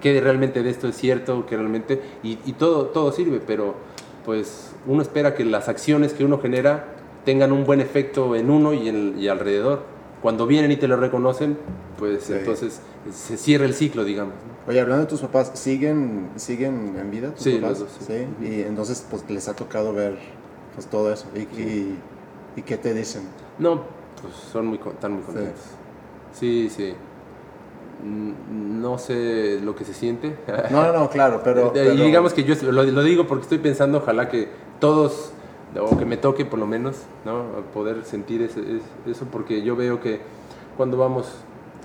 qué 0.00 0.20
realmente 0.20 0.62
de 0.62 0.70
esto 0.70 0.88
es 0.88 0.96
cierto, 0.96 1.46
que 1.46 1.56
realmente, 1.56 2.00
y, 2.22 2.38
y 2.44 2.52
todo, 2.54 2.86
todo 2.86 3.12
sirve, 3.12 3.40
pero 3.46 3.74
pues 4.24 4.72
uno 4.86 5.02
espera 5.02 5.34
que 5.34 5.44
las 5.44 5.68
acciones 5.68 6.12
que 6.12 6.24
uno 6.24 6.38
genera 6.38 6.86
tengan 7.24 7.52
un 7.52 7.64
buen 7.64 7.80
efecto 7.80 8.34
en 8.34 8.50
uno 8.50 8.72
y, 8.72 8.88
en, 8.88 9.14
y 9.18 9.28
alrededor. 9.28 9.82
Cuando 10.22 10.46
vienen 10.46 10.72
y 10.72 10.76
te 10.76 10.88
lo 10.88 10.96
reconocen, 10.96 11.56
pues 11.98 12.24
Sí. 12.24 12.32
entonces 12.32 12.80
se 13.12 13.36
cierra 13.36 13.64
el 13.66 13.74
ciclo, 13.74 14.04
digamos. 14.04 14.34
Oye, 14.68 14.80
hablando 14.80 15.04
de 15.04 15.08
tus 15.10 15.20
papás, 15.20 15.52
¿siguen, 15.54 16.30
siguen 16.36 16.96
en 16.98 17.10
vida 17.10 17.30
tus 17.30 17.42
Sí, 17.44 17.58
papás? 17.58 17.78
los 17.80 17.80
dos, 17.80 18.06
sí. 18.06 18.26
sí. 18.40 18.46
Y 18.46 18.60
entonces, 18.62 19.04
pues, 19.08 19.28
les 19.30 19.48
ha 19.48 19.54
tocado 19.54 19.92
ver 19.92 20.18
pues, 20.74 20.86
todo 20.88 21.12
eso. 21.12 21.26
¿Y, 21.36 21.40
y, 21.60 21.98
y 22.56 22.62
qué 22.62 22.76
te 22.76 22.92
dicen? 22.92 23.22
No, 23.58 23.82
pues 24.20 24.34
son 24.34 24.66
muy, 24.66 24.78
están 24.92 25.12
muy 25.12 25.22
contentos. 25.22 25.60
Sí, 26.32 26.68
sí. 26.74 26.94
Mm, 28.04 28.80
No 28.82 28.98
sé 28.98 29.60
lo 29.62 29.74
que 29.76 29.84
se 29.84 29.94
siente. 29.94 30.36
No, 30.70 30.82
no, 30.84 30.92
no, 30.92 31.10
claro, 31.10 31.40
pero... 31.44 31.72
Pero- 31.74 31.92
y 31.94 31.96
digamos 32.02 32.32
que 32.34 32.42
yo 32.44 32.54
lo, 32.72 32.82
lo 32.82 33.02
digo 33.02 33.26
porque 33.26 33.42
estoy 33.44 33.58
pensando, 33.58 33.98
ojalá 33.98 34.28
que 34.28 34.48
todos, 34.80 35.32
o 35.80 35.96
que 35.96 36.04
me 36.04 36.16
toque 36.16 36.44
por 36.44 36.58
lo 36.58 36.66
menos, 36.66 36.96
¿no? 37.24 37.44
poder 37.72 38.04
sentir 38.04 38.42
ese- 38.42 38.60
es- 38.78 38.82
eso, 39.16 39.26
porque 39.30 39.62
yo 39.62 39.76
veo 39.76 40.00
que 40.00 40.20
cuando 40.76 40.96
vamos 40.98 41.32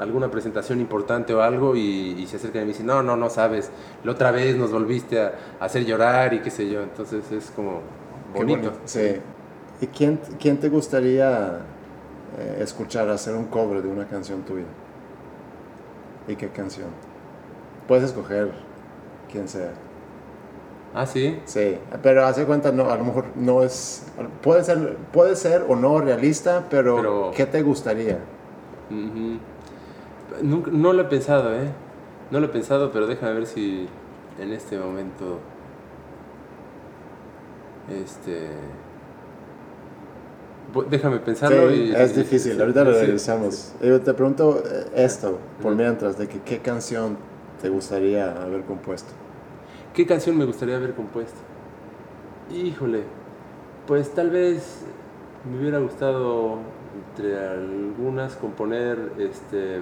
alguna 0.02 0.32
presentación 0.32 0.82
importante 0.82 1.34
o 1.34 1.42
algo 1.42 1.76
y, 1.76 2.16
y 2.20 2.26
se 2.28 2.38
acercan 2.38 2.64
y 2.64 2.66
me 2.66 2.72
dicen, 2.72 2.88
no, 2.88 3.04
no, 3.04 3.16
no 3.16 3.30
sabes, 3.30 3.70
la 4.04 4.12
otra 4.14 4.32
vez 4.32 4.56
nos 4.58 4.72
volviste 4.72 5.22
a, 5.22 5.34
a 5.60 5.66
hacer 5.66 5.86
llorar 5.86 6.34
y 6.34 6.40
qué 6.40 6.50
sé 6.50 6.68
yo, 6.70 6.82
entonces 6.82 7.32
es 7.32 7.52
como 7.56 7.82
bonito. 8.34 8.74
Sí. 8.86 9.18
¿Y 9.80 9.88
quién, 9.88 10.20
quién 10.40 10.60
te 10.60 10.70
gustaría 10.70 11.60
eh, 12.40 12.58
escuchar 12.62 13.10
hacer 13.10 13.36
un 13.36 13.46
cover 13.46 13.84
de 13.84 13.90
una 13.90 14.08
canción 14.08 14.42
tuya? 14.42 14.66
¿Y 16.28 16.36
qué 16.36 16.50
canción? 16.50 16.88
Puedes 17.88 18.06
escoger 18.06 18.52
quien 19.32 19.48
sea. 19.48 19.72
Ah, 20.94 21.06
sí. 21.06 21.40
Sí, 21.46 21.78
pero 22.04 22.26
hace 22.26 22.46
cuenta, 22.46 22.72
no, 22.72 22.90
a 22.90 22.98
lo 22.98 23.04
mejor 23.06 23.26
no 23.36 23.64
es, 23.64 24.06
puede 24.42 24.64
ser, 24.64 24.98
puede 25.14 25.36
ser 25.36 25.64
o 25.70 25.76
no 25.76 26.00
realista, 26.00 26.66
pero, 26.70 26.96
Pero- 26.98 27.32
¿qué 27.36 27.46
te 27.46 27.62
gustaría? 27.62 28.18
Ujú. 28.90 29.38
Nunca- 30.42 30.72
no 30.72 30.94
lo 30.94 31.02
he 31.02 31.06
pensado, 31.06 31.54
¿eh? 31.54 31.72
No 32.32 32.40
lo 32.40 32.46
he 32.48 32.50
pensado, 32.50 32.92
pero 32.92 33.08
déjame 33.08 33.34
ver 33.34 33.46
si 33.46 33.88
en 34.40 34.54
este 34.54 34.78
momento. 34.78 35.40
Este. 37.90 38.48
Déjame 40.90 41.20
pensarlo. 41.20 41.70
Sí, 41.70 41.92
y, 41.92 41.96
es 41.96 42.16
difícil, 42.16 42.60
ahorita 42.60 42.84
lo 42.86 42.92
regresamos. 42.94 43.56
sí. 43.56 43.88
Yo 43.88 44.00
te 44.00 44.14
pregunto 44.14 44.64
eh, 44.66 44.86
esto, 44.96 45.38
por 45.62 45.76
mientras, 45.76 46.18
de 46.18 46.28
que 46.30 46.40
qué 46.40 46.60
canción 46.60 47.18
te 47.62 47.68
gustaría 47.68 48.32
haber 48.42 48.64
compuesto. 48.64 49.12
¿Qué 49.94 50.06
canción 50.06 50.38
me 50.38 50.46
gustaría 50.46 50.78
haber 50.78 50.94
compuesto? 50.94 51.38
Híjole, 52.50 53.04
pues 53.86 54.12
tal 54.14 54.30
vez 54.30 54.86
me 55.50 55.60
hubiera 55.60 55.80
gustado, 55.80 56.60
entre 57.10 57.38
algunas, 57.38 58.36
componer 58.36 59.12
este. 59.20 59.80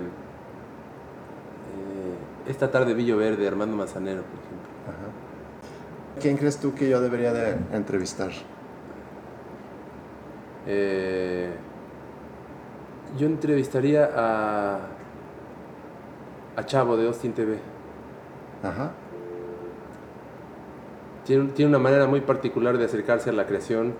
Esta 2.49 2.69
tarde 2.71 2.93
vi 2.93 3.05
llover 3.05 3.37
de 3.37 3.47
Armando 3.47 3.75
Manzanero, 3.77 4.23
por 4.23 4.39
ejemplo. 4.39 4.69
Ajá. 4.87 6.19
¿Quién 6.21 6.35
crees 6.37 6.57
tú 6.57 6.73
que 6.75 6.89
yo 6.89 6.99
debería 6.99 7.31
de 7.31 7.55
entrevistar? 7.71 8.31
Eh, 10.67 11.49
Yo 13.17 13.25
entrevistaría 13.27 14.09
a, 14.15 14.79
a 16.55 16.65
Chavo 16.65 16.95
de 16.97 17.07
Austin 17.07 17.33
TV. 17.33 17.57
Ajá. 18.63 18.91
Tiene, 21.25 21.49
tiene 21.53 21.69
una 21.69 21.79
manera 21.79 22.05
muy 22.07 22.21
particular 22.21 22.77
de 22.77 22.85
acercarse 22.85 23.29
a 23.29 23.33
la 23.33 23.45
creación 23.45 23.93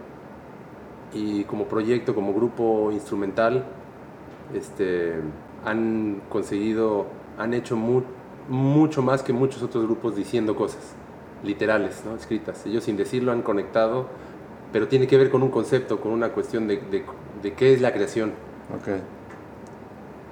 y 1.14 1.44
como 1.46 1.66
proyecto, 1.66 2.14
como 2.14 2.34
grupo 2.34 2.92
instrumental, 2.92 3.64
este, 4.54 5.16
han 5.66 6.22
conseguido, 6.30 7.06
han 7.38 7.54
hecho 7.54 7.76
mu- 7.76 8.04
mucho 8.50 9.02
más 9.02 9.24
que 9.24 9.32
muchos 9.34 9.64
otros 9.64 9.84
grupos 9.86 10.16
diciendo 10.16 10.56
cosas 10.56 10.82
literales, 11.44 12.02
¿no? 12.06 12.16
escritas. 12.16 12.66
Ellos 12.66 12.84
sin 12.84 12.98
decirlo 12.98 13.32
han 13.32 13.42
conectado, 13.44 14.08
pero 14.74 14.88
tiene 14.88 15.08
que 15.08 15.18
ver 15.18 15.30
con 15.30 15.42
un 15.44 15.50
concepto, 15.50 16.00
con 16.02 16.12
una 16.12 16.30
cuestión 16.30 16.68
de, 16.68 16.78
de- 16.78 17.06
de 17.42 17.54
qué 17.54 17.74
es 17.74 17.82
la 17.82 17.94
creación. 17.94 18.34
Ok. 18.76 18.90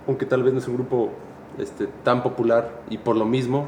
Aunque 0.07 0.25
tal 0.25 0.43
vez 0.43 0.53
no 0.53 0.59
es 0.59 0.67
un 0.67 0.75
grupo 0.75 1.11
este, 1.57 1.87
tan 2.03 2.23
popular 2.23 2.81
y 2.89 2.97
por 2.97 3.15
lo 3.15 3.25
mismo, 3.25 3.67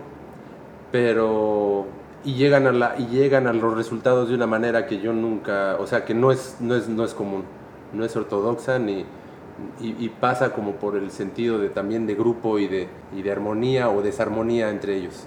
pero 0.92 1.86
y 2.24 2.34
llegan 2.36 2.68
a 2.68 2.72
la 2.72 2.96
y 3.00 3.08
llegan 3.08 3.48
a 3.48 3.54
los 3.54 3.76
resultados 3.76 4.30
de 4.30 4.36
una 4.36 4.48
manera 4.48 4.86
que 4.86 5.00
yo 5.00 5.14
nunca, 5.14 5.78
o 5.80 5.88
sea, 5.88 6.06
que 6.06 6.14
no 6.14 6.32
es 6.32 6.58
no 6.60 6.76
es 6.76 6.90
no 6.90 7.04
es 7.04 7.14
común, 7.14 7.44
no 7.94 8.04
es 8.06 8.16
ortodoxa 8.16 8.80
ni 8.80 9.06
y, 9.80 9.96
y 10.06 10.10
pasa 10.10 10.54
como 10.54 10.74
por 10.74 10.96
el 10.96 11.12
sentido 11.12 11.58
de 11.60 11.70
también 11.70 12.06
de 12.08 12.16
grupo 12.16 12.60
y 12.60 12.68
de 12.68 12.88
y 13.16 13.22
de 13.22 13.32
armonía 13.32 13.90
o 13.90 14.02
desarmonía 14.02 14.70
entre 14.70 14.96
ellos. 14.98 15.26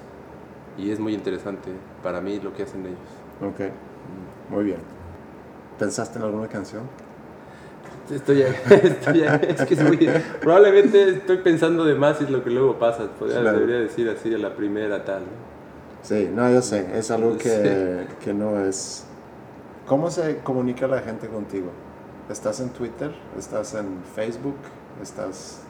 Y 0.78 0.90
es 0.90 0.98
muy 0.98 1.14
interesante 1.14 1.70
para 2.02 2.20
mí 2.20 2.40
lo 2.40 2.54
que 2.54 2.62
hacen 2.62 2.86
ellos. 2.86 2.98
Ok. 3.42 3.70
Muy 4.50 4.64
bien. 4.64 4.78
¿Pensaste 5.78 6.18
en 6.18 6.24
alguna 6.24 6.48
canción? 6.48 6.82
Estoy 8.10 8.42
estoy 8.70 9.22
es 9.22 9.62
que 9.64 9.74
es 9.74 9.82
muy- 9.82 10.08
probablemente 10.40 11.10
estoy 11.10 11.38
pensando 11.38 11.84
de 11.84 11.94
más 11.94 12.20
y 12.20 12.24
es 12.24 12.30
lo 12.30 12.42
que 12.44 12.50
luego 12.50 12.78
pasa, 12.78 13.06
podría, 13.18 13.40
Claro. 13.40 13.58
debería 13.60 13.80
decir 13.80 14.08
así 14.10 14.34
a 14.34 14.38
la 14.38 14.54
primera 14.54 15.04
tal. 15.04 15.20
¿no? 15.22 15.52
Sí, 16.02 16.28
no, 16.34 16.50
yo 16.50 16.60
sé. 16.62 16.86
Es 16.98 17.10
algo 17.10 17.38
que, 17.38 18.06
que 18.24 18.34
no 18.34 18.58
es... 18.64 19.06
¿Cómo 19.86 20.10
se 20.10 20.38
comunica 20.38 20.86
la 20.88 21.00
gente 21.00 21.28
contigo? 21.28 21.68
¿Estás 22.30 22.60
en 22.60 22.70
Twitter? 22.70 23.12
¿Estás 23.38 23.74
en 23.74 23.86
Facebook? 24.14 24.54
¿Estás... 25.02 25.62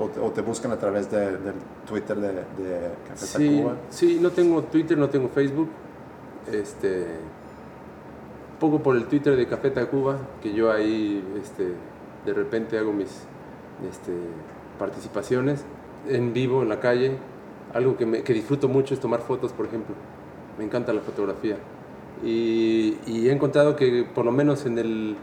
O, 0.00 0.06
te- 0.08 0.20
o 0.20 0.30
te 0.30 0.42
buscan 0.42 0.72
a 0.72 0.76
través 0.78 1.10
de- 1.10 1.38
del 1.38 1.54
Twitter 1.88 2.16
de, 2.18 2.28
de 2.32 2.90
Café 3.08 3.26
Sí, 3.26 3.56
Tacuba? 3.56 3.76
sí, 3.90 4.18
no 4.20 4.30
tengo 4.30 4.62
Twitter, 4.64 4.98
no 4.98 5.08
tengo 5.08 5.28
Facebook. 5.28 5.68
Este, 6.52 7.06
poco 8.60 8.80
por 8.82 8.96
el 8.96 9.04
Twitter 9.06 9.36
de 9.36 9.46
Café 9.46 9.70
Tacuba, 9.70 10.18
que 10.42 10.52
yo 10.52 10.70
ahí 10.70 11.22
este, 11.42 11.72
de 12.26 12.34
repente 12.34 12.78
hago 12.78 12.92
mis 12.92 13.08
este, 13.90 14.12
participaciones 14.78 15.64
en 16.08 16.32
vivo, 16.32 16.62
en 16.62 16.68
la 16.68 16.80
calle. 16.80 17.16
Algo 17.74 17.96
que, 17.96 18.06
me, 18.06 18.22
que 18.22 18.32
disfruto 18.32 18.68
mucho 18.68 18.94
es 18.94 19.00
tomar 19.00 19.20
fotos, 19.20 19.52
por 19.52 19.66
ejemplo. 19.66 19.94
Me 20.58 20.64
encanta 20.64 20.92
la 20.92 21.00
fotografía. 21.02 21.56
Y, 22.24 22.96
y 23.06 23.28
he 23.28 23.32
encontrado 23.32 23.76
que 23.76 24.04
por 24.12 24.24
lo 24.24 24.32
menos 24.32 24.66
en 24.66 24.78
el, 24.78 25.16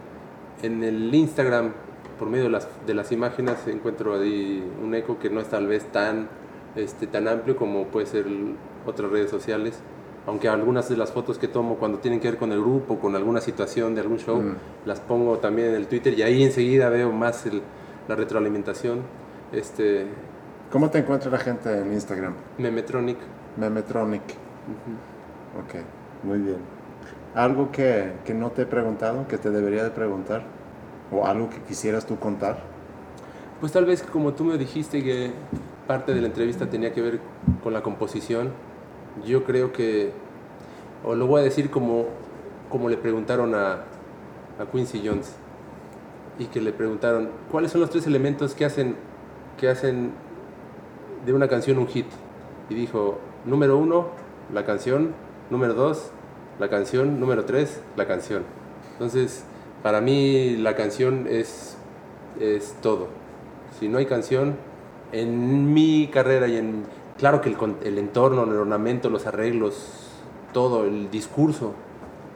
en 0.65 0.83
el 0.83 1.13
Instagram, 1.13 1.71
por 2.19 2.29
medio 2.29 2.45
de 2.45 2.49
las, 2.49 2.67
de 2.85 2.93
las 2.93 3.11
imágenes, 3.11 3.55
encuentro 3.67 4.15
ahí 4.15 4.63
un 4.83 4.93
eco 4.95 5.19
que 5.19 5.29
no 5.29 5.39
es 5.41 5.47
tal 5.47 5.67
vez 5.67 5.83
tan, 5.91 6.27
este, 6.75 7.07
tan 7.07 7.27
amplio 7.27 7.55
como 7.55 7.85
puede 7.87 8.05
ser 8.05 8.25
otras 8.85 9.11
redes 9.11 9.29
sociales. 9.29 9.79
Aunque 10.27 10.47
algunas 10.49 10.89
de 10.89 10.97
las 10.97 11.11
fotos 11.11 11.37
que 11.37 11.47
tomo 11.47 11.75
cuando 11.75 11.99
tienen 11.99 12.19
que 12.19 12.29
ver 12.29 12.39
con 12.39 12.51
el 12.51 12.59
grupo, 12.59 12.97
con 12.99 13.15
alguna 13.15 13.41
situación 13.41 13.93
de 13.93 14.01
algún 14.01 14.17
show, 14.17 14.41
Mm. 14.41 14.55
las 14.87 14.99
pongo 14.99 15.37
también 15.37 15.69
en 15.69 15.75
el 15.75 15.87
Twitter 15.87 16.17
y 16.17 16.23
ahí 16.23 16.43
enseguida 16.43 16.89
veo 16.89 17.11
más 17.11 17.45
el- 17.45 17.61
la 18.07 18.15
retroalimentación. 18.15 19.01
Este, 19.51 20.05
¿Cómo 20.71 20.89
te 20.89 20.97
encuentra 20.97 21.29
la 21.29 21.37
gente 21.37 21.71
en 21.79 21.93
Instagram? 21.93 22.33
Memetronic. 22.57 23.17
Memetronic. 23.55 24.23
Ujú. 24.23 25.61
Ok, 25.61 25.83
muy 26.23 26.39
bien. 26.39 26.57
¿Algo 27.35 27.69
que, 27.69 28.13
que 28.23 28.33
no 28.33 28.51
te 28.51 28.61
he 28.61 28.65
preguntado, 28.65 29.27
que 29.27 29.37
te 29.37 29.49
debería 29.51 29.83
de 29.83 29.89
preguntar? 29.89 30.43
¿O 31.11 31.25
algo 31.25 31.49
que 31.49 31.57
quisieras 31.57 32.05
tú 32.05 32.17
contar? 32.17 32.59
Pues 33.59 33.73
tal 33.73 33.85
vez 33.85 34.03
como 34.03 34.33
tú 34.33 34.45
me 34.45 34.57
dijiste 34.57 35.03
que 35.03 35.31
parte 35.85 36.13
de 36.13 36.21
la 36.21 36.27
entrevista 36.27 36.69
tenía 36.69 36.93
que 36.93 37.01
ver 37.01 37.19
con 37.61 37.73
la 37.73 37.83
composición, 37.83 38.51
yo 39.25 39.43
creo 39.43 39.73
que, 39.73 40.11
o 41.03 41.13
lo 41.15 41.27
voy 41.27 41.41
a 41.41 41.43
decir 41.43 41.69
como, 41.69 42.05
como 42.69 42.87
le 42.87 42.95
preguntaron 42.95 43.53
a, 43.53 43.83
a 44.57 44.65
Quincy 44.71 45.01
Jones, 45.05 45.35
y 46.39 46.45
que 46.45 46.61
le 46.61 46.71
preguntaron, 46.71 47.29
¿cuáles 47.51 47.71
son 47.71 47.81
los 47.81 47.89
tres 47.89 48.07
elementos 48.07 48.55
que 48.55 48.63
hacen, 48.63 48.95
que 49.57 49.67
hacen 49.67 50.11
de 51.25 51.33
una 51.33 51.49
canción 51.49 51.79
un 51.79 51.87
hit? 51.87 52.07
Y 52.69 52.75
dijo, 52.75 53.19
número 53.45 53.77
uno, 53.77 54.07
la 54.53 54.65
canción, 54.65 55.13
número 55.49 55.73
dos, 55.73 56.11
la 56.59 56.69
canción, 56.69 57.19
número 57.19 57.45
tres, 57.45 57.81
la 57.95 58.07
canción. 58.07 58.43
Entonces, 58.93 59.43
para 59.83 60.01
mí 60.01 60.57
la 60.57 60.75
canción 60.75 61.27
es, 61.29 61.77
es 62.39 62.75
todo. 62.81 63.07
Si 63.79 63.87
no 63.87 63.97
hay 63.97 64.05
canción, 64.05 64.55
en 65.11 65.73
mi 65.73 66.07
carrera 66.07 66.47
y 66.47 66.57
en... 66.57 66.83
Claro 67.17 67.41
que 67.41 67.49
el, 67.49 67.57
el 67.83 67.97
entorno, 67.97 68.43
el 68.43 68.57
ornamento, 68.57 69.09
los 69.09 69.25
arreglos, 69.25 70.09
todo, 70.53 70.85
el 70.85 71.09
discurso 71.11 71.73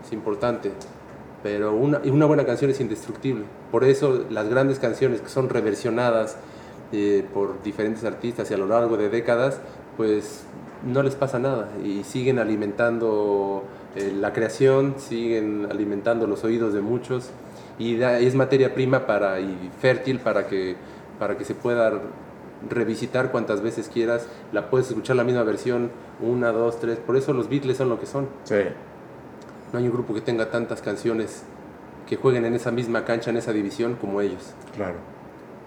es 0.06 0.14
importante, 0.14 0.72
pero 1.44 1.74
una, 1.74 2.00
una 2.06 2.26
buena 2.26 2.46
canción 2.46 2.72
es 2.72 2.80
indestructible. 2.80 3.46
Por 3.72 3.84
eso 3.84 4.26
las 4.30 4.50
grandes 4.50 4.80
canciones 4.80 5.22
que 5.22 5.30
son 5.30 5.50
reversionadas 5.50 6.38
eh, 6.92 7.26
por 7.34 7.62
diferentes 7.64 8.04
artistas 8.04 8.50
y 8.52 8.54
a 8.54 8.58
lo 8.58 8.68
largo 8.68 8.98
de 8.98 9.10
décadas, 9.10 9.60
pues 9.98 10.44
no 10.86 11.04
les 11.04 11.16
pasa 11.16 11.40
nada 11.40 11.70
y 11.84 12.04
siguen 12.04 12.40
alimentando 12.40 13.64
eh, 13.96 14.14
la 14.20 14.34
creación, 14.34 14.96
siguen 14.98 15.68
alimentando 15.70 16.28
los 16.28 16.44
oídos 16.44 16.74
de 16.74 16.82
muchos 16.82 17.30
y 17.78 17.98
da- 17.98 18.20
es 18.20 18.36
materia 18.36 18.74
prima 18.74 19.06
para, 19.08 19.40
y 19.40 19.70
fértil 19.82 20.20
para 20.20 20.48
que, 20.48 20.76
para 21.18 21.38
que 21.38 21.46
se 21.46 21.56
pueda 21.56 21.92
revisitar 22.70 23.32
cuantas 23.32 23.62
veces 23.62 23.90
quieras, 23.90 24.28
la 24.52 24.70
puedes 24.70 24.90
escuchar 24.90 25.16
la 25.16 25.24
misma 25.24 25.44
versión, 25.44 25.90
una, 26.22 26.52
dos, 26.52 26.80
tres, 26.80 26.98
por 26.98 27.16
eso 27.16 27.34
los 27.34 27.50
Beatles 27.50 27.78
son 27.78 27.90
lo 27.90 28.00
que 28.00 28.06
son. 28.06 28.28
Sí. 28.44 28.56
No 29.72 29.80
hay 29.80 29.86
un 29.86 29.92
grupo 29.94 30.14
que 30.14 30.22
tenga 30.22 30.50
tantas 30.50 30.82
canciones 30.82 31.44
que 32.08 32.16
jueguen 32.18 32.44
en 32.46 32.56
esa 32.56 32.72
misma 32.72 33.06
cancha, 33.06 33.30
en 33.30 33.38
esa 33.38 33.54
división 33.54 33.96
como 33.96 34.20
ellos. 34.20 34.54
Claro. 34.76 34.96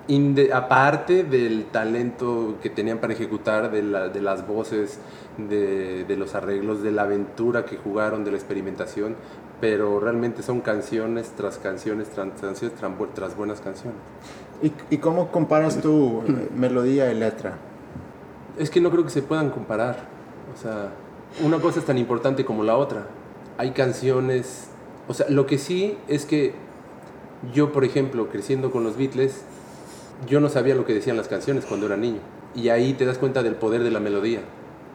Inde- 0.08 0.52
aparte 0.52 1.22
del 1.22 1.66
talento 1.66 2.56
que 2.60 2.70
tenían 2.70 2.98
para 2.98 3.12
ejecutar, 3.12 3.70
de, 3.70 3.82
la- 3.82 4.08
de 4.08 4.20
las 4.20 4.46
voces, 4.46 4.98
de, 5.38 6.04
de 6.04 6.16
los 6.16 6.34
arreglos, 6.34 6.82
de 6.82 6.90
la 6.90 7.02
aventura 7.02 7.64
que 7.64 7.76
jugaron, 7.76 8.24
de 8.24 8.32
la 8.32 8.36
experimentación, 8.36 9.14
pero 9.60 10.00
realmente 10.00 10.42
son 10.42 10.60
canciones 10.60 11.30
tras 11.36 11.58
canciones, 11.58 12.08
tras 12.10 12.28
canciones, 12.40 12.76
tras 13.14 13.36
buenas 13.36 13.60
canciones. 13.60 13.96
¿Y, 14.60 14.72
y 14.94 14.98
cómo 14.98 15.30
comparas 15.30 15.80
tu 15.80 16.22
eh, 16.26 16.48
melodía 16.56 17.12
y 17.12 17.14
letra? 17.14 17.58
Es 18.58 18.70
que 18.70 18.80
no 18.80 18.90
creo 18.90 19.04
que 19.04 19.10
se 19.10 19.22
puedan 19.22 19.50
comparar. 19.50 19.98
O 20.52 20.60
sea, 20.60 20.90
una 21.44 21.58
cosa 21.60 21.78
es 21.78 21.86
tan 21.86 21.96
importante 21.96 22.44
como 22.44 22.64
la 22.64 22.76
otra. 22.76 23.06
Hay 23.56 23.70
canciones. 23.70 24.68
O 25.08 25.14
sea, 25.14 25.26
lo 25.30 25.46
que 25.46 25.58
sí 25.58 25.96
es 26.08 26.26
que 26.26 26.54
yo, 27.54 27.72
por 27.72 27.84
ejemplo, 27.84 28.28
creciendo 28.28 28.70
con 28.72 28.82
los 28.84 28.96
Beatles, 28.96 29.42
yo 30.28 30.40
no 30.40 30.48
sabía 30.48 30.74
lo 30.74 30.84
que 30.84 30.94
decían 30.94 31.16
las 31.16 31.28
canciones 31.28 31.64
cuando 31.64 31.86
era 31.86 31.96
niño. 31.96 32.20
Y 32.54 32.68
ahí 32.68 32.92
te 32.94 33.04
das 33.06 33.18
cuenta 33.18 33.42
del 33.42 33.54
poder 33.54 33.82
de 33.82 33.90
la 33.90 34.00
melodía 34.00 34.40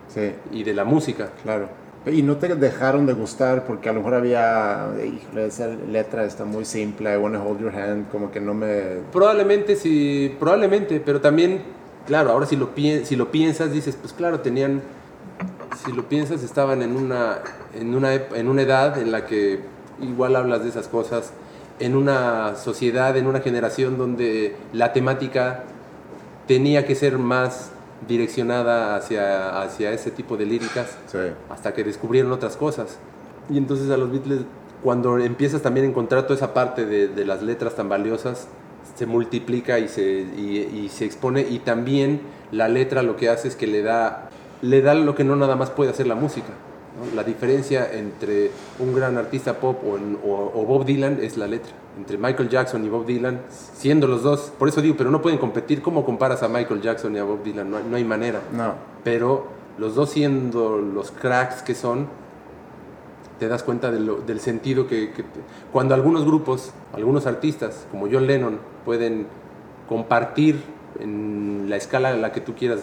Sí, 0.07 0.31
y 0.51 0.63
de 0.63 0.73
la 0.73 0.85
música. 0.85 1.29
claro. 1.43 1.69
Y 2.05 2.21
no 2.21 2.37
te 2.37 2.55
dejaron 2.55 3.05
de 3.05 3.11
gustar 3.11 3.65
porque 3.65 3.89
a 3.89 3.91
lo 3.91 3.99
mejor 3.99 4.13
había, 4.13 4.87
híjole, 5.03 5.47
esa 5.47 5.67
letra 5.67 6.23
está 6.23 6.45
muy 6.45 6.63
simple, 6.63 7.13
I 7.13 7.17
wanna 7.17 7.43
hold 7.43 7.59
your 7.59 7.75
hand, 7.75 8.09
como 8.09 8.31
que 8.31 8.39
no 8.39 8.53
me... 8.53 8.99
Probablemente 9.11 9.75
sí, 9.75 10.33
probablemente, 10.39 11.01
pero 11.05 11.19
también, 11.19 11.63
claro, 12.05 12.31
ahora 12.31 12.45
si 12.45 12.55
lo, 12.55 12.69
si 12.75 13.15
lo 13.17 13.29
piensas, 13.29 13.73
dices, 13.73 13.97
pues 13.99 14.13
claro, 14.13 14.39
tenían, 14.39 14.81
si 15.83 15.91
lo 15.91 16.07
piensas, 16.07 16.43
estaban 16.43 16.81
en 16.81 16.95
una, 16.95 17.39
en, 17.73 17.93
una, 17.93 18.13
en 18.13 18.47
una 18.47 18.61
edad 18.61 18.97
en 19.01 19.11
la 19.11 19.25
que 19.25 19.59
igual 20.01 20.37
hablas 20.37 20.63
de 20.63 20.69
esas 20.69 20.87
cosas, 20.87 21.33
en 21.79 21.95
una 21.95 22.55
sociedad, 22.55 23.15
en 23.17 23.27
una 23.27 23.39
generación 23.39 23.97
donde 23.97 24.55
la 24.73 24.93
temática 24.93 25.63
tenía 26.47 26.85
que 26.85 26.95
ser 26.95 27.17
más 27.17 27.71
direccionada 28.07 28.95
hacia, 28.95 29.61
hacia 29.61 29.91
ese 29.91 30.11
tipo 30.11 30.37
de 30.37 30.45
líricas 30.45 30.97
Sí, 31.07 31.17
hasta 31.49 31.73
que 31.73 31.83
descubrieron 31.83 32.31
otras 32.31 32.57
cosas. 32.57 32.97
Y 33.49 33.57
entonces 33.57 33.89
a 33.89 33.97
los 33.97 34.11
Beatles, 34.11 34.41
cuando 34.83 35.17
empiezas 35.17 35.61
también 35.61 35.85
a 35.85 35.89
encontrar 35.89 36.23
toda 36.23 36.35
esa 36.35 36.53
parte 36.53 36.85
de, 36.85 37.07
de 37.07 37.25
las 37.25 37.41
letras 37.41 37.75
tan 37.75 37.89
valiosas, 37.89 38.47
se 38.95 39.05
multiplica 39.05 39.79
y 39.79 39.87
se, 39.87 40.03
y, 40.03 40.81
y 40.83 40.89
se 40.89 41.05
expone. 41.05 41.41
Y 41.41 41.59
también 41.59 42.21
la 42.51 42.67
letra 42.67 43.03
lo 43.03 43.15
que 43.15 43.29
hace 43.29 43.47
es 43.47 43.55
que 43.55 43.67
le 43.67 43.81
da, 43.81 44.29
le 44.61 44.81
da 44.81 44.93
lo 44.93 45.15
que 45.15 45.23
no 45.23 45.35
nada 45.35 45.55
más 45.55 45.69
puede 45.69 45.91
hacer 45.91 46.07
la 46.07 46.15
música. 46.15 46.53
¿No? 46.97 47.15
La 47.15 47.23
diferencia 47.23 47.91
entre 47.93 48.51
un 48.79 48.93
gran 48.93 49.17
artista 49.17 49.59
pop 49.59 49.77
o, 49.85 49.97
en- 49.97 50.17
o- 50.25 50.51
o 50.53 50.65
Bob 50.65 50.85
Dylan 50.85 51.19
es 51.21 51.37
la 51.37 51.47
letra. 51.47 51.71
Entre 51.97 52.17
Michael 52.17 52.49
Jackson 52.49 52.85
y 52.85 52.89
Bob 52.89 53.05
Dylan, 53.05 53.41
siendo 53.49 54.07
los 54.07 54.23
dos, 54.23 54.51
por 54.57 54.67
eso 54.69 54.81
digo, 54.81 54.95
pero 54.97 55.09
no 55.11 55.21
pueden 55.21 55.39
competir. 55.39 55.81
¿Cómo 55.81 56.05
comparas 56.05 56.43
a 56.43 56.47
Michael 56.47 56.81
Jackson 56.81 57.15
y 57.15 57.19
a 57.19 57.23
Bob 57.23 57.43
Dylan? 57.43 57.69
No, 57.71 57.77
hay- 57.77 57.83
no 57.89 57.95
hay 57.95 58.03
manera. 58.03 58.41
No. 58.55 58.73
Pero 59.03 59.47
los 59.77 59.95
dos 59.95 60.09
siendo 60.11 60.77
los 60.77 61.11
cracks 61.11 61.61
que 61.63 61.73
son, 61.75 62.07
te 63.39 63.47
das 63.47 63.61
cuenta 63.63 63.91
de 63.91 63.99
lo- 63.99 64.17
del 64.21 64.39
sentido 64.39 64.87
que, 64.87 65.11
que 65.11 65.23
te- 65.23 65.39
cuando 65.71 65.93
algunos 65.93 66.25
grupos, 66.25 66.71
algunos 66.93 67.25
artistas 67.27 67.85
como 67.91 68.07
John 68.11 68.25
Lennon 68.27 68.57
pueden 68.85 69.27
compartir 69.87 70.61
en 70.99 71.65
la 71.69 71.75
escala 71.77 72.11
en 72.11 72.21
la 72.21 72.31
que 72.31 72.41
tú 72.41 72.55
quieras 72.55 72.79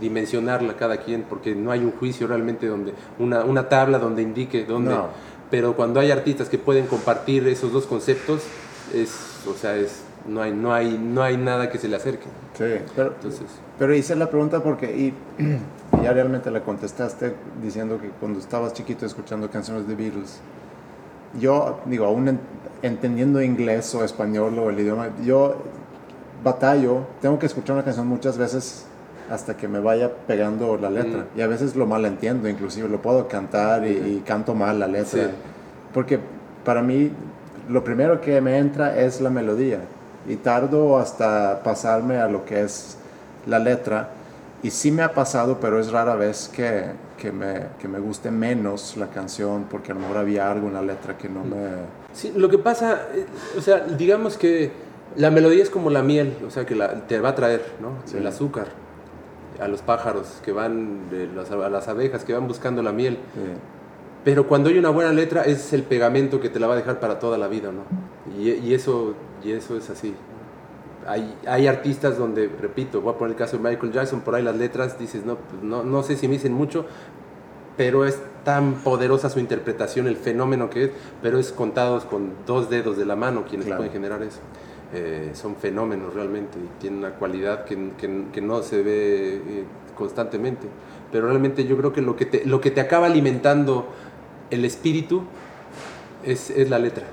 dimensionarla 0.00 0.76
cada 0.76 0.98
quien, 0.98 1.22
porque 1.22 1.54
no 1.54 1.70
hay 1.70 1.80
un 1.80 1.92
juicio 1.92 2.26
realmente 2.26 2.66
donde 2.66 2.94
una, 3.18 3.44
una 3.44 3.68
tabla 3.68 3.98
donde 3.98 4.22
indique 4.22 4.64
dónde. 4.64 4.90
No. 4.94 5.08
Pero 5.50 5.76
cuando 5.76 6.00
hay 6.00 6.10
artistas 6.10 6.48
que 6.48 6.58
pueden 6.58 6.86
compartir 6.86 7.46
esos 7.48 7.72
dos 7.72 7.86
conceptos, 7.86 8.42
es, 8.92 9.42
o 9.48 9.54
sea, 9.54 9.76
es, 9.76 10.02
no 10.26 10.42
hay, 10.42 10.52
no 10.52 10.72
hay, 10.72 10.98
no 10.98 11.22
hay 11.22 11.36
nada 11.36 11.70
que 11.70 11.78
se 11.78 11.88
le 11.88 11.96
acerque. 11.96 12.24
Sí, 12.54 12.64
pero, 12.96 13.08
Entonces, 13.14 13.42
pero 13.78 13.94
hice 13.94 14.16
la 14.16 14.30
pregunta 14.30 14.62
porque 14.62 14.86
y, 14.96 15.14
y 15.42 16.02
ya 16.02 16.12
realmente 16.12 16.50
la 16.50 16.60
contestaste 16.62 17.34
diciendo 17.62 18.00
que 18.00 18.08
cuando 18.08 18.38
estabas 18.38 18.72
chiquito 18.72 19.06
escuchando 19.06 19.50
canciones 19.50 19.86
de 19.86 19.94
Beatles, 19.94 20.40
yo 21.40 21.80
digo, 21.86 22.06
aún 22.06 22.28
en- 22.28 22.40
entendiendo 22.82 23.42
inglés 23.42 23.94
o 23.94 24.04
español 24.04 24.58
o 24.58 24.70
el 24.70 24.78
idioma, 24.80 25.08
yo 25.24 25.56
batallo, 26.42 27.00
tengo 27.20 27.38
que 27.38 27.46
escuchar 27.46 27.74
una 27.74 27.84
canción 27.84 28.06
muchas 28.06 28.36
veces 28.38 28.86
hasta 29.30 29.56
que 29.56 29.68
me 29.68 29.80
vaya 29.80 30.10
pegando 30.26 30.76
la 30.76 30.90
letra. 30.90 31.26
Mm. 31.34 31.38
Y 31.38 31.42
a 31.42 31.46
veces 31.46 31.76
lo 31.76 31.86
mal 31.86 32.04
entiendo, 32.04 32.48
inclusive 32.48 32.88
lo 32.88 33.00
puedo 33.00 33.26
cantar 33.28 33.86
y, 33.86 33.90
y 33.90 34.22
canto 34.26 34.54
mal 34.54 34.78
la 34.80 34.86
letra. 34.86 35.24
Sí. 35.24 35.30
Porque 35.92 36.18
para 36.64 36.82
mí 36.82 37.10
lo 37.68 37.82
primero 37.84 38.20
que 38.20 38.40
me 38.40 38.58
entra 38.58 38.98
es 38.98 39.20
la 39.20 39.30
melodía 39.30 39.78
y 40.28 40.36
tardo 40.36 40.98
hasta 40.98 41.62
pasarme 41.62 42.16
a 42.18 42.28
lo 42.28 42.44
que 42.44 42.62
es 42.62 42.96
la 43.46 43.58
letra. 43.58 44.10
Y 44.62 44.70
sí 44.70 44.90
me 44.90 45.02
ha 45.02 45.12
pasado, 45.12 45.58
pero 45.60 45.78
es 45.78 45.92
rara 45.92 46.14
vez 46.14 46.50
que, 46.54 46.84
que, 47.18 47.30
me, 47.30 47.66
que 47.78 47.86
me 47.86 47.98
guste 47.98 48.30
menos 48.30 48.96
la 48.96 49.08
canción 49.08 49.64
porque 49.70 49.92
a 49.92 49.94
lo 49.94 50.00
mejor 50.00 50.16
había 50.16 50.50
algo 50.50 50.68
en 50.68 50.74
la 50.74 50.82
letra 50.82 51.18
que 51.18 51.28
no 51.28 51.44
me... 51.44 51.56
Sí, 52.14 52.32
lo 52.34 52.48
que 52.48 52.56
pasa, 52.58 53.02
eh, 53.14 53.26
o 53.58 53.60
sea, 53.60 53.80
digamos 53.80 54.38
que 54.38 54.70
la 55.16 55.30
melodía 55.30 55.62
es 55.62 55.68
como 55.68 55.90
la 55.90 56.02
miel, 56.02 56.34
o 56.46 56.50
sea, 56.50 56.64
que 56.64 56.74
la- 56.74 56.94
te 57.06 57.20
va 57.20 57.30
a 57.30 57.34
traer, 57.34 57.62
¿no? 57.80 57.90
Sí. 58.06 58.16
El 58.16 58.26
azúcar 58.26 58.68
a 59.60 59.68
los 59.68 59.82
pájaros 59.82 60.40
que 60.44 60.52
van, 60.52 61.10
de 61.10 61.26
las- 61.28 61.50
a 61.50 61.68
las 61.68 61.88
abejas 61.88 62.24
que 62.24 62.32
van 62.32 62.46
buscando 62.48 62.82
la 62.82 62.92
miel. 62.92 63.18
Pero 64.24 64.46
cuando 64.48 64.70
hay 64.70 64.78
una 64.78 64.90
buena 64.90 65.12
letra 65.12 65.42
es 65.42 65.72
el 65.72 65.82
pegamento 65.82 66.40
que 66.40 66.48
te 66.48 66.58
la 66.58 66.66
va 66.66 66.72
a 66.74 66.76
dejar 66.76 66.98
para 66.98 67.18
toda 67.18 67.36
la 67.38 67.46
vida, 67.48 67.70
¿no? 67.72 67.82
Y, 68.40 68.50
y 68.50 68.74
eso, 68.74 69.14
y 69.44 69.52
eso 69.52 69.76
es 69.76 69.90
así. 69.90 70.14
Hay, 71.06 71.34
hay 71.46 71.66
artistas 71.66 72.16
donde, 72.16 72.48
repito, 72.60 73.02
voy 73.02 73.12
a 73.14 73.18
poner 73.18 73.32
el 73.32 73.38
caso 73.38 73.58
de 73.58 73.62
Michael 73.62 73.92
Jackson, 73.92 74.20
por 74.22 74.34
ahí 74.34 74.42
las 74.42 74.56
letras 74.56 74.98
dices, 74.98 75.26
no, 75.26 75.36
pues 75.36 75.62
no, 75.62 75.82
no 75.82 76.02
sé 76.02 76.16
si 76.16 76.26
me 76.28 76.34
dicen 76.34 76.54
mucho, 76.54 76.86
pero 77.76 78.06
es 78.06 78.18
tan 78.44 78.74
poderosa 78.76 79.28
su 79.28 79.38
interpretación, 79.40 80.06
el 80.06 80.16
fenómeno 80.16 80.70
que 80.70 80.84
es, 80.84 80.90
pero 81.20 81.38
es 81.38 81.52
contados 81.52 82.04
con 82.06 82.30
dos 82.46 82.70
dedos 82.70 82.96
de 82.96 83.04
la 83.04 83.16
mano 83.16 83.44
quienes 83.46 83.66
Claro. 83.66 83.80
pueden 83.80 83.92
generar 83.92 84.22
eso. 84.22 84.38
Eh, 84.92 85.30
son 85.34 85.56
fenómenos 85.56 86.14
realmente 86.14 86.58
y 86.58 86.80
tienen 86.80 87.00
una 87.00 87.10
cualidad 87.14 87.64
que, 87.64 87.90
que- 87.98 88.24
que 88.32 88.40
no 88.40 88.62
se 88.62 88.82
ve 88.82 89.34
eh, 89.36 89.64
constantemente. 89.96 90.66
Pero 91.10 91.26
realmente 91.28 91.64
yo 91.64 91.76
creo 91.76 91.92
que 91.92 92.02
lo 92.02 92.14
que 92.16 92.26
te, 92.26 92.44
lo 92.44 92.60
que 92.60 92.70
te 92.70 92.80
acaba 92.80 93.06
alimentando 93.06 93.88
el 94.50 94.64
espíritu 94.64 95.22
es, 96.24 96.50
es 96.50 96.70
la 96.70 96.78
letra. 96.78 97.04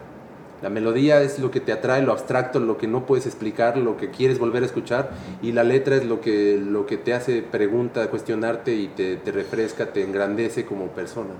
La 0.61 0.69
melodía 0.69 1.21
es 1.23 1.39
lo 1.39 1.49
que 1.49 1.59
te 1.59 1.71
atrae, 1.71 2.03
lo 2.03 2.11
abstracto, 2.11 2.59
lo 2.59 2.77
que 2.77 2.85
no 2.87 3.07
puedes 3.07 3.25
explicar, 3.25 3.77
lo 3.77 3.97
que 3.97 4.11
quieres 4.11 4.37
volver 4.37 4.61
a 4.61 4.67
escuchar, 4.67 5.09
y 5.41 5.53
la 5.53 5.63
letra 5.63 5.95
es 5.95 6.05
lo 6.05 6.21
que, 6.21 6.61
lo 6.63 6.85
que 6.85 6.97
te 6.97 7.15
hace 7.15 7.41
pregunta, 7.41 8.07
cuestionarte 8.11 8.75
y 8.75 8.87
te, 8.89 9.15
te 9.15 9.31
refresca, 9.31 9.87
te 9.91 10.03
engrandece 10.03 10.63
como 10.65 10.87
persona. 10.89 11.31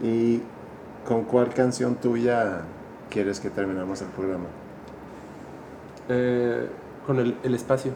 ¿Y 0.00 0.42
con 1.08 1.24
cuál 1.24 1.52
canción 1.54 1.96
tuya 1.96 2.60
quieres 3.10 3.40
que 3.40 3.50
terminemos 3.50 4.00
el 4.00 4.08
programa? 4.08 4.46
Eh, 6.12 6.68
con 7.06 7.20
el, 7.20 7.36
el 7.44 7.54
espacio. 7.54 7.92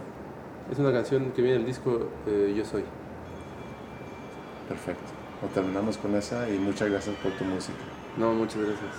Es 0.70 0.78
una 0.78 0.92
canción 0.92 1.32
que 1.32 1.42
viene 1.42 1.58
del 1.58 1.66
disco 1.66 2.10
eh, 2.28 2.54
Yo 2.56 2.64
Soy. 2.64 2.84
Perfecto. 4.68 5.10
O 5.42 5.48
terminamos 5.48 5.98
con 5.98 6.14
esa 6.14 6.48
y 6.48 6.58
muchas 6.58 6.90
gracias 6.90 7.16
por 7.16 7.32
tu 7.32 7.44
música. 7.44 7.78
No, 8.16 8.32
muchas 8.32 8.58
gracias. 8.58 8.94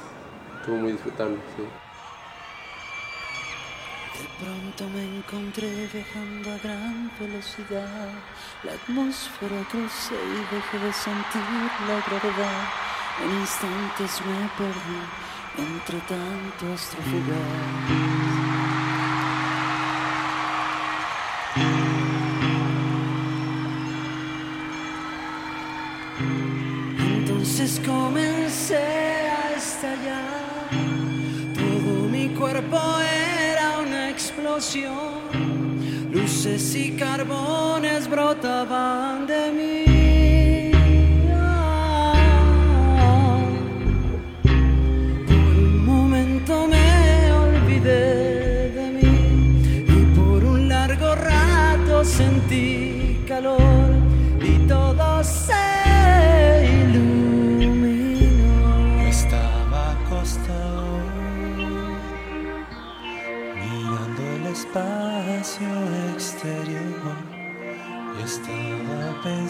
Estuvo 0.59 0.75
muy 0.75 0.91
disfrutable, 0.91 1.37
sí. 1.55 1.63
De 4.21 4.45
pronto 4.45 4.89
me 4.93 5.17
encontré 5.17 5.87
viajando 5.93 6.51
a 6.51 6.57
gran 6.57 7.11
velocidad. 7.17 8.09
La 8.63 8.73
atmósfera 8.73 9.65
crucé 9.71 10.15
y 10.15 10.55
dejé 10.55 10.85
de 10.85 10.91
sentir 10.91 11.41
la 11.87 12.01
gravedad. 12.05 12.67
En 13.23 13.39
instantes 13.39 14.21
me 14.25 14.49
perdí 14.57 15.01
entre 15.57 15.99
tantos 16.01 16.89
trafugaz. 16.89 18.14
Cuerpo 32.55 32.99
era 33.01 33.79
una 33.79 34.09
explosión. 34.09 35.19
Luces 36.11 36.73
y 36.75 36.91
carbones 36.91 38.09
brotaban 38.09 39.27
de 39.27 39.51
mí. 39.51 39.84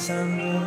Pensando 0.07 0.64